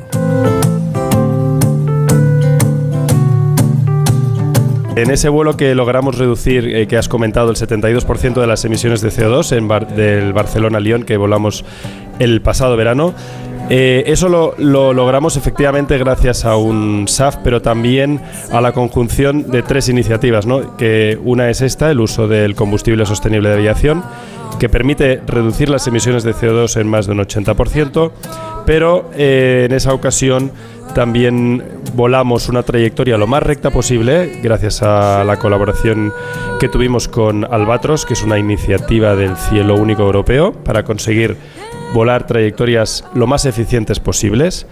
En 4.96 5.12
ese 5.12 5.28
vuelo 5.28 5.58
que 5.58 5.76
logramos 5.76 6.18
reducir, 6.18 6.74
eh, 6.74 6.88
que 6.88 6.98
has 6.98 7.10
comentado, 7.10 7.50
el 7.50 7.58
72% 7.58 8.40
de 8.40 8.48
las 8.48 8.64
emisiones 8.64 9.02
de 9.02 9.10
CO2 9.10 9.52
en 9.52 9.96
del 9.96 10.32
Barcelona-Lyon 10.32 11.04
que 11.04 11.18
volamos 11.18 11.66
el 12.20 12.42
pasado 12.42 12.78
verano, 12.78 13.14
Eh, 13.68 14.04
eso 14.06 14.30
lo, 14.30 14.54
lo, 14.60 14.94
logramos 14.94 15.38
efectivamente 15.38 15.98
gracias 15.98 16.46
a 16.46 16.56
un 16.56 17.08
SAF, 17.08 17.38
pero 17.44 17.64
también 17.64 18.22
a 18.52 18.62
la 18.62 18.74
conjunción 18.74 19.50
de 19.50 19.64
tres 19.64 19.90
iniciativas, 19.90 20.46
¿no? 20.46 20.78
que 20.78 21.18
una 21.24 21.50
es 21.50 21.62
esta, 21.62 21.90
el 21.90 22.00
uso 22.00 22.28
del 22.28 22.54
combustible 22.54 23.08
sostenible 23.08 23.50
de 23.50 23.56
aviación, 23.56 24.04
que 24.60 24.70
permite 24.70 25.20
reducir 25.26 25.70
las 25.70 25.88
emisiones 25.88 26.24
de 26.24 26.34
CO2 26.34 26.80
en 26.80 26.88
más 26.88 27.08
de 27.08 27.14
un 27.14 27.20
80%, 27.20 28.12
pero 28.68 29.10
eh, 29.16 29.64
en 29.66 29.76
esa 29.76 29.94
ocasión 29.94 30.52
también 30.96 31.62
volamos 31.94 32.48
una 32.48 32.64
trayectoria 32.64 33.18
lo 33.18 33.28
más 33.28 33.44
recta 33.44 33.70
posible 33.70 34.40
gracias 34.42 34.82
a 34.82 35.26
la 35.26 35.38
colaboración 35.38 36.14
que 36.58 36.70
tuvimos 36.70 37.10
con 37.10 37.44
Albatros, 37.44 38.06
que 38.06 38.14
es 38.14 38.24
una 38.24 38.40
iniciativa 38.40 39.14
del 39.14 39.36
cielo 39.36 39.76
único 39.76 40.04
europeo, 40.04 40.54
para 40.54 40.84
conseguir 40.84 41.36
volar 41.94 42.26
trayectorias 42.26 43.04
lo 43.14 43.28
más 43.28 43.46
eficientes 43.46 44.00
posibles 44.00 44.68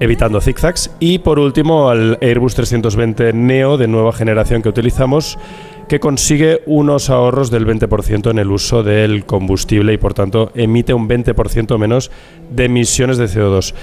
evitando 0.00 0.40
zigzags. 0.40 0.90
Y 1.00 1.18
por 1.18 1.38
último, 1.38 1.90
al 1.90 2.18
Airbus 2.22 2.54
320 2.54 3.34
Neo 3.34 3.76
de 3.76 3.88
nueva 3.88 4.14
generación 4.14 4.62
que 4.62 4.70
utilizamos, 4.70 5.38
que 5.86 6.00
consigue 6.00 6.62
unos 6.64 7.10
ahorros 7.10 7.50
del 7.50 7.66
20% 7.66 8.30
en 8.30 8.38
el 8.38 8.50
uso 8.50 8.82
del 8.82 9.26
combustible 9.26 9.92
y 9.92 9.98
por 9.98 10.14
tanto 10.14 10.50
emite 10.54 10.94
un 10.94 11.08
20% 11.08 11.76
menos 11.76 12.10
de 12.50 12.64
emisiones 12.64 13.18
de 13.18 13.26
CO2. 13.26 13.74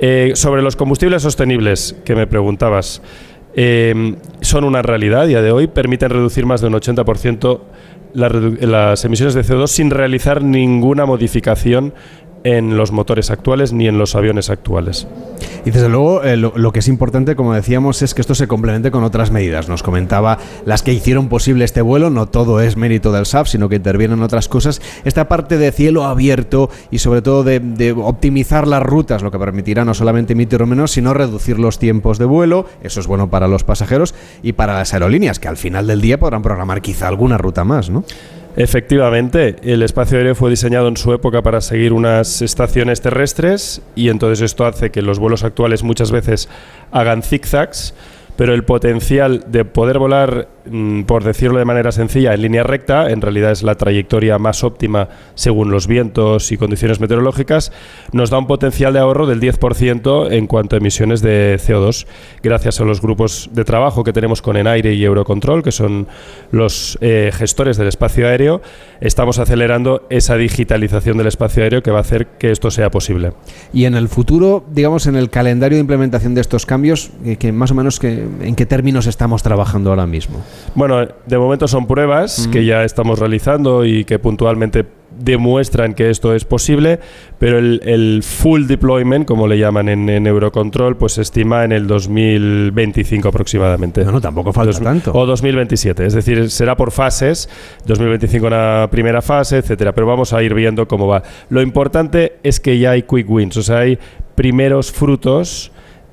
Eh, 0.00 0.32
sobre 0.34 0.62
los 0.62 0.76
combustibles 0.76 1.22
sostenibles 1.22 1.96
que 2.04 2.14
me 2.14 2.26
preguntabas, 2.26 3.02
eh, 3.54 4.16
son 4.40 4.64
una 4.64 4.82
realidad 4.82 5.22
a 5.22 5.26
día 5.26 5.42
de 5.42 5.50
hoy, 5.50 5.66
permiten 5.66 6.10
reducir 6.10 6.46
más 6.46 6.60
de 6.60 6.68
un 6.68 6.74
80% 6.74 7.60
las 8.14 9.04
emisiones 9.04 9.34
de 9.34 9.42
CO2 9.42 9.66
sin 9.66 9.90
realizar 9.90 10.42
ninguna 10.42 11.04
modificación 11.04 11.92
en 12.44 12.76
los 12.76 12.92
motores 12.92 13.30
actuales 13.30 13.72
ni 13.72 13.88
en 13.88 13.98
los 13.98 14.14
aviones 14.14 14.50
actuales. 14.50 15.06
Y 15.64 15.70
desde 15.70 15.88
luego 15.88 16.22
eh, 16.22 16.36
lo, 16.36 16.72
que 16.72 16.78
es 16.78 16.88
importante, 16.88 17.36
como 17.36 17.52
decíamos, 17.52 18.00
es 18.02 18.14
que 18.14 18.20
esto 18.20 18.34
se 18.34 18.48
complemente 18.48 18.90
con 18.90 19.04
otras 19.04 19.30
medidas. 19.30 19.68
Nos 19.68 19.82
comentaba 19.82 20.38
las 20.64 20.82
que 20.82 20.92
hicieron 20.92 21.28
posible 21.28 21.64
este 21.64 21.82
vuelo, 21.82 22.10
no 22.10 22.26
todo 22.26 22.60
es 22.60 22.76
mérito 22.76 23.12
del 23.12 23.26
SAF, 23.26 23.48
sino 23.48 23.68
que 23.68 23.76
intervienen 23.76 24.22
otras 24.22 24.48
cosas. 24.48 24.80
Esta 25.04 25.28
parte 25.28 25.58
de 25.58 25.72
cielo 25.72 26.04
abierto 26.04 26.70
y 26.90 26.98
sobre 26.98 27.22
todo 27.22 27.44
de, 27.44 27.94
optimizar 27.98 28.66
las 28.66 28.82
rutas, 28.82 29.22
lo 29.22 29.30
que 29.30 29.38
permitirá 29.38 29.84
no 29.84 29.94
solamente 29.94 30.32
emitir 30.32 30.64
menos, 30.66 30.92
sino 30.92 31.14
reducir 31.14 31.58
los 31.58 31.78
tiempos 31.78 32.18
de 32.18 32.24
vuelo. 32.24 32.66
Eso 32.82 33.00
es 33.00 33.06
bueno 33.06 33.30
para 33.30 33.48
los 33.48 33.64
pasajeros 33.64 34.14
y 34.42 34.52
para 34.52 34.74
las 34.74 34.94
aerolíneas, 34.94 35.38
que 35.38 35.48
al 35.48 35.56
final 35.56 35.86
del 35.86 36.00
día 36.00 36.18
podrán 36.18 36.42
programar 36.42 36.80
quizá 36.82 37.08
alguna 37.08 37.38
ruta 37.38 37.64
más, 37.64 37.90
¿no? 37.90 38.04
Efectivamente, 38.58 39.54
el 39.62 39.84
espacio 39.84 40.18
aéreo 40.18 40.34
fue 40.34 40.50
diseñado 40.50 40.88
en 40.88 40.96
su 40.96 41.12
época 41.12 41.42
para 41.42 41.60
seguir 41.60 41.92
unas 41.92 42.42
estaciones 42.42 43.00
terrestres 43.00 43.82
y 43.94 44.08
entonces 44.08 44.40
esto 44.40 44.66
hace 44.66 44.90
que 44.90 45.00
los 45.00 45.20
vuelos 45.20 45.44
actuales 45.44 45.84
muchas 45.84 46.10
veces 46.10 46.48
hagan 46.90 47.22
zigzags 47.22 47.94
pero 48.38 48.54
el 48.54 48.62
potencial 48.62 49.44
de 49.48 49.64
poder 49.64 49.98
volar, 49.98 50.46
por 51.06 51.24
decirlo 51.24 51.58
de 51.58 51.64
manera 51.64 51.92
sencilla, 51.92 52.34
en 52.34 52.42
línea 52.42 52.62
recta, 52.62 53.10
en 53.10 53.20
realidad 53.20 53.52
es 53.52 53.62
la 53.62 53.74
trayectoria 53.74 54.38
más 54.38 54.64
óptima 54.64 55.08
según 55.34 55.70
los 55.70 55.86
vientos 55.86 56.52
y 56.52 56.56
condiciones 56.56 57.00
meteorológicas, 57.00 57.72
nos 58.12 58.30
da 58.30 58.38
un 58.38 58.46
potencial 58.46 58.92
de 58.92 58.98
ahorro 58.98 59.26
del 59.26 59.40
10% 59.40 60.32
en 60.32 60.46
cuanto 60.46 60.76
a 60.76 60.78
emisiones 60.78 61.22
de 61.22 61.58
CO2, 61.58 62.06
gracias 62.42 62.80
a 62.80 62.84
los 62.84 63.00
grupos 63.00 63.50
de 63.52 63.64
trabajo 63.64 64.04
que 64.04 64.12
tenemos 64.12 64.42
con 64.42 64.56
Enaire 64.56 64.94
y 64.94 65.04
Eurocontrol, 65.04 65.62
que 65.62 65.72
son 65.72 66.06
los 66.50 66.98
eh, 67.00 67.30
gestores 67.32 67.76
del 67.76 67.88
espacio 67.88 68.26
aéreo, 68.28 68.62
estamos 69.00 69.38
acelerando 69.38 70.06
esa 70.10 70.36
digitalización 70.36 71.18
del 71.18 71.26
espacio 71.26 71.62
aéreo 71.62 71.82
que 71.82 71.90
va 71.90 71.98
a 71.98 72.02
hacer 72.02 72.26
que 72.38 72.50
esto 72.50 72.70
sea 72.70 72.90
posible. 72.90 73.32
Y 73.72 73.84
en 73.84 73.94
el 73.94 74.08
futuro, 74.08 74.64
digamos, 74.70 75.06
en 75.06 75.16
el 75.16 75.30
calendario 75.30 75.76
de 75.76 75.80
implementación 75.80 76.34
de 76.34 76.40
estos 76.40 76.66
cambios, 76.66 77.10
eh, 77.24 77.36
que 77.36 77.52
más 77.52 77.70
o 77.70 77.74
menos 77.74 77.98
que 77.98 78.28
¿En 78.40 78.54
qué 78.54 78.66
términos 78.66 79.06
estamos 79.06 79.42
trabajando 79.42 79.90
ahora 79.90 80.06
mismo? 80.06 80.42
Bueno, 80.74 81.06
de 81.26 81.38
momento 81.38 81.68
son 81.68 81.86
pruebas 81.86 82.48
que 82.52 82.64
ya 82.64 82.84
estamos 82.84 83.18
realizando 83.18 83.84
y 83.84 84.04
que 84.04 84.18
puntualmente 84.18 84.84
demuestran 85.18 85.94
que 85.94 86.10
esto 86.10 86.34
es 86.34 86.44
posible, 86.44 87.00
pero 87.38 87.58
el, 87.58 88.22
full 88.22 88.66
deployment, 88.66 89.26
como 89.26 89.46
le 89.46 89.58
llaman 89.58 89.88
en, 89.88 90.26
Eurocontrol, 90.26 90.96
pues 90.96 91.14
se 91.14 91.22
estima 91.22 91.64
en 91.64 91.72
el 91.72 91.86
2025 91.86 93.28
aproximadamente. 93.28 94.04
No, 94.04 94.12
no, 94.12 94.20
tampoco 94.20 94.52
falta 94.52 94.78
tanto. 94.78 95.12
O 95.12 95.26
2027, 95.26 96.06
es 96.06 96.14
decir, 96.14 96.50
será 96.50 96.76
por 96.76 96.90
fases, 96.92 97.48
2025 97.86 98.46
una 98.46 98.88
primera 98.90 99.22
fase, 99.22 99.58
etcétera, 99.58 99.92
pero 99.92 100.06
vamos 100.06 100.32
a 100.32 100.42
ir 100.42 100.54
viendo 100.54 100.86
cómo 100.86 101.06
va. 101.06 101.22
Lo 101.50 101.62
importante 101.62 102.38
es 102.42 102.60
que 102.60 102.78
ya 102.78 102.92
hay 102.92 103.02
quick 103.02 103.28
wins, 103.28 103.56
o 103.56 103.62
sea, 103.62 103.78
hay 103.78 103.98
primeros 104.34 104.92
frutos 104.92 105.72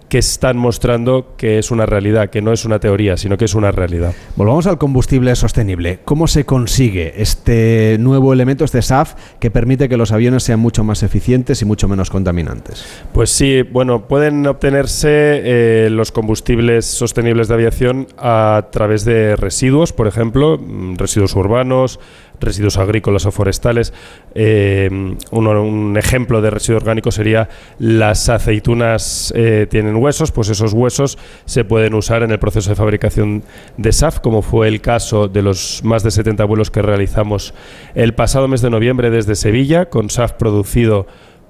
que 0.09 0.19
están 0.19 0.57
mostrando 0.57 1.35
que 1.37 1.57
es 1.57 1.71
una 1.71 1.85
realidad, 1.85 2.29
que 2.29 2.41
no 2.41 2.51
es 2.51 2.65
una 2.65 2.79
teoría, 2.79 3.17
sino 3.17 3.37
que 3.37 3.45
es 3.45 3.55
una 3.55 3.71
realidad. 3.71 4.13
Volvamos 4.35 4.67
al 4.67 4.77
combustible 4.77 5.35
sostenible. 5.35 5.99
¿Cómo 6.05 6.27
se 6.27 6.45
consigue 6.45 7.21
este 7.21 7.97
nuevo 7.99 8.33
elemento, 8.33 8.65
este 8.65 8.81
SAF, 8.81 9.15
que 9.39 9.51
permite 9.51 9.89
que 9.89 9.97
los 9.97 10.11
aviones 10.11 10.43
sean 10.43 10.59
mucho 10.59 10.83
más 10.83 11.03
eficientes 11.03 11.61
y 11.61 11.65
mucho 11.65 11.87
menos 11.87 12.09
contaminantes? 12.09 12.85
Pues 13.13 13.29
sí, 13.29 13.61
bueno, 13.63 14.07
pueden 14.07 14.45
obtenerse 14.47 15.09
eh, 15.09 15.89
los 15.89 16.11
combustibles 16.11 16.85
sostenibles 16.85 17.47
de 17.47 17.53
aviación 17.53 18.07
a 18.17 18.67
través 18.71 19.05
de 19.05 19.35
residuos, 19.35 19.93
por 19.93 20.07
ejemplo, 20.07 20.57
mm, 20.57 20.95
residuos 20.95 21.35
urbanos, 21.35 21.99
residuos 22.39 22.77
agrícolas 22.77 23.25
o 23.25 23.31
forestales. 23.31 23.93
Eh, 24.33 24.89
un, 25.31 25.97
ejemplo 25.97 26.41
de 26.41 26.49
residuo 26.49 26.77
orgánico 26.77 27.11
sería 27.11 27.49
las 27.79 28.29
aceitunas 28.29 29.33
eh, 29.35 29.67
tienen 29.69 29.95
huesos, 29.95 30.31
pues 30.31 30.49
esos 30.49 30.73
huesos 30.73 31.17
se 31.45 31.63
pueden 31.63 31.93
usar 31.93 32.23
en 32.23 32.31
el 32.31 32.39
proceso 32.39 32.69
de 32.69 32.75
fabricación 32.75 33.43
de 33.77 33.91
SAF, 33.91 34.19
como 34.19 34.41
fue 34.41 34.67
el 34.67 34.81
caso 34.81 35.27
de 35.27 35.41
los 35.41 35.81
más 35.83 36.03
de 36.03 36.11
70 36.11 36.43
vuelos 36.45 36.71
que 36.71 36.81
realizamos 36.81 37.53
el 37.93 38.13
pasado 38.13 38.47
mes 38.47 38.61
de 38.61 38.69
noviembre 38.69 39.09
desde 39.09 39.35
Sevilla, 39.35 39.89
con 39.89 40.09
SAF 40.09 40.33
producido 40.33 41.07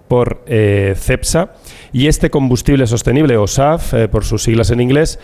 por 0.08 0.44
eh, 0.46 0.94
CEPSA. 0.98 1.54
Y 1.92 2.08
este 2.08 2.30
combustible 2.30 2.86
sostenible, 2.86 3.38
o 3.38 3.48
SAF, 3.48 3.94
por 4.12 4.24
sus 4.24 4.44
siglas 4.44 4.70
en 4.70 4.82
inglés, 4.82 5.20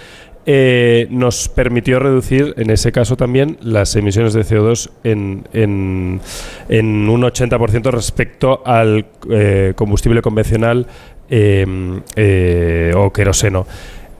eh, 0.47 1.05
nos 1.11 1.49
permitió 1.49 1.99
reducir, 1.99 2.55
en 2.57 2.71
ese 2.71 2.91
caso 2.91 3.15
también, 3.15 3.57
las 3.61 3.95
emisiones 3.95 4.33
de 4.33 4.41
CO2 4.41 4.89
en, 5.03 5.43
un 5.53 7.21
80% 7.21 7.91
respecto 7.91 8.63
al 8.65 9.05
eh, 9.29 9.73
combustible 9.75 10.23
convencional 10.23 10.87
em, 11.29 12.01
eh, 12.15 12.91
o 12.95 13.13
queroseno. 13.13 13.67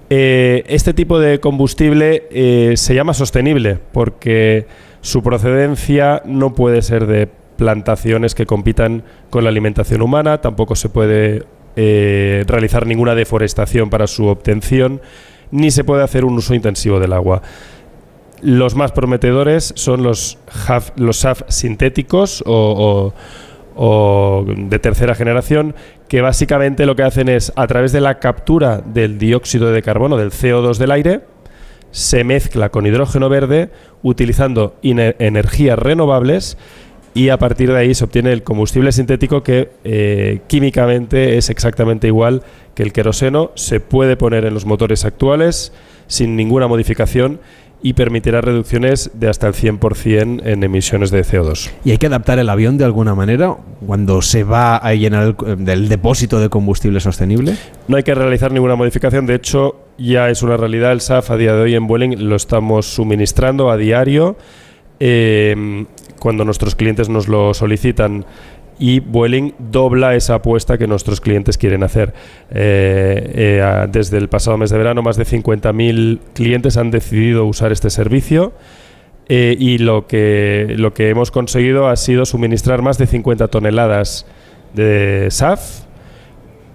este 0.10 0.94
tipo 0.94 1.20
de 1.20 1.40
combustible 1.40 2.76
se 2.76 2.94
llama 2.94 3.14
sostenible 3.14 3.80
porque 3.92 4.68
su 5.02 5.24
procedencia 5.24 6.22
no 6.26 6.54
puede 6.54 6.84
ser 6.84 7.08
de 7.08 7.30
plantaciones 7.58 8.36
que 8.36 8.46
compitan 8.46 9.04
con 9.32 9.44
la 9.44 9.50
alimentación 9.50 10.02
humana, 10.02 10.40
tampoco 10.40 10.76
se 10.76 10.90
puede 10.90 11.46
realizar 11.76 12.86
ninguna 12.86 13.16
deforestación 13.16 13.90
para 13.90 14.06
su 14.06 14.28
obtención 14.28 15.02
ni 15.52 15.72
se 15.72 15.84
puede 15.84 16.04
hacer 16.04 16.26
un 16.26 16.38
uso 16.38 16.54
intensivo 16.54 17.00
del 17.00 17.14
agua. 17.14 17.42
Los 18.42 18.76
más 18.76 18.92
prometedores 18.92 19.74
son 19.76 20.02
los, 20.02 20.40
los 20.96 21.18
SAF 21.18 21.44
sintéticos 21.48 22.44
o, 22.48 23.14
de 24.58 24.80
tercera 24.80 25.16
generación, 25.16 25.76
que 26.08 26.22
básicamente 26.22 26.86
lo 26.86 26.96
que 26.96 27.04
hacen 27.04 27.30
es, 27.30 27.54
a 27.56 27.68
través 27.68 27.92
de 27.92 28.02
la 28.02 28.20
captura 28.20 28.82
del 28.82 29.18
dióxido 29.18 29.72
de 29.72 29.82
carbono, 29.82 30.18
del 30.18 30.32
CO2 30.32 30.78
del 30.78 30.92
aire, 30.92 31.22
se 31.92 32.24
mezcla 32.24 32.70
con 32.70 32.86
hidrógeno 32.86 33.30
verde 33.30 33.70
utilizando 34.02 34.76
energías 34.82 35.78
renovables 35.78 36.58
y 37.14 37.30
a 37.30 37.38
partir 37.38 37.72
de 37.72 37.78
ahí 37.78 37.94
se 37.94 38.04
obtiene 38.04 38.32
el 38.32 38.44
combustible 38.44 38.92
sintético 38.92 39.44
que 39.44 39.72
eh, 39.84 40.42
químicamente 40.48 41.38
es 41.38 41.50
exactamente 41.50 42.08
igual 42.08 42.44
que 42.76 42.84
el 42.84 42.94
queroseno, 42.94 43.52
se 43.56 43.80
puede 43.80 44.16
poner 44.16 44.46
en 44.46 44.54
los 44.54 44.66
motores 44.66 45.04
actuales 45.06 45.74
sin 46.08 46.36
ninguna 46.36 46.68
modificación 46.68 47.40
y 47.84 47.94
permitirá 47.94 48.42
reducciones 48.42 49.10
de 49.14 49.28
hasta 49.28 49.48
el 49.48 49.54
100% 49.54 50.42
en 50.46 50.64
emisiones 50.64 51.10
de 51.10 51.24
CO2. 51.24 51.72
¿Y 51.84 51.92
hay 51.92 51.98
que 51.98 52.06
adaptar 52.06 52.38
el 52.38 52.50
avión 52.50 52.78
de 52.78 52.86
alguna 52.86 53.16
manera 53.16 53.58
cuando 53.86 54.22
se 54.22 54.44
va 54.44 54.78
a 54.78 54.94
llenar 54.94 55.36
el, 55.48 55.66
del 55.66 55.90
depósito 55.90 56.40
de 56.40 56.50
combustible 56.50 57.00
sostenible? 57.00 57.56
No 57.88 57.98
hay 57.98 58.04
que 58.04 58.14
realizar 58.14 58.52
ninguna 58.52 58.76
modificación, 58.76 59.26
de 59.26 59.36
hecho 59.36 59.82
ya 59.98 60.30
es 60.30 60.44
una 60.44 60.58
realidad, 60.58 60.92
el 60.92 61.02
SAF 61.02 61.32
a 61.32 61.38
día 61.38 61.54
de 61.56 61.62
hoy 61.62 61.76
en 61.76 61.88
Vueling 61.88 62.30
lo 62.30 62.36
estamos 62.36 62.86
suministrando 62.86 63.72
a 63.72 63.78
diario. 63.78 64.38
Eh, 65.00 65.86
cuando 66.22 66.46
nuestros 66.46 66.76
clientes 66.76 67.10
nos 67.10 67.28
lo 67.28 67.56
solicitan 67.56 68.26
y 68.78 69.00
Vueling 69.00 69.56
dobla 69.58 70.16
esa 70.16 70.36
apuesta 70.36 70.78
que 70.78 70.86
nuestros 70.86 71.20
clientes 71.20 71.58
quieren 71.58 71.82
hacer. 71.82 72.14
Eh, 72.52 73.32
eh, 73.34 73.88
desde 73.92 74.20
el 74.20 74.30
pasado 74.30 74.56
mes 74.56 74.70
de 74.70 74.78
verano, 74.78 75.02
más 75.02 75.18
de 75.18 75.26
50.000 75.26 76.20
clientes 76.36 76.78
han 76.78 76.92
decidido 76.92 77.46
usar 77.46 77.72
este 77.72 77.90
servicio. 77.90 78.54
Eh, 79.30 79.56
y 79.58 79.80
lo 79.80 80.06
que, 80.06 80.76
lo 80.78 80.94
que 80.94 81.10
hemos 81.10 81.32
conseguido 81.32 81.88
ha 81.88 81.96
sido 81.96 82.26
suministrar 82.28 82.84
más 82.84 83.00
de 83.00 83.08
50 83.08 83.48
toneladas 83.48 84.28
de 84.76 85.28
SAF 85.32 85.86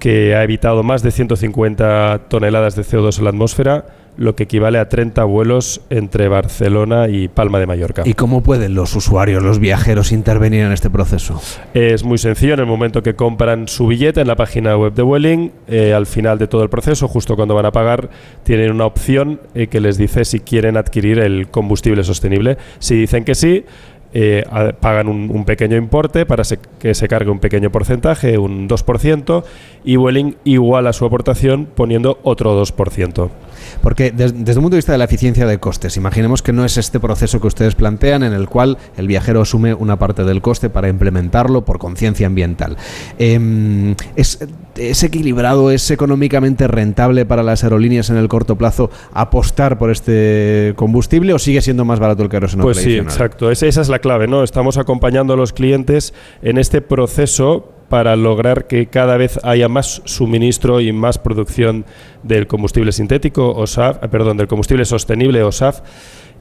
que 0.00 0.34
ha 0.34 0.42
evitado 0.42 0.82
más 0.82 1.04
de 1.04 1.12
150 1.12 2.22
toneladas 2.28 2.74
de 2.74 2.82
CO2 2.82 3.18
en 3.18 3.24
la 3.24 3.30
atmósfera, 3.30 3.86
lo 4.16 4.34
que 4.34 4.44
equivale 4.44 4.78
a 4.78 4.88
30 4.88 5.24
vuelos 5.24 5.80
entre 5.90 6.28
Barcelona 6.28 7.08
y 7.08 7.28
Palma 7.28 7.58
de 7.58 7.66
Mallorca. 7.66 8.02
¿Y 8.06 8.14
cómo 8.14 8.42
pueden 8.42 8.74
los 8.74 8.94
usuarios, 8.96 9.42
los 9.42 9.58
viajeros, 9.58 10.12
intervenir 10.12 10.64
en 10.64 10.72
este 10.72 10.88
proceso? 10.90 11.40
Es 11.74 12.02
muy 12.04 12.18
sencillo, 12.18 12.54
en 12.54 12.60
el 12.60 12.66
momento 12.66 13.02
que 13.02 13.14
compran 13.14 13.68
su 13.68 13.86
billete 13.88 14.20
en 14.22 14.26
la 14.28 14.36
página 14.36 14.76
web 14.76 14.94
de 14.94 15.02
Vueling, 15.02 15.50
eh, 15.68 15.92
al 15.92 16.06
final 16.06 16.38
de 16.38 16.46
todo 16.48 16.62
el 16.62 16.68
proceso, 16.70 17.08
justo 17.08 17.36
cuando 17.36 17.54
van 17.54 17.66
a 17.66 17.72
pagar, 17.72 18.08
tienen 18.42 18.70
una 18.72 18.86
opción 18.86 19.40
eh, 19.54 19.66
que 19.66 19.80
les 19.80 19.98
dice 19.98 20.24
si 20.24 20.40
quieren 20.40 20.76
adquirir 20.76 21.18
el 21.18 21.48
combustible 21.48 22.02
sostenible. 22.04 22.56
Si 22.78 22.94
dicen 22.96 23.24
que 23.24 23.34
sí, 23.34 23.64
eh, 24.14 24.44
a- 24.50 24.72
pagan 24.72 25.08
un, 25.08 25.30
un 25.30 25.44
pequeño 25.44 25.76
importe 25.76 26.24
para 26.24 26.42
se- 26.44 26.58
que 26.78 26.94
se 26.94 27.06
cargue 27.08 27.30
un 27.30 27.38
pequeño 27.40 27.70
porcentaje, 27.70 28.38
un 28.38 28.66
2%, 28.68 29.44
y 29.84 29.96
Vueling 29.96 30.36
iguala 30.44 30.92
su 30.94 31.04
aportación 31.04 31.66
poniendo 31.74 32.18
otro 32.22 32.54
2%. 32.64 33.28
Porque 33.82 34.10
des- 34.10 34.32
desde 34.32 34.52
el 34.52 34.62
punto 34.62 34.70
de 34.70 34.78
vista 34.78 34.92
de 34.92 34.98
la 34.98 35.04
eficiencia 35.04 35.46
de 35.46 35.58
costes, 35.58 35.96
imaginemos 35.96 36.42
que 36.42 36.52
no 36.52 36.64
es 36.64 36.76
este 36.76 37.00
proceso 37.00 37.40
que 37.40 37.46
ustedes 37.46 37.74
plantean 37.74 38.22
en 38.22 38.32
el 38.32 38.48
cual 38.48 38.78
el 38.96 39.06
viajero 39.06 39.42
asume 39.42 39.74
una 39.74 39.96
parte 39.98 40.24
del 40.24 40.42
coste 40.42 40.70
para 40.70 40.88
implementarlo 40.88 41.64
por 41.64 41.78
conciencia 41.78 42.26
ambiental. 42.26 42.76
Em, 43.18 43.94
¿es, 44.16 44.38
¿Es 44.76 45.02
equilibrado, 45.02 45.70
es 45.70 45.90
económicamente 45.90 46.68
rentable 46.68 47.24
para 47.24 47.42
las 47.42 47.64
aerolíneas 47.64 48.10
en 48.10 48.16
el 48.16 48.28
corto 48.28 48.56
plazo 48.56 48.90
apostar 49.14 49.78
por 49.78 49.90
este 49.90 50.74
combustible 50.76 51.32
o 51.32 51.38
sigue 51.38 51.62
siendo 51.62 51.84
más 51.84 51.98
barato 51.98 52.22
el 52.22 52.28
queroseno 52.28 52.62
Pues 52.62 52.76
sí, 52.78 52.82
tradicional? 52.84 53.12
exacto. 53.12 53.50
Es- 53.50 53.62
esa 53.62 53.80
es 53.80 53.88
la 53.88 54.00
clave, 54.00 54.26
¿no? 54.26 54.42
Estamos 54.42 54.76
acompañando 54.76 55.32
a 55.32 55.36
los 55.36 55.52
clientes 55.52 56.12
en 56.42 56.58
este 56.58 56.80
proceso 56.82 57.72
para 57.88 58.16
lograr 58.16 58.66
que 58.66 58.86
cada 58.86 59.16
vez 59.16 59.38
haya 59.42 59.68
más 59.68 60.02
suministro 60.04 60.80
y 60.80 60.92
más 60.92 61.18
producción 61.18 61.84
del 62.22 62.46
combustible 62.46 62.92
sintético 62.92 63.52
o 63.52 63.66
SAF, 63.66 64.02
eh, 64.02 64.08
perdón, 64.08 64.36
del 64.36 64.48
combustible 64.48 64.84
sostenible 64.84 65.42
o 65.42 65.52
SAF. 65.52 65.80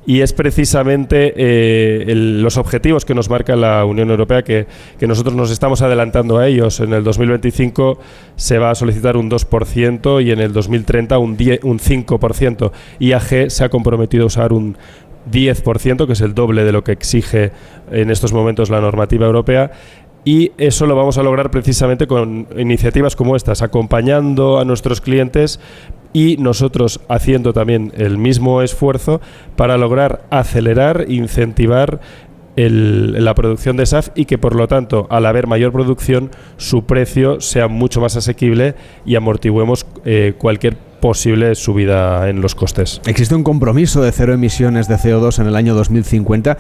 Y 0.08 0.22
es 0.22 0.34
precisamente 0.34 1.34
eh, 1.36 2.14
los 2.16 2.58
objetivos 2.58 3.06
que 3.06 3.16
nos 3.16 3.28
marca 3.28 3.56
la 3.56 3.86
Unión 3.86 4.12
Europea 4.12 4.44
que, 4.44 4.68
que 5.00 5.08
nosotros 5.08 5.34
nos 5.34 5.50
estamos 5.50 5.82
adelantando 5.82 6.38
a 6.38 6.48
ellos. 6.48 6.80
En 6.80 6.94
el 6.94 7.04
2025 7.04 7.98
se 8.36 8.60
va 8.60 8.70
a 8.70 8.76
solicitar 8.76 9.18
un 9.18 9.32
2% 9.32 10.24
y 10.24 10.32
en 10.32 10.42
el 10.42 10.54
2030 10.54 11.18
un, 11.18 11.38
10 11.38 11.64
un 11.64 11.80
5%. 11.80 12.72
IAG 13.00 13.50
se 13.50 13.64
ha 13.64 13.70
comprometido 13.70 14.26
a 14.26 14.28
usar 14.28 14.54
un 14.54 14.78
10%, 15.32 16.06
que 16.06 16.14
es 16.14 16.22
el 16.22 16.34
doble 16.34 16.64
de 16.64 16.72
lo 16.72 16.84
que 16.84 16.92
exige 16.92 17.52
en 17.92 18.12
estos 18.12 18.34
momentos 18.34 18.70
la 18.70 18.82
normativa 18.82 19.26
europea. 19.26 19.72
Y 20.26 20.52
eso 20.58 20.88
lo 20.88 20.96
vamos 20.96 21.18
a 21.20 21.24
lograr 21.24 21.52
precisamente 21.52 22.08
con 22.08 22.48
iniciativas 22.58 23.16
como 23.16 23.36
estas, 23.36 23.62
acompañando 23.62 24.60
a 24.60 24.66
nuestros 24.66 25.00
clientes 25.00 25.60
y 26.14 26.38
nosotros 26.38 27.00
haciendo 27.10 27.54
también 27.54 27.92
el 27.96 28.18
mismo 28.18 28.62
esfuerzo 28.64 29.22
para 29.56 29.78
lograr 29.78 30.26
acelerar, 30.32 31.06
incentivar 31.10 32.00
el- 32.56 33.24
la 33.24 33.36
producción 33.36 33.76
de 33.78 33.86
SAF 33.86 34.10
y 34.16 34.26
que 34.26 34.38
por 34.38 34.56
lo 34.56 34.68
tanto, 34.68 35.08
al 35.10 35.26
haber 35.26 35.46
mayor 35.46 35.72
producción, 35.74 36.32
su 36.58 36.86
precio 36.86 37.40
sea 37.42 37.68
mucho 37.68 38.02
más 38.02 38.16
asequible 38.16 38.76
y 39.06 39.16
amortiguemos 39.16 39.86
eh, 40.06 40.34
cualquier 40.38 40.78
posible 41.02 41.54
subida 41.54 42.30
en 42.30 42.42
los 42.42 42.56
costes. 42.56 43.00
Existe 43.06 43.36
un 43.36 43.44
compromiso 43.44 44.02
de 44.02 44.12
cero 44.12 44.34
emisiones 44.34 44.88
de 44.88 44.96
CO2 44.96 45.38
en 45.40 45.48
el 45.48 45.56
año 45.56 45.76
2050. 45.76 46.58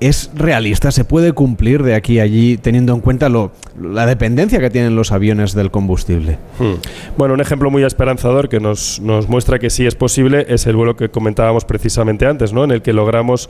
¿Es 0.00 0.30
realista? 0.34 0.90
¿Se 0.90 1.04
puede 1.04 1.32
cumplir 1.32 1.82
de 1.82 1.94
aquí 1.94 2.18
a 2.18 2.24
allí 2.24 2.58
teniendo 2.58 2.92
en 2.92 3.00
cuenta 3.00 3.28
lo, 3.28 3.52
la 3.80 4.04
dependencia 4.04 4.60
que 4.60 4.68
tienen 4.68 4.94
los 4.94 5.12
aviones 5.12 5.54
del 5.54 5.70
combustible? 5.70 6.38
Hmm. 6.58 6.74
Bueno, 7.16 7.34
un 7.34 7.40
ejemplo 7.40 7.70
muy 7.70 7.82
esperanzador 7.82 8.48
que 8.48 8.60
nos, 8.60 9.00
muestra 9.00 9.58
que 9.58 9.70
sí 9.70 9.86
es 9.86 9.94
posible 9.94 10.46
es 10.48 10.66
el 10.66 10.76
vuelo 10.76 10.96
que 10.96 11.08
comentábamos 11.08 11.64
precisamente 11.64 12.26
antes, 12.26 12.52
¿no? 12.52 12.64
en 12.64 12.72
el 12.72 12.82
que 12.82 12.92
logramos 12.92 13.48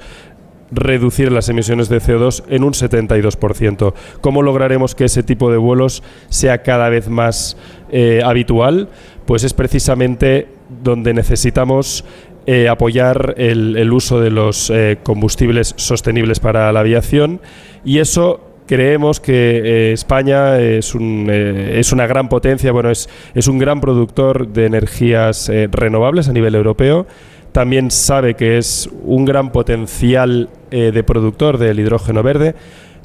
reducir 0.71 1.31
las 1.33 1.49
emisiones 1.49 1.89
de 1.89 2.01
CO2 2.01 2.45
en 2.49 2.65
un 2.65 2.73
72%. 2.73 3.95
¿Cómo 4.21 4.43
lograremos 4.43 4.95
que 4.95 5.05
ese 5.05 5.23
tipo 5.23 5.51
de 5.51 5.57
vuelos 5.57 6.03
sea 6.29 6.63
cada 6.63 6.89
vez 6.89 7.09
más 7.09 7.57
eh, 7.91 8.21
habitual? 8.25 8.89
Pues 9.27 9.45
es 9.45 9.55
precisamente 9.55 10.49
donde 10.83 11.15
necesitamos 11.15 12.05
eh, 12.49 12.69
apoyar 12.69 13.35
el, 13.39 13.93
uso 13.93 14.21
de 14.21 14.31
los 14.31 14.71
eh, 14.71 14.99
combustibles 15.03 15.75
sostenibles 15.77 16.39
para 16.39 16.71
la 16.71 16.79
aviación 16.79 17.41
y 17.85 17.99
eso 17.99 18.41
creemos 18.67 19.19
que 19.19 19.33
eh, 19.65 19.93
España 19.93 20.61
es, 20.61 20.95
un, 20.95 21.29
es 21.29 21.91
una 21.91 22.07
gran 22.07 22.29
potencia, 22.29 22.71
bueno, 22.71 22.91
es, 22.91 23.09
un 23.49 23.59
gran 23.59 23.81
productor 23.81 24.47
de 24.47 24.67
energías 24.67 25.51
renovables 25.73 26.29
a 26.29 26.33
nivel 26.33 26.55
europeo. 26.55 27.09
También 27.51 27.91
sabe 27.91 28.35
que 28.35 28.59
es 28.59 28.89
un 29.03 29.25
gran 29.25 29.51
potencial 29.51 30.49
de 30.71 31.03
productor 31.03 31.59
del 31.59 31.81
hidrógeno 31.81 32.23
verde. 32.23 32.55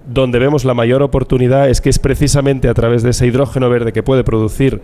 Donde 0.06 0.38
vemos 0.38 0.66
la 0.66 0.76
mayor 0.76 1.02
oportunidad 1.02 1.68
es 1.68 1.82
que 1.82 1.90
es 1.90 1.98
precisamente 1.98 2.68
a 2.68 2.74
través 2.76 3.02
de 3.02 3.12
ese 3.12 3.26
hidrógeno 3.26 3.70
verde 3.70 3.92
que 3.92 4.04
puede 4.04 4.24
producir 4.24 4.82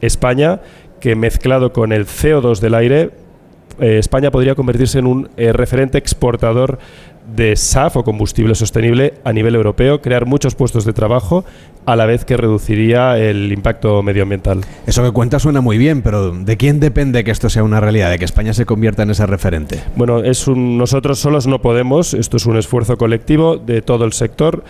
España, 0.00 0.60
que 1.00 1.14
mezclado 1.14 1.72
con 1.72 1.92
el 1.92 2.06
CO2 2.06 2.60
del 2.60 2.74
aire, 2.74 3.10
eh, 3.80 3.98
España 3.98 4.30
podría 4.30 4.54
convertirse 4.54 4.98
en 4.98 5.06
un 5.06 5.28
eh, 5.36 5.52
referente 5.52 5.98
exportador 5.98 6.78
de 7.34 7.56
SAF 7.56 7.96
o 7.96 8.04
combustible 8.04 8.54
sostenible 8.54 9.14
a 9.24 9.32
nivel 9.32 9.54
europeo, 9.54 10.00
crear 10.00 10.24
muchos 10.24 10.54
puestos 10.54 10.84
de 10.84 10.92
trabajo 10.92 11.44
a 11.84 11.96
la 11.96 12.06
vez 12.06 12.24
que 12.24 12.36
reduciría 12.36 13.18
el 13.18 13.52
impacto 13.52 14.02
medioambiental. 14.02 14.60
Eso 14.86 15.02
que 15.02 15.10
cuenta 15.10 15.38
suena 15.38 15.60
muy 15.60 15.78
bien, 15.78 16.02
pero 16.02 16.32
¿de 16.32 16.56
quién 16.56 16.80
depende 16.80 17.24
que 17.24 17.30
esto 17.30 17.48
sea 17.50 17.62
una 17.62 17.80
realidad, 17.80 18.10
de 18.10 18.18
que 18.18 18.24
España 18.24 18.54
se 18.54 18.66
convierta 18.66 19.02
en 19.02 19.10
ese 19.10 19.26
referente? 19.26 19.82
Bueno, 19.96 20.20
es 20.20 20.48
un, 20.48 20.78
nosotros 20.78 21.18
solos 21.18 21.46
no 21.46 21.60
podemos, 21.60 22.14
esto 22.14 22.36
es 22.38 22.46
un 22.46 22.56
esfuerzo 22.56 22.96
colectivo 22.96 23.56
de 23.58 23.82
todo 23.82 24.04
el 24.04 24.12
sector. 24.12 24.64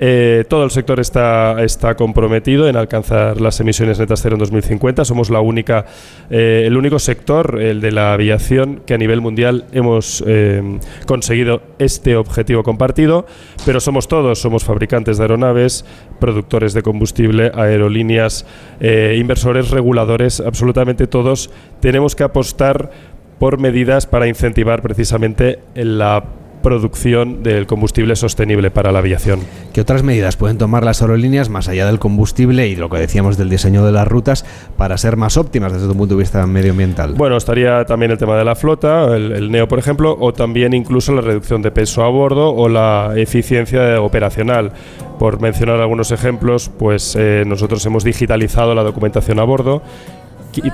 Eh, 0.00 0.44
todo 0.48 0.64
el 0.64 0.70
sector 0.70 0.98
está, 1.00 1.62
está 1.62 1.94
comprometido 1.94 2.68
en 2.68 2.76
alcanzar 2.76 3.40
las 3.40 3.60
emisiones 3.60 3.98
netas 3.98 4.20
cero 4.22 4.34
en 4.34 4.40
2050. 4.40 5.04
Somos 5.04 5.30
la 5.30 5.40
única, 5.40 5.86
eh, 6.30 6.64
el 6.66 6.76
único 6.76 6.98
sector, 6.98 7.60
el 7.60 7.80
de 7.80 7.92
la 7.92 8.12
aviación, 8.12 8.82
que 8.86 8.94
a 8.94 8.98
nivel 8.98 9.20
mundial 9.20 9.66
hemos 9.72 10.24
eh, 10.26 10.78
conseguido 11.06 11.62
este 11.78 12.16
objetivo 12.16 12.62
compartido. 12.62 13.26
Pero 13.64 13.80
somos 13.80 14.08
todos, 14.08 14.40
somos 14.40 14.64
fabricantes 14.64 15.18
de 15.18 15.24
aeronaves, 15.24 15.84
productores 16.18 16.74
de 16.74 16.82
combustible, 16.82 17.52
aerolíneas, 17.54 18.46
inversores, 18.80 19.70
reguladores, 19.70 20.40
absolutamente 20.40 21.06
todos 21.06 21.50
tenemos 21.80 22.16
que 22.16 22.24
apostar 22.24 22.90
por 23.38 23.58
medidas 23.58 24.06
para 24.06 24.28
incentivar 24.28 24.82
precisamente 24.82 25.58
la 25.74 26.24
producción 26.62 27.42
del 27.42 27.66
combustible 27.66 28.16
sostenible 28.16 28.70
para 28.70 28.92
la 28.92 29.00
aviación. 29.00 29.40
¿Qué 29.72 29.80
otras 29.80 30.02
medidas 30.02 30.36
pueden 30.36 30.58
tomar 30.58 30.84
las 30.84 31.02
aerolíneas 31.02 31.48
más 31.48 31.68
allá 31.68 31.86
del 31.86 31.98
combustible 31.98 32.68
y 32.68 32.76
lo 32.76 32.88
que 32.88 32.98
decíamos 32.98 33.36
del 33.36 33.50
diseño 33.50 33.84
de 33.84 33.92
las 33.92 34.08
rutas 34.08 34.44
para 34.76 34.96
ser 34.96 35.16
más 35.16 35.36
óptimas 35.36 35.72
desde 35.72 35.88
un 35.88 35.96
punto 35.96 36.14
de 36.14 36.20
vista 36.20 36.46
medioambiental? 36.46 37.14
Bueno, 37.14 37.36
estaría 37.36 37.84
también 37.84 38.12
el 38.12 38.18
tema 38.18 38.36
de 38.36 38.44
la 38.44 38.54
flota, 38.54 39.14
el, 39.14 39.32
el 39.32 39.50
NEO, 39.50 39.68
por 39.68 39.78
ejemplo, 39.78 40.16
o 40.18 40.32
también 40.32 40.72
incluso 40.72 41.12
la 41.12 41.20
reducción 41.20 41.62
de 41.62 41.70
peso 41.70 42.02
a 42.02 42.08
bordo 42.08 42.54
o 42.54 42.68
la 42.68 43.12
eficiencia 43.16 44.00
operacional. 44.00 44.72
Por 45.18 45.40
mencionar 45.40 45.80
algunos 45.80 46.10
ejemplos, 46.10 46.70
pues 46.78 47.16
eh, 47.16 47.44
nosotros 47.46 47.84
hemos 47.86 48.04
digitalizado 48.04 48.74
la 48.74 48.82
documentación 48.82 49.38
a 49.38 49.44
bordo 49.44 49.82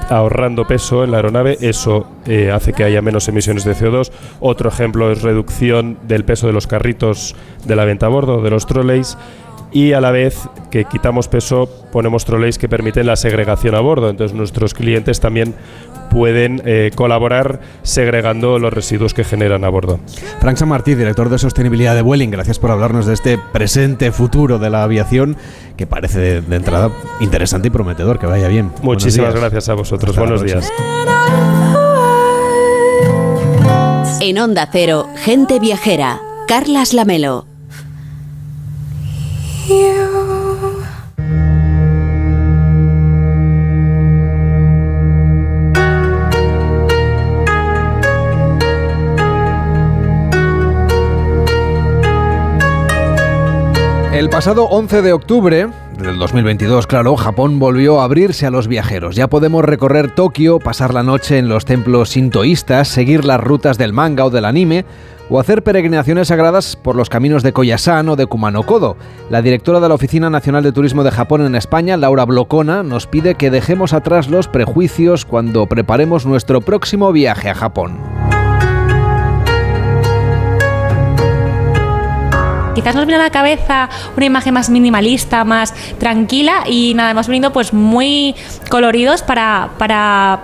ahorrando 0.08 0.66
peso 0.66 1.04
en 1.04 1.10
la 1.10 1.18
aeronave, 1.18 1.58
eso 1.60 2.06
eh, 2.26 2.50
hace 2.50 2.72
que 2.72 2.84
haya 2.84 3.02
menos 3.02 3.28
emisiones 3.28 3.64
de 3.64 3.74
CO2. 3.74 4.10
Otro 4.40 4.68
ejemplo 4.68 5.10
es 5.12 5.22
reducción 5.22 5.98
del 6.06 6.24
peso 6.24 6.46
de 6.46 6.52
los 6.52 6.66
carritos 6.66 7.34
de 7.64 7.76
la 7.76 7.84
venta 7.84 8.06
a 8.06 8.08
bordo, 8.08 8.42
de 8.42 8.50
los 8.50 8.66
trolleys. 8.66 9.16
Y 9.70 9.92
a 9.92 10.00
la 10.00 10.10
vez 10.10 10.48
que 10.70 10.86
quitamos 10.86 11.28
peso, 11.28 11.68
ponemos 11.92 12.24
trolleys 12.24 12.56
que 12.56 12.70
permiten 12.70 13.06
la 13.06 13.16
segregación 13.16 13.74
a 13.74 13.80
bordo. 13.80 14.08
Entonces 14.08 14.36
nuestros 14.36 14.72
clientes 14.72 15.20
también 15.20 15.54
pueden 16.08 16.62
eh, 16.64 16.90
colaborar 16.94 17.60
segregando 17.82 18.58
los 18.58 18.72
residuos 18.72 19.14
que 19.14 19.24
generan 19.24 19.64
a 19.64 19.68
bordo. 19.68 20.00
Frank 20.40 20.56
San 20.56 20.68
Martí, 20.68 20.94
director 20.94 21.28
de 21.28 21.38
sostenibilidad 21.38 21.94
de 21.94 22.02
Vueling, 22.02 22.30
gracias 22.30 22.58
por 22.58 22.70
hablarnos 22.70 23.06
de 23.06 23.14
este 23.14 23.38
presente 23.52 24.12
futuro 24.12 24.58
de 24.58 24.70
la 24.70 24.82
aviación 24.82 25.36
que 25.76 25.86
parece 25.86 26.18
de, 26.18 26.40
de 26.40 26.56
entrada 26.56 26.90
interesante 27.20 27.68
y 27.68 27.70
prometedor. 27.70 28.18
Que 28.18 28.26
vaya 28.26 28.48
bien. 28.48 28.72
Muchísimas 28.82 29.34
gracias 29.34 29.68
a 29.68 29.74
vosotros. 29.74 30.10
Hasta 30.10 30.20
Buenos 30.20 30.42
días. 30.42 30.70
En 34.20 34.38
Onda 34.38 34.68
Cero, 34.70 35.08
gente 35.16 35.60
viajera. 35.60 36.20
Carlas 36.48 36.92
Lamelo. 36.92 37.46
El 54.18 54.30
pasado 54.30 54.64
11 54.64 55.02
de 55.02 55.12
octubre 55.12 55.68
del 55.96 56.18
2022, 56.18 56.88
claro, 56.88 57.14
Japón 57.14 57.60
volvió 57.60 58.00
a 58.00 58.04
abrirse 58.04 58.46
a 58.46 58.50
los 58.50 58.66
viajeros. 58.66 59.14
Ya 59.14 59.28
podemos 59.28 59.64
recorrer 59.64 60.12
Tokio, 60.12 60.58
pasar 60.58 60.92
la 60.92 61.04
noche 61.04 61.38
en 61.38 61.48
los 61.48 61.64
templos 61.64 62.08
sintoístas, 62.08 62.88
seguir 62.88 63.24
las 63.24 63.40
rutas 63.40 63.78
del 63.78 63.92
manga 63.92 64.24
o 64.24 64.30
del 64.30 64.44
anime 64.44 64.84
o 65.30 65.38
hacer 65.38 65.62
peregrinaciones 65.62 66.28
sagradas 66.28 66.74
por 66.74 66.96
los 66.96 67.08
caminos 67.08 67.44
de 67.44 67.52
Koyasan 67.52 68.08
o 68.08 68.16
de 68.16 68.26
Kumano-Kodo. 68.26 68.96
La 69.30 69.40
directora 69.40 69.78
de 69.78 69.88
la 69.88 69.94
Oficina 69.94 70.28
Nacional 70.30 70.64
de 70.64 70.72
Turismo 70.72 71.04
de 71.04 71.12
Japón 71.12 71.46
en 71.46 71.54
España, 71.54 71.96
Laura 71.96 72.24
Blocona, 72.24 72.82
nos 72.82 73.06
pide 73.06 73.36
que 73.36 73.52
dejemos 73.52 73.92
atrás 73.92 74.28
los 74.28 74.48
prejuicios 74.48 75.26
cuando 75.26 75.66
preparemos 75.66 76.26
nuestro 76.26 76.60
próximo 76.60 77.12
viaje 77.12 77.50
a 77.50 77.54
Japón. 77.54 77.98
Quizás 82.74 82.94
nos 82.94 83.06
viene 83.06 83.20
a 83.20 83.24
la 83.24 83.30
cabeza 83.30 83.88
una 84.16 84.26
imagen 84.26 84.54
más 84.54 84.70
minimalista, 84.70 85.44
más 85.44 85.74
tranquila 85.98 86.64
y 86.66 86.94
nada, 86.94 87.10
hemos 87.10 87.26
venido 87.28 87.52
pues 87.52 87.72
muy 87.72 88.34
coloridos 88.68 89.22
para, 89.22 89.70
para 89.78 90.40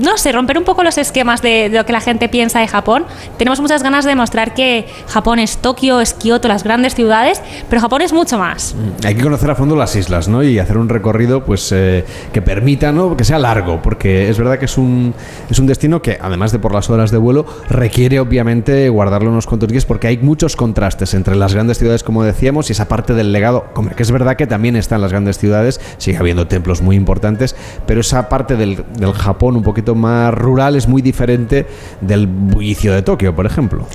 no 0.00 0.16
sé, 0.16 0.32
romper 0.32 0.58
un 0.58 0.64
poco 0.64 0.82
los 0.82 0.98
esquemas 0.98 1.42
de, 1.42 1.68
lo 1.68 1.84
que 1.84 1.92
la 1.92 2.00
gente 2.00 2.28
piensa 2.28 2.60
de 2.60 2.68
Japón. 2.68 3.04
Tenemos 3.36 3.60
muchas 3.60 3.82
ganas 3.82 4.04
de 4.04 4.10
demostrar 4.10 4.54
que 4.54 4.86
Japón 5.06 5.38
es 5.38 5.58
Tokio, 5.58 6.00
es 6.00 6.14
Kioto, 6.14 6.48
las 6.48 6.64
grandes 6.64 6.94
ciudades, 6.94 7.42
pero 7.68 7.82
Japón 7.82 8.02
es 8.02 8.12
mucho 8.12 8.38
más. 8.38 8.74
Mm, 8.74 9.06
hay 9.06 9.14
que 9.14 9.22
conocer 9.22 9.50
a 9.50 9.54
fondo 9.54 9.76
las 9.76 9.94
islas, 9.96 10.28
¿no? 10.28 10.42
Y 10.42 10.58
hacer 10.58 10.78
un 10.78 10.88
recorrido, 10.88 11.44
pues, 11.44 11.70
eh, 11.72 12.04
que 12.32 12.42
permita, 12.42 12.92
¿no? 12.92 13.16
Que 13.16 13.24
sea 13.24 13.38
largo, 13.38 13.82
porque 13.82 14.28
es 14.30 14.38
verdad 14.38 14.58
que 14.58 14.64
es 14.64 14.78
un, 14.78 15.14
es 15.50 15.58
un 15.58 15.66
destino 15.66 16.00
que, 16.00 16.18
además 16.20 16.52
de 16.52 16.58
por 16.58 16.74
las 16.74 16.88
horas 16.88 17.10
de 17.10 17.18
vuelo, 17.18 17.44
requiere, 17.68 18.20
obviamente, 18.20 18.88
guardarlo 18.88 19.30
unos 19.30 19.46
cuantos 19.46 19.68
días, 19.68 19.84
porque 19.84 20.06
hay 20.06 20.18
muchos 20.18 20.56
contrastes 20.56 21.14
entre 21.14 21.36
las 21.36 21.52
grandes 21.52 21.78
ciudades, 21.78 22.02
como 22.02 22.24
decíamos, 22.24 22.70
y 22.70 22.72
esa 22.72 22.88
parte 22.88 23.14
del 23.14 23.32
legado, 23.32 23.66
como 23.74 23.90
que 23.90 24.02
es 24.02 24.10
verdad 24.10 24.36
que 24.36 24.46
también 24.46 24.76
están 24.76 25.00
las 25.02 25.10
grandes 25.10 25.38
ciudades, 25.38 25.80
sigue 25.98 26.16
habiendo 26.16 26.46
templos 26.46 26.80
muy 26.80 26.96
importantes, 26.96 27.54
pero 27.86 28.00
esa 28.00 28.28
parte 28.28 28.56
del, 28.56 28.84
del 28.96 29.12
Japón 29.12 29.56
un 29.56 29.62
poquito 29.62 29.89
más 29.94 30.32
rural 30.34 30.76
es 30.76 30.88
muy 30.88 31.02
diferente 31.02 31.66
del 32.00 32.26
bullicio 32.26 32.92
de 32.92 33.02
Tokio, 33.02 33.34
por 33.34 33.46
ejemplo. 33.46 33.86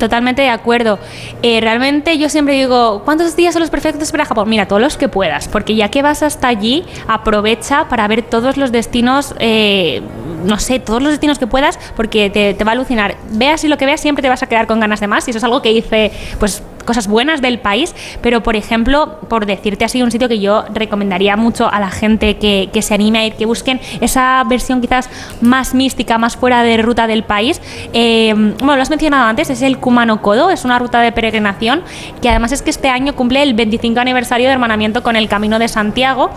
Totalmente 0.00 0.40
de 0.40 0.48
acuerdo. 0.48 0.98
Eh, 1.42 1.60
realmente 1.60 2.16
yo 2.16 2.30
siempre 2.30 2.54
digo, 2.54 3.02
¿cuántos 3.04 3.36
días 3.36 3.52
son 3.52 3.60
los 3.60 3.68
perfectos 3.68 4.10
para 4.10 4.24
Japón? 4.24 4.48
Mira, 4.48 4.66
todos 4.66 4.80
los 4.80 4.96
que 4.96 5.08
puedas, 5.10 5.46
porque 5.46 5.76
ya 5.76 5.90
que 5.90 6.00
vas 6.00 6.22
hasta 6.22 6.48
allí, 6.48 6.84
aprovecha 7.06 7.86
para 7.90 8.08
ver 8.08 8.22
todos 8.22 8.56
los 8.56 8.72
destinos, 8.72 9.34
eh, 9.40 10.00
no 10.46 10.58
sé, 10.58 10.80
todos 10.80 11.02
los 11.02 11.10
destinos 11.10 11.38
que 11.38 11.46
puedas, 11.46 11.78
porque 11.96 12.30
te, 12.30 12.54
te, 12.54 12.64
va 12.64 12.70
a 12.70 12.72
alucinar. 12.72 13.16
Veas 13.32 13.62
y 13.64 13.68
lo 13.68 13.76
que 13.76 13.84
veas, 13.84 14.00
siempre 14.00 14.22
te 14.22 14.30
vas 14.30 14.42
a 14.42 14.46
quedar 14.46 14.66
con 14.66 14.80
ganas 14.80 15.00
de 15.00 15.06
más, 15.06 15.28
y 15.28 15.32
eso 15.32 15.38
es 15.38 15.44
algo 15.44 15.60
que 15.60 15.70
hice, 15.70 16.10
pues 16.38 16.62
cosas 16.84 17.08
buenas 17.08 17.40
del 17.40 17.58
país, 17.58 17.94
pero 18.22 18.42
por 18.42 18.56
ejemplo, 18.56 19.18
por 19.28 19.46
decirte 19.46 19.84
así, 19.84 20.02
un 20.02 20.10
sitio 20.10 20.28
que 20.28 20.40
yo 20.40 20.64
recomendaría 20.72 21.36
mucho 21.36 21.70
a 21.70 21.80
la 21.80 21.90
gente 21.90 22.36
que, 22.38 22.70
que 22.72 22.82
se 22.82 22.94
anime 22.94 23.18
a 23.18 23.26
ir, 23.26 23.34
que 23.34 23.46
busquen 23.46 23.80
esa 24.00 24.42
versión 24.44 24.80
quizás 24.80 25.08
más 25.40 25.74
mística, 25.74 26.18
más 26.18 26.36
fuera 26.36 26.62
de 26.62 26.76
ruta 26.78 27.06
del 27.06 27.22
país. 27.22 27.60
Eh, 27.92 28.32
bueno, 28.58 28.76
lo 28.76 28.82
has 28.82 28.90
mencionado 28.90 29.24
antes, 29.24 29.50
es 29.50 29.62
el 29.62 29.78
Kumano 29.78 30.22
Kodo, 30.22 30.50
es 30.50 30.64
una 30.64 30.78
ruta 30.78 31.00
de 31.00 31.12
peregrinación 31.12 31.82
que 32.20 32.28
además 32.28 32.52
es 32.52 32.62
que 32.62 32.70
este 32.70 32.88
año 32.88 33.14
cumple 33.14 33.42
el 33.42 33.54
25 33.54 34.00
aniversario 34.00 34.46
de 34.46 34.52
hermanamiento 34.52 35.02
con 35.02 35.16
el 35.16 35.28
Camino 35.28 35.58
de 35.58 35.68
Santiago. 35.68 36.30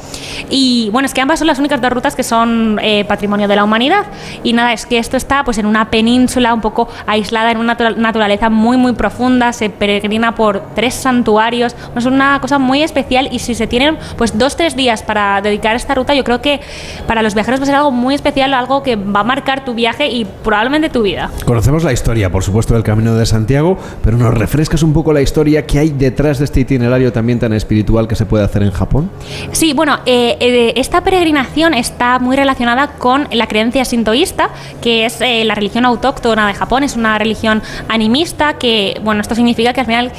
Y 0.50 0.90
bueno, 0.92 1.06
es 1.06 1.14
que 1.14 1.22
ambas 1.22 1.40
son 1.40 1.48
las 1.48 1.60
únicas 1.60 1.82
dos 1.82 1.92
rutas 1.92 2.16
que 2.16 2.24
son 2.24 2.80
eh, 2.82 3.06
patrimonio 3.06 3.48
de 3.48 3.56
la 3.56 3.64
humanidad. 3.64 4.06
Y 4.44 4.54
nada, 4.54 4.74
es 4.74 4.86
que 4.86 4.98
esto 4.98 5.18
está 5.18 5.44
pues 5.44 5.58
en 5.58 5.66
una 5.66 5.90
península 5.90 6.54
un 6.54 6.62
poco 6.62 6.88
aislada, 7.06 7.52
en 7.52 7.58
una 7.58 7.76
naturaleza 7.98 8.50
muy, 8.50 8.78
muy 8.78 8.94
profunda, 8.94 9.54
se 9.54 9.70
peregrina 9.70 10.33
por 10.36 10.64
tres 10.76 10.94
santuarios. 10.94 11.76
Es 11.96 12.06
una 12.06 12.40
cosa 12.42 12.60
muy 12.60 12.84
especial 12.84 13.30
y 13.32 13.40
si 13.40 13.56
se 13.56 13.68
tienen 13.68 13.98
pues 14.18 14.38
dos, 14.38 14.56
tres 14.56 14.76
días 14.76 15.04
para 15.04 15.42
dedicar 15.42 15.76
esta 15.76 15.96
ruta, 15.96 16.14
yo 16.14 16.24
creo 16.24 16.42
que 16.42 16.62
para 17.08 17.22
los 17.22 17.34
viajeros 17.34 17.60
va 17.60 17.64
a 17.64 17.68
ser 17.68 17.76
algo 17.76 17.92
muy 17.92 18.16
especial, 18.16 18.54
algo 18.54 18.84
que 18.84 18.96
va 18.96 19.22
a 19.22 19.24
marcar 19.24 19.66
tu 19.66 19.74
viaje 19.74 20.08
y 20.08 20.26
probablemente 20.26 20.90
tu 20.90 21.02
vida. 21.02 21.30
Conocemos 21.46 21.84
la 21.84 21.94
historia, 21.94 22.32
por 22.32 22.44
supuesto, 22.44 22.74
del 22.74 22.84
Camino 22.84 23.16
de 23.16 23.26
Santiago, 23.26 23.78
pero 24.04 24.18
nos 24.18 24.34
refrescas 24.34 24.84
un 24.84 24.94
poco 24.94 25.14
la 25.14 25.22
historia 25.22 25.66
que 25.66 25.80
hay 25.80 25.90
detrás 25.90 26.40
de 26.40 26.46
este 26.46 26.62
itinerario 26.62 27.12
también 27.12 27.40
tan 27.40 27.54
espiritual 27.54 28.08
que 28.08 28.16
se 28.16 28.26
puede 28.26 28.44
hacer 28.44 28.64
en 28.64 28.72
Japón. 28.72 29.10
Sí, 29.52 29.74
bueno, 29.74 30.00
eh, 30.06 30.38
eh, 30.40 30.74
esta 30.76 31.04
peregrinación 31.04 31.74
está 31.74 32.20
muy 32.20 32.36
relacionada 32.36 32.94
con 32.98 33.28
la 33.32 33.48
creencia 33.48 33.86
sintoísta, 33.86 34.50
que 34.82 35.06
es 35.06 35.22
eh, 35.22 35.44
la 35.46 35.56
religión 35.56 35.86
autóctona 35.86 36.48
de 36.48 36.54
Japón, 36.54 36.84
es 36.84 36.96
una 36.96 37.18
religión 37.18 37.62
animista 37.88 38.54
que, 38.54 39.00
bueno, 39.04 39.22
esto 39.22 39.36
significa 39.36 39.74
que 39.74 39.82
al 39.82 39.86
final 39.86 40.12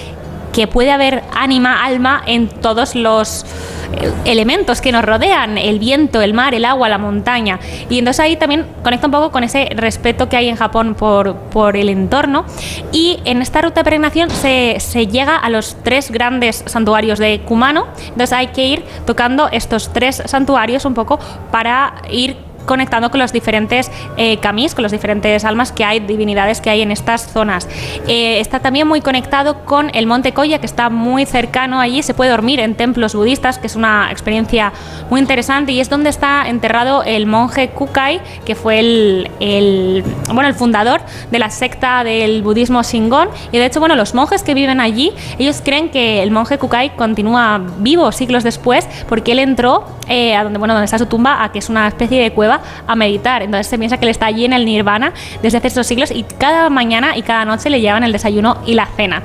que 0.54 0.68
puede 0.68 0.92
haber 0.92 1.24
ánima, 1.34 1.84
alma 1.84 2.22
en 2.26 2.48
todos 2.48 2.94
los 2.94 3.44
eh, 3.92 4.12
elementos 4.24 4.80
que 4.80 4.92
nos 4.92 5.04
rodean, 5.04 5.58
el 5.58 5.80
viento, 5.80 6.22
el 6.22 6.32
mar, 6.32 6.54
el 6.54 6.64
agua, 6.64 6.88
la 6.88 6.96
montaña. 6.96 7.58
Y 7.90 7.98
entonces 7.98 8.20
ahí 8.20 8.36
también 8.36 8.64
conecta 8.82 9.06
un 9.08 9.12
poco 9.12 9.32
con 9.32 9.42
ese 9.42 9.68
respeto 9.74 10.28
que 10.28 10.36
hay 10.36 10.48
en 10.48 10.56
Japón 10.56 10.94
por, 10.94 11.76
el 11.76 11.88
entorno. 11.88 12.44
Y 12.92 13.18
en 13.24 13.42
esta 13.42 13.62
ruta 13.62 13.80
de 13.80 13.84
peregrinación 13.84 14.30
se, 14.30 14.76
se, 14.78 15.08
llega 15.08 15.36
a 15.36 15.50
los 15.50 15.76
tres 15.82 16.10
grandes 16.10 16.62
santuarios 16.66 17.18
de 17.18 17.40
Kumano. 17.40 17.86
Entonces 17.98 18.32
hay 18.32 18.48
que 18.48 18.66
ir 18.66 18.84
tocando 19.06 19.48
estos 19.50 19.92
tres 19.92 20.22
santuarios 20.24 20.84
un 20.84 20.94
poco 20.94 21.18
para 21.50 21.94
ir 22.10 22.36
conectando 22.64 23.10
con 23.10 23.20
los 23.20 23.32
diferentes 23.32 23.90
eh, 24.16 24.38
camis, 24.38 24.74
con 24.74 24.82
los 24.82 24.92
diferentes 24.92 25.44
almas 25.44 25.72
que 25.72 25.84
hay, 25.84 26.00
divinidades 26.00 26.60
que 26.60 26.70
hay 26.70 26.82
en 26.82 26.90
estas 26.90 27.32
zonas. 27.32 27.68
Eh, 28.06 28.40
está 28.40 28.60
también 28.60 28.86
muy 28.88 29.00
conectado 29.00 29.64
con 29.64 29.90
el 29.94 30.06
Monte 30.06 30.32
Koya, 30.32 30.58
que 30.58 30.66
está 30.66 30.90
muy 30.90 31.26
cercano 31.26 31.80
allí. 31.80 32.02
Se 32.02 32.14
puede 32.14 32.30
dormir 32.30 32.60
en 32.60 32.74
templos 32.74 33.14
budistas, 33.14 33.58
que 33.58 33.66
es 33.66 33.76
una 33.76 34.08
experiencia 34.10 34.72
muy 35.10 35.20
interesante, 35.20 35.72
y 35.72 35.80
es 35.80 35.88
donde 35.88 36.10
está 36.10 36.48
enterrado 36.48 37.02
el 37.02 37.26
monje 37.26 37.68
Kukai, 37.70 38.20
que 38.44 38.54
fue 38.54 38.80
el, 38.80 39.30
el 39.40 40.04
bueno, 40.32 40.48
el 40.48 40.54
fundador 40.54 41.00
de 41.30 41.38
la 41.38 41.50
secta 41.50 42.04
del 42.04 42.42
budismo 42.42 42.82
Shingon. 42.82 43.28
Y 43.52 43.58
de 43.58 43.66
hecho, 43.66 43.80
bueno, 43.80 43.96
los 43.96 44.14
monjes 44.14 44.42
que 44.42 44.54
viven 44.54 44.80
allí, 44.80 45.12
ellos 45.38 45.60
creen 45.64 45.90
que 45.90 46.22
el 46.22 46.30
monje 46.30 46.58
Kukai 46.58 46.96
continúa 46.96 47.60
vivo 47.78 48.10
siglos 48.12 48.44
después, 48.44 48.88
porque 49.08 49.32
él 49.32 49.38
entró 49.38 49.84
eh, 50.08 50.34
a 50.34 50.44
donde, 50.44 50.58
bueno, 50.58 50.74
donde 50.74 50.84
está 50.84 50.98
su 50.98 51.06
tumba, 51.06 51.42
a 51.42 51.52
que 51.52 51.58
es 51.58 51.68
una 51.68 51.88
especie 51.88 52.22
de 52.22 52.32
cueva 52.32 52.53
a 52.86 52.94
meditar. 52.94 53.42
Entonces 53.42 53.66
se 53.66 53.78
piensa 53.78 53.98
que 53.98 54.04
él 54.04 54.10
está 54.10 54.26
allí 54.26 54.44
en 54.44 54.52
el 54.52 54.64
nirvana 54.64 55.12
desde 55.42 55.58
hace 55.58 55.68
estos 55.68 55.86
siglos 55.86 56.10
y 56.10 56.24
cada 56.38 56.70
mañana 56.70 57.16
y 57.16 57.22
cada 57.22 57.44
noche 57.44 57.70
le 57.70 57.80
llevan 57.80 58.04
el 58.04 58.12
desayuno 58.12 58.58
y 58.66 58.74
la 58.74 58.86
cena. 58.86 59.22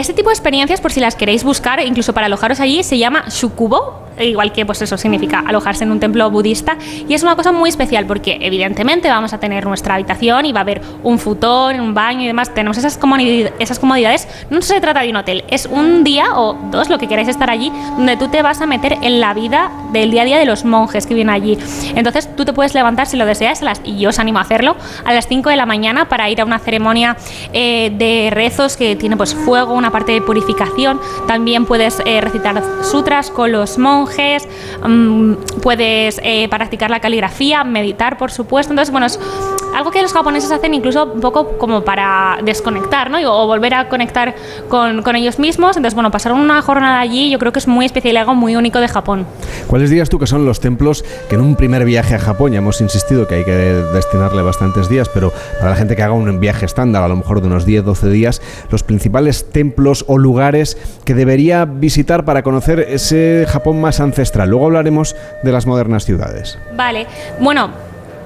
Este 0.00 0.14
tipo 0.14 0.30
de 0.30 0.34
experiencias, 0.34 0.80
por 0.80 0.92
si 0.92 1.00
las 1.00 1.14
queréis 1.14 1.44
buscar, 1.44 1.80
incluso 1.84 2.12
para 2.12 2.26
alojaros 2.26 2.60
allí, 2.60 2.82
se 2.82 2.98
llama 2.98 3.24
shukubo, 3.28 4.10
igual 4.18 4.52
que 4.52 4.66
pues 4.66 4.82
eso 4.82 4.96
significa 4.96 5.40
alojarse 5.46 5.84
en 5.84 5.92
un 5.92 6.00
templo 6.00 6.30
budista. 6.30 6.76
Y 7.08 7.14
es 7.14 7.22
una 7.22 7.36
cosa 7.36 7.52
muy 7.52 7.70
especial 7.70 8.06
porque 8.06 8.38
evidentemente 8.40 9.08
vamos 9.08 9.32
a 9.32 9.38
tener 9.38 9.64
nuestra 9.66 9.94
habitación 9.94 10.46
y 10.46 10.52
va 10.52 10.60
a 10.60 10.62
haber 10.62 10.82
un 11.02 11.18
futón, 11.18 11.80
un 11.80 11.94
baño 11.94 12.22
y 12.22 12.26
demás, 12.26 12.52
tenemos 12.54 12.78
esas 12.78 12.98
comodidades, 12.98 13.52
esas 13.58 13.78
comodidades, 13.78 14.28
no 14.50 14.62
se 14.62 14.80
trata 14.80 15.00
de 15.00 15.10
un 15.10 15.16
hotel, 15.16 15.44
es 15.48 15.66
un 15.66 16.04
día 16.04 16.38
o 16.38 16.56
dos 16.70 16.88
lo 16.88 16.98
que 16.98 17.06
queráis 17.06 17.28
estar 17.28 17.50
allí 17.50 17.72
donde 17.96 18.16
tú 18.16 18.28
te 18.28 18.42
vas 18.42 18.60
a 18.60 18.66
meter 18.66 18.98
en 19.02 19.20
la 19.20 19.34
vida 19.34 19.70
del 19.92 20.10
día 20.10 20.22
a 20.22 20.24
día 20.24 20.38
de 20.38 20.44
los 20.44 20.64
monjes 20.64 21.06
que 21.06 21.14
vienen 21.14 21.34
allí. 21.34 21.58
Entonces 21.94 22.34
tú 22.36 22.44
te 22.44 22.52
puedes 22.52 22.74
levantar 22.74 23.06
si 23.06 23.16
lo 23.16 23.26
deseas 23.26 23.62
a 23.62 23.64
las, 23.64 23.80
y 23.84 23.98
yo 23.98 24.10
os 24.10 24.18
animo 24.18 24.38
a 24.38 24.42
hacerlo 24.42 24.76
a 25.04 25.12
las 25.12 25.26
5 25.28 25.50
de 25.50 25.56
la 25.56 25.66
mañana 25.66 26.08
para 26.08 26.28
ir 26.30 26.40
a 26.40 26.44
una 26.44 26.58
ceremonia 26.58 27.16
eh, 27.52 27.92
de 27.96 28.30
rezos 28.30 28.76
que 28.76 28.96
tiene 28.96 29.16
pues 29.16 29.34
fuego, 29.34 29.74
una 29.74 29.89
parte 29.90 30.12
de 30.12 30.20
purificación, 30.20 31.00
también 31.26 31.66
puedes 31.66 32.00
eh, 32.04 32.20
recitar 32.20 32.62
sutras 32.82 33.30
con 33.30 33.52
los 33.52 33.78
monjes 33.78 34.48
Mm, 34.82 35.34
puedes 35.62 36.20
eh, 36.22 36.48
practicar 36.48 36.90
la 36.90 37.00
caligrafía, 37.00 37.64
meditar, 37.64 38.16
por 38.16 38.30
supuesto. 38.30 38.72
Entonces, 38.72 38.90
bueno, 38.90 39.06
es 39.06 39.18
algo 39.74 39.90
que 39.90 40.02
los 40.02 40.12
japoneses 40.12 40.50
hacen 40.50 40.74
incluso 40.74 41.04
un 41.04 41.20
poco 41.20 41.58
como 41.58 41.82
para 41.82 42.38
desconectar, 42.44 43.10
¿no? 43.10 43.18
O 43.20 43.46
volver 43.46 43.74
a 43.74 43.88
conectar 43.88 44.34
con, 44.68 45.02
con 45.02 45.16
ellos 45.16 45.38
mismos. 45.38 45.76
Entonces, 45.76 45.94
bueno, 45.94 46.10
pasar 46.10 46.32
una 46.32 46.60
jornada 46.62 47.00
allí 47.00 47.30
yo 47.30 47.38
creo 47.38 47.52
que 47.52 47.58
es 47.58 47.68
muy 47.68 47.86
especial 47.86 48.14
y 48.14 48.18
algo 48.18 48.34
muy 48.34 48.56
único 48.56 48.80
de 48.80 48.88
Japón. 48.88 49.26
¿Cuáles 49.66 49.90
dirías 49.90 50.08
tú 50.08 50.18
que 50.18 50.26
son 50.26 50.44
los 50.44 50.60
templos 50.60 51.04
que 51.28 51.36
en 51.36 51.40
un 51.40 51.56
primer 51.56 51.84
viaje 51.84 52.14
a 52.14 52.18
Japón, 52.18 52.52
ya 52.52 52.58
hemos 52.58 52.80
insistido 52.80 53.26
que 53.26 53.36
hay 53.36 53.44
que 53.44 53.52
destinarle 53.52 54.42
bastantes 54.42 54.88
días, 54.88 55.08
pero 55.12 55.32
para 55.58 55.70
la 55.70 55.76
gente 55.76 55.96
que 55.96 56.02
haga 56.02 56.12
un 56.12 56.40
viaje 56.40 56.66
estándar, 56.66 57.02
a 57.02 57.08
lo 57.08 57.16
mejor 57.16 57.40
de 57.40 57.46
unos 57.46 57.64
10, 57.64 57.84
12 57.84 58.08
días, 58.10 58.42
los 58.70 58.82
principales 58.82 59.50
templos 59.50 60.04
o 60.08 60.18
lugares 60.18 60.76
que 61.04 61.14
debería 61.14 61.64
visitar 61.64 62.24
para 62.24 62.42
conocer 62.42 62.80
ese 62.80 63.46
Japón 63.48 63.80
más 63.80 64.00
ancestral? 64.00 64.50
Luego 64.50 64.66
hablaremos 64.66 65.16
de 65.42 65.52
las 65.52 65.66
modernas 65.66 66.04
ciudades. 66.04 66.58
Vale, 66.76 67.06
bueno, 67.40 67.70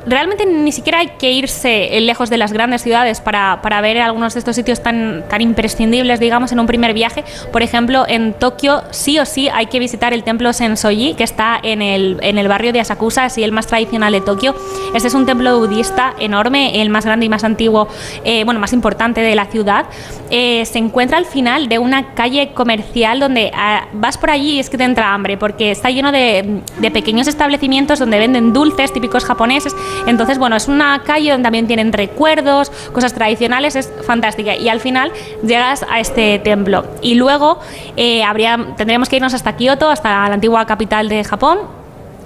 realmente 0.07 0.47
ni 0.47 0.73
siquiera 0.73 0.99
hay 0.99 1.09
que 1.19 1.33
irse 1.33 1.89
lejos 2.01 2.31
de 2.31 2.37
las 2.37 2.53
grandes 2.53 2.83
ciudades 2.83 3.21
para, 3.21 3.61
para, 3.63 3.81
ver 3.81 3.99
algunos 3.99 4.35
de 4.35 4.39
estos 4.39 4.57
sitios 4.57 4.83
tan, 4.83 5.25
tan 5.29 5.41
imprescindibles, 5.41 6.21
digamos, 6.21 6.53
en 6.53 6.61
un 6.61 6.67
primer 6.67 6.95
viaje. 6.95 7.25
Por 7.53 7.63
ejemplo, 7.63 8.05
en 8.09 8.35
Tokio 8.35 8.83
sí 8.91 9.19
o 9.19 9.27
sí 9.27 9.49
hay 9.49 9.67
que 9.67 9.79
visitar 9.79 10.13
el 10.13 10.25
templo 10.25 10.53
Sensoji, 10.53 11.15
que 11.15 11.25
está 11.25 11.59
en 11.63 11.83
el, 11.83 12.19
en 12.23 12.39
el 12.39 12.49
barrio 12.49 12.73
de 12.73 12.81
Asakusa, 12.81 13.25
así 13.25 13.43
el 13.43 13.53
más 13.53 13.67
tradicional 13.67 14.13
de 14.13 14.21
Tokio. 14.21 14.55
Este 14.95 15.09
es 15.09 15.15
un 15.15 15.27
templo 15.27 15.59
budista 15.59 16.15
enorme, 16.19 16.81
el 16.81 16.91
más 16.91 17.05
grande 17.05 17.27
y 17.27 17.29
más 17.29 17.45
antiguo, 17.45 17.89
eh, 18.25 18.45
bueno, 18.45 18.61
más 18.61 18.73
importante 18.73 19.21
de 19.21 19.35
la 19.35 19.47
ciudad. 19.47 19.87
Eh, 20.31 20.65
se 20.65 20.79
encuentra 20.79 21.19
al 21.19 21.27
final 21.27 21.69
de 21.69 21.79
una 21.79 22.15
calle 22.15 22.53
comercial 22.53 23.21
donde 23.21 23.51
ah, 23.55 23.87
vas 23.93 24.19
por 24.19 24.31
allí 24.31 24.55
y 24.55 24.61
es 24.61 24.71
que 24.71 24.79
te 24.79 24.85
entra 24.85 25.15
hambre, 25.15 25.37
porque 25.37 25.71
está 25.71 25.91
lleno 25.91 26.13
de, 26.13 26.63
de 26.79 26.91
pequeños 26.91 27.29
establecimientos 27.29 27.99
donde 27.99 28.19
venden 28.19 28.53
dulces 28.53 28.93
típicos 28.93 29.25
japoneses 29.25 29.75
entonces, 30.07 30.39
bueno, 30.39 30.57
es 30.57 30.69
una 30.69 31.03
calle 31.03 31.31
donde 31.31 31.45
también 31.45 31.67
tienen 31.67 31.93
recuerdos, 31.93 32.71
cosas 32.93 33.15
tradicionales, 33.15 33.77
es 33.77 33.93
fantástica. 34.07 34.57
Y 34.57 34.69
al 34.69 34.81
final 34.81 35.13
llegas 35.43 35.85
a 35.89 36.01
este 36.01 36.39
templo. 36.39 36.85
Y 37.03 37.15
luego 37.15 37.61
eh, 37.97 38.23
habría, 38.25 38.59
tendríamos 38.77 39.09
que 39.09 39.17
irnos 39.17 39.35
hasta 39.35 39.57
Kioto, 39.57 39.89
hasta 39.89 40.29
la 40.29 40.35
antigua 40.35 40.67
capital 40.67 41.09
de 41.09 41.25
Japón 41.25 41.84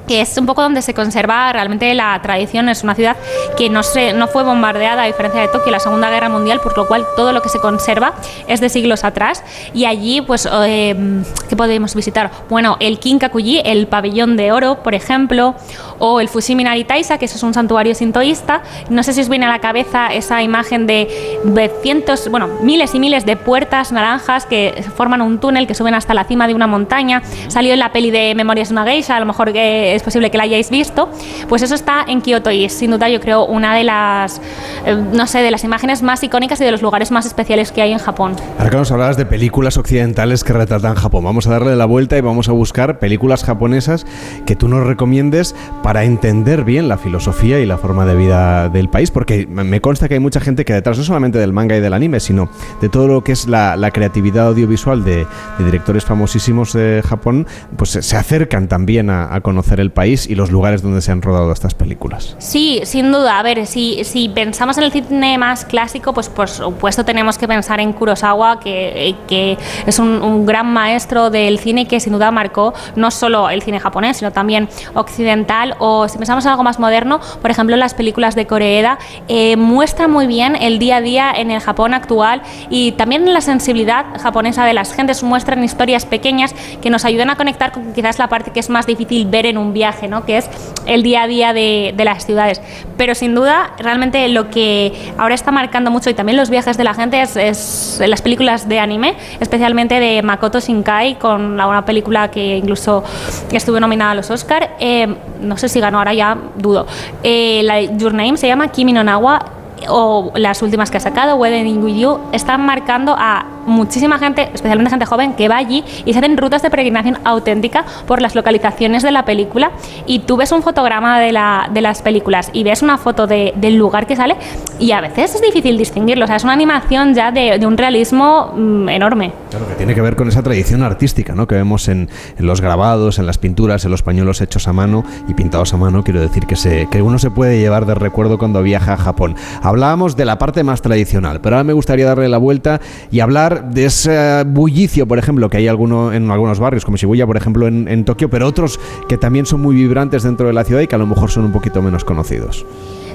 que 0.08 0.20
es 0.22 0.36
un 0.38 0.46
poco 0.46 0.62
donde 0.62 0.82
se 0.82 0.94
conserva 0.94 1.52
realmente 1.52 1.94
la 1.94 2.20
tradición. 2.22 2.68
Es 2.68 2.82
una 2.82 2.94
ciudad 2.94 3.16
que 3.56 3.70
no, 3.70 3.82
se, 3.82 4.12
no 4.14 4.26
fue 4.26 4.42
bombardeada, 4.42 5.02
a 5.02 5.06
diferencia 5.06 5.40
de 5.40 5.48
Tokio, 5.48 5.70
la 5.70 5.78
Segunda 5.78 6.10
Guerra 6.10 6.28
Mundial, 6.28 6.60
por 6.60 6.76
lo 6.76 6.88
cual 6.88 7.06
todo 7.14 7.32
lo 7.32 7.42
que 7.42 7.48
se 7.48 7.60
conserva 7.60 8.14
es 8.48 8.60
de 8.60 8.68
siglos 8.68 9.04
atrás. 9.04 9.44
Y 9.74 9.84
allí, 9.84 10.20
pues, 10.22 10.48
eh, 10.50 11.22
¿qué 11.48 11.56
podemos 11.56 11.94
visitar? 11.94 12.30
Bueno, 12.48 12.76
el 12.80 12.98
Kinkakuji, 12.98 13.62
el 13.64 13.86
pabellón 13.86 14.36
de 14.36 14.50
oro, 14.50 14.82
por 14.82 14.94
ejemplo, 14.94 15.54
o 15.98 16.20
el 16.20 16.28
Fushimi 16.28 16.64
Naritaisa, 16.64 17.18
que 17.18 17.26
eso 17.26 17.36
es 17.36 17.42
un 17.42 17.54
santuario 17.54 17.94
sintoísta. 17.94 18.62
No 18.88 19.02
sé 19.02 19.12
si 19.12 19.20
os 19.20 19.28
viene 19.28 19.46
a 19.46 19.48
la 19.48 19.58
cabeza 19.58 20.08
esa 20.08 20.42
imagen 20.42 20.86
de, 20.86 21.38
de 21.44 21.70
cientos, 21.82 22.30
bueno, 22.30 22.48
miles 22.62 22.94
y 22.94 23.00
miles 23.00 23.26
de 23.26 23.36
puertas 23.36 23.92
naranjas 23.92 24.46
que 24.46 24.84
forman 24.96 25.20
un 25.20 25.38
túnel 25.38 25.66
que 25.66 25.74
suben 25.74 25.94
hasta 25.94 26.14
la 26.14 26.24
cima 26.24 26.46
de 26.46 26.54
una 26.54 26.66
montaña. 26.66 27.22
Salió 27.48 27.72
en 27.74 27.78
la 27.78 27.92
peli 27.92 28.10
de 28.10 28.34
Memorias 28.34 28.68
de 28.68 28.72
una 28.72 28.84
geisha, 28.84 29.16
a 29.16 29.20
lo 29.20 29.26
mejor 29.26 29.52
que 29.52 29.97
es 29.98 30.02
posible 30.02 30.30
que 30.30 30.38
la 30.38 30.44
hayáis 30.44 30.70
visto, 30.70 31.08
pues 31.48 31.62
eso 31.62 31.74
está 31.74 32.04
en 32.06 32.22
Kioto 32.22 32.50
y 32.50 32.64
es 32.64 32.72
sin 32.72 32.90
duda 32.90 33.08
yo 33.08 33.20
creo 33.20 33.44
una 33.44 33.74
de 33.74 33.84
las, 33.84 34.40
eh, 34.86 34.96
no 35.12 35.26
sé, 35.26 35.40
de 35.40 35.50
las 35.50 35.64
imágenes 35.64 36.02
más 36.02 36.22
icónicas 36.22 36.60
y 36.60 36.64
de 36.64 36.70
los 36.70 36.82
lugares 36.82 37.10
más 37.10 37.26
especiales 37.26 37.72
que 37.72 37.82
hay 37.82 37.92
en 37.92 37.98
Japón. 37.98 38.36
Ahora 38.58 38.70
que 38.70 38.76
nos 38.76 38.90
hablabas 38.90 39.16
de 39.16 39.26
películas 39.26 39.76
occidentales 39.76 40.44
que 40.44 40.52
retratan 40.52 40.94
Japón, 40.94 41.24
vamos 41.24 41.46
a 41.46 41.50
darle 41.50 41.76
la 41.76 41.84
vuelta 41.84 42.16
y 42.16 42.20
vamos 42.20 42.48
a 42.48 42.52
buscar 42.52 42.98
películas 42.98 43.44
japonesas 43.44 44.06
que 44.46 44.56
tú 44.56 44.68
nos 44.68 44.86
recomiendes 44.86 45.54
para 45.82 46.04
entender 46.04 46.64
bien 46.64 46.88
la 46.88 46.98
filosofía 46.98 47.60
y 47.60 47.66
la 47.66 47.78
forma 47.78 48.06
de 48.06 48.14
vida 48.16 48.68
del 48.68 48.88
país, 48.88 49.10
porque 49.10 49.46
me 49.46 49.80
consta 49.80 50.08
que 50.08 50.14
hay 50.14 50.20
mucha 50.20 50.40
gente 50.40 50.64
que 50.64 50.72
detrás 50.72 50.98
no 50.98 51.04
solamente 51.04 51.38
del 51.38 51.52
manga 51.52 51.76
y 51.76 51.80
del 51.80 51.92
anime, 51.92 52.20
sino 52.20 52.48
de 52.80 52.88
todo 52.88 53.08
lo 53.08 53.24
que 53.24 53.32
es 53.32 53.46
la, 53.46 53.76
creatividad 53.92 54.48
audiovisual 54.48 55.04
de, 55.04 55.26
directores 55.58 56.04
famosísimos 56.04 56.72
de 56.72 57.02
Japón, 57.04 57.46
pues 57.76 57.90
se 57.90 58.16
acercan 58.16 58.68
también 58.68 59.10
a, 59.10 59.34
a 59.34 59.40
conocer 59.40 59.80
el 59.80 59.87
país 59.90 60.28
y 60.28 60.34
los 60.34 60.50
lugares 60.50 60.82
donde 60.82 61.00
se 61.00 61.12
han 61.12 61.22
rodado 61.22 61.52
estas 61.52 61.74
películas. 61.74 62.36
Sí, 62.38 62.80
sin 62.84 63.12
duda. 63.12 63.38
A 63.38 63.42
ver, 63.42 63.66
si, 63.66 64.04
si 64.04 64.28
pensamos 64.28 64.78
en 64.78 64.84
el 64.84 64.92
cine 64.92 65.38
más 65.38 65.64
clásico, 65.64 66.12
pues 66.12 66.28
por 66.28 66.48
supuesto 66.48 67.04
tenemos 67.04 67.38
que 67.38 67.48
pensar 67.48 67.80
en 67.80 67.92
Kurosawa, 67.92 68.60
que, 68.60 69.14
que 69.26 69.56
es 69.86 69.98
un, 69.98 70.46
gran 70.46 70.72
maestro 70.72 71.30
del 71.30 71.58
cine 71.58 71.86
que 71.86 72.00
sin 72.00 72.12
duda 72.12 72.30
marcó 72.30 72.74
no 72.96 73.10
solo 73.10 73.50
el 73.50 73.62
cine 73.62 73.80
japonés, 73.80 74.18
sino 74.18 74.32
también 74.32 74.68
occidental. 74.94 75.74
O 75.78 76.08
si 76.08 76.16
pensamos 76.18 76.44
en 76.44 76.50
algo 76.50 76.62
más 76.62 76.78
moderno, 76.78 77.20
por 77.42 77.50
ejemplo, 77.50 77.76
las 77.76 77.94
películas 77.94 78.34
de 78.34 78.46
Coreeda, 78.46 78.98
eh, 79.28 79.56
muestra 79.56 80.08
muy 80.08 80.26
bien 80.26 80.56
el 80.56 80.78
día 80.78 80.96
a 80.96 81.00
día 81.00 81.32
en 81.34 81.50
el 81.50 81.60
Japón 81.60 81.94
actual 81.94 82.42
y 82.70 82.92
también 82.92 83.32
la 83.32 83.40
sensibilidad 83.40 84.06
japonesa 84.20 84.64
de 84.64 84.72
las 84.72 84.92
gentes. 84.92 85.22
Muestran 85.22 85.62
historias 85.64 86.06
pequeñas 86.06 86.54
que 86.80 86.90
nos 86.90 87.04
ayudan 87.04 87.30
a 87.30 87.36
conectar 87.36 87.72
con 87.72 87.92
quizás 87.92 88.18
la 88.18 88.28
parte 88.28 88.50
que 88.50 88.60
es 88.60 88.70
más 88.70 88.86
difícil 88.86 89.26
ver 89.26 89.46
en 89.46 89.58
un 89.58 89.72
viaje, 89.78 90.08
¿no? 90.08 90.24
que 90.24 90.38
es 90.38 90.50
el 90.86 91.02
día 91.02 91.22
a 91.22 91.26
día 91.28 91.52
de, 91.52 91.94
las 91.96 92.26
ciudades. 92.26 92.60
Pero 92.96 93.14
sin 93.14 93.34
duda, 93.34 93.74
realmente 93.78 94.28
lo 94.28 94.50
que 94.50 94.92
ahora 95.18 95.34
está 95.34 95.52
marcando 95.52 95.90
mucho 95.90 96.10
y 96.10 96.14
también 96.14 96.36
los 96.36 96.50
viajes 96.50 96.76
de 96.76 96.84
la 96.84 96.94
gente 96.94 97.20
es, 97.20 98.00
las 98.04 98.22
películas 98.22 98.68
de 98.68 98.80
anime, 98.80 99.14
especialmente 99.38 100.00
de 100.00 100.22
Makoto 100.22 100.58
Shinkai, 100.58 101.18
con 101.18 101.52
una 101.52 101.84
película 101.84 102.30
que 102.30 102.56
incluso 102.56 103.04
estuvo 103.52 103.78
nominada 103.78 104.12
a 104.12 104.14
los 104.16 104.30
Oscar. 104.30 104.76
Eh, 104.80 105.06
no 105.40 105.56
sé 105.56 105.68
si 105.68 105.78
ganó, 105.78 105.98
ahora 105.98 106.14
ya 106.14 106.36
dudo. 106.56 106.86
Eh, 107.22 107.60
la, 107.62 107.80
Your 107.80 108.14
Name 108.14 108.36
se 108.36 108.48
llama 108.48 108.68
Kimi 108.68 108.92
no 108.92 109.04
Nawa 109.04 109.57
o 109.88 110.32
las 110.34 110.62
últimas 110.62 110.90
que 110.90 110.96
ha 110.96 111.00
sacado, 111.00 111.36
Wedding 111.36 111.82
With 111.82 111.96
You, 111.96 112.18
están 112.32 112.64
marcando 112.64 113.14
a 113.16 113.46
muchísima 113.68 114.18
gente, 114.18 114.48
especialmente 114.52 114.90
gente 114.90 115.06
joven, 115.06 115.34
que 115.34 115.48
va 115.48 115.58
allí 115.58 115.84
y 116.04 116.12
se 116.12 116.18
hacen 116.18 116.36
rutas 116.36 116.62
de 116.62 116.70
peregrinación 116.70 117.18
auténtica 117.24 117.84
por 118.06 118.20
las 118.20 118.34
localizaciones 118.34 119.02
de 119.02 119.10
la 119.12 119.24
película. 119.24 119.70
Y 120.06 120.20
tú 120.20 120.36
ves 120.36 120.50
un 120.52 120.62
fotograma 120.62 121.20
de, 121.20 121.32
la, 121.32 121.68
de 121.72 121.80
las 121.80 122.02
películas 122.02 122.50
y 122.52 122.64
ves 122.64 122.82
una 122.82 122.98
foto 122.98 123.26
de, 123.26 123.52
del 123.56 123.76
lugar 123.76 124.06
que 124.06 124.16
sale 124.16 124.36
y 124.78 124.92
a 124.92 125.00
veces 125.00 125.34
es 125.34 125.42
difícil 125.42 125.76
distinguirlo. 125.76 126.24
O 126.24 126.26
sea, 126.26 126.36
es 126.36 126.44
una 126.44 126.52
animación 126.52 127.14
ya 127.14 127.30
de, 127.30 127.58
un 127.66 127.76
realismo 127.76 128.52
mm, 128.56 128.88
enorme. 128.88 129.32
Claro, 129.50 129.68
que 129.68 129.74
tiene 129.74 129.94
que 129.94 130.00
ver 130.00 130.16
con 130.16 130.28
esa 130.28 130.42
tradición 130.42 130.82
artística 130.82 131.34
¿no? 131.34 131.46
que 131.46 131.54
vemos 131.54 131.88
en, 131.88 132.08
en, 132.38 132.46
los 132.46 132.60
grabados, 132.60 133.18
en 133.18 133.26
las 133.26 133.38
pinturas, 133.38 133.84
en 133.84 133.90
los 133.90 134.02
pañuelos 134.02 134.40
hechos 134.40 134.68
a 134.68 134.72
mano 134.72 135.04
y 135.28 135.34
pintados 135.34 135.74
a 135.74 135.76
mano. 135.76 136.02
Quiero 136.02 136.20
decir 136.20 136.46
que, 136.46 136.56
se, 136.56 136.88
que 136.90 137.02
uno 137.02 137.18
se 137.18 137.30
puede 137.30 137.58
llevar 137.58 137.86
de 137.86 137.94
recuerdo 137.94 138.38
cuando 138.38 138.62
viaja 138.62 138.94
a 138.94 138.96
Japón. 138.96 139.36
Hablábamos 139.68 140.16
de 140.16 140.24
la 140.24 140.38
parte 140.38 140.64
más 140.64 140.80
tradicional, 140.80 141.42
pero 141.42 141.56
ahora 141.56 141.64
me 141.64 141.74
gustaría 141.74 142.06
darle 142.06 142.26
la 142.30 142.38
vuelta 142.38 142.80
y 143.10 143.20
hablar 143.20 143.68
de 143.68 143.84
ese 143.84 144.44
bullicio, 144.46 145.06
por 145.06 145.18
ejemplo, 145.18 145.50
que 145.50 145.58
hay 145.58 145.68
alguno, 145.68 146.10
en 146.10 146.30
algunos 146.30 146.58
barrios, 146.58 146.86
como 146.86 146.96
Shibuya, 146.96 147.26
por 147.26 147.36
ejemplo, 147.36 147.66
en, 147.66 148.04
Tokio, 148.06 148.30
pero 148.30 148.46
otros 148.46 148.80
que 149.10 149.18
también 149.18 149.44
son 149.44 149.60
muy 149.60 149.76
vibrantes 149.76 150.22
dentro 150.22 150.46
de 150.46 150.54
la 150.54 150.64
ciudad 150.64 150.80
y 150.80 150.86
que 150.86 150.94
a 150.94 150.98
lo 150.98 151.06
mejor 151.06 151.30
son 151.30 151.44
un 151.44 151.52
poquito 151.52 151.82
menos 151.82 152.02
conocidos. 152.02 152.64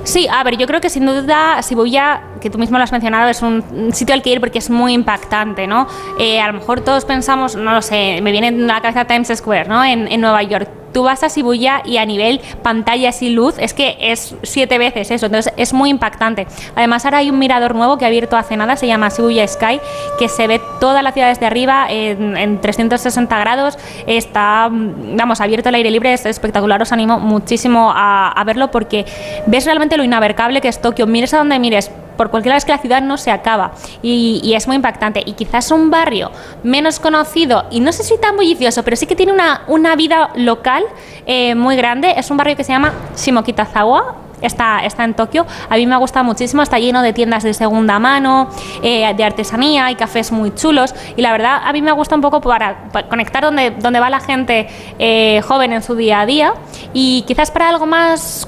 Sí, 0.03 0.27
a 0.31 0.43
ver, 0.43 0.55
yo 0.57 0.67
creo 0.67 0.79
que 0.79 0.91
sin 0.91 1.07
duda 1.07 1.59
Shibuya, 1.59 2.21
que 2.39 2.51
tú 2.51 2.59
mismo 2.59 2.77
lo 2.77 2.83
has 2.83 2.91
mencionado, 2.91 3.31
es 3.31 3.41
un 3.41 3.63
sitio 3.91 4.13
al 4.13 4.21
que 4.21 4.33
ir 4.33 4.39
porque 4.39 4.59
es 4.59 4.69
muy 4.69 4.93
impactante, 4.93 5.65
¿no? 5.65 5.87
Eh, 6.19 6.39
a 6.39 6.45
lo 6.51 6.59
mejor 6.59 6.81
todos 6.81 7.03
pensamos, 7.03 7.55
no 7.55 7.73
lo 7.73 7.81
sé, 7.81 8.19
me 8.21 8.31
viene 8.31 8.49
en 8.49 8.67
la 8.67 8.79
cabeza 8.79 9.05
Times 9.05 9.31
Square, 9.35 9.67
¿no? 9.67 9.83
En 9.83 10.21
Nueva 10.21 10.43
York 10.43 10.82
tú 10.93 11.03
vas 11.03 11.23
a 11.23 11.27
Shibuya 11.27 11.81
y 11.85 11.97
a 11.97 12.05
nivel 12.05 12.39
pantallas 12.61 13.21
y 13.21 13.29
luz 13.29 13.55
es 13.57 13.73
que 13.73 13.97
es 13.99 14.35
siete 14.43 14.77
veces 14.77 15.11
eso, 15.11 15.25
entonces 15.25 15.53
es 15.57 15.73
muy 15.73 15.89
impactante. 15.89 16.47
Además 16.75 17.05
ahora 17.05 17.17
hay 17.19 17.29
un 17.29 17.39
mirador 17.39 17.75
nuevo 17.75 17.97
que 17.97 18.05
ha 18.05 18.07
abierto 18.07 18.37
hace 18.37 18.55
nada, 18.55 18.75
se 18.75 18.87
llama 18.87 19.09
Shibuya 19.09 19.47
Sky, 19.47 19.79
que 20.19 20.29
se 20.29 20.47
ve 20.47 20.61
toda 20.79 21.01
la 21.01 21.11
ciudad 21.11 21.29
desde 21.29 21.45
arriba 21.45 21.87
en, 21.89 22.61
360 22.61 23.39
grados, 23.39 23.77
está, 24.07 24.69
vamos, 24.71 25.41
abierto 25.41 25.69
al 25.69 25.75
aire 25.75 25.91
libre, 25.91 26.13
es 26.13 26.25
espectacular, 26.25 26.81
os 26.81 26.91
animo 26.91 27.19
muchísimo 27.19 27.91
a, 27.93 28.29
a 28.29 28.43
verlo 28.43 28.71
porque 28.71 29.05
ves 29.47 29.65
realmente 29.65 29.97
lo 29.97 30.03
inabercable 30.03 30.61
que 30.61 30.67
es 30.67 30.81
Tokio, 30.81 31.07
mires 31.07 31.33
a 31.33 31.37
donde 31.37 31.57
mires, 31.59 31.91
por 32.17 32.29
cualquier 32.29 32.55
vez 32.55 32.65
que 32.65 32.71
la 32.71 32.77
ciudad 32.77 33.01
no 33.01 33.17
se 33.17 33.31
acaba 33.31 33.73
y, 34.01 34.53
es 34.53 34.67
muy 34.67 34.75
impactante. 34.75 35.23
Y 35.25 35.33
quizás 35.33 35.71
un 35.71 35.89
barrio 35.89 36.31
menos 36.63 36.99
conocido 36.99 37.65
y 37.71 37.79
no 37.79 37.91
sé 37.91 38.03
si 38.03 38.17
tan 38.17 38.35
bullicioso, 38.35 38.83
pero 38.83 38.95
sí 38.95 39.07
que 39.07 39.15
tiene 39.15 39.33
una, 39.33 39.63
una 39.67 39.95
vida 39.95 40.29
local 40.35 40.83
eh, 41.25 41.55
muy 41.55 41.75
grande. 41.75 42.13
Es 42.17 42.29
un 42.29 42.37
barrio 42.37 42.55
que 42.55 42.63
se 42.63 42.71
llama 42.71 42.93
Shimokitazawa, 43.15 44.17
Está, 44.43 44.83
está, 44.83 45.05
en 45.05 45.13
Tokio. 45.13 45.45
A 45.69 45.77
mí 45.77 45.87
me 45.87 45.95
ha 45.95 45.97
gustado 45.97 46.25
muchísimo, 46.25 46.61
está 46.61 46.77
lleno 46.77 47.01
de 47.01 47.13
tiendas 47.13 47.43
de 47.43 47.53
segunda 47.53 47.97
mano, 47.97 48.49
eh, 48.81 49.13
de 49.15 49.23
artesanía, 49.23 49.85
hay 49.85 49.95
cafés 49.95 50.33
muy 50.33 50.53
chulos 50.53 50.93
y 51.15 51.21
la 51.21 51.31
verdad 51.31 51.61
a 51.63 51.71
mí 51.71 51.81
me 51.81 51.93
gusta 51.93 52.15
un 52.15 52.21
poco 52.21 52.41
para, 52.41 52.89
conectar 53.09 53.41
donde, 53.41 53.71
donde 53.71 54.01
va 54.01 54.09
la 54.09 54.19
gente 54.19 54.67
eh, 54.99 55.41
joven 55.47 55.71
en 55.71 55.81
su 55.81 55.95
día 55.95 56.19
a 56.19 56.25
día 56.25 56.53
y 56.91 57.21
quizás 57.21 57.51
para 57.51 57.69
algo 57.69 57.85
más 57.85 58.45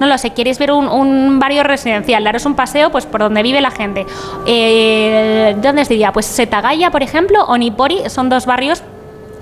no 0.00 0.06
lo 0.06 0.18
sé, 0.18 0.32
quieres 0.32 0.58
ver 0.58 0.72
un, 0.72 1.38
barrio 1.38 1.62
residencial, 1.62 2.24
daros 2.24 2.46
un 2.46 2.54
paseo 2.54 2.90
pues 2.90 3.06
por 3.06 3.20
donde 3.20 3.42
vive 3.42 3.60
la 3.60 3.70
gente. 3.70 4.06
Eh, 4.46 5.56
¿Dónde 5.62 5.82
os 5.82 5.88
diría? 5.88 6.12
Pues 6.12 6.26
Setagaya, 6.26 6.90
por 6.90 7.02
ejemplo, 7.02 7.44
o 7.44 7.56
Nipori, 7.56 8.08
son 8.08 8.28
dos 8.28 8.46
barrios 8.46 8.82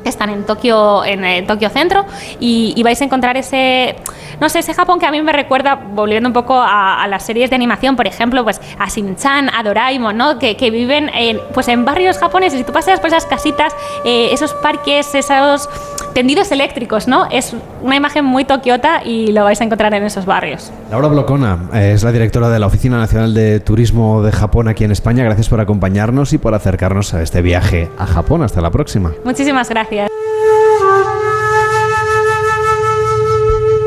que 0.05 0.11
están 0.11 0.31
en 0.31 0.45
Tokio, 0.45 1.05
en 1.05 1.25
eh, 1.25 1.43
Tokio 1.43 1.71
Centro, 1.71 2.05
y, 2.39 2.81
vais 2.85 3.01
a 3.01 3.05
encontrar 3.05 3.37
ese, 3.39 3.97
no 4.41 4.49
sé, 4.51 4.59
ese 4.59 4.75
Japón 4.75 5.01
que 5.01 5.07
a 5.07 5.11
mí 5.11 5.23
me 5.23 5.33
recuerda, 5.33 5.75
volviendo 5.75 6.29
un 6.29 6.35
poco 6.35 6.61
a, 6.61 7.07
las 7.09 7.25
series 7.25 7.49
de 7.51 7.57
animación, 7.57 7.97
por 7.97 8.07
ejemplo, 8.07 8.45
pues 8.45 8.61
a 8.79 8.87
Shin-chan, 8.89 9.49
a 9.49 9.63
Doraemon, 9.63 10.17
¿no? 10.17 10.39
Que, 10.39 10.55
viven 10.71 11.11
en, 11.15 11.41
pues 11.55 11.69
en 11.69 11.85
barrios 11.85 12.19
japoneses, 12.19 12.61
y 12.61 12.65
tú 12.65 12.73
pasas 12.73 13.01
por 13.01 13.09
esas 13.09 13.27
casitas, 13.27 13.75
eh, 14.05 14.29
esos 14.33 14.53
parques, 14.53 15.15
esos 15.15 15.69
tendidos 16.15 16.53
eléctricos, 16.53 17.09
¿no? 17.09 17.27
Es 17.31 17.55
una 17.83 17.97
imagen 17.97 18.25
muy 18.25 18.45
tokiota 18.45 19.03
y 19.05 19.33
lo 19.33 19.45
vais 19.45 19.61
a 19.61 19.65
encontrar 19.65 19.93
en 19.95 20.05
esos 20.05 20.27
barrios. 20.27 20.71
Laura 20.91 21.09
Blocona 21.09 21.59
eh, 21.75 21.93
es 21.95 22.05
la 22.05 22.13
directora 22.13 22.49
de 22.49 22.59
la 22.59 22.67
Oficina 22.67 22.99
Nacional 22.99 23.35
de 23.35 23.61
Turismo 23.61 24.23
de 24.23 24.33
Japón 24.33 24.69
aquí 24.69 24.85
en 24.85 24.93
España. 24.93 25.25
Gracias 25.25 25.49
por 25.49 25.61
acompañarnos 25.61 26.33
y 26.33 26.39
por 26.39 26.55
acercarnos 26.55 27.15
a 27.15 27.23
este 27.23 27.43
viaje 27.43 27.91
a 27.99 28.07
Japón. 28.07 28.43
Hasta 28.43 28.61
la 28.61 28.71
próxima. 28.71 29.13
Muchísimas 29.25 29.69
gracias. 29.69 29.94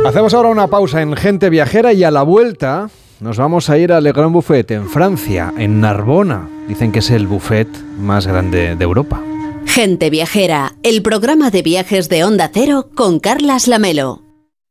Hacemos 0.06 0.34
ahora 0.34 0.50
una 0.50 0.68
pausa 0.68 1.02
en 1.02 1.16
Gente 1.16 1.50
Viajera 1.50 1.92
y 1.92 2.04
a 2.04 2.12
la 2.12 2.24
vuelta 2.24 2.90
nos 3.20 3.38
vamos 3.38 3.70
a 3.70 3.78
ir 3.78 3.92
al 3.92 4.04
Le 4.04 4.12
Grand 4.12 4.32
Buffet 4.32 4.70
en 4.72 4.88
Francia, 4.88 5.54
en 5.58 5.82
Narbona. 5.82 6.48
Dicen 6.68 6.92
que 6.92 7.00
es 7.00 7.10
el 7.10 7.26
buffet 7.26 7.68
más 7.98 8.28
grande 8.28 8.76
de 8.76 8.84
Europa. 8.84 9.22
Gente 9.66 10.10
Viajera, 10.10 10.76
el 10.84 11.02
programa 11.02 11.50
de 11.50 11.62
viajes 11.62 12.10
de 12.10 12.24
Onda 12.24 12.50
Cero 12.54 12.90
con 12.96 13.20
Carlas 13.20 13.68
Lamelo. 13.68 14.27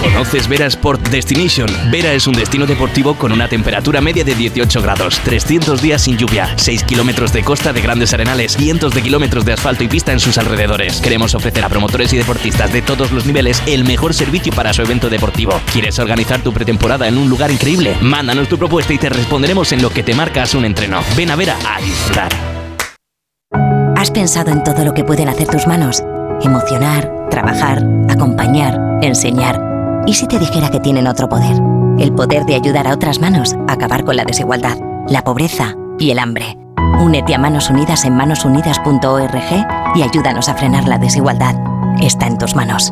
¿Conoces 0.00 0.48
Vera 0.48 0.66
Sport 0.66 1.08
Destination? 1.08 1.68
Vera 1.90 2.12
es 2.12 2.26
un 2.26 2.34
destino 2.34 2.66
deportivo 2.66 3.14
con 3.14 3.32
una 3.32 3.48
temperatura 3.48 4.00
media 4.00 4.22
de 4.24 4.34
18 4.34 4.80
grados, 4.80 5.18
300 5.24 5.82
días 5.82 6.02
sin 6.02 6.16
lluvia, 6.16 6.54
6 6.56 6.84
kilómetros 6.84 7.32
de 7.32 7.42
costa 7.42 7.72
de 7.72 7.80
grandes 7.80 8.14
arenales, 8.14 8.56
cientos 8.56 8.94
de 8.94 9.02
kilómetros 9.02 9.44
de 9.44 9.54
asfalto 9.54 9.82
y 9.82 9.88
pista 9.88 10.12
en 10.12 10.20
sus 10.20 10.38
alrededores. 10.38 11.00
Queremos 11.00 11.34
ofrecer 11.34 11.64
a 11.64 11.68
promotores 11.68 12.12
y 12.12 12.16
deportistas 12.16 12.72
de 12.72 12.82
todos 12.82 13.10
los 13.10 13.26
niveles 13.26 13.62
el 13.66 13.84
mejor 13.84 14.14
servicio 14.14 14.52
para 14.52 14.72
su 14.72 14.82
evento 14.82 15.10
deportivo. 15.10 15.60
¿Quieres 15.72 15.98
organizar 15.98 16.40
tu 16.42 16.52
pretemporada 16.52 17.08
en 17.08 17.18
un 17.18 17.28
lugar 17.28 17.50
increíble? 17.50 17.96
Mándanos 18.00 18.48
tu 18.48 18.56
propuesta 18.56 18.92
y 18.92 18.98
te 18.98 19.08
responderemos 19.08 19.72
en 19.72 19.82
lo 19.82 19.90
que 19.90 20.04
te 20.04 20.14
marcas 20.14 20.54
un 20.54 20.64
entreno. 20.64 21.00
Ven 21.16 21.30
a 21.30 21.36
Vera 21.36 21.56
a 21.68 21.80
disfrutar. 21.80 22.32
¿Has 23.96 24.12
pensado 24.12 24.52
en 24.52 24.62
todo 24.62 24.84
lo 24.84 24.94
que 24.94 25.02
pueden 25.02 25.28
hacer 25.28 25.48
tus 25.48 25.66
manos? 25.66 26.04
Emocionar, 26.40 27.10
trabajar, 27.30 27.84
acompañar, 28.08 28.78
enseñar. 29.02 29.67
¿Y 30.08 30.14
si 30.14 30.26
te 30.26 30.38
dijera 30.38 30.70
que 30.70 30.80
tienen 30.80 31.06
otro 31.06 31.28
poder? 31.28 31.54
El 31.98 32.14
poder 32.14 32.46
de 32.46 32.54
ayudar 32.54 32.86
a 32.86 32.94
otras 32.94 33.20
manos 33.20 33.54
a 33.68 33.74
acabar 33.74 34.06
con 34.06 34.16
la 34.16 34.24
desigualdad, 34.24 34.78
la 35.06 35.22
pobreza 35.22 35.74
y 35.98 36.10
el 36.10 36.18
hambre. 36.18 36.56
Únete 36.98 37.34
a 37.34 37.38
Manos 37.38 37.68
Unidas 37.68 38.06
en 38.06 38.16
manosunidas.org 38.16 39.66
y 39.94 40.02
ayúdanos 40.02 40.48
a 40.48 40.54
frenar 40.54 40.88
la 40.88 40.96
desigualdad. 40.96 41.56
Está 42.00 42.26
en 42.26 42.38
tus 42.38 42.54
manos. 42.54 42.90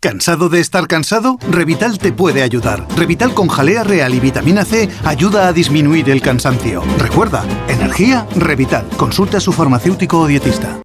¿Cansado 0.00 0.48
de 0.48 0.60
estar 0.60 0.86
cansado? 0.86 1.36
Revital 1.50 1.98
te 1.98 2.10
puede 2.10 2.42
ayudar. 2.42 2.86
Revital 2.96 3.34
con 3.34 3.48
jalea 3.48 3.84
real 3.84 4.14
y 4.14 4.20
vitamina 4.20 4.64
C 4.64 4.88
ayuda 5.04 5.46
a 5.46 5.52
disminuir 5.52 6.08
el 6.08 6.22
cansancio. 6.22 6.82
Recuerda, 6.98 7.44
energía, 7.68 8.26
Revital. 8.34 8.88
Consulta 8.96 9.36
a 9.36 9.40
su 9.40 9.52
farmacéutico 9.52 10.20
o 10.20 10.26
dietista. 10.26 10.80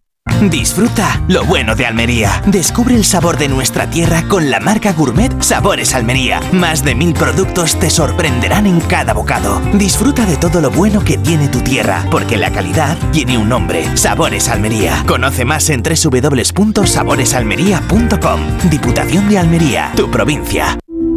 Disfruta 0.50 1.22
lo 1.28 1.46
bueno 1.46 1.76
de 1.76 1.86
Almería. 1.86 2.42
Descubre 2.46 2.96
el 2.96 3.06
sabor 3.06 3.38
de 3.38 3.48
nuestra 3.48 3.90
tierra 3.90 4.24
con 4.28 4.52
la 4.52 4.60
marca 4.60 4.92
Gourmet 4.94 5.42
Sabores 5.42 5.96
Almería. 5.96 6.42
Más 6.52 6.84
de 6.84 6.94
mil 6.94 7.14
productos 7.14 7.80
te 7.80 7.90
sorprenderán 7.90 8.68
en 8.68 8.82
cada 8.82 9.14
bocado. 9.14 9.62
Disfruta 9.74 10.26
de 10.26 10.36
todo 10.38 10.60
lo 10.62 10.70
bueno 10.72 11.04
que 11.04 11.18
tiene 11.18 11.48
tu 11.48 11.62
tierra, 11.62 12.06
porque 12.12 12.38
la 12.38 12.52
calidad 12.52 12.98
tiene 13.12 13.38
un 13.38 13.48
nombre. 13.50 13.98
Sabores 13.98 14.50
Almería. 14.50 15.04
Conoce 15.08 15.46
más 15.46 15.70
en 15.70 15.82
www.saboresalmería.com. 15.82 18.42
Diputación 18.70 19.30
de 19.30 19.40
Almería, 19.40 19.94
tu 19.96 20.12
provincia. 20.12 20.78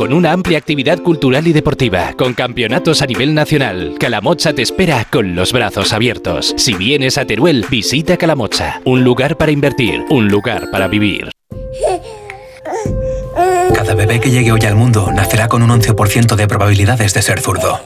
Con 0.00 0.14
una 0.14 0.32
amplia 0.32 0.56
actividad 0.56 0.98
cultural 1.00 1.46
y 1.46 1.52
deportiva, 1.52 2.14
con 2.16 2.32
campeonatos 2.32 3.02
a 3.02 3.06
nivel 3.06 3.34
nacional, 3.34 3.96
Calamocha 4.00 4.54
te 4.54 4.62
espera 4.62 5.04
con 5.04 5.34
los 5.34 5.52
brazos 5.52 5.92
abiertos. 5.92 6.54
Si 6.56 6.72
vienes 6.72 7.18
a 7.18 7.26
Teruel, 7.26 7.66
visita 7.68 8.16
Calamocha, 8.16 8.80
un 8.86 9.04
lugar 9.04 9.36
para 9.36 9.52
invertir, 9.52 10.02
un 10.08 10.28
lugar 10.28 10.70
para 10.70 10.88
vivir. 10.88 11.30
Cada 13.74 13.94
bebé 13.94 14.20
que 14.20 14.30
llegue 14.30 14.52
hoy 14.52 14.62
al 14.62 14.74
mundo 14.74 15.12
nacerá 15.12 15.48
con 15.48 15.62
un 15.62 15.68
11% 15.68 16.34
de 16.34 16.48
probabilidades 16.48 17.12
de 17.12 17.20
ser 17.20 17.38
zurdo, 17.38 17.78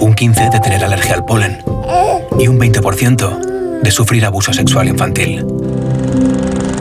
un 0.00 0.16
15% 0.16 0.50
de 0.50 0.58
tener 0.58 0.82
alergia 0.82 1.14
al 1.14 1.24
polen 1.24 1.62
y 2.40 2.48
un 2.48 2.58
20% 2.58 3.82
de 3.82 3.90
sufrir 3.92 4.26
abuso 4.26 4.52
sexual 4.52 4.88
infantil. 4.88 5.46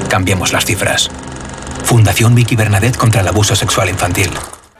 Cambiemos 0.10 0.54
las 0.54 0.66
cifras. 0.66 1.12
Fundación 1.90 2.36
Vicky 2.36 2.56
Bernadette 2.56 2.98
contra 2.98 3.22
el 3.22 3.28
abuso 3.28 3.56
sexual 3.56 3.90
infantil. 3.90 4.30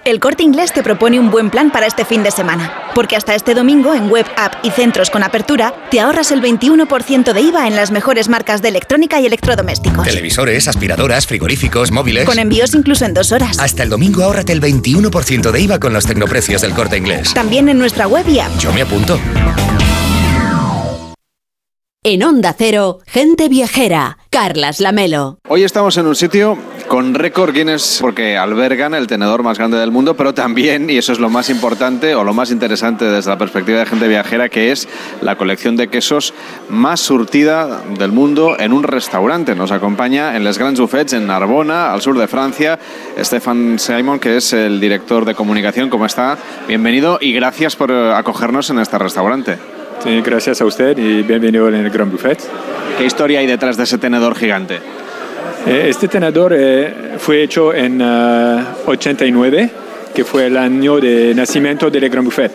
El 0.06 0.20
Corte 0.20 0.44
Inglés 0.44 0.72
te 0.74 0.84
propone 0.84 1.20
un 1.20 1.32
buen 1.32 1.50
plan 1.50 1.72
para 1.72 1.88
este 1.88 2.06
fin 2.06 2.22
de 2.22 2.30
semana, 2.30 2.72
porque 2.94 3.16
hasta 3.16 3.34
este 3.34 3.56
domingo 3.56 3.96
en 3.96 4.12
web, 4.12 4.28
app 4.38 4.64
y 4.64 4.70
centros 4.70 5.10
con 5.10 5.24
apertura 5.24 5.74
te 5.90 6.00
ahorras 6.00 6.32
el 6.32 6.40
21% 6.40 7.34
de 7.34 7.42
IVA 7.42 7.68
en 7.68 7.76
las 7.76 7.90
mejores 7.90 8.30
marcas 8.30 8.62
de 8.62 8.68
electrónica 8.68 9.20
y 9.20 9.26
electrodomésticos. 9.26 10.06
Televisores, 10.06 10.68
aspiradoras, 10.68 11.26
frigoríficos, 11.26 11.90
móviles. 11.90 12.26
Con 12.26 12.38
envíos 12.38 12.76
incluso 12.76 13.06
en 13.06 13.16
dos 13.16 13.32
horas. 13.32 13.58
Hasta 13.58 13.82
el 13.82 13.90
domingo 13.90 14.24
ahórrate 14.24 14.54
el 14.54 14.62
21% 14.62 15.50
de 15.50 15.62
IVA 15.62 15.80
con 15.80 15.94
los 15.94 16.06
tecnoprecios 16.06 16.62
del 16.62 16.76
Corte 16.76 16.98
Inglés. 16.98 17.34
También 17.34 17.70
en 17.70 17.80
nuestra 17.80 18.08
web 18.08 18.30
y 18.30 18.40
app. 18.40 18.56
Yo 18.60 18.72
me 18.72 18.84
apunto. 18.84 19.20
En 22.02 22.24
Onda 22.24 22.56
Cero, 22.58 23.00
Gente 23.08 23.50
Viajera, 23.50 24.19
Carlas 24.30 24.80
Lamelo. 24.80 25.40
Hoy 25.48 25.64
estamos 25.64 25.98
en 25.98 26.06
un 26.06 26.16
sitio 26.16 26.56
con 26.88 27.16
récord 27.16 27.52
Guinness 27.52 27.98
porque 28.00 28.38
albergan 28.38 28.94
el 28.94 29.08
tenedor 29.08 29.42
más 29.42 29.58
grande 29.58 29.78
del 29.78 29.90
mundo, 29.90 30.16
pero 30.16 30.36
también, 30.36 30.88
y 30.90 30.98
eso 30.98 31.14
es 31.14 31.20
lo 31.20 31.30
más 31.30 31.50
importante 31.50 32.14
o 32.14 32.24
lo 32.24 32.34
más 32.34 32.52
interesante 32.52 33.06
desde 33.06 33.32
la 33.32 33.40
perspectiva 33.40 33.80
de 33.80 33.88
gente 33.88 34.08
viajera, 34.08 34.50
que 34.50 34.72
es 34.72 34.88
la 35.22 35.36
colección 35.36 35.76
de 35.78 35.88
quesos 35.88 36.36
más 36.70 37.00
surtida 37.00 37.82
del 37.98 38.12
mundo 38.12 38.56
en 38.60 38.72
un 38.72 38.84
restaurante. 38.84 39.56
Nos 39.56 39.72
acompaña 39.72 40.36
en 40.36 40.44
Les 40.44 40.60
Grands 40.60 40.80
Buffets 40.80 41.14
en 41.14 41.26
Narbona, 41.26 41.92
al 41.92 42.02
sur 42.02 42.18
de 42.18 42.28
Francia, 42.28 42.78
Stefan 43.18 43.80
Simon, 43.80 44.20
que 44.20 44.38
es 44.38 44.54
el 44.54 44.80
director 44.80 45.26
de 45.26 45.34
comunicación. 45.34 45.90
¿Cómo 45.90 46.06
está? 46.06 46.38
Bienvenido 46.68 47.18
y 47.20 47.34
gracias 47.34 47.76
por 47.76 47.92
acogernos 47.92 48.70
en 48.70 48.78
este 48.78 48.98
restaurante. 49.00 49.79
Sí, 50.04 50.22
gracias 50.22 50.62
a 50.62 50.66
usted 50.66 50.98
y 50.98 51.24
bienvenido 51.24 51.68
en 51.68 51.76
el 51.76 51.90
Grand 51.90 52.12
Buffet. 52.12 52.40
¿Qué 52.98 53.06
historia 53.06 53.40
hay 53.40 53.48
detrás 53.48 53.76
de 53.76 53.84
ese 53.84 53.98
tenedor 53.98 54.36
gigante? 54.36 54.80
Eh, 55.68 55.88
Este 55.90 56.08
tenedor 56.08 56.54
eh, 56.56 57.16
fue 57.18 57.44
hecho 57.44 57.74
en 57.74 58.00
eh, 58.02 58.64
89, 58.86 59.70
que 60.16 60.24
fue 60.24 60.48
el 60.48 60.56
año 60.58 61.00
de 61.00 61.34
nacimiento 61.36 61.90
del 61.90 62.10
Grand 62.10 62.26
Buffet. 62.26 62.52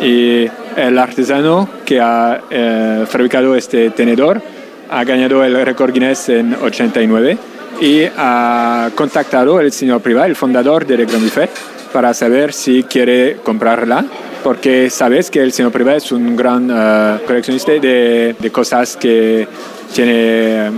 Y 0.00 0.48
el 0.76 0.98
artesano 0.98 1.68
que 1.84 2.00
ha 2.00 2.40
eh, 2.50 3.04
fabricado 3.08 3.54
este 3.54 3.90
tenedor 3.90 4.42
ha 4.90 5.04
ganado 5.04 5.44
el 5.44 5.64
récord 5.64 5.92
Guinness 5.92 6.30
en 6.30 6.54
89 6.60 7.38
y 7.80 8.02
ha 8.16 8.90
contactado 8.94 9.58
al 9.58 9.70
señor 9.70 10.00
Privat, 10.00 10.26
el 10.26 10.36
fundador 10.36 10.84
del 10.84 11.06
Grand 11.06 11.22
Buffet, 11.22 11.50
para 11.92 12.14
saber 12.14 12.52
si 12.52 12.82
quiere 12.84 13.36
comprarla 13.42 14.04
porque 14.42 14.90
sabes 14.90 15.30
que 15.30 15.40
el 15.40 15.52
señor 15.52 15.70
Privat 15.70 15.98
es 15.98 16.10
un 16.10 16.34
gran 16.34 16.68
eh, 16.68 17.18
coleccionista 17.26 17.70
de, 17.72 18.34
de 18.36 18.50
cosas 18.50 18.96
que 18.96 19.46
tiene 19.94 20.68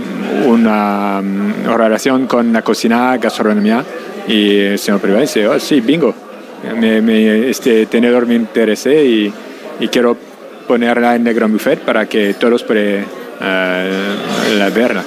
um, 0.45 0.49
una 0.51 1.19
um, 1.19 1.75
relación 1.75 2.27
con 2.27 2.53
la 2.53 2.61
cocina, 2.61 3.17
gastronomía. 3.17 3.83
Y 4.27 4.57
el 4.59 4.77
señor 4.79 4.99
Privat 5.01 5.21
dice, 5.21 5.47
oh, 5.47 5.59
sí, 5.59 5.81
bingo, 5.81 6.13
me- 6.79 7.49
este 7.49 7.87
tenedor 7.87 8.27
me 8.27 8.35
interesa 8.35 8.91
y, 8.91 9.33
y 9.79 9.87
quiero 9.87 10.15
ponerla 10.67 11.15
en 11.15 11.25
el 11.25 11.33
Grand 11.33 11.53
Buffet 11.53 11.79
para 11.79 12.05
que 12.05 12.35
todos 12.35 12.61
puedan 12.63 13.05
eh, 13.41 13.91
la 14.59 14.69
verla. 14.69 15.03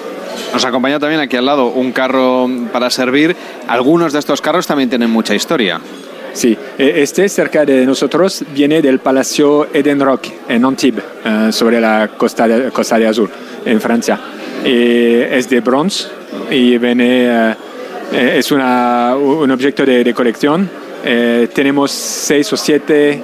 Nos 0.53 0.65
acompaña 0.65 0.99
también 0.99 1.21
aquí 1.21 1.37
al 1.37 1.47
lado 1.47 1.67
un 1.67 1.93
carro 1.93 2.49
para 2.73 2.91
servir. 2.91 3.37
Algunos 3.69 4.13
de 4.13 4.19
estos 4.19 4.41
carros 4.41 4.67
también 4.67 4.89
tienen 4.89 5.11
mucha 5.11 5.35
historia. 5.35 5.81
Sí, 6.33 6.57
eh, 6.79 6.95
este 6.97 7.29
cerca 7.29 7.65
de 7.65 7.85
nosotros 7.85 8.45
viene 8.55 8.81
del 8.81 9.01
Palacio 9.01 9.69
Eden 9.73 10.01
Rock 10.01 10.29
en 10.49 10.65
Antibes, 10.65 11.05
eh, 11.25 11.49
sobre 11.53 11.81
la 11.81 12.11
costa 12.17 12.47
de, 12.47 12.71
costa 12.71 12.97
Azul, 12.97 13.31
en 13.65 13.81
Francia. 13.81 14.19
Y 14.65 15.15
es 15.15 15.49
de 15.49 15.61
bronce 15.61 16.09
y 16.51 16.79
viene, 16.79 17.27
eh, 17.27 17.55
eh, 18.13 18.35
es 18.39 18.53
una, 18.53 19.17
un 19.17 19.51
objeto 19.51 19.85
de, 19.85 20.15
colección 20.15 20.71
tenemos 21.55 21.91
seis 21.91 22.53
o 22.53 22.57
siete 22.57 23.23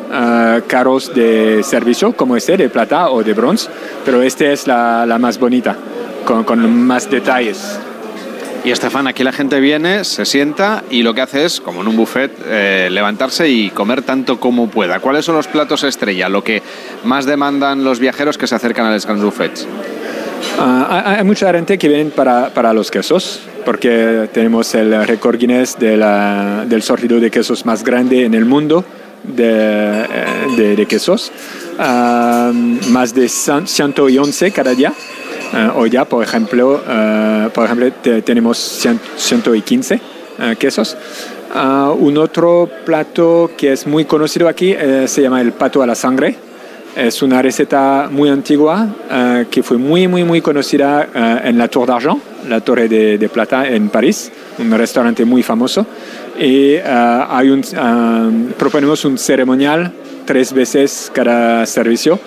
carros 0.67 1.13
de 1.15 1.63
servicio, 1.63 2.13
como 2.15 2.35
este, 2.35 2.57
de 2.57 2.71
plata 2.71 3.11
o 3.11 3.23
de 3.23 3.35
bronce, 3.35 3.69
pero 4.05 4.23
esta 4.23 4.47
es 4.47 4.67
la, 4.67 5.05
la 5.05 5.19
más 5.19 5.39
bonita, 5.39 5.77
con, 6.25 6.45
con 6.45 6.87
más 6.87 7.11
detalles. 7.11 7.79
Y 8.65 8.71
Estefan, 8.71 9.07
aquí 9.07 9.23
la 9.25 9.33
gente 9.33 9.61
viene, 9.61 10.05
se 10.05 10.25
sienta 10.25 10.85
y 10.91 11.03
lo 11.03 11.13
que 11.13 11.21
hace 11.21 11.45
es, 11.45 11.61
como 11.61 11.83
en 11.83 11.89
un 11.89 11.97
buffet, 11.97 12.31
eh, 12.47 12.89
levantarse 12.91 13.47
y 13.49 13.69
comer 13.69 14.01
tanto 14.01 14.41
como 14.41 14.69
pueda. 14.71 15.01
¿Cuáles 15.01 15.27
son 15.27 15.37
los 15.37 15.47
platos 15.49 15.85
estrella, 15.85 16.31
lo 16.31 16.43
que 16.43 16.63
más 17.05 17.27
demandan 17.27 17.85
los 17.85 17.99
viajeros 18.01 18.39
que 18.39 18.47
se 18.47 18.55
acercan 18.55 18.87
a 18.87 18.93
los 18.95 19.05
Grand 19.05 19.23
Buffets? 19.23 19.67
Ah, 20.59 21.03
hay, 21.07 21.17
hay 21.19 21.25
mucha 21.25 21.53
gente 21.53 21.77
que 21.77 21.89
viene 21.89 22.07
para, 22.11 22.49
para 22.55 22.73
los 22.73 22.91
quesos, 22.91 23.41
porque 23.67 24.31
tenemos 24.33 24.75
el 24.75 25.07
récord 25.07 25.37
Guinness 25.39 25.79
de 25.79 25.99
la- 25.99 26.65
del 26.67 26.83
sortido 26.83 27.21
de 27.21 27.31
quesos 27.31 27.67
más 27.67 27.85
grande 27.85 28.25
en 28.25 28.33
el 28.33 28.47
mundo 28.47 28.83
de, 29.25 30.05
eh, 30.05 30.07
de- 30.57 30.77
de 30.77 30.87
quesos. 30.87 31.33
Ah, 31.79 32.51
más 32.89 33.15
de 33.15 33.29
111 33.29 34.53
cada 34.53 34.75
día. 34.75 34.93
Ah, 35.57 35.73
hoy 35.77 35.91
ya, 35.91 36.05
por 36.05 36.23
ejemplo, 36.25 36.83
ah, 36.87 37.49
por 37.55 37.65
ejemplo 37.67 37.91
te- 38.03 38.23
tenemos 38.23 38.59
100 38.59 39.01
115 39.17 40.01
ah, 40.41 40.55
quesos. 40.59 40.97
Ah, 41.55 41.93
un 41.97 42.19
otro 42.19 42.69
plato 42.85 43.53
que 43.57 43.73
es 43.73 43.87
muy 43.87 44.05
conocido 44.05 44.49
aquí 44.49 44.73
eh, 44.73 45.05
se 45.07 45.23
llama 45.23 45.41
el 45.41 45.53
pato 45.53 45.83
a 45.83 45.87
la 45.87 45.95
sangre. 45.95 46.37
Es 46.97 47.23
una 47.23 47.43
receta 47.43 48.09
muy 48.11 48.29
antigua 48.29 48.89
eh, 49.11 49.47
que 49.51 49.63
fue 49.63 49.79
muy, 49.79 50.07
muy, 50.09 50.25
muy 50.25 50.41
conocida 50.41 51.09
eh, 51.15 51.41
en 51.49 51.59
la 51.59 51.69
Tour 51.69 51.87
d'Argent, 51.87 52.19
la 52.49 52.61
Torre 52.61 52.89
de, 52.89 53.19
de 53.19 53.29
Plata 53.29 53.69
en 53.69 53.89
París, 53.89 54.31
un 54.59 54.71
restaurante 54.77 55.25
muy 55.25 55.43
famoso. 55.43 55.87
Y 56.39 56.75
eh, 56.75 56.83
hay 56.85 57.51
un, 57.51 57.61
eh, 57.61 58.53
proponemos 58.59 59.05
un 59.05 59.19
ceremonial 59.19 59.93
tres 60.25 60.53
veces 60.53 61.11
cada 61.15 61.65
servicio 61.67 62.19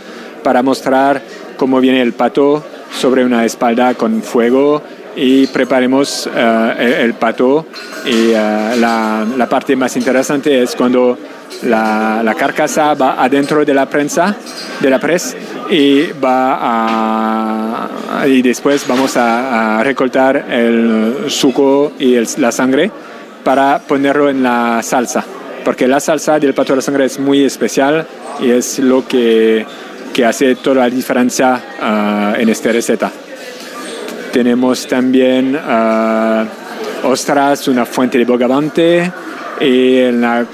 para 0.44 0.62
mostrar 0.64 1.22
cómo 1.58 1.80
viene 1.82 2.02
el 2.02 2.14
pato 2.14 2.64
sobre 2.98 3.24
una 3.24 3.46
espalda 3.46 3.94
con 3.94 4.22
fuego 4.22 4.82
y 5.16 5.48
preparemos 5.48 6.30
eh, 6.34 6.74
el, 6.80 6.94
el 7.06 7.14
pato. 7.14 7.66
Y 8.06 8.32
eh, 8.32 8.76
la, 8.80 9.26
la 9.38 9.50
parte 9.50 9.76
más 9.76 9.96
interesante 9.98 10.62
es 10.62 10.76
cuando 10.76 11.18
la, 11.64 12.22
la 12.24 12.34
carcasa 12.36 12.94
va 12.94 13.22
adentro 13.24 13.64
de 13.64 13.74
la 13.74 13.86
prensa 13.88 14.36
de 14.82 14.90
la 14.90 15.00
pres 15.00 15.36
y 15.70 16.08
va 16.24 16.58
a 16.62 17.88
y 18.28 18.42
después 18.42 18.86
vamos 18.88 19.16
a, 19.18 19.80
a 19.80 19.84
recortar 19.84 20.46
el 20.50 21.26
suco 21.30 21.94
y 22.00 22.16
el- 22.16 22.28
la 22.38 22.52
sangre 22.52 22.92
para 23.44 23.80
ponerlo 23.80 24.30
en 24.30 24.44
la 24.44 24.82
salsa 24.84 25.24
porque 25.64 25.88
la 25.88 26.00
salsa 26.00 26.40
del 26.40 26.54
pato 26.54 26.74
de 26.74 26.78
la 26.78 26.82
sangre 26.82 27.06
es 27.06 27.20
muy 27.20 27.44
especial 27.44 28.06
y 28.40 28.52
es 28.52 28.80
lo 28.80 29.06
que, 29.08 29.66
que 30.14 30.26
hace 30.26 30.56
toda 30.56 30.82
la 30.82 30.90
diferencia 30.90 31.62
ah, 31.80 32.34
en 32.38 32.50
esta 32.50 32.72
receta 32.72 33.12
tenemos 34.38 34.86
también 34.86 35.60
ah, 35.60 36.46
ostras, 37.04 37.68
una 37.68 37.88
fuente 37.88 38.20
de 38.20 38.26
bogavante 38.26 39.12
y 39.60 40.12
la 40.12 40.46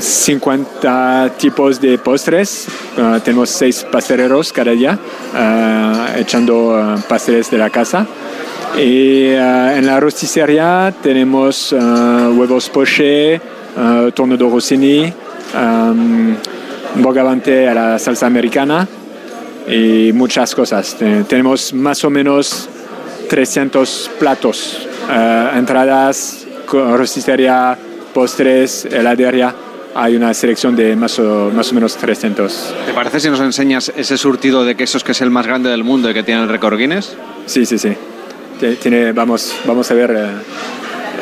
50 0.00 1.32
tipos 1.36 1.78
de 1.82 1.98
postres. 1.98 2.66
Ah, 2.96 3.20
tenemos 3.22 3.50
seis 3.50 3.86
pasteleros 3.92 4.54
cada 4.54 4.72
día 4.72 4.98
echando 6.16 6.74
ah, 6.74 6.96
pasteles 7.06 7.50
de 7.50 7.58
la 7.58 7.68
casa. 7.68 8.06
Y 8.78 9.26
en 9.26 9.84
la 9.84 10.00
rosticería 10.00 10.94
tenemos 11.02 11.72
huevos 11.72 12.70
poché, 12.70 13.38
torno 14.14 14.36
de 14.36 14.48
rossini, 14.48 15.12
bogavante 16.96 17.68
a 17.68 17.74
la 17.74 17.98
salsa 17.98 18.26
americana 18.26 18.86
y 19.68 20.12
muchas 20.12 20.54
cosas. 20.54 20.94
Te- 20.98 21.24
tenemos 21.24 21.72
más 21.72 22.04
o 22.04 22.10
menos 22.10 22.68
300 23.28 24.10
platos, 24.18 24.86
eh, 25.10 25.50
entradas, 25.56 26.46
rosticería, 26.72 27.76
postres, 28.14 28.84
heladería. 28.86 29.54
Hay 29.94 30.14
una 30.14 30.32
selección 30.34 30.76
de 30.76 30.94
más 30.94 31.18
o, 31.18 31.50
más 31.54 31.70
o 31.72 31.74
menos 31.74 31.96
300. 31.96 32.74
¿Te 32.86 32.92
parece 32.92 33.18
si 33.20 33.28
nos 33.28 33.40
enseñas 33.40 33.92
ese 33.96 34.16
surtido 34.16 34.64
de 34.64 34.76
quesos 34.76 35.02
que 35.02 35.12
es 35.12 35.20
el 35.20 35.30
más 35.30 35.46
grande 35.46 35.68
del 35.68 35.82
mundo 35.82 36.08
y 36.10 36.14
que 36.14 36.22
tiene 36.22 36.42
el 36.42 36.48
récord 36.48 36.78
Guinness? 36.78 37.16
Sí, 37.46 37.66
sí, 37.66 37.76
sí. 37.78 37.92
Tiene, 38.82 39.12
vamos, 39.12 39.54
vamos 39.64 39.90
a 39.90 39.94
ver 39.94 40.10
eh, 40.10 40.26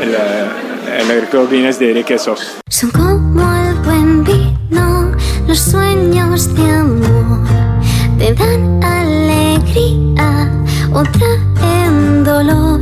el, 0.02 1.08
el 1.14 1.20
récord 1.22 1.50
Guinness 1.50 1.78
de, 1.78 1.94
de 1.94 2.04
quesos. 2.04 2.58
Son 2.68 2.90
como 2.90 3.40
el 3.68 3.74
buen 3.76 4.17
los 5.48 5.58
sueños 5.58 6.54
de 6.54 6.70
amor 6.70 7.40
te 8.18 8.34
dan 8.34 8.84
alegría 8.84 10.50
o 10.92 11.02
traen 11.02 12.22
dolor. 12.22 12.80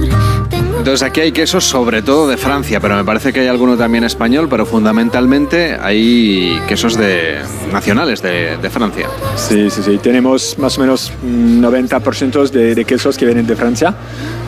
Entonces 0.78 1.02
aquí 1.02 1.20
hay 1.20 1.32
quesos 1.32 1.64
sobre 1.64 2.02
todo 2.02 2.28
de 2.28 2.36
Francia, 2.36 2.80
pero 2.80 2.96
me 2.96 3.04
parece 3.04 3.32
que 3.32 3.40
hay 3.40 3.46
alguno 3.46 3.76
también 3.76 4.02
español, 4.04 4.48
pero 4.48 4.66
fundamentalmente 4.66 5.76
hay 5.80 6.60
quesos 6.68 6.96
de 6.96 7.38
nacionales 7.72 8.20
de, 8.22 8.56
de 8.56 8.70
Francia. 8.70 9.08
Sí, 9.36 9.70
sí, 9.70 9.82
sí. 9.82 9.98
Tenemos 9.98 10.58
más 10.58 10.76
o 10.78 10.80
menos 10.80 11.12
mm, 11.22 11.64
90% 11.64 12.50
de, 12.50 12.74
de 12.74 12.84
quesos 12.84 13.16
que 13.16 13.26
vienen 13.26 13.46
de 13.46 13.56
Francia. 13.56 13.94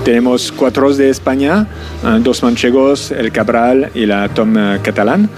Tenemos 0.05 0.53
cuatro 0.53 0.93
de 0.95 1.11
España, 1.11 1.66
eh, 2.05 2.19
dos 2.20 2.43
manchegos, 2.43 3.11
el 3.11 3.31
Cabral 3.32 3.90
y 3.95 4.07
la 4.07 4.28
Tom 4.28 4.57
eh, 4.57 4.78
catalán. 4.82 5.28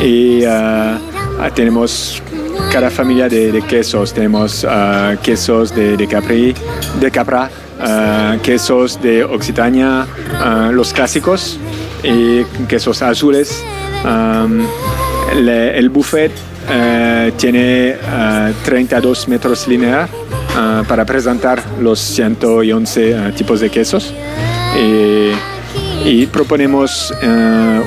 Y 0.00 0.44
ah, 0.44 0.98
tenemos 1.54 2.20
cada 2.72 2.90
familia 2.90 3.28
de, 3.28 3.62
quesos. 3.68 4.12
Tenemos 4.12 4.66
ah, 4.68 5.14
quesos 5.22 5.74
de, 5.74 5.96
de 5.96 6.06
Capri, 6.06 6.54
de 7.00 7.10
Capra, 7.10 7.50
ah, 7.80 8.36
quesos 8.42 9.00
de 9.00 9.24
Occitania, 9.24 10.06
ah, 10.34 10.70
los 10.72 10.92
clásicos 10.92 11.58
y 12.02 12.44
quesos 12.66 13.02
azules. 13.02 13.64
El, 15.34 15.88
buffet 15.90 16.32
eh, 16.70 17.32
tiene 17.36 17.90
eh, 17.90 18.52
32 18.64 19.28
metros 19.28 19.68
lineales 19.68 20.10
eh, 20.10 20.82
para 20.88 21.04
presentar 21.04 21.62
los 21.80 21.98
111 22.00 23.10
eh, 23.10 23.32
tipos 23.36 23.60
de 23.60 23.70
quesos. 23.70 24.12
Y 26.04 26.26
proponemos 26.26 27.12
eh, 27.20 27.26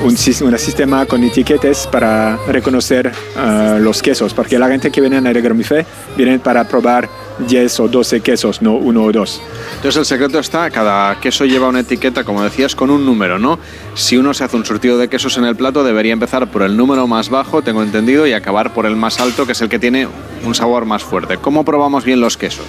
un, 0.02 0.04
un 0.10 0.16
sistema 0.58 1.06
con 1.06 1.24
etiquetas 1.24 1.86
para 1.88 2.36
reconocer 2.46 3.10
eh, 3.36 3.78
los 3.80 4.00
quesos, 4.02 4.32
porque 4.34 4.58
la 4.58 4.68
gente 4.68 4.90
que 4.90 5.00
viene 5.00 5.16
a 5.16 5.52
Buffet 5.52 5.86
viene 6.16 6.38
para 6.38 6.64
probar 6.68 7.08
10 7.48 7.80
o 7.80 7.88
12 7.88 8.20
quesos, 8.20 8.62
no 8.62 8.74
uno 8.74 9.04
o 9.04 9.12
dos. 9.12 9.40
Entonces 9.76 9.96
el 9.98 10.04
secreto 10.04 10.38
está, 10.38 10.70
cada 10.70 11.18
queso 11.20 11.44
lleva 11.46 11.68
una 11.68 11.80
etiqueta, 11.80 12.22
como 12.22 12.44
decías, 12.44 12.76
con 12.76 12.90
un 12.90 13.04
número, 13.04 13.38
¿no? 13.38 13.58
Si 13.94 14.16
uno 14.16 14.34
se 14.34 14.44
hace 14.44 14.56
un 14.56 14.64
surtido 14.64 14.98
de 14.98 15.08
quesos 15.08 15.36
en 15.38 15.44
el 15.44 15.56
plato, 15.56 15.82
debería 15.82 16.12
empezar 16.12 16.48
por 16.50 16.62
el 16.62 16.76
número 16.76 17.06
más 17.08 17.28
bajo, 17.28 17.62
tengo 17.62 17.82
entendido, 17.82 18.26
y 18.26 18.34
acabar 18.34 18.72
por 18.72 18.86
el 18.86 18.94
más 18.94 19.18
alto, 19.20 19.46
que 19.46 19.52
es 19.52 19.60
el 19.62 19.68
que 19.68 19.78
tiene 19.78 20.06
un 20.44 20.54
sabor 20.54 20.84
más 20.84 21.02
fuerte. 21.02 21.38
¿Cómo 21.38 21.64
probamos 21.64 22.04
bien 22.04 22.20
los 22.20 22.36
quesos? 22.36 22.66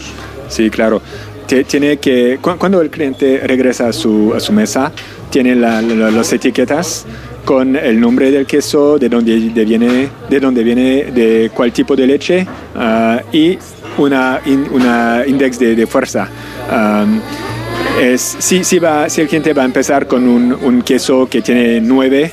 Sí, 0.50 0.70
claro. 0.70 1.02
Tiene 1.68 1.98
que, 1.98 2.40
cu- 2.42 2.56
cuando 2.58 2.82
el 2.82 2.90
cliente 2.90 3.42
regresa 3.46 3.90
a 3.90 3.94
su, 3.94 4.34
a 4.36 4.40
su 4.40 4.52
mesa, 4.54 4.92
tiene 5.34 5.56
la- 5.56 5.82
la- 5.82 6.12
las 6.12 6.32
etiquetas 6.32 7.06
con 7.44 7.76
el 7.76 8.00
nombre 8.00 8.30
del 8.30 8.46
queso, 8.46 9.00
de 9.00 9.10
dónde 9.10 9.50
de 9.50 9.66
viene, 9.66 10.08
de 10.30 10.40
dónde 10.40 10.64
viene, 10.64 11.06
de 11.12 11.50
cuál 11.56 11.72
tipo 11.74 11.96
de 11.96 12.06
leche 12.06 12.46
ah, 12.76 13.20
y 13.32 13.58
una, 13.98 14.40
in- 14.46 14.68
una 14.72 15.24
index 15.26 15.58
de, 15.58 15.76
fuerza. 15.88 16.28
Es, 18.00 18.36
si, 18.40 18.64
si, 18.64 18.78
va, 18.78 19.10
si 19.10 19.22
el 19.22 19.28
cliente 19.28 19.54
va 19.54 19.64
a 19.64 19.66
empezar 19.66 20.06
con 20.08 20.28
un, 20.28 20.54
queso 20.84 21.28
que 21.28 21.42
tiene 21.42 21.82
9, 21.82 22.32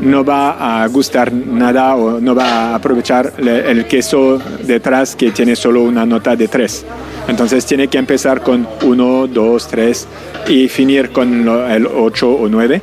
no 0.00 0.24
va 0.24 0.82
a 0.82 0.86
gustar 0.88 1.30
nada 1.32 1.94
o 1.94 2.20
no 2.20 2.34
va 2.34 2.46
a 2.70 2.74
aprovechar 2.76 3.34
le- 3.38 3.70
el 3.70 3.84
queso 3.84 4.40
detrás 4.66 5.14
que 5.14 5.30
tiene 5.30 5.54
solo 5.56 5.82
una 5.82 6.04
nota 6.06 6.34
de 6.36 6.48
3. 6.48 6.84
Entonces 7.28 7.64
tiene 7.64 7.88
que 7.88 7.98
empezar 7.98 8.42
con 8.42 8.68
1, 8.82 9.26
2, 9.28 9.68
3 9.68 10.08
y 10.48 10.68
finir 10.68 11.10
con 11.10 11.48
el 11.48 11.86
8 11.86 12.30
o 12.30 12.48
9, 12.48 12.82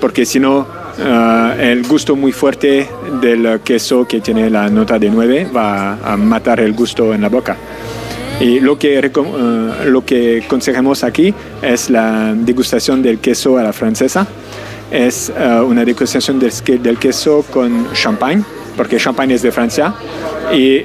porque 0.00 0.24
si 0.24 0.38
no, 0.38 0.66
ah, 1.04 1.54
el 1.58 1.86
gusto 1.86 2.14
muy 2.14 2.32
fuerte 2.32 2.88
del 3.20 3.60
queso 3.60 4.06
que 4.06 4.20
tiene 4.20 4.48
la 4.48 4.68
nota 4.68 4.98
de 4.98 5.10
9 5.10 5.48
va 5.54 5.98
a 6.04 6.16
matar 6.16 6.60
el 6.60 6.72
gusto 6.72 7.12
en 7.12 7.22
la 7.22 7.28
boca. 7.28 7.56
Y 8.40 8.58
lo 8.58 8.78
que, 8.78 8.98
eh, 8.98 9.10
lo 9.86 10.04
que 10.04 10.42
aconsejamos 10.46 11.04
aquí 11.04 11.34
es 11.60 11.90
la 11.90 12.32
degustación 12.34 13.02
del 13.02 13.18
queso 13.18 13.58
a 13.58 13.62
la 13.62 13.72
francesa. 13.72 14.26
Es 14.90 15.30
eh, 15.36 15.60
una 15.60 15.84
degustación 15.84 16.38
del, 16.38 16.50
del 16.82 16.98
queso 16.98 17.44
con 17.50 17.92
champagne, 17.92 18.42
porque 18.78 18.96
champagne 18.96 19.34
es 19.34 19.42
de 19.42 19.52
Francia. 19.52 19.94
Y 20.54 20.84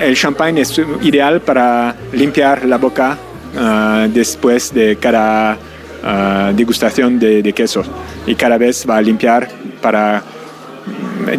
el 0.00 0.16
champagne 0.16 0.60
es 0.60 0.80
ideal 1.02 1.40
para 1.40 1.94
limpiar 2.12 2.64
la 2.64 2.78
boca 2.78 3.16
eh, 3.56 4.08
después 4.12 4.72
de 4.72 4.96
cada 4.96 5.56
eh, 6.04 6.52
degustación 6.54 7.18
de, 7.18 7.42
de 7.42 7.52
queso. 7.52 7.82
Y 8.26 8.34
cada 8.34 8.58
vez 8.58 8.84
va 8.88 8.96
a 8.96 9.02
limpiar 9.02 9.48
para 9.80 10.22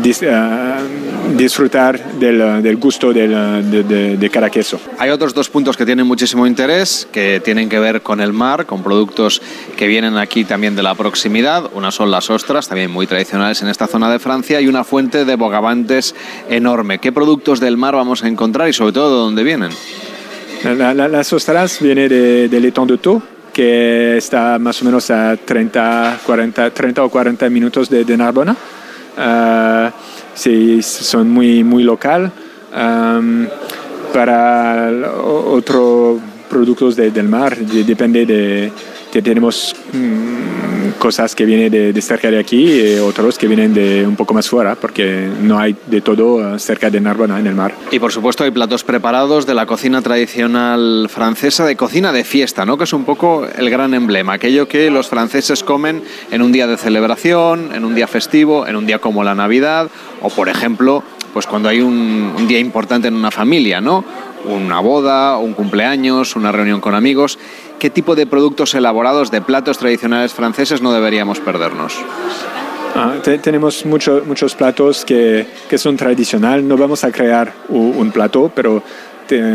dis- 0.01 0.21
eh, 0.21 0.75
disfrutar 1.37 1.99
del, 2.19 2.61
del 2.63 2.75
gusto 2.77 3.11
del- 3.13 3.69
de, 3.71 3.83
de- 3.83 4.17
de 4.17 4.29
cada 4.29 4.49
queso. 4.49 4.79
Hay 4.97 5.09
otros 5.09 5.33
dos 5.33 5.49
puntos 5.49 5.75
que 5.77 5.85
tienen 5.85 6.05
muchísimo 6.07 6.45
interés, 6.47 7.07
que 7.11 7.41
tienen 7.43 7.67
que 7.69 7.79
ver 7.79 8.01
con 8.01 8.21
el 8.21 8.31
mar, 8.33 8.65
con 8.65 8.83
productos 8.83 9.41
que 9.77 9.87
vienen 9.87 10.17
aquí 10.17 10.43
también 10.45 10.75
de 10.75 10.83
la 10.83 10.95
proximidad. 10.95 11.69
Una 11.73 11.91
son 11.91 12.11
las 12.11 12.29
ostras, 12.29 12.67
también 12.67 12.91
muy 12.91 13.07
tradicionales 13.07 13.61
en 13.61 13.67
esta 13.69 13.87
zona 13.87 14.09
de 14.11 14.19
Francia, 14.19 14.61
y 14.61 14.67
una 14.67 14.83
fuente 14.83 15.25
de 15.25 15.35
bogavantes 15.35 16.15
enorme. 16.49 16.99
¿Qué 16.99 17.11
productos 17.11 17.59
del 17.59 17.77
mar 17.77 17.95
vamos 17.95 18.23
a 18.23 18.27
encontrar 18.27 18.69
y 18.69 18.73
sobre 18.73 18.93
todo 18.93 19.09
de 19.09 19.23
dónde 19.25 19.43
vienen? 19.43 19.71
La- 20.63 20.93
la- 20.93 21.07
las 21.07 21.31
ostras 21.33 21.79
vienen 21.79 22.09
de, 22.09 22.49
del 22.49 22.65
étang 22.65 22.87
de 22.87 22.97
Thau, 22.97 23.21
que 23.53 24.17
está 24.17 24.57
más 24.59 24.81
o 24.81 24.85
menos 24.85 25.09
a 25.11 25.37
30, 25.37 26.19
40, 26.25 26.71
30 26.71 27.03
o 27.03 27.09
40 27.09 27.49
minutos 27.49 27.89
de, 27.89 28.03
de 28.03 28.17
Narbona. 28.17 28.55
Ah, 29.17 29.91
sí, 30.33 30.81
son 30.81 31.29
muy, 31.29 31.63
muy 31.63 31.83
local. 31.83 32.31
Am, 32.73 33.47
para 34.13 34.89
otros 35.21 36.19
productos 36.49 36.95
de- 36.95 37.11
del 37.11 37.27
mar, 37.27 37.55
de- 37.57 37.83
depende 37.83 38.25
de, 38.25 38.71
tenemos 39.21 39.75
mm, 39.93 40.99
cosas 40.99 41.35
que 41.35 41.45
vienen 41.45 41.71
de, 41.71 41.93
de 41.93 42.01
cerca 42.01 42.31
de 42.31 42.39
aquí 42.39 42.65
y 42.65 42.99
otros 42.99 43.37
que 43.37 43.47
vienen 43.47 43.73
de 43.73 44.05
un 44.07 44.15
poco 44.15 44.33
más 44.33 44.49
fuera, 44.49 44.75
porque 44.75 45.29
no 45.41 45.59
hay 45.59 45.75
de 45.87 46.01
todo 46.01 46.55
eh, 46.55 46.59
cerca 46.59 46.89
de 46.89 46.99
Narbona 47.01 47.39
en 47.39 47.47
el 47.47 47.55
mar. 47.55 47.73
Y 47.91 47.99
por 47.99 48.11
supuesto 48.11 48.43
hay 48.43 48.51
platos 48.51 48.83
preparados 48.83 49.45
de 49.45 49.53
la 49.53 49.65
cocina 49.65 50.01
tradicional 50.01 51.07
francesa, 51.09 51.65
de 51.65 51.75
cocina 51.75 52.11
de 52.11 52.23
fiesta, 52.23 52.65
¿no? 52.65 52.77
que 52.77 52.85
es 52.85 52.93
un 52.93 53.05
poco 53.05 53.45
el 53.45 53.69
gran 53.69 53.93
emblema, 53.93 54.33
aquello 54.33 54.67
que 54.67 54.89
los 54.89 55.07
franceses 55.07 55.63
comen 55.63 56.03
en 56.31 56.41
un 56.41 56.51
día 56.51 56.67
de 56.67 56.77
celebración, 56.77 57.71
en 57.73 57.85
un 57.85 57.95
día 57.95 58.07
festivo, 58.07 58.67
en 58.67 58.75
un 58.75 58.85
día 58.85 58.99
como 58.99 59.23
la 59.23 59.35
Navidad, 59.35 59.89
o 60.21 60.29
por 60.29 60.49
ejemplo, 60.49 61.03
pues 61.33 61.45
cuando 61.45 61.69
hay 61.69 61.81
un, 61.81 62.33
un 62.37 62.47
día 62.47 62.59
importante 62.59 63.07
en 63.07 63.15
una 63.15 63.31
familia, 63.31 63.81
¿no? 63.81 64.03
Una 64.45 64.79
boda, 64.79 65.37
un 65.37 65.53
cumpleaños, 65.53 66.35
una 66.35 66.51
reunión 66.51 66.79
con 66.79 66.93
amigos. 66.93 67.39
¿Qué 67.79 67.89
tipo 67.89 68.15
de 68.15 68.25
productos 68.25 68.73
elaborados 68.73 69.31
de 69.31 69.41
platos 69.41 69.77
tradicionales 69.77 70.33
franceses 70.33 70.81
no 70.81 70.91
deberíamos 70.93 71.39
perdernos? 71.39 71.93
Ah, 72.95 73.15
te- 73.21 73.37
tenemos 73.39 73.85
mucho- 73.85 74.23
muchos 74.25 74.55
platos 74.55 75.03
que, 75.03 75.45
que 75.69 75.77
son 75.77 75.97
tradicionales. 75.97 76.63
No 76.63 76.77
vamos 76.77 77.03
a 77.03 77.11
crear 77.11 77.51
u- 77.69 77.77
un, 77.99 78.11
plato, 78.11 78.49
pero 78.55 78.81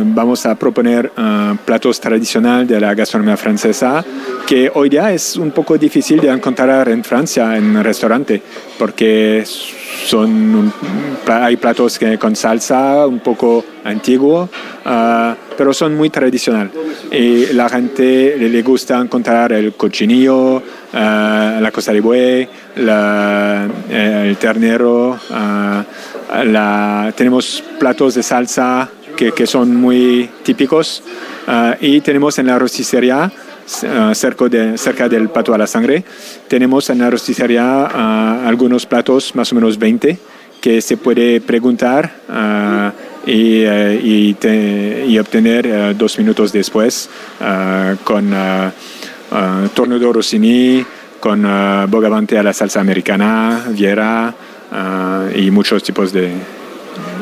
vamos 0.05 0.45
a 0.47 0.55
proponer 0.55 1.13
ah, 1.17 1.55
platos 1.65 2.01
tradicionales 2.01 2.69
de 2.69 2.81
la 2.81 2.95
gastronomía 2.95 3.37
francesa 3.37 4.05
que 4.47 4.71
hoy 4.75 4.89
día 4.89 5.13
es 5.13 5.37
un 5.37 5.53
poco 5.53 5.79
difícil 5.79 6.21
de 6.21 6.29
encontrar 6.29 6.89
en 6.89 7.05
Francia 7.05 7.57
en 7.57 7.83
restaurante 7.85 8.43
porque 8.79 9.45
son 10.07 10.31
un- 10.55 10.73
hay 11.27 11.57
platos 11.57 11.99
que 11.99 12.19
con 12.19 12.35
salsa 12.35 13.07
un 13.07 13.21
poco 13.21 13.65
antiguo, 13.85 14.49
ah, 14.85 15.37
pero 15.57 15.73
son 15.73 15.95
muy 15.95 16.11
tradicionales. 16.11 16.73
Y 17.13 17.53
la 17.53 17.69
gente 17.69 18.37
le, 18.39 18.63
gusta 18.63 18.99
encontrar 18.99 19.53
el 19.53 19.75
cochinillo, 19.75 20.63
ah, 20.93 21.59
la 21.61 21.71
cosa 21.71 21.93
de 21.93 22.01
buey, 22.01 22.49
eh, 22.77 24.25
el 24.29 24.37
ternero. 24.37 25.19
tenemos 27.17 27.63
platos 27.79 28.15
de 28.15 28.23
salsa 28.23 28.89
que, 29.29 29.47
son 29.47 29.77
muy 29.77 30.31
típicos 30.43 31.03
ah, 31.47 31.77
y 31.81 32.01
tenemos 32.01 32.39
en 32.39 32.47
la 32.47 32.59
rosticería 32.59 33.31
uh, 33.31 34.15
cerca, 34.15 34.49
de, 34.49 34.79
cerca 34.79 35.09
del 35.09 35.29
pato 35.29 35.53
a 35.53 35.59
la 35.59 35.67
sangre. 35.67 36.03
Tenemos 36.49 36.89
en 36.89 36.99
la 37.01 37.11
rosticería 37.11 37.89
uh, 37.93 38.49
algunos 38.49 38.87
platos, 38.87 39.35
más 39.35 39.53
o 39.53 39.55
menos 39.55 39.79
20, 39.79 40.19
que 40.61 40.81
se 40.81 40.97
puede 40.97 41.41
preguntar 41.41 42.13
y, 43.27 43.65
y, 43.65 44.35
te, 44.39 45.05
y, 45.07 45.19
obtener 45.19 45.97
dos 45.97 46.19
minutos 46.19 46.53
después 46.53 47.09
con 48.05 48.35
tornado 49.75 50.13
rossini, 50.13 50.85
con 51.19 51.43
bogavante 51.89 52.37
a 52.37 52.43
la 52.43 52.53
salsa 52.53 52.81
americana, 52.81 53.69
viera 53.71 54.35
y 55.35 55.51
muchos 55.51 55.83
tipos 55.83 56.13
de, 56.13 56.31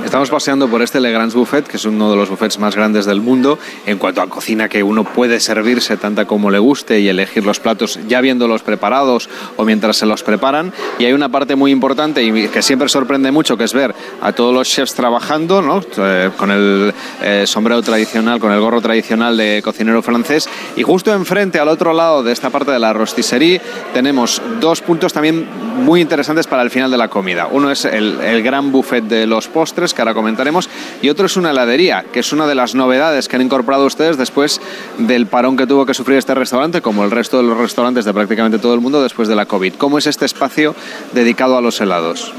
Estamos 0.05 0.31
paseando 0.31 0.69
por 0.69 0.81
este 0.81 1.01
Le 1.01 1.12
Grand 1.12 1.33
Buffet, 1.33 1.66
que 1.66 1.77
es 1.77 1.85
uno 1.85 2.11
de 2.11 2.16
los 2.16 2.31
buffets 2.31 2.59
más 2.59 2.75
grandes 2.75 3.05
del 3.05 3.20
mundo 3.20 3.59
en 3.85 3.99
cuanto 3.99 4.23
a 4.23 4.29
cocina, 4.29 4.69
que 4.69 4.83
uno 4.83 5.05
puede 5.05 5.39
servirse 5.39 5.97
tanta 5.97 6.25
como 6.25 6.51
le 6.51 6.59
guste 6.59 7.01
y 7.01 7.09
elegir 7.09 7.45
los 7.45 7.61
platos 7.61 7.99
ya 8.09 8.20
viéndolos 8.20 8.62
preparados 8.62 9.29
o 9.57 9.65
mientras 9.65 9.99
se 9.99 10.07
los 10.07 10.23
preparan. 10.23 10.73
Y 10.99 11.05
hay 11.05 11.12
una 11.12 11.29
parte 11.29 11.57
muy 11.57 11.70
importante 11.73 12.23
y 12.23 12.49
que 12.49 12.62
siempre 12.62 12.89
sorprende 12.89 13.31
mucho, 13.31 13.57
que 13.57 13.65
es 13.65 13.75
ver 13.75 13.95
a 14.23 14.33
todos 14.33 14.55
los 14.55 14.69
chefs 14.69 14.95
trabajando, 14.95 15.61
¿no? 15.61 15.83
Eh, 15.99 16.31
con 16.37 16.51
el 16.51 16.95
eh, 17.23 17.45
sombrero 17.47 17.83
tradicional, 17.83 18.41
con 18.41 18.53
el 18.53 18.61
gorro 18.61 18.81
tradicional 18.81 19.37
de 19.37 19.61
cocinero 19.62 20.03
francés. 20.03 20.49
Y 20.77 20.83
justo 20.83 21.12
enfrente, 21.12 21.59
al 21.59 21.69
otro 21.69 21.93
lado 21.93 22.23
de 22.23 22.33
esta 22.33 22.51
parte 22.51 22.70
de 22.70 22.79
la 22.79 22.93
rosticería, 22.93 23.61
tenemos 23.93 24.41
dos 24.61 24.81
puntos 24.81 25.12
también 25.12 25.47
muy 25.85 26.01
interesantes 26.01 26.47
para 26.47 26.62
el 26.62 26.70
final 26.70 26.91
de 26.91 26.97
la 26.97 27.09
comida. 27.09 27.49
Uno 27.51 27.70
es 27.70 27.85
el, 27.85 28.20
el 28.20 28.43
gran 28.43 28.73
buffet 28.73 29.05
de 29.05 29.27
los 29.27 29.49
postres, 29.49 29.88
que 29.94 30.02
ahora 30.02 30.15
comentaremos, 30.15 30.69
y 31.02 31.09
otro 31.09 31.27
es 31.27 31.36
una 31.36 31.51
heladería, 31.51 32.05
que 32.12 32.20
es 32.20 32.32
una 32.32 32.47
de 32.47 32.55
las 32.55 32.74
novedades 32.74 33.28
que 33.28 33.36
han 33.36 33.43
incorporado 33.43 33.86
ustedes 33.86 34.16
después 34.16 34.60
del 34.98 35.27
parón 35.27 35.56
que 35.56 35.66
tuvo 35.66 35.86
que 35.86 35.94
sufrir 35.94 36.19
este 36.19 36.35
restaurante, 36.35 36.81
como 36.81 37.05
el 37.05 37.10
resto 37.10 37.39
de 37.39 37.44
los 37.44 37.56
restaurantes 37.56 38.05
de 38.05 38.12
prácticamente 38.12 38.59
todo 38.59 38.74
el 38.74 38.81
mundo 38.81 39.02
después 39.02 39.28
de 39.28 39.36
la 39.36 39.47
COVID. 39.47 39.74
¿Cómo 39.74 39.98
es 39.98 40.06
este 40.06 40.24
espacio 40.24 40.74
dedicado 41.12 41.56
a 41.56 41.60
los 41.60 41.81
helados? 41.81 42.32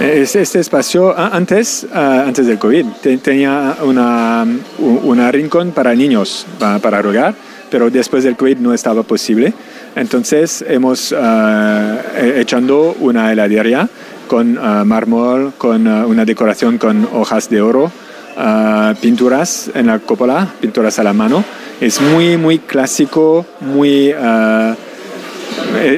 Este 0.00 0.60
espacio, 0.60 1.18
antes, 1.18 1.84
antes 1.92 2.46
del 2.46 2.56
COVID, 2.56 2.86
tenía 3.20 3.78
una, 3.82 4.46
una 4.78 5.32
rincón 5.32 5.72
para 5.72 5.92
niños, 5.92 6.46
para, 6.80 7.02
jugar, 7.02 7.34
pero 7.68 7.90
después 7.90 8.22
del 8.22 8.36
COVID 8.36 8.58
no 8.58 8.72
estaba 8.72 9.02
posible. 9.02 9.52
Entonces 9.96 10.64
hemos 10.68 11.10
uh, 11.10 11.16
echando 12.36 12.94
una 13.00 13.32
heladería 13.32 13.88
con 14.28 14.56
uh, 14.56 14.84
mármol, 14.84 15.54
con 15.58 15.88
uh, 15.88 16.06
una 16.06 16.24
decoración 16.24 16.78
con 16.78 17.08
hojas 17.12 17.50
de 17.50 17.60
oro, 17.60 17.90
uh, 18.36 18.94
pinturas 19.00 19.70
en 19.74 19.88
la 19.88 19.98
cúpula, 19.98 20.46
pinturas 20.60 21.00
a 21.00 21.02
la 21.02 21.12
mano. 21.12 21.42
Es 21.80 22.00
muy, 22.00 22.36
muy 22.36 22.58
clásico, 22.60 23.46
muy 23.60 24.14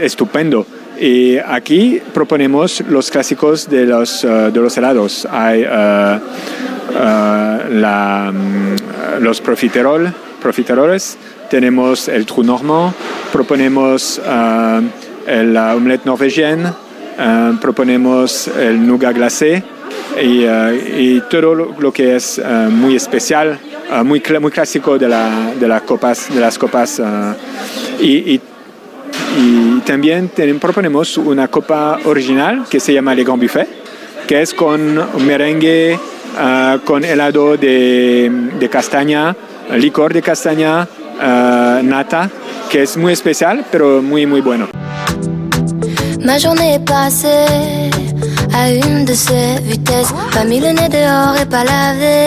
estupendo. 0.02 0.66
Y 1.00 1.38
aquí 1.38 2.00
proponemos 2.12 2.82
los 2.88 3.10
clásicos 3.10 3.68
de 3.68 3.86
los, 3.86 4.20
de 4.22 4.52
los 4.52 4.76
helados. 4.76 5.26
Hay 5.30 5.62
la, 7.70 8.30
um, 8.30 8.76
los 9.20 9.40
profiterol, 9.40 10.12
profiteroles, 10.42 11.16
tenemos 11.48 12.08
el 12.08 12.26
trou 12.26 12.42
normand, 12.44 12.92
proponemos 13.32 14.20
el 15.26 15.56
omelette 15.56 16.04
norvégienne, 16.04 16.74
Uh, 17.20 17.54
proponemos 17.60 18.48
el 18.48 18.86
nougat 18.86 19.14
glacé 19.14 19.62
y, 20.22 20.46
uh, 20.46 20.72
y 20.72 21.20
todo 21.28 21.54
lo, 21.54 21.74
lo, 21.78 21.92
que 21.92 22.16
es 22.16 22.38
uh, 22.38 22.70
muy 22.70 22.96
especial, 22.96 23.58
muy, 24.04 24.20
cl 24.20 24.40
muy 24.40 24.50
clásico 24.50 24.96
de, 24.96 25.06
la, 25.06 25.52
de, 25.60 25.68
las 25.68 25.82
copas. 25.82 26.32
De 26.32 26.40
las 26.40 26.56
copas 26.56 26.98
y, 28.00 28.06
y, 28.06 28.40
y, 29.38 29.80
también 29.84 30.30
proponemos 30.58 31.18
una 31.18 31.48
copa 31.48 31.98
original 32.04 32.64
que 32.70 32.80
se 32.80 32.94
llama 32.94 33.14
Le 33.14 33.22
Grand 33.22 33.42
Buffet, 33.42 33.68
que 34.26 34.40
es 34.40 34.54
con 34.54 34.80
merengue, 35.26 35.98
con 36.86 37.04
helado 37.04 37.58
de, 37.58 38.30
de, 38.58 38.68
castaña, 38.70 39.36
licor 39.76 40.14
de 40.14 40.22
castaña, 40.22 40.88
nata, 41.82 42.30
que 42.70 42.82
es 42.84 42.96
muy 42.96 43.12
especial, 43.12 43.66
pero 43.70 44.00
muy, 44.00 44.24
muy 44.24 44.40
bueno. 44.40 44.68
Ma 46.22 46.38
journée 46.38 46.74
est 46.74 46.84
passée 46.84 47.90
à 48.54 48.70
une 48.70 49.04
de 49.04 49.14
ces 49.14 49.60
vitesses. 49.62 50.12
Pas 50.32 50.44
mis 50.44 50.60
le 50.60 50.68
nez 50.68 50.88
dehors 50.88 51.36
et 51.40 51.46
pas 51.46 51.64
lavé. 51.64 52.26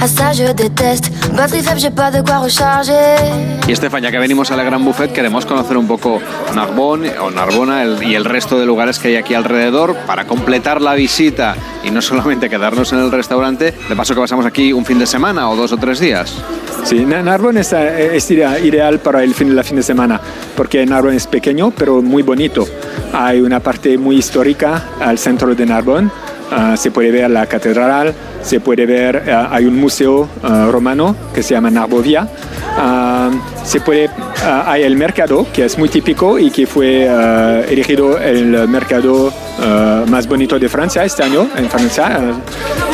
À 0.00 0.08
ça 0.08 0.32
je 0.32 0.50
déteste. 0.52 1.10
Batterie 1.36 1.62
faible, 1.62 1.78
j'ai 1.78 1.90
pas 1.90 2.10
de 2.10 2.22
quoi 2.22 2.38
recharger. 2.38 3.16
Y 3.68 3.72
Estefan, 3.72 4.00
ya 4.00 4.10
que 4.10 4.18
venimos 4.18 4.50
al 4.50 4.64
Gran 4.64 4.82
Buffet, 4.82 5.12
queremos 5.12 5.44
conocer 5.44 5.76
un 5.76 5.86
poco 5.86 6.20
Narbonne 6.54 7.18
o 7.18 7.30
Narbona 7.30 7.82
el, 7.82 8.02
y 8.02 8.14
el 8.14 8.24
resto 8.24 8.58
de 8.58 8.64
lugares 8.64 8.98
que 8.98 9.08
hay 9.08 9.16
aquí 9.16 9.34
alrededor 9.34 9.94
para 10.06 10.26
completar 10.26 10.80
la 10.80 10.94
visita 10.94 11.54
y 11.84 11.90
no 11.90 12.00
solamente 12.00 12.48
quedarnos 12.48 12.94
en 12.94 13.00
el 13.00 13.12
restaurante. 13.12 13.74
De 13.90 13.94
paso 13.94 14.14
que 14.14 14.22
pasamos 14.22 14.46
aquí 14.46 14.72
un 14.72 14.86
fin 14.86 14.98
de 14.98 15.06
semana 15.06 15.50
o 15.50 15.56
dos 15.56 15.70
o 15.72 15.76
tres 15.76 16.00
días. 16.00 16.34
Sí, 16.84 17.04
Narbonne 17.04 17.60
es, 17.60 17.72
es, 17.74 18.30
ideal 18.30 19.00
para 19.00 19.22
el 19.22 19.34
fin, 19.34 19.54
la 19.54 19.62
fin 19.62 19.76
de 19.76 19.82
semana 19.82 20.18
porque 20.56 20.86
Narbonne 20.86 21.16
es 21.16 21.26
pequeño 21.26 21.72
pero 21.72 22.00
muy 22.00 22.22
bonito. 22.22 22.66
Hay 23.12 23.42
una 23.42 23.60
parte 23.60 23.98
muy 23.98 24.16
histórica 24.16 24.82
al 24.98 25.18
centro 25.18 25.54
de 25.54 25.66
Narbonne. 25.66 26.10
Uh, 26.50 26.76
se 26.76 26.90
puede 26.90 27.12
ver 27.12 27.30
la 27.30 27.46
catedral, 27.46 28.12
se 28.42 28.58
puede 28.58 28.84
ver, 28.84 29.22
uh, 29.24 29.54
hay 29.54 29.66
un 29.66 29.76
museo 29.76 30.28
uh, 30.42 30.70
romano 30.70 31.14
que 31.32 31.44
se 31.44 31.54
llama 31.54 31.70
Narbovia. 31.70 32.26
se 33.64 33.80
puede, 33.80 34.10
hay 34.66 34.82
el 34.82 34.96
mercado, 34.96 35.46
que 35.52 35.64
es 35.64 35.78
muy 35.78 35.88
típico 35.88 36.38
y 36.38 36.50
que 36.50 36.66
fue 36.66 37.04
erigido 37.68 38.18
el 38.18 38.66
mercado 38.68 39.32
más 40.08 40.26
bonito 40.26 40.58
de 40.58 40.68
Francia 40.68 41.04
este 41.04 41.22
año, 41.22 41.48
en 41.56 41.68
Francia. 41.68 42.18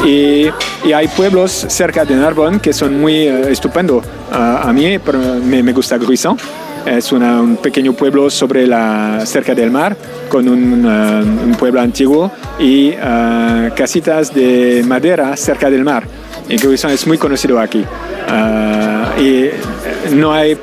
y, 0.05 0.49
y 0.85 0.93
hay 0.93 1.09
pueblos 1.09 1.67
cerca 1.69 2.05
de 2.05 2.15
Narbonne 2.17 2.59
que 2.59 2.73
son 2.73 3.01
muy 3.01 3.27
estupendos. 3.27 4.05
a 4.33 4.71
mí 4.73 4.99
me, 5.45 5.63
me 5.63 5.73
gusta 5.73 5.97
Gruissan. 5.97 6.37
Es 6.87 7.11
una- 7.13 7.41
un 7.41 7.57
pequeño 7.57 7.93
pueblo 7.95 8.31
sobre 8.31 8.67
la, 8.67 9.21
cerca 9.27 9.55
del 9.55 9.71
mar, 9.71 9.97
con 10.29 10.49
un, 10.49 10.85
eh, 10.89 11.45
un 11.47 11.55
pueblo 11.59 11.81
antiguo 11.81 12.31
y 12.61 12.91
eh, 12.97 13.71
casitas 13.77 14.33
de 14.33 14.85
madera 14.87 15.37
cerca 15.37 15.69
del 15.69 15.83
mar. 15.85 16.05
Y 16.49 16.57
Gruissan 16.57 16.93
es 16.93 17.05
muy 17.07 17.19
conocido 17.19 17.59
aquí. 17.59 17.85
Eh, 18.33 19.51
y 20.11 20.15
no 20.15 20.33
hay, 20.33 20.57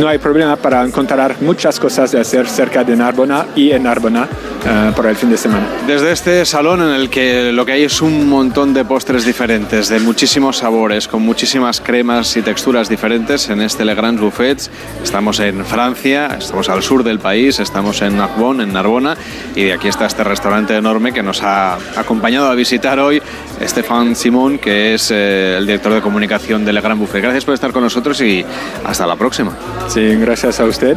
no 0.00 0.08
hay 0.08 0.18
problema 0.18 0.56
para 0.56 0.82
encontrar 0.84 1.36
muchas 1.40 1.78
cosas 1.78 2.10
de 2.10 2.20
hacer 2.20 2.48
cerca 2.48 2.82
de 2.82 2.96
Narbona 2.96 3.46
y 3.54 3.70
en 3.70 3.84
Narbona 3.84 4.26
eh, 4.66 4.92
para 4.96 5.10
el 5.10 5.16
fin 5.16 5.30
de 5.30 5.36
semana. 5.36 5.66
Desde 5.86 6.12
este 6.12 6.44
salón 6.44 6.82
en 6.82 6.90
el 6.90 7.10
que 7.10 7.52
lo 7.52 7.66
que 7.66 7.72
hay 7.72 7.82
es 7.84 8.00
un 8.00 8.28
montón 8.28 8.72
de 8.72 8.84
postres 8.84 9.24
diferentes, 9.24 9.88
de 9.88 10.00
muchísimos 10.00 10.58
sabores, 10.58 11.06
con 11.08 11.22
muchísimas 11.22 11.80
cremas 11.80 12.36
y 12.36 12.42
texturas 12.42 12.88
diferentes 12.88 13.48
en 13.50 13.60
este 13.60 13.84
Le 13.84 13.94
Grand 13.94 14.18
Buffets. 14.18 14.70
Estamos 15.02 15.40
en 15.40 15.64
Francia, 15.64 16.36
estamos 16.38 16.68
al 16.68 16.82
sur 16.82 17.04
del 17.04 17.18
país, 17.18 17.60
estamos 17.60 18.00
en 18.02 18.16
Narbonne, 18.16 18.64
en 18.64 18.72
Narbona, 18.72 19.16
y 19.54 19.64
de 19.64 19.72
aquí 19.74 19.88
está 19.88 20.06
este 20.06 20.24
restaurante 20.24 20.74
enorme 20.74 21.12
que 21.12 21.22
nos 21.22 21.42
ha 21.42 21.76
acompañado 21.96 22.48
a 22.48 22.54
visitar 22.54 22.98
hoy 22.98 23.20
Estefan 23.60 24.16
Simón, 24.16 24.58
que 24.58 24.94
es 24.94 25.10
eh, 25.10 25.56
el 25.58 25.66
director 25.66 25.92
de 25.92 26.00
comunicación 26.00 26.64
de 26.64 26.72
Le 26.72 26.80
Grand 26.80 26.98
Buffet. 26.98 27.22
Gracias 27.22 27.44
por 27.44 27.54
estar 27.54 27.72
con 27.72 27.82
nosotros 27.82 28.20
y 28.20 28.44
hasta 28.84 29.06
la 29.06 29.16
próxima. 29.16 29.52
Sí, 29.88 30.14
gracias 30.16 30.60
a 30.60 30.64
usted. 30.64 30.96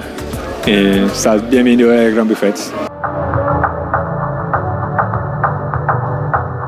Y 0.65 0.99
estás 1.05 1.49
bienvenido 1.49 1.91
a 1.91 1.95
Grand 2.09 2.29
Buffets. 2.29 2.73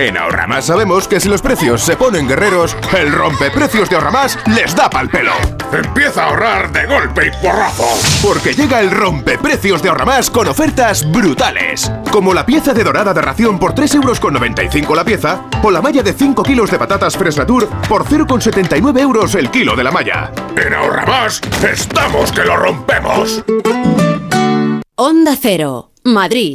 En 0.00 0.16
Ahorramás 0.16 0.64
sabemos 0.64 1.06
que 1.06 1.20
si 1.20 1.28
los 1.28 1.42
precios 1.42 1.82
se 1.82 1.94
ponen 1.94 2.26
guerreros, 2.26 2.74
el 2.96 3.12
rompeprecios 3.12 3.90
de 3.90 3.96
Ahorramás 3.96 4.38
les 4.46 4.74
da 4.74 4.88
pal 4.88 5.10
pelo. 5.10 5.34
Empieza 5.70 6.22
a 6.22 6.28
ahorrar 6.28 6.72
de 6.72 6.86
golpe 6.86 7.26
y 7.26 7.30
porrazo. 7.44 7.84
Porque 8.22 8.54
llega 8.54 8.80
el 8.80 8.90
rompeprecios 8.90 9.82
de 9.82 9.90
Ahorramás 9.90 10.30
con 10.30 10.48
ofertas 10.48 11.04
brutales. 11.12 11.92
Como 12.10 12.32
la 12.32 12.46
pieza 12.46 12.72
de 12.72 12.82
dorada 12.82 13.12
de 13.12 13.20
ración 13.20 13.58
por 13.58 13.74
3,95 13.74 14.74
euros 14.74 14.96
la 14.96 15.04
pieza, 15.04 15.44
o 15.62 15.70
la 15.70 15.82
malla 15.82 16.02
de 16.02 16.14
5 16.14 16.44
kilos 16.44 16.70
de 16.70 16.78
patatas 16.78 17.18
Fresnatur 17.18 17.68
por 17.86 18.06
0,79 18.06 19.00
euros 19.00 19.34
el 19.34 19.50
kilo 19.50 19.76
de 19.76 19.84
la 19.84 19.90
malla. 19.90 20.32
En 20.56 20.72
Ahorramás 20.72 21.42
estamos 21.62 22.32
que 22.32 22.42
lo 22.42 22.56
rompemos. 22.56 23.44
Onda 24.96 25.36
Cero, 25.38 25.92
Madrid. 26.04 26.54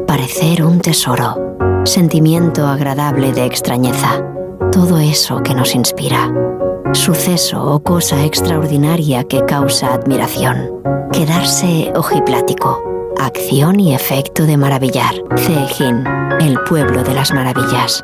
Parecer 0.11 0.65
un 0.65 0.81
tesoro, 0.81 1.55
sentimiento 1.85 2.67
agradable 2.67 3.31
de 3.31 3.45
extrañeza, 3.45 4.21
todo 4.69 4.99
eso 4.99 5.41
que 5.41 5.55
nos 5.55 5.73
inspira. 5.73 6.29
Suceso 6.91 7.63
o 7.63 7.81
cosa 7.81 8.25
extraordinaria 8.25 9.23
que 9.23 9.45
causa 9.45 9.93
admiración. 9.93 10.83
Quedarse 11.13 11.93
ojiplático. 11.95 12.83
Acción 13.21 13.79
y 13.79 13.95
efecto 13.95 14.43
de 14.43 14.57
maravillar. 14.57 15.15
Ceejin, 15.37 16.03
el 16.41 16.59
pueblo 16.65 17.03
de 17.03 17.13
las 17.13 17.33
maravillas. 17.33 18.03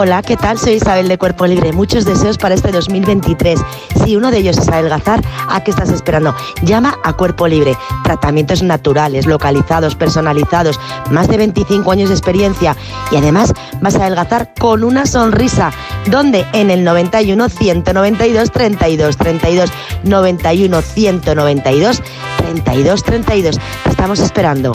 Hola, 0.00 0.22
¿qué 0.22 0.36
tal? 0.36 0.56
Soy 0.56 0.74
Isabel 0.74 1.08
de 1.08 1.18
Cuerpo 1.18 1.44
Libre. 1.44 1.72
Muchos 1.72 2.04
deseos 2.04 2.38
para 2.38 2.54
este 2.54 2.70
2023. 2.70 3.58
Si 4.04 4.14
uno 4.14 4.30
de 4.30 4.38
ellos 4.38 4.56
es 4.56 4.68
adelgazar, 4.68 5.20
¿a 5.48 5.64
qué 5.64 5.72
estás 5.72 5.90
esperando? 5.90 6.36
Llama 6.62 6.96
a 7.02 7.14
Cuerpo 7.14 7.48
Libre. 7.48 7.76
Tratamientos 8.04 8.62
naturales, 8.62 9.26
localizados, 9.26 9.96
personalizados, 9.96 10.78
más 11.10 11.26
de 11.26 11.38
25 11.38 11.90
años 11.90 12.10
de 12.10 12.14
experiencia 12.14 12.76
y 13.10 13.16
además 13.16 13.52
vas 13.80 13.96
a 13.96 14.02
adelgazar 14.02 14.54
con 14.56 14.84
una 14.84 15.04
sonrisa. 15.04 15.72
¿Dónde? 16.06 16.46
En 16.52 16.70
el 16.70 16.84
91 16.84 17.48
192 17.48 18.52
32 18.52 19.16
32 19.16 19.70
91 20.04 20.80
192 20.80 22.02
32 22.36 23.02
32. 23.02 23.58
Te 23.82 23.90
estamos 23.90 24.20
esperando. 24.20 24.74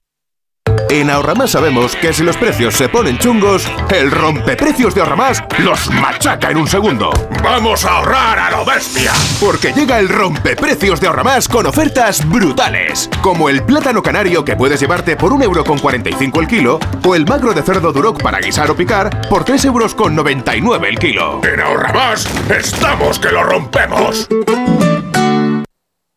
En 0.91 1.09
Ahorramás 1.09 1.51
sabemos 1.51 1.95
que 1.95 2.11
si 2.11 2.21
los 2.21 2.35
precios 2.35 2.75
se 2.75 2.89
ponen 2.89 3.17
chungos, 3.17 3.65
el 3.95 4.11
rompeprecios 4.11 4.93
de 4.93 4.99
Ahorramás 4.99 5.41
los 5.59 5.89
machaca 5.89 6.51
en 6.51 6.57
un 6.57 6.67
segundo. 6.67 7.11
¡Vamos 7.41 7.85
a 7.85 7.95
ahorrar 7.95 8.37
a 8.37 8.51
lo 8.51 8.65
bestia! 8.65 9.13
Porque 9.39 9.71
llega 9.71 9.99
el 9.99 10.09
rompeprecios 10.09 10.99
de 10.99 11.07
Ahorramás 11.07 11.47
con 11.47 11.65
ofertas 11.65 12.27
brutales. 12.27 13.09
Como 13.21 13.47
el 13.47 13.63
plátano 13.63 14.03
canario 14.03 14.43
que 14.43 14.57
puedes 14.57 14.81
llevarte 14.81 15.15
por 15.15 15.31
1,45€ 15.31 16.39
el 16.41 16.47
kilo, 16.47 16.77
o 17.05 17.15
el 17.15 17.25
magro 17.25 17.53
de 17.53 17.61
cerdo 17.61 17.93
duroc 17.93 18.21
para 18.21 18.41
guisar 18.41 18.69
o 18.69 18.75
picar 18.75 19.29
por 19.29 19.45
3,99€ 19.45 20.85
el 20.85 20.99
kilo. 20.99 21.39
En 21.45 21.61
Ahorramás 21.61 22.27
estamos 22.49 23.17
que 23.17 23.31
lo 23.31 23.43
rompemos. 23.45 24.27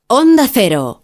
Onda 0.08 0.48
Cero. 0.52 1.03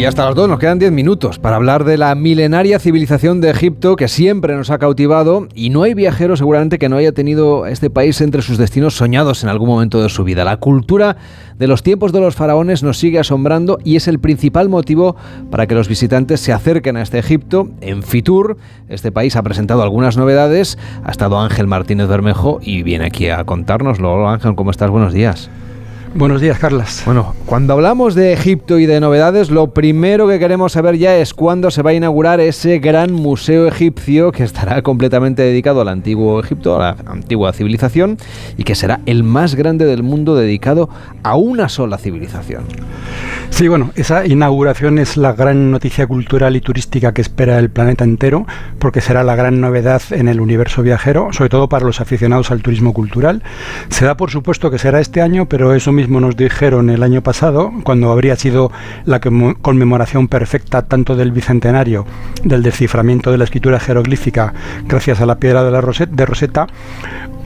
Y 0.00 0.06
hasta 0.06 0.24
las 0.24 0.34
dos 0.34 0.48
nos 0.48 0.58
quedan 0.58 0.78
10 0.78 0.92
minutos 0.92 1.38
para 1.38 1.56
hablar 1.56 1.84
de 1.84 1.98
la 1.98 2.14
milenaria 2.14 2.78
civilización 2.78 3.42
de 3.42 3.50
Egipto 3.50 3.96
que 3.96 4.08
siempre 4.08 4.56
nos 4.56 4.70
ha 4.70 4.78
cautivado 4.78 5.46
y 5.54 5.68
no 5.68 5.82
hay 5.82 5.92
viajero 5.92 6.38
seguramente 6.38 6.78
que 6.78 6.88
no 6.88 6.96
haya 6.96 7.12
tenido 7.12 7.66
este 7.66 7.90
país 7.90 8.18
entre 8.22 8.40
sus 8.40 8.56
destinos 8.56 8.94
soñados 8.94 9.42
en 9.42 9.50
algún 9.50 9.68
momento 9.68 10.02
de 10.02 10.08
su 10.08 10.24
vida. 10.24 10.42
La 10.42 10.56
cultura 10.56 11.18
de 11.58 11.66
los 11.66 11.82
tiempos 11.82 12.12
de 12.14 12.20
los 12.20 12.34
faraones 12.34 12.82
nos 12.82 12.96
sigue 12.96 13.18
asombrando 13.18 13.76
y 13.84 13.96
es 13.96 14.08
el 14.08 14.20
principal 14.20 14.70
motivo 14.70 15.16
para 15.50 15.66
que 15.66 15.74
los 15.74 15.86
visitantes 15.86 16.40
se 16.40 16.54
acerquen 16.54 16.96
a 16.96 17.02
este 17.02 17.18
Egipto. 17.18 17.68
En 17.82 18.02
Fitur, 18.02 18.56
este 18.88 19.12
país 19.12 19.36
ha 19.36 19.42
presentado 19.42 19.82
algunas 19.82 20.16
novedades. 20.16 20.78
Ha 21.04 21.10
estado 21.10 21.38
Ángel 21.38 21.66
Martínez 21.66 22.08
Bermejo 22.08 22.58
y 22.62 22.82
viene 22.82 23.04
aquí 23.04 23.28
a 23.28 23.44
contárnoslo. 23.44 24.14
Hola 24.14 24.32
Ángel, 24.32 24.54
¿cómo 24.54 24.70
estás? 24.70 24.88
Buenos 24.88 25.12
días. 25.12 25.50
Buenos 26.12 26.40
días, 26.40 26.58
Carlas. 26.58 27.02
Bueno, 27.06 27.36
cuando 27.46 27.72
hablamos 27.72 28.16
de 28.16 28.32
Egipto 28.32 28.80
y 28.80 28.86
de 28.86 28.98
novedades, 28.98 29.48
lo 29.48 29.72
primero 29.72 30.26
que 30.26 30.40
queremos 30.40 30.72
saber 30.72 30.98
ya 30.98 31.16
es 31.16 31.32
cuándo 31.32 31.70
se 31.70 31.82
va 31.82 31.90
a 31.90 31.94
inaugurar 31.94 32.40
ese 32.40 32.80
gran 32.80 33.12
museo 33.12 33.68
egipcio 33.68 34.32
que 34.32 34.42
estará 34.42 34.82
completamente 34.82 35.42
dedicado 35.42 35.80
al 35.80 35.88
antiguo 35.88 36.40
Egipto, 36.40 36.74
a 36.76 36.78
la 36.80 36.96
antigua 37.06 37.52
civilización, 37.52 38.18
y 38.56 38.64
que 38.64 38.74
será 38.74 39.00
el 39.06 39.22
más 39.22 39.54
grande 39.54 39.84
del 39.84 40.02
mundo 40.02 40.34
dedicado 40.34 40.90
a 41.22 41.36
una 41.36 41.68
sola 41.68 41.96
civilización. 41.96 42.64
Sí, 43.50 43.68
bueno, 43.68 43.90
esa 43.94 44.26
inauguración 44.26 44.98
es 44.98 45.18
la 45.18 45.34
gran 45.34 45.70
noticia 45.70 46.06
cultural 46.06 46.56
y 46.56 46.62
turística 46.62 47.12
que 47.12 47.20
espera 47.20 47.58
el 47.58 47.68
planeta 47.68 48.04
entero, 48.04 48.46
porque 48.78 49.02
será 49.02 49.22
la 49.22 49.36
gran 49.36 49.60
novedad 49.60 50.00
en 50.12 50.28
el 50.28 50.40
universo 50.40 50.82
viajero, 50.82 51.30
sobre 51.32 51.50
todo 51.50 51.68
para 51.68 51.84
los 51.84 52.00
aficionados 52.00 52.50
al 52.50 52.62
turismo 52.62 52.94
cultural. 52.94 53.42
Se 53.90 54.06
da 54.06 54.16
por 54.16 54.30
supuesto 54.30 54.70
que 54.70 54.78
será 54.78 55.00
este 55.00 55.20
año, 55.20 55.46
pero 55.46 55.74
eso 55.74 55.92
mismo 55.92 56.20
nos 56.20 56.36
dijeron 56.36 56.88
el 56.88 57.02
año 57.02 57.22
pasado, 57.22 57.70
cuando 57.84 58.10
habría 58.10 58.34
sido 58.36 58.72
la 59.04 59.20
conmemoración 59.20 60.28
perfecta 60.28 60.86
tanto 60.86 61.14
del 61.14 61.32
bicentenario 61.32 62.06
del 62.42 62.62
desciframiento 62.62 63.30
de 63.30 63.38
la 63.38 63.44
escritura 63.44 63.78
jeroglífica 63.78 64.54
gracias 64.86 65.20
a 65.20 65.26
la 65.26 65.38
piedra 65.38 65.64
de, 65.64 65.70
la 65.70 65.82
de 65.82 66.26
Rosetta 66.26 66.66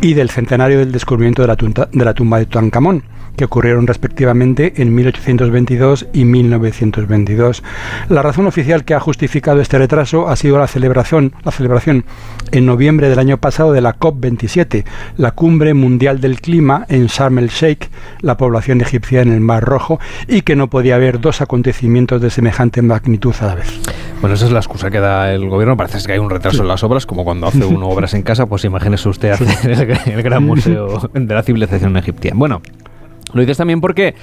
y 0.01 0.14
del 0.14 0.31
centenario 0.31 0.78
del 0.78 0.93
descubrimiento 0.93 1.43
de 1.43 1.48
la, 1.48 1.56
de 1.56 2.05
la 2.05 2.14
tumba 2.14 2.39
de 2.39 2.47
Tutankamón 2.47 3.02
que 3.36 3.44
ocurrieron 3.44 3.86
respectivamente 3.86 4.74
en 4.77 4.94
1822 4.94 6.06
y 6.12 6.24
1922. 6.24 7.62
La 8.09 8.23
razón 8.23 8.47
oficial 8.47 8.85
que 8.85 8.94
ha 8.94 9.01
justificado 9.01 9.61
este 9.61 9.78
retraso 9.78 10.28
ha 10.28 10.36
sido 10.36 10.59
la 10.59 10.66
celebración, 10.66 11.32
la 11.44 11.52
celebración 11.52 12.05
en 12.52 12.66
noviembre 12.66 13.09
del 13.09 13.19
año 13.19 13.39
pasado 13.39 13.73
de 13.73 13.81
la 13.81 13.98
COP27, 13.98 14.85
la 15.16 15.32
cumbre 15.32 15.74
mundial 15.74 16.20
del 16.20 16.40
clima 16.40 16.86
en 16.89 17.06
Sharm 17.06 17.39
el 17.39 17.48
Sheikh, 17.48 17.90
la 18.20 18.36
población 18.36 18.81
egipcia 18.81 19.23
en 19.23 19.32
el 19.32 19.40
Mar 19.40 19.65
Rojo, 19.65 19.98
y 20.28 20.43
que 20.43 20.56
no 20.56 20.70
podía 20.70 20.97
haber 20.97 21.20
dos 21.20 21.40
acontecimientos 21.40 22.20
de 22.20 22.31
semejante 22.31 22.82
magnitud 22.82 23.35
a 23.40 23.47
la 23.47 23.55
vez. 23.56 23.81
Bueno, 24.20 24.36
esa 24.36 24.47
es 24.47 24.52
la 24.52 24.61
excusa 24.61 24.90
que 24.90 25.01
da 25.01 25.32
el 25.32 25.48
gobierno. 25.48 25.77
Parece 25.77 26.05
que 26.06 26.12
hay 26.12 26.19
un 26.19 26.31
retraso 26.31 26.62
en 26.62 26.69
las 26.69 26.82
obras, 26.82 27.05
como 27.05 27.24
cuando 27.24 27.47
hace 27.47 27.65
uno 27.65 27.89
obras 27.90 28.15
en 28.15 28.23
casa, 28.23 28.47
pues 28.47 28.65
imagínese 28.65 29.09
usted 29.09 29.32
hacer 29.32 29.70
el, 29.70 30.12
el 30.12 30.23
gran 30.23 30.44
museo 30.44 31.11
de 31.12 31.35
la 31.35 31.43
civilización 31.43 31.97
egipcia. 31.97 32.32
Bueno, 32.35 32.62
lo 33.32 33.40
dices 33.40 33.56
también 33.56 33.80
porque 33.80 34.14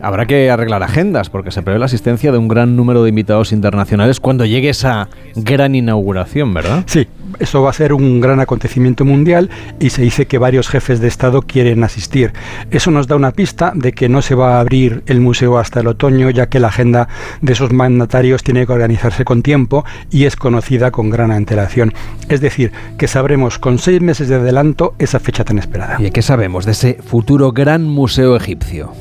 habrá 0.00 0.26
que 0.26 0.50
arreglar 0.50 0.82
agendas, 0.82 1.30
porque 1.30 1.50
se 1.50 1.62
prevé 1.62 1.78
la 1.78 1.86
asistencia 1.86 2.32
de 2.32 2.38
un 2.38 2.48
gran 2.48 2.76
número 2.76 3.02
de 3.02 3.10
invitados 3.10 3.52
internacionales 3.52 4.20
cuando 4.20 4.44
llegue 4.44 4.68
esa 4.68 5.08
gran 5.36 5.74
inauguración, 5.74 6.52
¿verdad? 6.52 6.82
Sí, 6.86 7.06
eso 7.38 7.62
va 7.62 7.70
a 7.70 7.74
ser 7.74 7.92
un 7.92 8.20
gran 8.20 8.40
acontecimiento 8.40 9.04
mundial 9.04 9.50
y 9.80 9.90
se 9.90 10.02
dice 10.02 10.26
que 10.26 10.38
varios 10.38 10.68
jefes 10.68 11.00
de 11.00 11.08
Estado 11.08 11.42
quieren 11.42 11.84
asistir. 11.84 12.32
Eso 12.70 12.90
nos 12.90 13.06
da 13.06 13.16
una 13.16 13.32
pista 13.32 13.72
de 13.74 13.92
que 13.92 14.08
no 14.08 14.22
se 14.22 14.34
va 14.34 14.56
a 14.56 14.60
abrir 14.60 15.02
el 15.06 15.20
museo 15.20 15.58
hasta 15.58 15.80
el 15.80 15.86
otoño, 15.86 16.30
ya 16.30 16.48
que 16.48 16.60
la 16.60 16.68
agenda 16.68 17.08
de 17.40 17.52
esos 17.52 17.72
mandatarios 17.72 18.42
tiene 18.42 18.66
que 18.66 18.72
organizarse 18.72 19.24
con 19.24 19.42
tiempo 19.42 19.84
y 20.10 20.24
es 20.24 20.36
conocida 20.36 20.90
con 20.90 21.10
gran 21.10 21.30
antelación. 21.30 21.92
Es 22.28 22.40
decir, 22.40 22.72
que 22.98 23.08
sabremos 23.08 23.58
con 23.58 23.78
seis 23.78 24.00
meses 24.00 24.28
de 24.28 24.36
adelanto 24.36 24.94
esa 24.98 25.20
fecha 25.20 25.44
tan 25.44 25.58
esperada. 25.58 25.96
¿Y 26.00 26.10
qué 26.10 26.22
sabemos 26.22 26.64
de 26.64 26.72
ese 26.72 26.98
futuro 27.02 27.52
gran 27.52 27.84
museo 27.84 28.36
egipcio? 28.36 28.92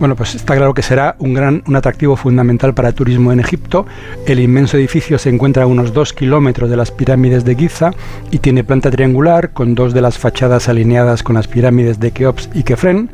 Bueno, 0.00 0.16
pues 0.16 0.34
está 0.34 0.56
claro 0.56 0.72
que 0.72 0.80
será 0.80 1.14
un 1.18 1.34
gran 1.34 1.62
un 1.66 1.76
atractivo 1.76 2.16
fundamental 2.16 2.72
para 2.72 2.88
el 2.88 2.94
turismo 2.94 3.32
en 3.32 3.40
Egipto. 3.40 3.84
El 4.26 4.40
inmenso 4.40 4.78
edificio 4.78 5.18
se 5.18 5.28
encuentra 5.28 5.64
a 5.64 5.66
unos 5.66 5.92
dos 5.92 6.14
kilómetros 6.14 6.70
de 6.70 6.76
las 6.78 6.90
pirámides 6.90 7.44
de 7.44 7.54
Giza 7.54 7.90
y 8.30 8.38
tiene 8.38 8.64
planta 8.64 8.90
triangular 8.90 9.52
con 9.52 9.74
dos 9.74 9.92
de 9.92 10.00
las 10.00 10.16
fachadas 10.16 10.70
alineadas 10.70 11.22
con 11.22 11.34
las 11.34 11.48
pirámides 11.48 12.00
de 12.00 12.12
Keops 12.12 12.48
y 12.54 12.62
Kefren. 12.62 13.10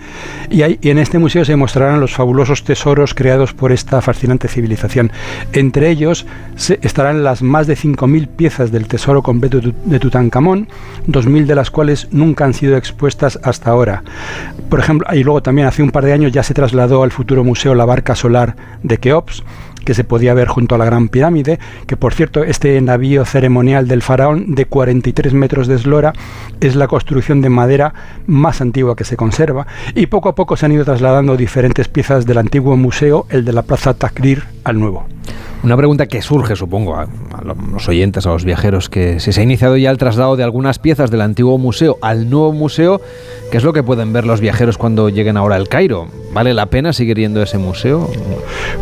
Y, 0.49 0.63
en 0.63 0.99
este 0.99 1.19
museo 1.19 1.45
se 1.45 1.57
mostrarán 1.57 1.99
los 1.99 2.15
fabulosos 2.15 2.63
tesoros 2.63 3.15
creados 3.15 3.53
por 3.53 3.73
esta 3.73 4.01
fascinante 4.01 4.47
civilización. 4.47 5.11
Entre 5.55 5.91
ellos 5.91 6.25
estarán 6.83 7.25
las 7.25 7.43
más 7.43 7.67
de 7.67 7.75
5.000 7.75 8.29
piezas 8.29 8.71
del 8.71 8.87
tesoro 8.87 9.23
completo 9.23 9.59
de 9.61 9.99
Tutankamón, 9.99 10.69
2.000 11.09 11.47
de 11.47 11.55
las 11.57 11.73
cuales 11.73 12.07
nunca 12.13 12.45
han 12.45 12.55
sido 12.55 12.77
expuestas 12.77 13.41
hasta 13.43 13.73
ahora. 13.73 14.05
Por 14.69 14.79
ejemplo, 14.79 15.09
y 15.13 15.25
luego 15.25 15.43
también 15.43 15.67
hace 15.67 15.83
un 15.83 15.91
par 15.91 16.05
de 16.05 16.13
años 16.13 16.31
ya 16.31 16.45
se 16.45 16.55
trasladó 16.55 16.76
trasladó 16.77 17.05
al 17.05 17.11
futuro 17.11 17.43
museo 17.43 17.75
la 17.75 17.87
barca 17.87 18.15
solar 18.15 18.55
de 18.83 18.99
Keops, 18.99 19.43
que 19.87 19.95
se 19.95 20.05
podía 20.05 20.35
ver 20.35 20.47
junto 20.47 20.75
a 20.75 20.79
la 20.79 20.85
Gran 20.85 21.09
Pirámide, 21.09 21.59
que 21.87 21.97
por 21.97 22.13
cierto 22.13 22.45
este 22.45 22.79
navío 22.83 23.25
ceremonial 23.25 23.89
del 23.89 24.03
faraón 24.03 24.55
de 24.55 24.67
43 24.67 25.33
metros 25.33 25.69
de 25.69 25.77
eslora 25.77 26.13
es 26.61 26.77
la 26.77 26.87
construcción 26.87 27.41
de 27.41 27.49
madera 27.49 27.95
más 28.27 28.61
antigua 28.61 28.95
que 28.95 29.05
se 29.05 29.17
conserva 29.17 29.67
y 29.95 30.09
poco 30.09 30.29
a 30.29 30.35
poco 30.35 30.59
se 30.59 30.67
han 30.67 30.73
ido 30.73 30.85
trasladando 30.85 31.39
diferentes 31.39 31.89
piezas 31.89 32.27
del 32.27 32.37
antiguo 32.37 32.77
museo, 32.77 33.25
el 33.31 33.47
de 33.47 33.55
la 33.55 33.63
Plaza 33.63 33.95
Takrir, 33.95 34.43
al 34.67 34.81
nuevo. 34.81 35.07
Una 35.63 35.77
pregunta 35.77 36.07
que 36.07 36.23
surge, 36.23 36.55
supongo, 36.55 36.97
a, 36.97 37.09
los 37.73 37.89
oyentes, 37.89 38.27
a 38.27 38.31
los 38.31 38.45
viajeros, 38.45 38.89
que 38.89 39.19
si 39.21 39.33
se 39.33 39.41
ha 39.41 39.45
iniciado 39.45 39.77
ya 39.77 39.91
el 39.91 39.99
traslado 39.99 40.37
de 40.37 40.45
algunas 40.45 40.79
piezas 40.79 41.11
del 41.11 41.23
antiguo 41.23 41.59
museo 41.59 41.99
al 42.03 42.31
nuevo 42.31 42.53
museo, 42.53 43.01
¿qué 43.51 43.57
es 43.57 43.65
lo 43.65 43.73
que 43.73 43.83
pueden 43.83 44.13
ver 44.13 44.27
los 44.27 44.41
viajeros 44.41 44.79
cuando 44.79 45.09
lleguen 45.09 45.37
ahora 45.37 45.57
al 45.57 45.69
Cairo? 45.69 46.07
¿Vale 46.33 46.55
la 46.55 46.67
pena 46.67 46.93
seguir 46.93 47.19
yendo 47.19 47.41
a 47.41 47.45
ese 47.45 47.59
museo? 47.59 48.09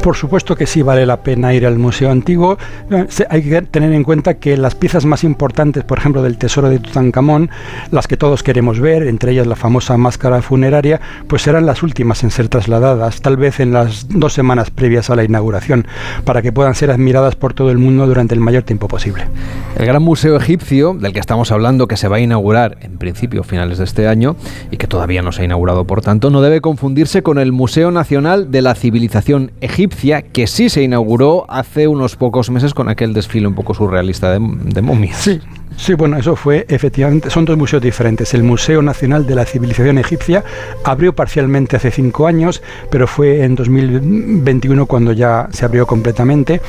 Por 0.03 0.17
supuesto 0.17 0.57
que 0.57 0.67
sí 0.67 0.83
vale 0.83 1.07
la 1.07 1.23
pena 1.23 1.55
ir 1.55 1.67
al 1.67 1.79
museo 1.79 2.11
antiguo. 2.11 2.59
Eh, 2.91 3.07
hay 3.31 3.43
que 3.43 3.63
tener 3.63 3.93
en 3.93 4.05
cuenta 4.05 4.35
que 4.35 4.57
las 4.57 4.75
piezas 4.75 5.07
más 5.07 5.25
importantes, 5.25 5.85
por 5.85 5.99
ejemplo, 5.99 6.23
del 6.23 6.37
tesoro 6.37 6.69
de 6.69 6.81
Tutankamón, 6.81 7.51
las 7.93 8.09
que 8.09 8.17
todos 8.17 8.43
queremos 8.43 8.81
ver, 8.81 9.07
entre 9.07 9.33
ellas 9.33 9.47
la 9.47 9.57
famosa 9.57 9.97
máscara 9.97 10.43
funeraria, 10.43 11.01
pues 11.29 11.43
serán 11.43 11.65
las 11.65 11.83
últimas 11.83 12.23
en 12.25 12.31
ser 12.31 12.49
trasladadas, 12.49 13.23
tal 13.23 13.37
vez 13.37 13.61
en 13.61 13.73
las 13.73 14.07
dos 14.11 14.35
semanas 14.35 14.71
previas 14.71 15.09
a 15.09 15.17
la 15.17 15.25
inauguración, 15.25 15.74
para 16.25 16.43
que 16.43 16.53
puedan 16.53 16.75
ser 16.75 16.91
admiradas 16.91 17.35
por 17.37 17.55
todo 17.55 17.71
el 17.71 17.79
mundo 17.79 18.07
durante 18.07 18.35
el 18.35 18.41
mayor 18.41 18.63
tiempo 18.63 18.89
posible. 18.89 19.25
El 19.77 19.87
Gran 19.87 20.03
Museo 20.03 20.37
Egipcio, 20.37 20.95
del 20.95 21.13
que 21.13 21.21
estamos 21.21 21.51
hablando, 21.51 21.89
que 21.89 21.97
se 21.97 22.09
va 22.09 22.17
a 22.17 22.21
inaugurar 22.21 22.79
en 22.83 22.99
principio 22.99 23.41
a 23.41 23.45
finales 23.45 23.79
de 23.79 23.85
este 23.85 24.07
año 24.07 24.37
y 24.71 24.77
que 24.77 24.87
todavía 24.87 25.23
no 25.23 25.33
se 25.33 25.43
ha 25.43 25.45
inaugurado 25.45 25.87
por 25.87 26.01
tanto, 26.01 26.31
no 26.31 26.41
debe 26.41 26.61
confundirse 26.61 27.23
con 27.23 27.39
el 27.39 27.53
Museo 27.53 27.91
Nacional 27.91 28.51
de 28.51 28.63
la 28.63 28.75
Civilización 28.75 29.53
Egipcia, 29.61 30.23
que 30.23 30.47
sí 30.47 30.69
se 30.69 30.83
inauguró 30.83 31.47
hace 31.49 31.89
unos 31.89 32.17
pocos 32.17 32.51
meses 32.51 32.75
con 32.75 32.89
aquel 32.89 33.13
desfile 33.13 33.47
un 33.47 33.55
poco 33.55 33.75
surrealista 33.75 34.31
de, 34.31 34.39
de 34.41 34.83
momias. 34.83 35.17
Sí, 35.17 35.41
Sí, 35.77 35.95
bueno, 35.95 36.17
eso 36.17 36.37
fue 36.37 36.65
efectivamente, 36.69 37.31
son 37.31 37.45
dos 37.45 37.59
museos 37.59 37.83
diferentes. 37.83 38.33
El 38.33 38.43
Museo 38.43 38.81
Nacional 38.81 39.27
de 39.27 39.35
la 39.35 39.45
Civilización 39.45 39.99
Egipcia 39.99 40.45
abrió 40.85 41.15
parcialmente 41.15 41.77
hace 41.77 41.91
cinco 41.91 42.27
años, 42.27 42.63
pero 42.91 43.07
fue 43.07 43.45
en 43.45 43.55
2021 43.55 44.87
cuando 44.87 45.13
ya 45.13 45.49
se 45.53 45.65
abrió 45.65 45.87
completamente. 45.87 46.61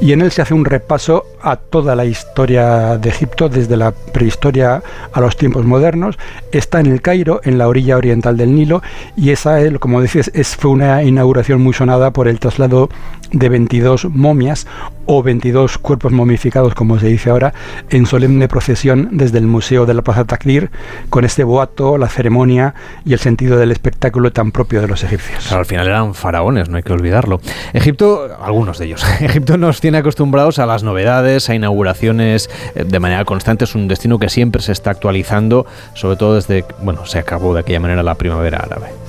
Y 0.00 0.12
en 0.12 0.20
él 0.20 0.30
se 0.30 0.42
hace 0.42 0.54
un 0.54 0.64
repaso 0.64 1.24
a 1.40 1.56
toda 1.56 1.96
la 1.96 2.04
historia 2.04 2.98
de 2.98 3.08
Egipto, 3.08 3.48
desde 3.48 3.76
la 3.76 3.90
prehistoria 3.90 4.82
a 5.12 5.20
los 5.20 5.36
tiempos 5.36 5.64
modernos. 5.64 6.18
Está 6.52 6.80
en 6.80 6.86
el 6.86 7.00
Cairo, 7.02 7.40
en 7.44 7.58
la 7.58 7.68
orilla 7.68 7.96
oriental 7.96 8.36
del 8.36 8.54
Nilo, 8.54 8.82
y 9.16 9.30
esa, 9.30 9.58
como 9.80 10.00
dices, 10.00 10.30
es, 10.34 10.56
fue 10.56 10.70
una 10.70 11.02
inauguración 11.02 11.62
muy 11.62 11.72
sonada 11.72 12.12
por 12.12 12.28
el 12.28 12.38
traslado 12.38 12.90
de 13.32 13.48
22 13.48 14.04
momias 14.10 14.66
o 15.06 15.22
22 15.22 15.78
cuerpos 15.78 16.12
momificados, 16.12 16.74
como 16.74 16.98
se 16.98 17.08
dice 17.08 17.30
ahora, 17.30 17.52
en 17.90 18.06
solemne 18.06 18.48
procesión 18.48 19.08
desde 19.12 19.38
el 19.38 19.46
Museo 19.46 19.86
de 19.86 19.94
la 19.94 20.02
Plaza 20.02 20.24
Takdir, 20.24 20.70
con 21.10 21.24
este 21.24 21.44
boato, 21.44 21.98
la 21.98 22.08
ceremonia 22.08 22.74
y 23.04 23.12
el 23.12 23.18
sentido 23.18 23.58
del 23.58 23.72
espectáculo 23.72 24.32
tan 24.32 24.52
propio 24.52 24.80
de 24.80 24.88
los 24.88 25.02
egipcios. 25.04 25.50
al 25.52 25.66
final 25.66 25.86
eran 25.86 26.14
faraones, 26.14 26.68
no 26.68 26.76
hay 26.76 26.82
que 26.82 26.92
olvidarlo. 26.92 27.40
Egipto, 27.72 28.36
algunos 28.40 28.78
de 28.78 28.86
ellos, 28.86 29.04
Egipto 29.20 29.56
nos 29.56 29.80
tiene 29.80 29.98
acostumbrados 29.98 30.58
a 30.58 30.66
las 30.66 30.82
novedades, 30.82 31.48
a 31.48 31.54
inauguraciones 31.54 32.50
eh, 32.74 32.84
de 32.84 33.00
manera 33.00 33.24
constante, 33.24 33.64
es 33.64 33.74
un 33.74 33.88
destino 33.88 34.18
que 34.18 34.28
siempre 34.28 34.62
se 34.62 34.72
está 34.72 34.90
actualizando, 34.90 35.66
sobre 35.94 36.16
todo 36.16 36.36
desde, 36.36 36.64
bueno, 36.82 37.06
se 37.06 37.18
acabó 37.18 37.54
de 37.54 37.60
aquella 37.60 37.80
manera 37.80 38.02
la 38.02 38.14
primavera 38.14 38.58
árabe. 38.58 39.01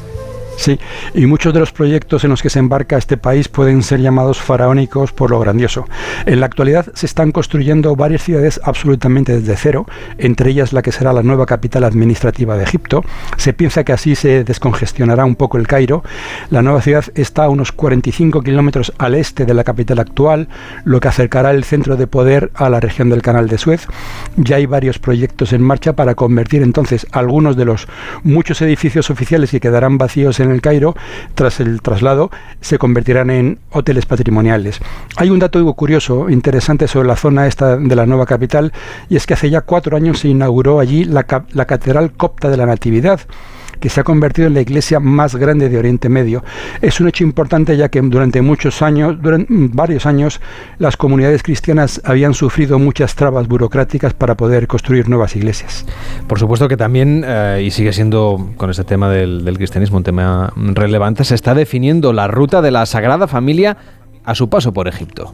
Sí, 0.58 0.80
y 1.14 1.26
muchos 1.26 1.54
de 1.54 1.60
los 1.60 1.72
proyectos 1.72 2.24
en 2.24 2.30
los 2.30 2.42
que 2.42 2.50
se 2.50 2.60
embarca 2.60 2.98
este 2.98 3.18
país 3.18 3.48
pueden 3.48 3.84
ser 3.84 4.00
llamados 4.00 4.42
faraónicos 4.42 5.12
por 5.12 5.32
lo 5.32 5.40
grandioso. 5.40 5.88
En 6.26 6.40
la 6.40 6.46
actualidad 6.46 6.88
se 6.94 7.06
están 7.06 7.32
construyendo 7.32 7.96
varias 7.96 8.24
ciudades 8.24 8.62
absolutamente 8.64 9.40
desde 9.40 9.58
cero, 9.58 9.86
entre 10.18 10.52
ellas 10.52 10.72
la 10.72 10.82
que 10.82 10.92
será 10.92 11.12
la 11.12 11.24
nueva 11.24 11.46
capital 11.46 11.84
administrativa 11.84 12.56
de 12.56 12.64
Egipto. 12.64 13.04
Se 13.38 13.54
piensa 13.54 13.84
que 13.84 13.94
así 13.94 14.16
se 14.16 14.44
descongestionará 14.44 15.26
un 15.26 15.36
poco 15.36 15.58
el 15.58 15.68
Cairo. 15.68 16.04
La 16.50 16.62
nueva 16.62 16.82
ciudad 16.82 17.06
está 17.16 17.46
a 17.46 17.50
unos 17.50 17.72
45 17.72 18.42
kilómetros 18.42 18.94
al 18.98 19.16
este 19.16 19.46
de 19.46 19.54
la 19.54 19.64
capital 19.64 20.00
actual, 20.00 20.48
lo 20.86 21.00
que 21.00 21.08
acercará 21.08 21.52
el 21.52 21.64
centro 21.64 21.98
de 21.98 22.08
poder 22.08 22.52
a 22.54 22.70
la 22.70 22.80
región 22.80 23.10
del 23.10 23.22
Canal 23.22 23.50
de 23.50 23.58
Suez. 23.58 23.88
Ya 24.38 24.58
hay 24.58 24.66
varios 24.66 25.00
proyectos 25.00 25.52
en 25.52 25.62
marcha 25.62 25.94
para 25.94 26.16
convertir 26.16 26.62
entonces 26.62 27.08
algunos 27.12 27.58
de 27.58 27.66
los 27.66 27.88
muchos 28.24 28.62
edificios 28.62 29.10
oficiales 29.10 29.52
que 29.52 29.60
quedarán 29.60 29.98
vacíos 29.98 30.40
en 30.40 30.43
el 30.52 30.62
Cairo, 30.62 30.96
tras 31.36 31.60
el 31.60 31.82
traslado, 31.82 32.32
se 32.62 32.78
convertirán 32.78 33.30
en 33.30 33.60
hoteles 33.72 34.06
patrimoniales. 34.06 34.80
Hay 35.18 35.30
un 35.30 35.40
dato 35.40 35.74
curioso, 35.74 36.30
interesante 36.30 36.88
sobre 36.88 37.08
la 37.08 37.16
zona 37.16 37.48
esta 37.48 37.78
de 37.78 37.96
la 37.96 38.06
nueva 38.06 38.26
capital, 38.26 38.74
y 39.10 39.16
es 39.16 39.26
que 39.26 39.34
hace 39.34 39.50
ya 39.50 39.62
cuatro 39.62 39.98
años 39.98 40.20
se 40.20 40.28
inauguró 40.28 40.80
allí 40.80 41.06
la, 41.06 41.26
la 41.52 41.66
Catedral 41.66 42.12
Copta 42.14 42.50
de 42.50 42.58
la 42.58 42.66
Natividad 42.66 43.22
que 43.80 43.90
se 43.90 44.02
ha 44.02 44.04
convertido 44.04 44.48
en 44.48 44.54
la 44.54 44.62
iglesia 44.62 45.00
más 45.00 45.36
grande 45.36 45.70
de 45.70 45.78
Oriente 45.78 46.10
Medio. 46.10 46.44
Es 46.82 47.00
un 47.00 47.08
hecho 47.08 47.24
importante 47.24 47.76
ya 47.78 47.90
que 47.90 48.02
durante 48.02 48.42
muchos 48.42 48.82
años, 48.82 49.22
durante 49.22 49.48
varios 49.50 50.06
años, 50.06 50.42
las 50.78 50.98
comunidades 50.98 51.44
cristianas 51.44 52.02
habían 52.04 52.34
sufrido 52.34 52.80
muchas 52.80 53.16
trabas 53.16 53.48
burocráticas 53.48 54.14
para 54.14 54.36
poder 54.36 54.68
construir 54.68 55.10
nuevas 55.10 55.36
iglesias. 55.36 55.86
Por 56.28 56.40
supuesto 56.40 56.68
que 56.68 56.78
también, 56.78 57.24
eh, 57.26 57.64
y 57.66 57.72
sigue 57.72 57.94
siendo 57.94 58.50
con 58.58 58.70
este 58.70 58.84
tema 58.84 59.10
del, 59.10 59.46
del 59.46 59.58
cristianismo 59.58 59.98
un 59.98 60.04
tema 60.04 60.54
relevante, 60.56 61.24
se 61.24 61.36
está 61.36 61.54
definiendo 61.54 62.14
la 62.14 62.28
ruta 62.28 62.62
de 62.62 62.72
la 62.72 62.86
Sagrada 62.86 63.28
Familia 63.28 63.78
a 64.26 64.36
su 64.36 64.50
paso 64.50 64.74
por 64.74 64.88
Egipto. 64.88 65.34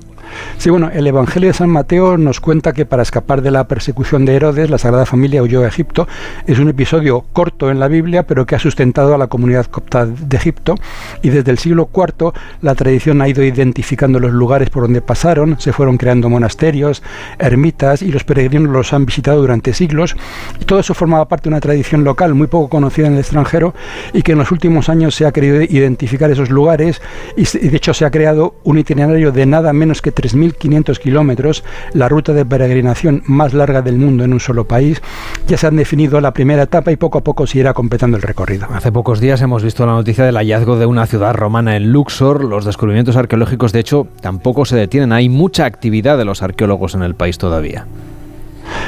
Sí, 0.57 0.69
bueno, 0.69 0.89
el 0.93 1.07
Evangelio 1.07 1.49
de 1.49 1.53
San 1.53 1.69
Mateo 1.69 2.17
nos 2.17 2.39
cuenta 2.39 2.73
que 2.73 2.85
para 2.85 3.03
escapar 3.03 3.41
de 3.41 3.51
la 3.51 3.67
persecución 3.67 4.25
de 4.25 4.35
Herodes, 4.35 4.69
la 4.69 4.77
Sagrada 4.77 5.05
Familia 5.05 5.41
huyó 5.41 5.63
a 5.63 5.67
Egipto. 5.67 6.07
Es 6.47 6.59
un 6.59 6.69
episodio 6.69 7.25
corto 7.33 7.71
en 7.71 7.79
la 7.79 7.87
Biblia, 7.87 8.23
pero 8.23 8.45
que 8.45 8.55
ha 8.55 8.59
sustentado 8.59 9.15
a 9.15 9.17
la 9.17 9.27
comunidad 9.27 9.67
copta 9.67 10.05
de 10.05 10.37
Egipto. 10.37 10.75
Y 11.21 11.29
desde 11.29 11.51
el 11.51 11.57
siglo 11.57 11.89
IV 11.93 12.33
la 12.61 12.75
tradición 12.75 13.21
ha 13.21 13.27
ido 13.27 13.43
identificando 13.43 14.19
los 14.19 14.31
lugares 14.31 14.69
por 14.69 14.83
donde 14.83 15.01
pasaron, 15.01 15.59
se 15.59 15.73
fueron 15.73 15.97
creando 15.97 16.29
monasterios, 16.29 17.03
ermitas, 17.37 18.01
y 18.01 18.11
los 18.11 18.23
peregrinos 18.23 18.71
los 18.71 18.93
han 18.93 19.05
visitado 19.05 19.41
durante 19.41 19.73
siglos. 19.73 20.15
Y 20.59 20.65
todo 20.65 20.79
eso 20.79 20.93
formaba 20.93 21.27
parte 21.27 21.45
de 21.45 21.53
una 21.53 21.61
tradición 21.61 22.03
local 22.03 22.33
muy 22.33 22.47
poco 22.47 22.69
conocida 22.69 23.07
en 23.07 23.13
el 23.13 23.19
extranjero 23.19 23.73
y 24.13 24.21
que 24.21 24.33
en 24.33 24.39
los 24.39 24.51
últimos 24.51 24.89
años 24.89 25.15
se 25.15 25.25
ha 25.25 25.31
querido 25.31 25.61
identificar 25.61 26.29
esos 26.31 26.49
lugares 26.49 27.01
y 27.35 27.43
de 27.45 27.77
hecho 27.77 27.93
se 27.93 28.05
ha 28.05 28.11
creado 28.11 28.55
un 28.63 28.78
itinerario 28.79 29.31
de 29.31 29.45
nada 29.45 29.73
menos 29.73 30.01
que 30.01 30.13
3.500 30.13 30.97
kilómetros, 30.97 31.63
la 31.93 32.09
ruta 32.09 32.33
de 32.33 32.45
peregrinación 32.45 33.23
más 33.25 33.53
larga 33.53 33.81
del 33.81 33.97
mundo 33.97 34.23
en 34.23 34.33
un 34.33 34.39
solo 34.39 34.65
país. 34.65 35.01
Ya 35.47 35.57
se 35.57 35.67
han 35.67 35.75
definido 35.75 36.21
la 36.21 36.33
primera 36.33 36.63
etapa 36.63 36.91
y 36.91 36.95
poco 36.95 37.19
a 37.19 37.23
poco 37.23 37.45
se 37.47 37.59
irá 37.59 37.73
completando 37.73 38.17
el 38.17 38.23
recorrido. 38.23 38.67
Hace 38.73 38.91
pocos 38.91 39.19
días 39.19 39.41
hemos 39.41 39.63
visto 39.63 39.85
la 39.85 39.93
noticia 39.93 40.25
del 40.25 40.35
hallazgo 40.35 40.77
de 40.77 40.85
una 40.85 41.05
ciudad 41.05 41.33
romana 41.33 41.75
en 41.75 41.91
Luxor. 41.91 42.43
Los 42.43 42.65
descubrimientos 42.65 43.15
arqueológicos, 43.15 43.71
de 43.71 43.79
hecho, 43.79 44.07
tampoco 44.21 44.65
se 44.65 44.75
detienen. 44.75 45.13
Hay 45.13 45.29
mucha 45.29 45.65
actividad 45.65 46.17
de 46.17 46.25
los 46.25 46.41
arqueólogos 46.41 46.95
en 46.95 47.03
el 47.03 47.15
país 47.15 47.37
todavía. 47.37 47.85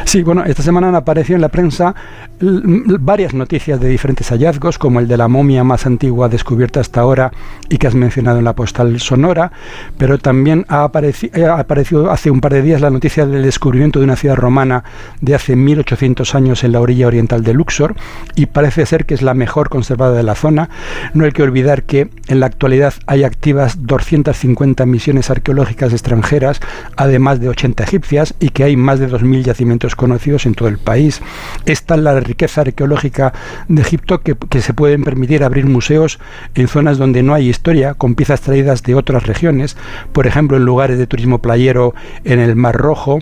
Sí, 0.06 0.23
bueno, 0.23 0.44
esta 0.44 0.64
semana 0.64 0.90
han 0.90 0.95
aparecido 0.95 1.36
en 1.36 1.41
la 1.41 1.49
prensa 1.49 1.95
varias 2.41 3.34
noticias 3.34 3.80
de 3.80 3.88
diferentes 3.88 4.30
hallazgos, 4.30 4.78
como 4.78 4.99
el 4.99 5.07
de 5.07 5.18
la 5.18 5.28
momia 5.28 5.64
más 5.64 5.86
antigua 5.86 6.28
descubierta 6.28 6.80
hasta 6.80 7.02
ahora 7.02 7.32
y 7.69 7.78
que 7.78 7.88
has 7.88 7.95
mencionado 7.95 8.40
en 8.40 8.45
la 8.45 8.56
postal 8.56 8.99
sonora, 8.99 9.52
pero 9.98 10.18
también 10.18 10.65
ha, 10.68 10.90
eh, 10.94 11.45
aparecido 11.45 12.11
hace 12.11 12.32
un 12.32 12.41
par 12.41 12.53
de 12.53 12.61
días 12.61 12.82
la 12.82 12.90
noticia 12.90 13.26
del 13.26 13.44
descubrimiento 13.44 13.99
de 13.99 14.06
una 14.06 14.15
ciudad 14.15 14.36
romana 14.36 14.84
de 15.22 15.36
hace 15.36 15.56
1800 15.56 16.36
años 16.36 16.64
en 16.64 16.72
la 16.72 16.82
orilla 16.82 17.07
oriental 17.07 17.44
de 17.44 17.53
Luxor 17.53 17.95
y 18.36 18.48
parece 18.48 18.86
ser 18.86 19.06
que 19.06 19.14
es 19.14 19.22
la 19.22 19.34
mejor 19.34 19.69
conservada 19.69 20.15
de 20.15 20.23
la 20.23 20.36
zona. 20.36 20.69
No 21.14 21.26
hay 21.26 21.32
que 21.32 21.44
olvidar 21.44 21.84
que 21.84 22.10
en 22.28 22.40
la 22.40 22.48
actualidad 22.48 22.94
hay 23.06 23.23
activas 23.23 23.86
250 23.86 24.86
misiones 24.86 25.30
arqueológicas 25.30 25.94
extranjeras, 25.94 26.60
además 26.95 27.40
de 27.40 27.49
80 27.49 27.84
egipcias, 27.84 28.34
y 28.40 28.49
que 28.49 28.64
hay 28.64 28.76
más 28.76 28.99
de 28.99 29.10
2.000 29.10 29.44
yacimientos 29.44 29.90
conocidos 29.95 30.45
en 30.45 30.53
todo 30.53 30.69
el 30.69 30.77
país. 30.77 31.22
Esta 31.65 31.95
es 31.95 32.01
la 32.01 32.19
riqueza 32.19 32.61
arqueológica 32.61 33.34
de 33.68 33.81
Egipto 33.81 34.22
que, 34.22 34.35
se 34.61 34.73
pueden 34.73 35.03
permitir 35.03 35.43
abrir 35.43 35.65
museos 35.65 36.19
en 36.55 36.68
zonas 36.68 36.97
donde 36.97 37.23
no 37.23 37.34
hay 37.34 37.49
historia, 37.49 37.93
con 37.93 38.15
piezas 38.15 38.41
traídas 38.41 38.84
de 38.84 38.95
otras 38.95 39.26
regiones, 39.26 39.77
por 40.11 40.27
ejemplo 40.27 40.57
en 40.57 40.65
lugares 40.65 40.97
de 40.97 41.07
turismo 41.07 41.39
playero 41.39 41.93
en 42.23 42.39
el 42.39 42.55
Mar 42.55 42.76
Rojo. 42.76 43.19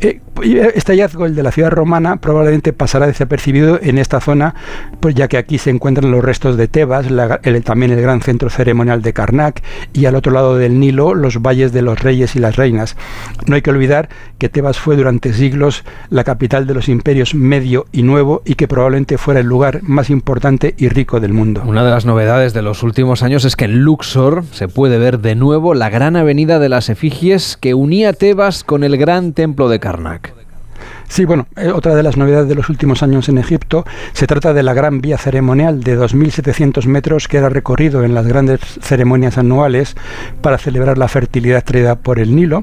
Eh, 0.00 0.20
este 0.42 0.92
hallazgo, 0.92 1.26
el 1.26 1.34
de 1.34 1.42
la 1.42 1.52
ciudad 1.52 1.70
romana, 1.70 2.16
probablemente 2.16 2.72
pasará 2.72 3.06
desapercibido 3.06 3.78
en 3.82 3.98
esta 3.98 4.20
zona, 4.20 4.54
pues 5.00 5.14
ya 5.14 5.28
que 5.28 5.36
aquí 5.36 5.58
se 5.58 5.70
encuentran 5.70 6.10
los 6.10 6.24
restos 6.24 6.56
de 6.56 6.68
Tebas, 6.68 7.06
también 7.64 7.92
el 7.92 8.00
gran 8.00 8.20
centro 8.22 8.50
ceremonial 8.50 9.02
de 9.02 9.12
Karnak, 9.12 9.62
y 9.92 10.06
al 10.06 10.14
otro 10.14 10.32
lado 10.32 10.56
del 10.56 10.78
Nilo 10.80 11.14
los 11.14 11.42
valles 11.42 11.72
de 11.72 11.82
los 11.82 12.00
reyes 12.00 12.36
y 12.36 12.38
las 12.38 12.56
reinas. 12.56 12.96
No 13.46 13.54
hay 13.54 13.62
que 13.62 13.70
olvidar 13.70 14.08
que 14.38 14.48
Tebas 14.48 14.78
fue 14.78 14.96
durante 14.96 15.32
siglos 15.32 15.84
la 16.10 16.24
capital 16.24 16.66
de 16.66 16.74
los 16.74 16.88
imperios 16.88 17.34
medio 17.34 17.86
y 17.92 18.02
nuevo 18.02 18.42
y 18.44 18.54
que 18.54 18.68
probablemente 18.68 19.18
fuera 19.18 19.40
el 19.40 19.46
lugar 19.46 19.80
más 19.82 20.10
importante 20.10 20.74
y 20.78 20.88
rico 20.88 21.20
del 21.20 21.32
mundo. 21.32 21.62
Una 21.66 21.84
de 21.84 21.90
las 21.90 22.04
novedades 22.04 22.54
de 22.54 22.62
los 22.62 22.82
últimos 22.82 23.22
años 23.22 23.44
es 23.44 23.56
que 23.56 23.64
en 23.66 23.80
Luxor 23.80 24.44
se 24.52 24.68
puede 24.68 24.98
ver 24.98 25.20
de 25.20 25.34
nuevo 25.34 25.74
la 25.74 25.90
gran 25.90 26.16
avenida 26.16 26.58
de 26.58 26.68
las 26.68 26.88
efigies 26.88 27.56
que 27.56 27.74
unía 27.74 28.12
Tebas 28.12 28.64
con 28.64 28.84
el 28.84 28.96
gran 28.96 29.32
templo 29.32 29.68
de 29.68 29.80
Karnak. 29.80 30.27
Sí, 31.08 31.24
bueno, 31.24 31.46
eh, 31.56 31.70
otra 31.70 31.94
de 31.94 32.02
las 32.02 32.16
novedades 32.16 32.48
de 32.48 32.54
los 32.54 32.68
últimos 32.68 33.02
años 33.02 33.28
en 33.28 33.38
Egipto 33.38 33.84
se 34.12 34.26
trata 34.26 34.52
de 34.52 34.62
la 34.62 34.74
gran 34.74 35.00
vía 35.00 35.18
ceremonial 35.18 35.82
de 35.82 35.98
2.700 35.98 36.86
metros 36.86 37.28
que 37.28 37.38
era 37.38 37.48
recorrido 37.48 38.04
en 38.04 38.14
las 38.14 38.26
grandes 38.26 38.60
ceremonias 38.80 39.38
anuales 39.38 39.96
para 40.42 40.58
celebrar 40.58 40.98
la 40.98 41.08
fertilidad 41.08 41.64
traída 41.64 41.96
por 41.96 42.18
el 42.18 42.36
Nilo. 42.36 42.60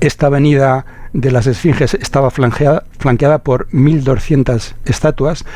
Esta 0.00 0.26
avenida 0.26 0.84
de 1.14 1.30
las 1.30 1.46
esfinges 1.46 1.94
estaba 1.94 2.30
flanqueada, 2.30 2.84
flanqueada 2.98 3.38
por 3.38 3.68
1.200 3.70 4.74
estatuas 4.84 5.46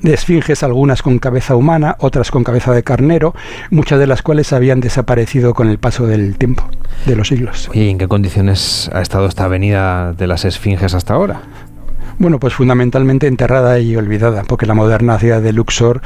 de 0.00 0.14
esfinges, 0.14 0.62
algunas 0.62 1.02
con 1.02 1.18
cabeza 1.18 1.54
humana, 1.54 1.96
otras 2.00 2.30
con 2.30 2.42
cabeza 2.42 2.72
de 2.72 2.82
carnero, 2.82 3.34
muchas 3.70 3.98
de 3.98 4.06
las 4.06 4.22
cuales 4.22 4.52
habían 4.52 4.80
desaparecido 4.80 5.52
con 5.52 5.68
el 5.68 5.78
paso 5.78 6.06
del 6.06 6.36
tiempo, 6.36 6.68
de 7.06 7.14
los 7.14 7.28
siglos. 7.28 7.70
¿Y 7.74 7.90
en 7.90 7.98
qué 7.98 8.08
condiciones 8.08 8.90
ha 8.92 9.02
estado 9.02 9.26
esta 9.26 9.44
avenida 9.44 10.14
de 10.14 10.26
las 10.26 10.44
esfinges 10.46 10.94
hasta 10.94 11.14
ahora? 11.14 11.42
Bueno, 12.18 12.38
pues 12.38 12.54
fundamentalmente 12.54 13.26
enterrada 13.26 13.78
y 13.80 13.96
olvidada, 13.96 14.44
porque 14.44 14.66
la 14.66 14.74
moderna 14.74 15.18
ciudad 15.18 15.40
de 15.40 15.52
Luxor, 15.52 16.00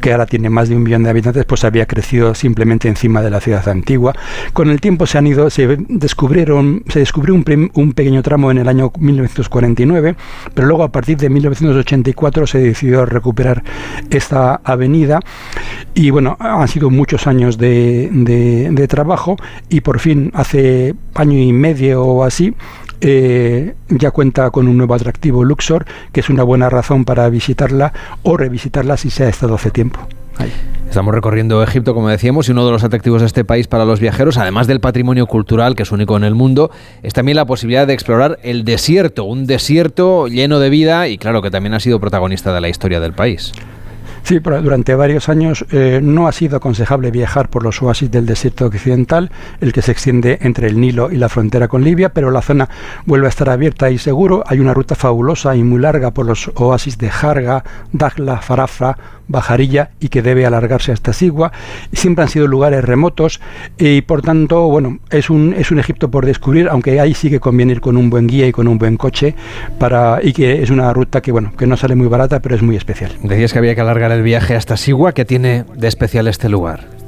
que 0.00 0.12
ahora 0.12 0.26
tiene 0.26 0.50
más 0.50 0.68
de 0.68 0.76
un 0.76 0.82
millón 0.82 1.02
de 1.02 1.10
habitantes, 1.10 1.44
pues 1.44 1.64
había 1.64 1.86
crecido 1.86 2.34
simplemente 2.34 2.88
encima 2.88 3.22
de 3.22 3.30
la 3.30 3.40
ciudad 3.40 3.68
antigua. 3.68 4.14
Con 4.52 4.70
el 4.70 4.80
tiempo 4.80 5.06
se 5.06 5.18
han 5.18 5.26
ido, 5.26 5.50
se 5.50 5.76
descubrieron, 5.88 6.82
se 6.88 7.00
descubrió 7.00 7.34
un, 7.34 7.70
un 7.74 7.92
pequeño 7.92 8.22
tramo 8.22 8.50
en 8.50 8.58
el 8.58 8.68
año 8.68 8.92
1949, 8.98 10.16
pero 10.54 10.66
luego 10.66 10.82
a 10.82 10.92
partir 10.92 11.16
de 11.18 11.28
1984 11.28 12.46
se 12.46 12.58
decidió 12.58 13.06
recuperar 13.06 13.62
esta 14.10 14.60
avenida 14.64 15.20
y 15.94 16.10
bueno, 16.10 16.36
han 16.40 16.68
sido 16.68 16.90
muchos 16.90 17.26
años 17.26 17.58
de, 17.58 18.08
de, 18.12 18.70
de 18.70 18.88
trabajo 18.88 19.36
y 19.68 19.80
por 19.80 19.98
fin 20.00 20.30
hace 20.34 20.94
año 21.14 21.38
y 21.38 21.52
medio 21.52 22.02
o 22.02 22.24
así 22.24 22.54
eh, 23.00 23.74
ya 23.88 24.10
cuenta 24.10 24.50
con 24.50 24.68
un 24.68 24.76
nuevo 24.76 24.94
atractivo 24.94 25.44
Luxor, 25.44 25.84
que 26.12 26.20
es 26.20 26.28
una 26.30 26.42
buena 26.42 26.68
razón 26.68 27.04
para 27.04 27.28
visitarla 27.28 27.92
o 28.22 28.36
revisitarla 28.36 28.96
si 28.96 29.10
se 29.10 29.24
ha 29.24 29.28
estado 29.28 29.54
hace 29.54 29.70
tiempo. 29.70 30.00
Estamos 30.88 31.14
recorriendo 31.14 31.62
Egipto, 31.62 31.94
como 31.94 32.08
decíamos, 32.08 32.48
y 32.48 32.52
uno 32.52 32.64
de 32.64 32.72
los 32.72 32.82
atractivos 32.82 33.20
de 33.20 33.26
este 33.26 33.44
país 33.44 33.66
para 33.66 33.84
los 33.84 34.00
viajeros, 34.00 34.38
además 34.38 34.66
del 34.66 34.80
patrimonio 34.80 35.26
cultural, 35.26 35.74
que 35.74 35.82
es 35.82 35.92
único 35.92 36.16
en 36.16 36.24
el 36.24 36.34
mundo, 36.34 36.70
es 37.02 37.12
también 37.12 37.36
la 37.36 37.44
posibilidad 37.44 37.86
de 37.86 37.92
explorar 37.92 38.38
el 38.42 38.64
desierto, 38.64 39.24
un 39.24 39.46
desierto 39.46 40.28
lleno 40.28 40.60
de 40.60 40.70
vida 40.70 41.08
y 41.08 41.18
claro 41.18 41.42
que 41.42 41.50
también 41.50 41.74
ha 41.74 41.80
sido 41.80 42.00
protagonista 42.00 42.54
de 42.54 42.60
la 42.62 42.68
historia 42.68 43.00
del 43.00 43.12
país. 43.12 43.52
Sí, 44.28 44.40
durante 44.40 44.94
varios 44.94 45.30
años 45.30 45.64
eh, 45.70 46.00
no 46.02 46.28
ha 46.28 46.32
sido 46.32 46.58
aconsejable 46.58 47.10
viajar 47.10 47.48
por 47.48 47.62
los 47.62 47.80
oasis 47.80 48.10
del 48.10 48.26
desierto 48.26 48.66
occidental, 48.66 49.30
el 49.62 49.72
que 49.72 49.80
se 49.80 49.90
extiende 49.90 50.36
entre 50.42 50.66
el 50.66 50.78
Nilo 50.78 51.10
y 51.10 51.16
la 51.16 51.30
frontera 51.30 51.66
con 51.66 51.82
Libia, 51.82 52.10
pero 52.10 52.30
la 52.30 52.42
zona 52.42 52.68
vuelve 53.06 53.24
a 53.24 53.30
estar 53.30 53.48
abierta 53.48 53.88
y 53.88 53.96
seguro. 53.96 54.44
Hay 54.46 54.60
una 54.60 54.74
ruta 54.74 54.94
fabulosa 54.96 55.56
y 55.56 55.62
muy 55.62 55.80
larga 55.80 56.10
por 56.10 56.26
los 56.26 56.52
oasis 56.56 56.98
de 56.98 57.08
Jarga, 57.08 57.64
Dagla, 57.90 58.42
Farafra, 58.42 58.98
Bajarilla 59.28 59.90
y 60.00 60.08
que 60.08 60.22
debe 60.22 60.46
alargarse 60.46 60.92
hasta 60.92 61.12
Sigua. 61.12 61.52
Siempre 61.92 62.24
han 62.24 62.30
sido 62.30 62.46
lugares 62.46 62.84
remotos 62.84 63.40
y 63.78 64.02
por 64.02 64.22
tanto, 64.22 64.68
bueno, 64.68 64.98
es 65.10 65.30
un, 65.30 65.54
es 65.56 65.70
un 65.70 65.78
Egipto 65.78 66.10
por 66.10 66.26
descubrir, 66.26 66.68
aunque 66.68 66.98
ahí 67.00 67.14
sí 67.14 67.30
que 67.30 67.40
conviene 67.40 67.72
ir 67.72 67.80
con 67.80 67.96
un 67.96 68.10
buen 68.10 68.26
guía 68.26 68.46
y 68.46 68.52
con 68.52 68.68
un 68.68 68.78
buen 68.78 68.96
coche 68.96 69.34
para, 69.78 70.20
y 70.22 70.32
que 70.32 70.62
es 70.62 70.70
una 70.70 70.92
ruta 70.92 71.20
que, 71.20 71.32
bueno, 71.32 71.52
que 71.56 71.66
no 71.66 71.76
sale 71.76 71.94
muy 71.94 72.08
barata, 72.08 72.40
pero 72.40 72.54
es 72.54 72.62
muy 72.62 72.76
especial. 72.76 73.12
Decías 73.22 73.52
que 73.52 73.58
había 73.58 73.74
que 73.74 73.80
alargar 73.80 74.12
el 74.12 74.22
viaje 74.22 74.54
hasta 74.54 74.76
Sigua, 74.76 75.12
que 75.12 75.24
tiene 75.24 75.64
de 75.74 75.88
especial 75.88 76.28
este 76.28 76.48
lugar? 76.48 77.07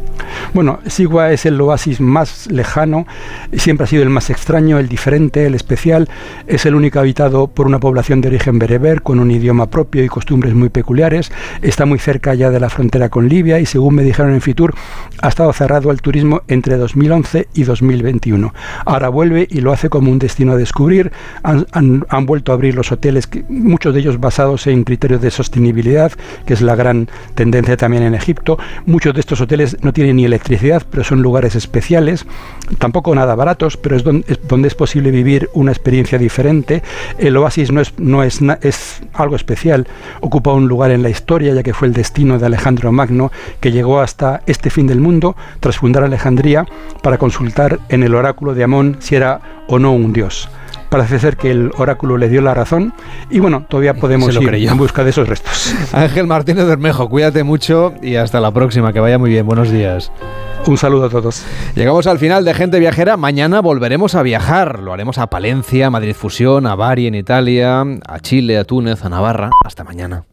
Bueno, 0.54 0.80
Sigua 0.86 1.32
es 1.32 1.46
el 1.46 1.60
oasis 1.60 2.00
más 2.00 2.46
lejano, 2.50 3.06
siempre 3.52 3.84
ha 3.84 3.86
sido 3.86 4.02
el 4.02 4.10
más 4.10 4.30
extraño, 4.30 4.78
el 4.78 4.88
diferente, 4.88 5.46
el 5.46 5.54
especial. 5.54 6.08
Es 6.46 6.66
el 6.66 6.74
único 6.74 6.98
habitado 6.98 7.48
por 7.48 7.66
una 7.66 7.78
población 7.78 8.20
de 8.20 8.28
origen 8.28 8.58
bereber, 8.58 9.02
con 9.02 9.20
un 9.20 9.30
idioma 9.30 9.68
propio 9.68 10.04
y 10.04 10.08
costumbres 10.08 10.54
muy 10.54 10.68
peculiares. 10.68 11.32
Está 11.62 11.86
muy 11.86 11.98
cerca 11.98 12.34
ya 12.34 12.50
de 12.50 12.60
la 12.60 12.70
frontera 12.70 13.08
con 13.08 13.28
Libia 13.28 13.60
y, 13.60 13.66
según 13.66 13.94
me 13.94 14.02
dijeron 14.02 14.32
en 14.32 14.40
Fitur, 14.40 14.74
ha 15.22 15.28
estado 15.28 15.52
cerrado 15.52 15.90
al 15.90 16.00
turismo 16.00 16.42
entre 16.48 16.76
2011 16.76 17.48
y 17.54 17.64
2021. 17.64 18.52
Ahora 18.84 19.08
vuelve 19.08 19.46
y 19.50 19.60
lo 19.60 19.72
hace 19.72 19.88
como 19.88 20.10
un 20.10 20.18
destino 20.18 20.52
a 20.52 20.56
descubrir. 20.56 21.12
Han, 21.42 22.26
vuelto 22.26 22.52
a 22.52 22.54
abrir 22.54 22.74
los 22.74 22.92
hoteles, 22.92 23.28
muchos 23.48 23.94
de 23.94 24.00
ellos 24.00 24.20
basados 24.20 24.66
en 24.66 24.84
criterios 24.84 25.20
de 25.20 25.30
sostenibilidad, 25.30 26.12
que 26.46 26.54
es 26.54 26.60
la 26.60 26.74
gran 26.74 27.08
tendencia 27.34 27.76
también 27.76 28.02
en 28.02 28.14
Egipto. 28.14 28.58
Muchos 28.86 29.14
de 29.14 29.20
estos 29.20 29.40
hoteles 29.40 29.76
no 29.82 29.92
tienen 29.92 30.09
ni 30.14 30.24
electricidad, 30.24 30.82
pero 30.90 31.04
son 31.04 31.22
lugares 31.22 31.54
especiales, 31.54 32.26
tampoco 32.78 33.14
nada 33.14 33.34
baratos, 33.34 33.76
pero 33.76 33.96
es 33.96 34.04
donde, 34.04 34.24
es 34.32 34.40
donde 34.46 34.68
es 34.68 34.74
posible 34.74 35.10
vivir 35.10 35.50
una 35.52 35.72
experiencia 35.72 36.18
diferente. 36.18 36.82
El 37.18 37.36
oasis 37.36 37.72
no 37.72 37.80
es, 37.80 37.98
no 37.98 38.22
es, 38.22 38.40
es 38.62 39.02
algo 39.12 39.36
especial, 39.36 39.86
ocupa 40.20 40.52
un 40.52 40.68
lugar 40.68 40.90
en 40.90 41.02
la 41.02 41.10
historia, 41.10 41.54
ya 41.54 41.62
que 41.62 41.74
fue 41.74 41.88
el 41.88 41.94
destino 41.94 42.38
de 42.38 42.46
Alejandro 42.46 42.92
Magno, 42.92 43.30
que 43.60 43.72
llegó 43.72 44.00
hasta 44.00 44.42
este 44.46 44.70
fin 44.70 44.86
del 44.86 45.00
mundo 45.00 45.36
tras 45.60 45.78
fundar 45.78 46.04
Alejandría 46.04 46.66
para 47.02 47.18
consultar 47.18 47.78
en 47.88 48.02
el 48.02 48.14
oráculo 48.14 48.54
de 48.54 48.64
Amón 48.64 48.96
si 49.00 49.16
era 49.16 49.64
o 49.68 49.78
no 49.78 49.92
un 49.92 50.12
dios. 50.12 50.48
Parece 50.90 51.20
ser 51.20 51.36
que 51.36 51.50
el 51.50 51.70
oráculo 51.78 52.18
le 52.18 52.28
dio 52.28 52.42
la 52.42 52.52
razón 52.52 52.92
y 53.30 53.38
bueno, 53.38 53.64
todavía 53.68 53.94
podemos 53.94 54.34
ir 54.34 54.54
en 54.54 54.76
busca 54.76 55.04
de 55.04 55.10
esos 55.10 55.28
restos. 55.28 55.74
Ángel 55.92 56.26
Martínez 56.26 56.66
Bermejo, 56.66 57.08
cuídate 57.08 57.44
mucho 57.44 57.94
y 58.02 58.16
hasta 58.16 58.40
la 58.40 58.50
próxima, 58.50 58.92
que 58.92 59.00
vaya 59.00 59.18
muy 59.18 59.30
bien. 59.30 59.46
Buenos 59.46 59.70
días. 59.70 60.10
Un 60.66 60.76
saludo 60.76 61.06
a 61.06 61.08
todos. 61.08 61.44
Llegamos 61.74 62.06
al 62.06 62.18
final 62.18 62.44
de 62.44 62.54
Gente 62.54 62.78
Viajera. 62.80 63.16
Mañana 63.16 63.60
volveremos 63.60 64.14
a 64.14 64.22
viajar. 64.22 64.80
Lo 64.80 64.92
haremos 64.92 65.18
a 65.18 65.28
Palencia, 65.28 65.90
Madrid 65.90 66.14
Fusión, 66.14 66.66
a 66.66 66.74
Bari 66.74 67.06
en 67.06 67.14
Italia, 67.14 67.82
a 68.06 68.20
Chile, 68.20 68.58
a 68.58 68.64
Túnez, 68.64 69.04
a 69.04 69.08
Navarra. 69.08 69.50
Hasta 69.64 69.84
mañana. 69.84 70.24